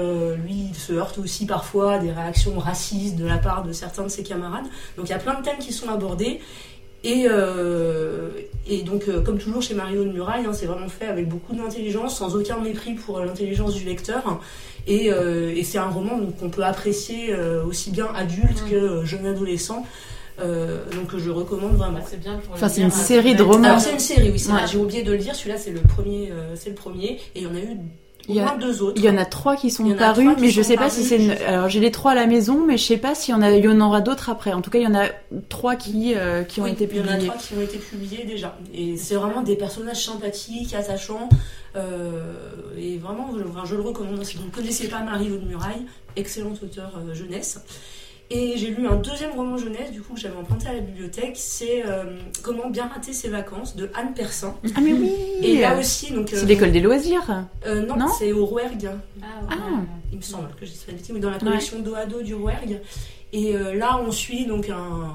lui, 0.45 0.71
il 0.71 0.75
se 0.75 0.93
heurte 0.93 1.19
aussi 1.19 1.47
parfois 1.47 1.95
à 1.95 1.99
des 1.99 2.11
réactions 2.11 2.59
racistes 2.59 3.17
de 3.17 3.25
la 3.25 3.39
part 3.39 3.63
de 3.63 3.73
certains 3.73 4.03
de 4.03 4.09
ses 4.09 4.25
camarades. 4.25 4.67
Donc 4.97 5.07
il 5.07 5.11
y 5.11 5.15
a 5.15 5.19
plein 5.19 5.39
de 5.39 5.45
thèmes 5.45 5.59
qui 5.59 5.73
sont 5.73 5.89
abordés. 5.89 6.41
Et, 7.07 7.27
euh, 7.29 8.31
et 8.67 8.83
donc, 8.83 9.05
euh, 9.09 9.21
comme 9.21 9.39
toujours 9.39 9.63
chez 9.63 9.75
Mario 9.75 10.05
de 10.05 10.11
Muraille, 10.11 10.45
hein, 10.45 10.53
c'est 10.53 10.67
vraiment 10.67 10.89
fait 10.89 11.07
avec 11.07 11.29
beaucoup 11.29 11.55
d'intelligence, 11.55 12.19
sans 12.19 12.35
aucun 12.35 12.59
mépris 12.59 12.95
pour 12.95 13.21
l'intelligence 13.21 13.75
du 13.75 13.85
lecteur. 13.85 14.41
Et, 14.89 15.13
euh, 15.13 15.55
et 15.55 15.63
c'est 15.63 15.79
un 15.79 15.89
roman 15.89 16.19
qu'on 16.39 16.51
peut 16.51 16.65
apprécier 16.65 17.33
aussi 17.65 17.91
bien 17.91 18.09
adulte 18.15 18.65
que 18.69 19.05
jeune 19.05 19.27
adolescent. 19.27 19.85
donc 20.39 21.17
je 21.17 21.31
recommande 21.31 21.77
vraiment. 21.77 22.01
c'est 22.05 22.21
bien 22.21 22.39
pour 22.39 22.55
enfin, 22.55 22.69
c'est 22.69 22.83
une 22.83 22.91
série 22.91 23.37
de 23.37 23.43
romans. 23.45 23.79
c'est 23.79 23.93
une 23.93 23.99
série, 24.01 24.31
oui. 24.31 24.45
J'ai 24.71 24.79
oublié 24.79 25.05
de 25.05 25.13
le 25.13 25.19
dire. 25.19 25.37
Celui-là, 25.37 25.59
c'est 25.59 25.71
le 25.71 25.81
premier. 25.81 26.33
c'est 26.57 26.71
le 26.71 26.75
premier. 26.77 27.21
Et 27.35 27.41
il 27.41 27.43
y 27.43 27.47
en 27.47 27.55
a 27.55 27.61
eu 27.61 27.79
il 28.29 28.37
y, 28.37 28.61
deux 28.61 28.83
autres. 28.83 28.95
il 28.97 29.05
y 29.05 29.11
en 29.11 29.17
a 29.17 29.25
trois 29.25 29.57
qui 29.57 29.71
sont 29.71 29.89
parus, 29.95 30.31
mais 30.41 30.51
je 30.51 30.63
sais 30.63 30.77
pas 30.77 30.91
si 30.91 31.05
c'est. 31.05 31.23
Une... 31.23 31.31
Alors 31.47 31.69
j'ai 31.69 31.81
les 31.81 31.91
trois 31.91 32.13
à 32.13 32.15
la 32.15 32.27
maison, 32.27 32.65
mais 32.67 32.77
je 32.77 32.85
sais 32.85 32.97
pas 32.97 33.15
s'il 33.15 33.35
y 33.35 33.37
en 33.37 33.43
a, 33.43 33.51
il 33.53 33.65
y 33.65 33.69
en 33.69 33.81
aura 33.81 34.01
d'autres 34.01 34.31
après. 34.31 34.53
En 34.53 34.63
tout 34.63 34.71
cas, 34.71 34.79
il 34.79 34.85
y 34.85 34.87
en 34.87 34.95
a 34.95 35.07
trois 35.49 35.77
qui 35.77 36.15
euh, 36.17 36.43
qui 36.43 36.61
ont 36.61 36.67
été 36.67 36.87
publiés. 36.87 37.05
Il 37.19 37.27
y 37.27 37.29
en 37.29 37.33
a 37.33 37.35
trois 37.35 37.43
qui 37.43 37.55
ont 37.55 37.63
été 37.63 37.79
publiés 37.79 38.25
déjà. 38.25 38.59
Et 38.75 38.97
c'est 38.97 39.15
vraiment 39.15 39.43
des 39.43 39.57
personnages 39.57 40.05
sympathiques, 40.05 40.75
attachants, 40.75 41.29
euh, 41.77 42.35
et 42.77 42.99
vraiment, 42.99 43.31
je, 43.37 43.69
je 43.69 43.75
le 43.75 43.83
recommande. 43.83 44.25
Si 44.25 44.37
vous 44.37 44.47
ne 44.47 44.51
connaissez 44.51 44.89
pas 44.89 45.01
Marie 45.01 45.29
de 45.29 45.39
Muraille, 45.39 45.87
excellente 46.17 46.63
auteur 46.63 46.93
euh, 46.99 47.15
jeunesse. 47.15 47.61
Et 48.29 48.57
j'ai 48.57 48.71
lu 48.71 48.89
un 48.89 48.97
deuxième 48.97 49.33
roman 49.33 49.57
jeunesse, 49.57 49.93
du 49.93 50.03
coup, 50.03 50.15
que 50.15 50.21
j'avais 50.21 50.37
emprunté 50.37 50.67
à 50.67 50.73
la 50.73 50.81
bibliothèque. 50.81 51.35
C'est 51.37 51.85
euh, 51.87 52.19
Comment 52.43 52.71
bien 52.71 52.89
rater 52.89 53.13
ses 53.13 53.29
vacances 53.29 53.77
de 53.77 53.89
Anne 53.95 54.15
Persin. 54.15 54.57
Ah, 54.75 54.81
mais 54.81 54.93
oui 54.93 55.13
Et 55.43 55.61
là 55.61 55.79
aussi, 55.79 56.13
donc. 56.13 56.31
c'est 56.31 56.43
euh, 56.43 56.47
l'école 56.47 56.73
des 56.73 56.81
loisirs 56.81 57.45
euh, 57.67 57.87
Non, 57.87 58.09
c'est 58.09 58.33
au 58.33 58.45
Rouergue. 58.45 58.91
Ah, 59.23 59.27
ah, 59.51 59.55
Il 60.11 60.19
me 60.19 60.23
semble 60.23 60.49
que 60.59 60.67
j'ai 60.67 60.73
dit 60.73 60.85
bêtise, 60.89 61.11
mais 61.13 61.21
dans 61.21 61.31
la 61.31 61.39
collection 61.39 61.79
dos 61.79 61.95
à 61.95 62.07
dos 62.07 62.23
du 62.23 62.35
Rouergue. 62.35 62.81
Et 63.33 63.53
là, 63.75 64.01
on 64.05 64.11
suit 64.11 64.47
donc 64.47 64.71
un 64.71 65.13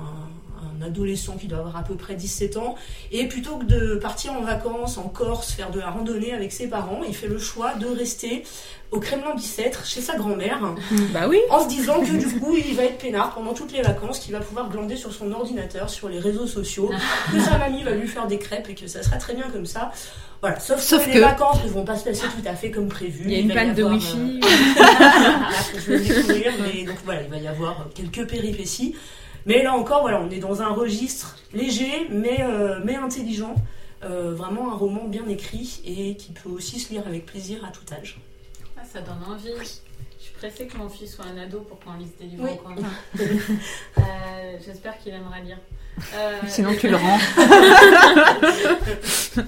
adolescent 0.81 1.37
qui 1.37 1.47
doit 1.47 1.59
avoir 1.59 1.77
à 1.77 1.83
peu 1.83 1.95
près 1.95 2.15
17 2.15 2.57
ans, 2.57 2.75
et 3.11 3.27
plutôt 3.27 3.57
que 3.57 3.65
de 3.65 3.95
partir 3.95 4.33
en 4.33 4.41
vacances 4.41 4.97
en 4.97 5.09
Corse, 5.09 5.51
faire 5.51 5.71
de 5.71 5.79
la 5.79 5.89
randonnée 5.89 6.33
avec 6.33 6.51
ses 6.51 6.67
parents, 6.67 7.01
il 7.07 7.15
fait 7.15 7.27
le 7.27 7.37
choix 7.37 7.73
de 7.75 7.87
rester 7.87 8.43
au 8.91 8.99
Kremlin 8.99 9.33
Bicêtre, 9.35 9.85
chez 9.85 10.01
sa 10.01 10.17
grand-mère, 10.17 10.59
bah 11.13 11.27
oui. 11.29 11.39
en 11.49 11.63
se 11.63 11.69
disant 11.69 12.01
que 12.01 12.11
du 12.11 12.39
coup 12.39 12.55
il 12.55 12.75
va 12.75 12.83
être 12.83 12.97
peinard 12.97 13.33
pendant 13.33 13.53
toutes 13.53 13.71
les 13.71 13.81
vacances, 13.81 14.19
qu'il 14.19 14.33
va 14.33 14.39
pouvoir 14.39 14.69
glander 14.69 14.97
sur 14.97 15.13
son 15.13 15.31
ordinateur, 15.31 15.89
sur 15.89 16.09
les 16.09 16.19
réseaux 16.19 16.47
sociaux, 16.47 16.91
que 17.31 17.39
sa 17.39 17.57
mamie 17.57 17.83
va 17.83 17.91
lui 17.91 18.07
faire 18.07 18.27
des 18.27 18.37
crêpes 18.37 18.69
et 18.69 18.75
que 18.75 18.87
ça 18.87 19.01
sera 19.01 19.17
très 19.17 19.33
bien 19.33 19.49
comme 19.49 19.65
ça. 19.65 19.91
Voilà, 20.41 20.59
sauf, 20.59 21.05
que, 21.05 21.13
les 21.13 21.19
vacances 21.19 21.63
ne 21.63 21.69
vont 21.69 21.85
pas 21.85 21.95
se 21.95 22.03
passer 22.03 22.23
tout 22.23 22.47
à 22.47 22.55
fait 22.55 22.71
comme 22.71 22.87
prévu. 22.87 23.25
Il 23.25 23.31
y 23.31 23.35
a 23.35 23.39
une 23.39 23.53
panne 23.53 23.75
de 23.75 23.83
wifi. 23.83 24.39
Euh... 24.43 24.47
je 25.85 25.91
vais 25.91 25.99
découvrir, 25.99 26.53
mais 26.59 26.83
donc 26.83 26.95
voilà, 27.05 27.21
il 27.21 27.29
va 27.29 27.37
y 27.37 27.47
avoir 27.47 27.87
quelques 27.93 28.27
péripéties. 28.27 28.95
Mais 29.45 29.63
là 29.63 29.73
encore, 29.73 30.01
voilà, 30.01 30.21
on 30.21 30.29
est 30.29 30.39
dans 30.39 30.61
un 30.61 30.69
registre 30.69 31.37
léger, 31.53 32.07
mais, 32.09 32.41
euh, 32.41 32.79
mais 32.83 32.95
intelligent. 32.95 33.55
Euh, 34.03 34.33
vraiment 34.33 34.71
un 34.71 34.75
roman 34.75 35.03
bien 35.05 35.27
écrit 35.27 35.79
et 35.85 36.15
qui 36.15 36.31
peut 36.31 36.49
aussi 36.49 36.79
se 36.79 36.91
lire 36.91 37.03
avec 37.05 37.27
plaisir 37.27 37.63
à 37.63 37.67
tout 37.71 37.85
âge. 37.93 38.19
Ah, 38.75 38.81
ça 38.83 38.99
donne 39.01 39.23
envie. 39.27 39.53
Je 39.59 40.23
suis 40.23 40.33
pressée 40.33 40.65
que 40.65 40.75
mon 40.77 40.89
fils 40.89 41.15
soit 41.15 41.25
un 41.25 41.37
ado 41.37 41.59
pour 41.59 41.79
qu'on 41.79 41.93
lise 41.93 42.09
des 42.19 42.25
livres 42.25 42.43
oui. 42.43 42.83
euh, 43.99 44.01
J'espère 44.65 44.97
qu'il 44.97 45.13
aimerait 45.13 45.41
lire. 45.41 45.59
Sinon, 46.47 46.71
tu 46.79 46.89
le 46.89 46.95
rends. 46.95 47.19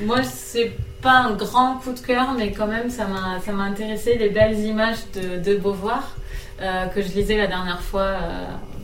moi, 0.00 0.22
c'est 0.22 0.72
pas 1.02 1.18
un 1.18 1.32
grand 1.32 1.74
coup 1.74 1.92
de 1.92 2.00
cœur, 2.00 2.32
mais 2.38 2.52
quand 2.52 2.68
même, 2.68 2.88
ça 2.88 3.06
m'a 3.06 3.62
intéressé 3.64 4.16
les 4.16 4.30
belles 4.30 4.58
images 4.60 5.10
de, 5.12 5.38
de 5.38 5.56
Beauvoir 5.56 6.16
que 6.58 7.02
je 7.02 7.08
lisais 7.08 7.36
la 7.36 7.48
dernière 7.48 7.82
fois 7.82 8.16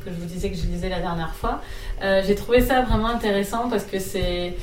que 0.05 0.11
je 0.11 0.17
vous 0.17 0.27
disais 0.27 0.51
que 0.51 0.57
je 0.57 0.67
lisais 0.67 0.89
la 0.89 1.01
dernière 1.01 1.35
fois. 1.35 1.61
Euh, 2.03 2.23
j'ai 2.27 2.35
trouvé 2.35 2.61
ça 2.61 2.83
vraiment 2.83 3.09
intéressant 3.09 3.69
parce 3.69 3.85
que 3.85 3.99
c'est 3.99 4.55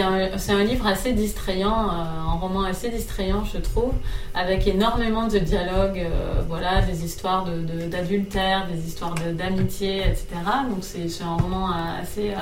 un, 0.00 0.30
un, 0.48 0.64
livre 0.64 0.86
assez 0.86 1.12
distrayant, 1.12 1.88
euh, 1.88 2.02
un 2.28 2.34
roman 2.34 2.64
assez 2.64 2.90
distrayant, 2.90 3.44
je 3.44 3.58
trouve, 3.58 3.92
avec 4.34 4.66
énormément 4.66 5.26
de 5.26 5.38
dialogues, 5.38 5.98
euh, 5.98 6.42
voilà, 6.48 6.82
des 6.82 7.04
histoires 7.04 7.46
d'adultère, 7.90 8.66
de, 8.68 8.74
des 8.74 8.86
histoires 8.86 9.14
d'amitié, 9.14 10.00
etc. 10.00 10.26
Donc 10.68 10.82
c'est 10.82 11.24
un 11.24 11.36
roman 11.36 11.70
assez 12.00 12.34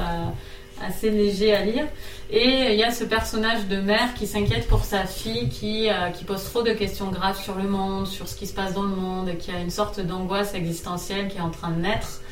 assez 0.87 1.11
léger 1.11 1.55
à 1.55 1.65
lire. 1.65 1.87
Et 2.31 2.73
il 2.73 2.79
y 2.79 2.85
a 2.85 2.91
ce 2.91 3.05
personnage 3.05 3.67
de 3.69 3.81
mère 3.81 4.15
qui 4.15 4.27
s'inquiète 4.27 4.67
pour 4.67 4.85
sa 4.85 5.05
fille, 5.05 5.49
qui, 5.49 5.89
qui 6.15 6.25
pose 6.25 6.45
trop 6.45 6.63
de 6.63 6.73
questions 6.73 7.11
graves 7.11 7.43
sur 7.43 7.57
le 7.57 7.69
monde, 7.69 8.07
sur 8.07 8.27
ce 8.27 8.37
qui 8.37 8.47
se 8.47 8.55
passe 8.55 8.73
dans 8.73 8.83
le 8.83 8.97
monde, 8.97 9.37
qui 9.39 9.51
a 9.51 9.61
une 9.61 9.71
sorte 9.71 10.01
d'angoisse 10.01 10.55
existentielle 10.55 11.29
qui 11.29 11.37
est 11.39 11.43
en 11.43 11.51
train 11.51 11.71
de 11.71 11.81
naître. 11.81 12.23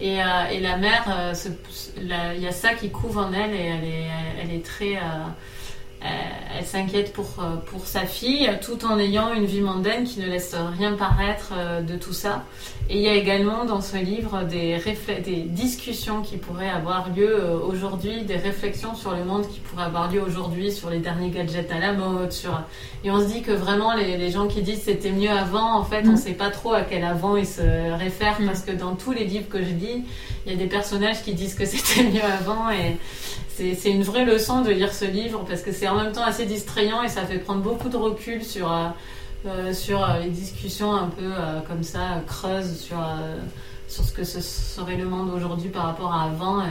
Et, 0.00 0.22
euh, 0.22 0.48
et 0.50 0.60
la 0.60 0.78
mère, 0.78 1.04
euh, 1.08 1.34
il 1.98 2.42
y 2.42 2.46
a 2.46 2.52
ça 2.52 2.72
qui 2.72 2.90
couvre 2.90 3.20
en 3.20 3.32
elle 3.34 3.52
et 3.52 3.66
elle 3.66 3.84
est, 3.84 4.06
elle 4.42 4.50
est 4.50 4.64
très 4.64 4.96
euh, 4.96 5.00
euh, 5.00 5.28
elle 6.02 6.64
s'inquiète 6.64 7.12
pour, 7.12 7.26
euh, 7.38 7.56
pour 7.66 7.86
sa 7.86 8.00
fille 8.00 8.50
tout 8.62 8.84
en 8.84 8.98
ayant 8.98 9.32
une 9.34 9.44
vie 9.44 9.60
mondaine 9.60 10.04
qui 10.04 10.20
ne 10.20 10.26
laisse 10.26 10.54
rien 10.78 10.94
paraître 10.94 11.52
euh, 11.56 11.82
de 11.82 11.94
tout 11.96 12.12
ça. 12.12 12.44
Et 12.88 12.96
il 12.96 13.02
y 13.02 13.08
a 13.08 13.14
également 13.14 13.64
dans 13.64 13.80
ce 13.80 13.96
livre 13.96 14.42
des, 14.44 14.78
des 15.24 15.42
discussions 15.42 16.22
qui 16.22 16.38
pourraient 16.38 16.70
avoir 16.70 17.14
lieu 17.14 17.40
aujourd'hui, 17.62 18.22
des 18.22 18.36
réflexions 18.36 18.94
sur 18.96 19.12
le 19.12 19.24
monde 19.24 19.46
qui 19.46 19.60
pourraient 19.60 19.84
avoir 19.84 20.10
lieu 20.10 20.20
aujourd'hui, 20.20 20.72
sur 20.72 20.90
les 20.90 20.98
derniers 20.98 21.30
gadgets 21.30 21.70
à 21.70 21.78
la 21.78 21.92
mode. 21.92 22.32
Sur... 22.32 22.60
Et 23.04 23.10
on 23.10 23.20
se 23.20 23.26
dit 23.26 23.42
que 23.42 23.52
vraiment 23.52 23.94
les, 23.94 24.16
les 24.16 24.30
gens 24.30 24.48
qui 24.48 24.62
disent 24.62 24.82
c'était 24.82 25.12
mieux 25.12 25.30
avant, 25.30 25.78
en 25.78 25.84
fait 25.84 26.02
on 26.04 26.08
ne 26.08 26.12
mm. 26.14 26.16
sait 26.16 26.32
pas 26.32 26.50
trop 26.50 26.72
à 26.72 26.82
quel 26.82 27.04
avant 27.04 27.36
ils 27.36 27.46
se 27.46 27.62
réfèrent 27.96 28.40
mm. 28.40 28.46
parce 28.46 28.62
que 28.62 28.72
dans 28.72 28.96
tous 28.96 29.12
les 29.12 29.24
livres 29.24 29.48
que 29.48 29.62
je 29.62 29.70
lis, 29.70 30.04
il 30.46 30.52
y 30.52 30.54
a 30.54 30.58
des 30.58 30.66
personnages 30.66 31.22
qui 31.22 31.34
disent 31.34 31.54
que 31.54 31.64
c'était 31.66 32.02
mieux 32.02 32.24
avant 32.24 32.70
et 32.70 32.96
c'est 33.80 33.90
une 33.90 34.02
vraie 34.02 34.24
leçon 34.24 34.62
de 34.62 34.70
lire 34.70 34.92
ce 34.92 35.04
livre 35.04 35.44
parce 35.48 35.62
que 35.62 35.72
c'est 35.72 35.88
en 35.88 35.96
même 35.96 36.12
temps 36.12 36.24
assez 36.24 36.46
distrayant 36.46 37.02
et 37.02 37.08
ça 37.08 37.24
fait 37.24 37.38
prendre 37.38 37.60
beaucoup 37.60 37.88
de 37.88 37.96
recul 37.96 38.42
sur, 38.42 38.72
euh, 38.72 38.88
euh, 39.46 39.72
sur 39.72 40.02
euh, 40.02 40.20
les 40.20 40.30
discussions 40.30 40.92
un 40.92 41.08
peu 41.08 41.30
comme 41.68 41.82
ça, 41.82 42.22
creuses 42.26 42.78
sur, 42.78 42.98
sur 43.88 44.04
ce 44.04 44.12
que 44.12 44.24
ce 44.24 44.40
serait 44.40 44.96
le 44.96 45.04
monde 45.04 45.30
aujourd'hui 45.34 45.68
par 45.68 45.84
rapport 45.84 46.12
à 46.12 46.24
avant. 46.24 46.62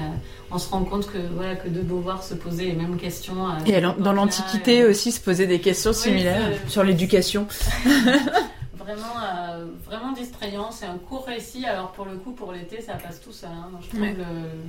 on 0.51 0.57
se 0.57 0.69
rend 0.69 0.83
compte 0.83 1.07
que, 1.07 1.19
voilà, 1.35 1.55
que 1.55 1.69
de 1.69 1.81
Beauvoir 1.81 2.23
se 2.23 2.33
posait 2.33 2.65
les 2.65 2.73
mêmes 2.73 2.97
questions. 2.97 3.47
et 3.65 3.81
dans 3.81 4.13
l'Antiquité 4.13 4.85
aussi 4.85 5.11
se 5.11 5.19
poser 5.19 5.47
des 5.47 5.59
questions 5.59 5.93
similaires 5.93 6.51
sur 6.67 6.83
l'éducation. 6.83 7.47
vraiment, 8.89 9.15
euh, 9.23 9.65
vraiment 9.85 10.11
distrayant. 10.11 10.71
C'est 10.71 10.85
un 10.85 10.97
court 10.97 11.25
récit. 11.25 11.65
Alors 11.65 11.91
pour 11.91 12.05
le 12.05 12.15
coup, 12.17 12.31
pour 12.31 12.51
l'été, 12.51 12.81
ça 12.81 12.93
passe 12.93 13.21
tout 13.21 13.31
seul. 13.31 13.49
Hein. 13.49 13.69
Je 13.81 13.89
trouve 13.89 14.07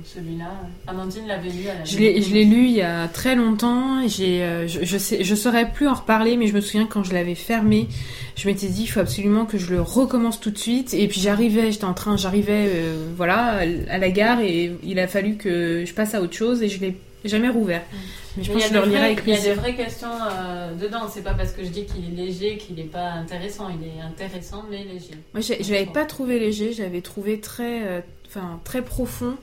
celui-là. 0.05 0.51
Amandine 0.87 1.27
l'avait 1.27 1.49
lu. 1.49 1.65
Je 1.85 1.97
l'ai 1.97 2.45
lu 2.45 2.65
il 2.65 2.71
y 2.71 2.81
a 2.81 3.07
très 3.07 3.35
longtemps. 3.35 4.07
J'ai, 4.07 4.43
euh, 4.43 4.67
je, 4.67 4.83
je, 4.83 4.97
sais, 4.97 5.23
je 5.23 5.35
saurais 5.35 5.71
plus 5.71 5.87
en 5.87 5.93
reparler, 5.93 6.37
mais 6.37 6.47
je 6.47 6.53
me 6.53 6.61
souviens 6.61 6.85
quand 6.85 7.03
je 7.03 7.13
l'avais 7.13 7.35
fermé, 7.35 7.87
je 8.35 8.47
m'étais 8.47 8.67
dit 8.67 8.83
il 8.83 8.87
faut 8.87 8.99
absolument 8.99 9.45
que 9.45 9.57
je 9.57 9.71
le 9.71 9.81
recommence 9.81 10.39
tout 10.39 10.51
de 10.51 10.57
suite. 10.57 10.93
Et 10.93 11.07
puis 11.07 11.19
j'arrivais, 11.19 11.71
j'étais 11.71 11.85
en 11.85 11.93
train, 11.93 12.17
j'arrivais, 12.17 12.67
euh, 12.67 13.11
voilà, 13.15 13.61
à 13.89 13.97
la 13.97 14.09
gare 14.11 14.41
et 14.41 14.77
il 14.83 14.99
a 14.99 15.07
fallu 15.07 15.35
que 15.35 15.83
je 15.85 15.93
passe 15.93 16.13
à 16.13 16.21
autre 16.21 16.35
chose 16.35 16.61
et 16.63 16.69
je 16.69 16.79
l'ai 16.79 16.97
jamais 17.29 17.49
rouvert. 17.49 17.81
Mm. 17.81 17.97
Mais 18.37 18.43
je 18.43 18.51
pense 18.51 18.63
que 18.63 18.69
je 18.69 18.79
le 18.79 18.87
Il 19.25 19.29
y 19.29 19.37
a 19.37 19.41
des 19.41 19.53
vraies 19.53 19.75
questions 19.75 20.07
euh, 20.09 20.73
dedans. 20.75 21.09
C'est 21.11 21.23
pas 21.23 21.33
parce 21.33 21.51
que 21.51 21.63
je 21.63 21.69
dis 21.69 21.85
qu'il 21.85 22.05
est 22.05 22.25
léger 22.25 22.57
qu'il 22.57 22.75
n'est 22.75 22.83
pas 22.83 23.09
intéressant. 23.11 23.69
Il 23.69 23.85
est 23.87 24.01
intéressant 24.01 24.65
mais 24.69 24.83
léger. 24.83 25.15
Moi, 25.33 25.41
je 25.41 25.71
l'avais 25.71 25.85
pas 25.85 26.05
trouvé 26.05 26.39
léger. 26.39 26.73
J'avais 26.73 27.01
trouvé 27.01 27.39
très, 27.39 27.85
euh, 27.85 28.01
enfin, 28.27 28.59
très 28.63 28.81
profond 28.81 29.35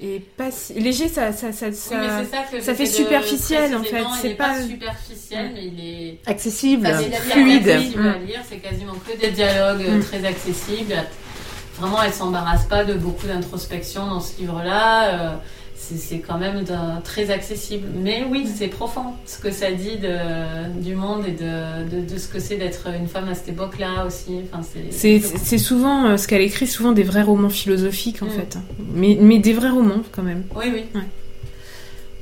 et 0.00 0.20
pas 0.36 0.50
si... 0.50 0.74
léger. 0.74 1.08
Ça, 1.08 1.32
ça, 1.32 1.52
ça, 1.52 1.72
ça, 1.72 2.24
ça, 2.60 2.74
fait 2.74 2.86
superficiel 2.86 3.74
en 3.74 3.82
fait. 3.82 4.04
C'est 4.20 4.34
pas... 4.34 4.60
superficiel, 4.62 5.50
mais 5.54 5.66
il 5.66 5.80
est 5.80 6.18
accessible, 6.26 6.86
fluide. 6.86 7.68
Accessible 7.68 8.06
à 8.06 8.18
lire. 8.18 8.40
C'est 8.48 8.58
quasiment 8.58 8.94
que 8.94 9.18
des 9.18 9.30
dialogues 9.30 9.88
mm. 9.88 10.00
très 10.00 10.24
accessibles. 10.24 10.94
Vraiment, 11.78 12.02
elle 12.02 12.12
s'embarrasse 12.12 12.64
pas 12.64 12.84
de 12.84 12.94
beaucoup 12.94 13.26
d'introspection 13.26 14.06
dans 14.06 14.20
ce 14.20 14.40
livre-là. 14.40 15.32
Euh, 15.32 15.36
c'est 15.78 16.18
quand 16.18 16.38
même 16.38 16.64
très 17.04 17.30
accessible. 17.30 17.88
Mais 17.94 18.24
oui, 18.28 18.46
c'est 18.52 18.68
profond 18.68 19.14
ce 19.26 19.38
que 19.38 19.50
ça 19.50 19.70
dit 19.70 19.96
de, 19.96 20.80
du 20.80 20.94
monde 20.94 21.24
et 21.26 21.32
de, 21.32 22.00
de, 22.00 22.18
ce 22.18 22.28
que 22.28 22.40
c'est 22.40 22.56
d'être 22.56 22.88
une 22.88 23.08
femme 23.08 23.28
à 23.28 23.34
cette 23.34 23.50
époque-là 23.50 24.04
aussi. 24.06 24.40
Enfin, 24.52 24.62
c'est 24.90 25.58
souvent 25.58 26.06
euh, 26.06 26.16
ce 26.16 26.28
qu'elle 26.28 26.42
écrit, 26.42 26.66
souvent 26.66 26.92
des 26.92 27.04
vrais 27.04 27.22
romans 27.22 27.48
philosophiques 27.48 28.22
en 28.22 28.26
mm. 28.26 28.30
fait, 28.30 28.58
mais, 28.92 29.16
mais 29.20 29.38
des 29.38 29.52
vrais 29.52 29.70
romans 29.70 30.02
quand 30.12 30.22
même. 30.22 30.44
Oui, 30.56 30.66
oui. 30.72 30.84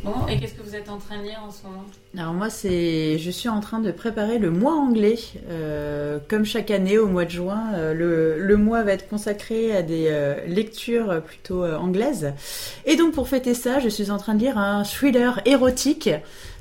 Bon, 0.05 0.27
et 0.29 0.39
qu'est-ce 0.39 0.55
que 0.55 0.63
vous 0.63 0.77
êtes 0.77 0.89
en 0.89 0.99
train 0.99 1.19
de 1.19 1.25
lire 1.25 1.43
en 1.45 1.51
ce 1.51 1.65
moment? 1.65 1.85
Alors 2.19 2.33
moi, 2.33 2.49
c'est, 2.49 3.19
je 3.19 3.31
suis 3.31 3.51
en 3.51 3.61
train 3.61 3.79
de 3.79 3.91
préparer 3.91 4.39
le 4.39 4.51
mois 4.51 4.73
anglais. 4.73 5.19
Euh, 5.51 6.19
comme 6.29 6.47
chaque 6.47 6.71
année, 6.71 6.97
au 6.97 7.09
mois 7.09 7.27
de 7.27 7.31
juin, 7.31 7.65
euh, 7.75 7.93
le, 7.93 8.39
le, 8.43 8.57
mois 8.57 8.83
va 8.85 8.93
être 8.93 9.07
consacré 9.07 9.77
à 9.77 9.83
des 9.83 10.07
euh, 10.09 10.35
lectures 10.47 11.23
plutôt 11.23 11.67
anglaises. 11.67 12.33
Et 12.87 12.97
donc 12.97 13.13
pour 13.13 13.29
fêter 13.29 13.53
ça, 13.53 13.81
je 13.81 13.91
suis 13.91 14.11
en 14.11 14.17
train 14.17 14.35
de 14.35 14.41
lire 14.41 14.57
un 14.57 14.83
thriller 14.85 15.43
érotique 15.45 16.09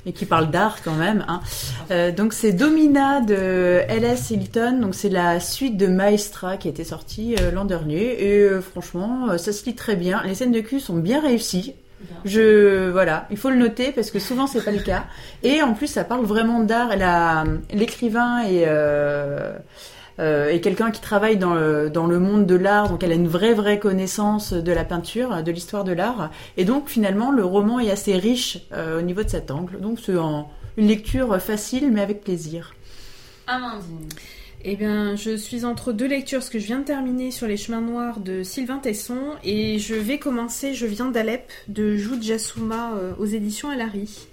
mais 0.04 0.12
qui 0.12 0.26
parle 0.26 0.50
d'art 0.50 0.82
quand 0.84 0.94
même. 0.94 1.24
Hein. 1.26 2.12
donc 2.12 2.32
c'est 2.32 2.52
Domina 2.52 3.20
de 3.20 3.82
L.S. 3.88 4.30
Hilton, 4.30 4.78
donc 4.80 4.94
c'est 4.94 5.08
la 5.08 5.40
suite 5.40 5.76
de 5.76 5.88
Maestra 5.88 6.58
qui 6.58 6.68
été 6.68 6.84
sortie 6.84 7.34
l'an 7.52 7.64
dernier 7.64 8.22
et 8.22 8.60
franchement 8.60 9.36
ça 9.36 9.52
se 9.52 9.64
lit 9.64 9.74
très 9.74 9.96
bien. 9.96 10.22
Les 10.24 10.36
scènes 10.36 10.52
de 10.52 10.60
cul 10.60 10.78
sont 10.78 10.96
bien 10.96 11.20
réussies. 11.20 11.74
Je 12.24 12.90
voilà, 12.90 13.26
il 13.30 13.36
faut 13.36 13.50
le 13.50 13.56
noter 13.56 13.92
parce 13.92 14.10
que 14.10 14.18
souvent 14.18 14.46
c'est 14.46 14.64
pas 14.64 14.72
le 14.72 14.80
cas. 14.80 15.04
Et 15.42 15.62
en 15.62 15.74
plus, 15.74 15.86
ça 15.86 16.04
parle 16.04 16.24
vraiment 16.24 16.60
d'art. 16.60 16.90
l'écrivain 17.72 18.44
est 18.44 18.64
euh, 18.66 19.56
euh, 20.18 20.58
quelqu'un 20.60 20.90
qui 20.90 21.00
travaille 21.00 21.36
dans 21.36 21.54
le, 21.54 21.90
dans 21.90 22.06
le 22.06 22.18
monde 22.18 22.46
de 22.46 22.54
l'art, 22.54 22.88
donc 22.88 23.02
elle 23.02 23.12
a 23.12 23.16
une 23.16 23.28
vraie 23.28 23.54
vraie 23.54 23.78
connaissance 23.78 24.52
de 24.52 24.72
la 24.72 24.84
peinture, 24.84 25.42
de 25.42 25.52
l'histoire 25.52 25.84
de 25.84 25.92
l'art. 25.92 26.30
Et 26.56 26.64
donc 26.64 26.88
finalement, 26.88 27.30
le 27.30 27.44
roman 27.44 27.80
est 27.80 27.90
assez 27.90 28.16
riche 28.16 28.58
euh, 28.72 28.98
au 28.98 29.02
niveau 29.02 29.22
de 29.22 29.28
cet 29.28 29.50
angle. 29.50 29.80
Donc 29.80 29.98
c'est 30.04 30.14
une 30.76 30.86
lecture 30.86 31.40
facile 31.40 31.90
mais 31.92 32.00
avec 32.00 32.22
plaisir. 32.22 32.74
Amandine. 33.46 34.08
Eh 34.68 34.74
bien, 34.74 35.14
je 35.14 35.36
suis 35.36 35.64
entre 35.64 35.92
deux 35.92 36.08
lectures, 36.08 36.42
ce 36.42 36.50
que 36.50 36.58
je 36.58 36.66
viens 36.66 36.80
de 36.80 36.84
terminer 36.84 37.30
sur 37.30 37.46
les 37.46 37.56
chemins 37.56 37.80
noirs 37.80 38.18
de 38.18 38.42
Sylvain 38.42 38.78
Tesson, 38.78 39.36
et 39.44 39.78
je 39.78 39.94
vais 39.94 40.18
commencer 40.18 40.74
Je 40.74 40.86
viens 40.86 41.08
d'Alep 41.08 41.52
de 41.68 41.94
Jude 41.94 42.20
Jassouma 42.20 42.96
euh, 42.96 43.12
aux 43.20 43.26
éditions 43.26 43.70
Alary. 43.70 44.26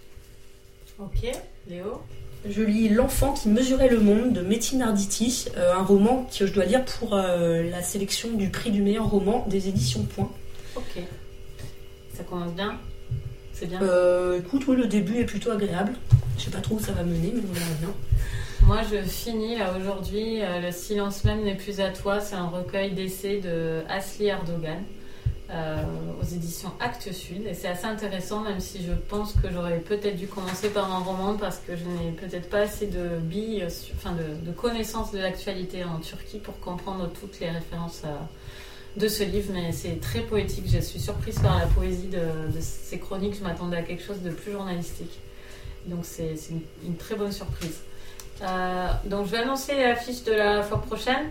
Ok, 0.98 1.32
Léo? 1.70 2.02
Je 2.50 2.64
lis 2.64 2.90
L'enfant 2.90 3.34
qui 3.34 3.48
mesurait 3.48 3.90
le 3.90 4.00
monde 4.00 4.34
de 4.34 4.42
Métine 4.42 4.82
Arditi, 4.82 5.46
euh, 5.56 5.76
un 5.76 5.84
roman 5.84 6.28
que 6.36 6.48
je 6.48 6.52
dois 6.52 6.66
lire 6.66 6.84
pour 6.84 7.14
euh, 7.14 7.70
la 7.70 7.84
sélection 7.84 8.32
du 8.32 8.50
prix 8.50 8.72
du 8.72 8.82
meilleur 8.82 9.08
roman 9.12 9.46
des 9.48 9.68
éditions 9.68 10.02
Point. 10.16 10.32
Ok. 10.76 11.04
Ça 12.12 12.24
commence 12.24 12.54
bien? 12.54 12.80
C'est 13.54 13.68
bien? 13.68 13.80
Écoute, 14.36 14.64
oui, 14.68 14.78
le 14.78 14.88
début 14.88 15.20
est 15.20 15.26
plutôt 15.26 15.52
agréable. 15.52 15.94
Je 16.40 16.46
sais 16.46 16.50
pas 16.50 16.58
trop 16.58 16.78
où 16.78 16.80
ça 16.80 16.92
va 16.92 17.04
mener, 17.04 17.32
mais 17.36 17.42
on 17.48 17.54
verra 17.54 17.72
bien. 17.80 17.94
Moi, 18.66 18.80
je 18.89 19.01
finis 19.01 19.57
là 19.57 19.74
aujourd'hui. 19.78 20.41
Euh, 20.41 20.61
le 20.61 20.72
silence 20.72 21.26
même 21.26 21.43
n'est 21.43 21.55
plus 21.55 21.82
à 21.82 21.89
toi. 21.89 22.22
C'est 22.22 22.36
un 22.36 22.47
recueil 22.47 22.91
d'essais 22.91 23.39
de 23.39 23.82
Asli 23.89 24.28
Erdogan 24.28 24.82
euh, 25.49 25.84
aux 26.22 26.26
éditions 26.26 26.72
Actes 26.80 27.11
Sud. 27.11 27.45
Et 27.45 27.53
c'est 27.53 27.68
assez 27.68 27.86
intéressant, 27.86 28.39
même 28.39 28.61
si 28.61 28.82
je 28.82 28.93
pense 28.93 29.34
que 29.34 29.51
j'aurais 29.51 29.80
peut-être 29.80 30.16
dû 30.16 30.28
commencer 30.28 30.70
par 30.70 30.89
un 30.93 30.99
roman 30.99 31.36
parce 31.36 31.57
que 31.57 31.76
je 31.76 31.84
n'ai 31.84 32.11
peut-être 32.11 32.49
pas 32.49 32.59
assez 32.59 32.88
de 32.88 33.18
billes, 33.20 33.68
enfin 33.95 34.14
de, 34.14 34.51
connaissances 34.53 35.11
de 35.11 35.20
l'actualité 35.20 35.84
en 35.84 35.99
Turquie 35.99 36.39
pour 36.39 36.57
comprendre 36.61 37.11
toutes 37.20 37.41
les 37.41 37.49
références 37.49 38.03
de 38.95 39.07
ce 39.09 39.24
livre. 39.24 39.51
Mais 39.53 39.74
c'est 39.74 39.99
très 39.99 40.22
poétique. 40.22 40.66
Je 40.72 40.80
suis 40.80 41.01
surprise 41.01 41.38
par 41.39 41.59
la 41.59 41.66
poésie 41.66 42.07
de, 42.07 42.61
ces 42.61 42.97
chroniques. 42.97 43.36
Je 43.38 43.43
m'attendais 43.43 43.76
à 43.76 43.84
quelque 43.84 44.03
chose 44.03 44.22
de 44.22 44.30
plus 44.30 44.53
journalistique. 44.53 45.20
Donc 45.86 46.05
c'est 46.05 46.38
une 46.86 46.95
très 46.95 47.16
bonne 47.16 47.34
surprise. 47.34 47.82
Euh, 48.42 48.88
donc 49.06 49.28
je 49.28 49.32
vais 49.32 49.38
annoncer 49.40 49.76
l'affiche 49.76 50.24
de 50.24 50.34
la 50.34 50.64
fois 50.64 50.82
prochaine. 50.82 51.30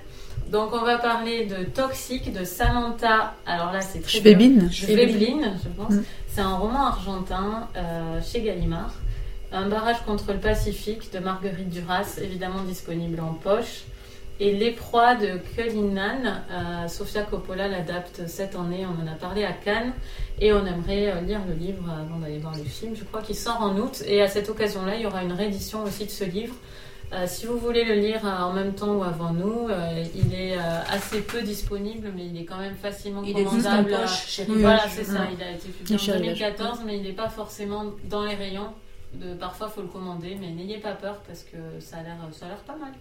Donc 0.50 0.70
on 0.72 0.84
va 0.84 0.98
parler 0.98 1.46
de 1.46 1.64
Toxic 1.64 2.32
de 2.32 2.44
Samantha. 2.44 3.34
Alors 3.46 3.72
là 3.72 3.80
c'est 3.80 4.00
très 4.00 4.18
Schwebin. 4.18 4.70
Schwebin, 4.70 5.54
je 5.62 5.68
pense. 5.70 5.92
Mm. 5.92 6.04
C'est 6.28 6.40
un 6.40 6.56
roman 6.56 6.86
argentin 6.86 7.68
euh, 7.76 8.20
chez 8.22 8.42
Gallimard. 8.42 8.94
Un 9.52 9.68
barrage 9.68 10.02
contre 10.06 10.32
le 10.32 10.38
Pacifique 10.38 11.12
de 11.12 11.18
Marguerite 11.18 11.68
Duras, 11.68 12.18
évidemment 12.22 12.62
disponible 12.62 13.20
en 13.20 13.34
poche. 13.34 13.84
Et 14.40 14.52
Les 14.52 14.70
proies 14.70 15.14
de 15.14 15.38
Cullinan, 15.54 16.22
euh, 16.50 16.88
Sofia 16.88 17.22
Coppola 17.22 17.68
l'adapte 17.68 18.22
cette 18.26 18.56
année, 18.56 18.86
on 18.86 19.06
en 19.06 19.12
a 19.12 19.14
parlé 19.14 19.44
à 19.44 19.52
Cannes, 19.52 19.92
et 20.40 20.54
on 20.54 20.64
aimerait 20.64 21.22
lire 21.22 21.40
le 21.46 21.54
livre 21.54 21.84
avant 21.90 22.18
d'aller 22.18 22.38
voir 22.38 22.56
le 22.56 22.64
film. 22.64 22.96
Je 22.96 23.04
crois 23.04 23.20
qu'il 23.20 23.36
sort 23.36 23.60
en 23.60 23.76
août, 23.76 24.02
et 24.06 24.22
à 24.22 24.28
cette 24.28 24.48
occasion-là, 24.48 24.96
il 24.96 25.02
y 25.02 25.06
aura 25.06 25.22
une 25.22 25.32
réédition 25.32 25.84
aussi 25.84 26.06
de 26.06 26.10
ce 26.10 26.24
livre 26.24 26.54
euh, 27.12 27.26
si 27.26 27.44
vous 27.46 27.58
voulez 27.58 27.84
le 27.84 27.94
lire 27.94 28.24
euh, 28.24 28.42
en 28.42 28.52
même 28.54 28.74
temps 28.74 28.94
ou 28.94 29.02
avant 29.02 29.32
nous, 29.32 29.68
euh, 29.68 30.04
il 30.14 30.34
est 30.34 30.56
assez 30.56 31.20
peu 31.20 31.42
disponible, 31.42 32.10
mais 32.14 32.26
il 32.26 32.40
est 32.40 32.44
quand 32.44 32.58
même 32.58 32.74
facilement 32.74 33.22
il 33.22 33.34
commandable. 33.34 33.90
Il 33.90 33.94
est 33.94 33.98
poche 33.98 34.26
chez 34.28 34.44
Voilà, 34.44 34.88
c'est 34.88 35.04
ça. 35.04 35.26
Il 35.32 35.42
a 35.42 35.50
été 35.50 35.68
publié 35.68 36.12
en 36.12 36.18
2014, 36.18 36.80
mais 36.86 36.96
il 36.96 37.02
n'est 37.02 37.12
pas 37.12 37.28
forcément 37.28 37.84
dans 38.04 38.24
les 38.24 38.34
rayons. 38.34 38.72
De, 39.14 39.34
parfois, 39.34 39.68
il 39.70 39.74
faut 39.74 39.82
le 39.82 39.88
commander, 39.88 40.38
mais 40.40 40.50
n'ayez 40.50 40.78
pas 40.78 40.92
peur 40.92 41.20
parce 41.26 41.42
que 41.42 41.80
ça 41.80 41.98
a 41.98 42.02
l'air, 42.02 42.16
ça 42.32 42.46
a 42.46 42.48
l'air 42.48 42.58
pas 42.58 42.76
mal. 42.76 42.92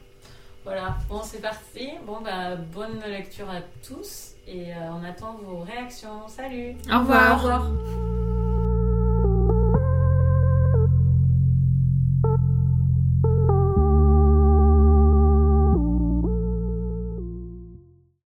Voilà, 0.65 0.97
bon, 1.09 1.21
c'est 1.23 1.41
parti. 1.41 1.89
Bon, 2.05 2.17
bah, 2.21 2.55
bonne 2.55 2.99
lecture 3.07 3.49
à 3.49 3.61
tous 3.87 4.33
et 4.45 4.65
on 4.91 5.03
attend 5.05 5.39
vos 5.41 5.59
réactions. 5.61 6.27
Salut 6.27 6.75
Au 6.91 6.99
revoir. 6.99 7.31
Au 7.31 7.37
revoir. 7.37 8.20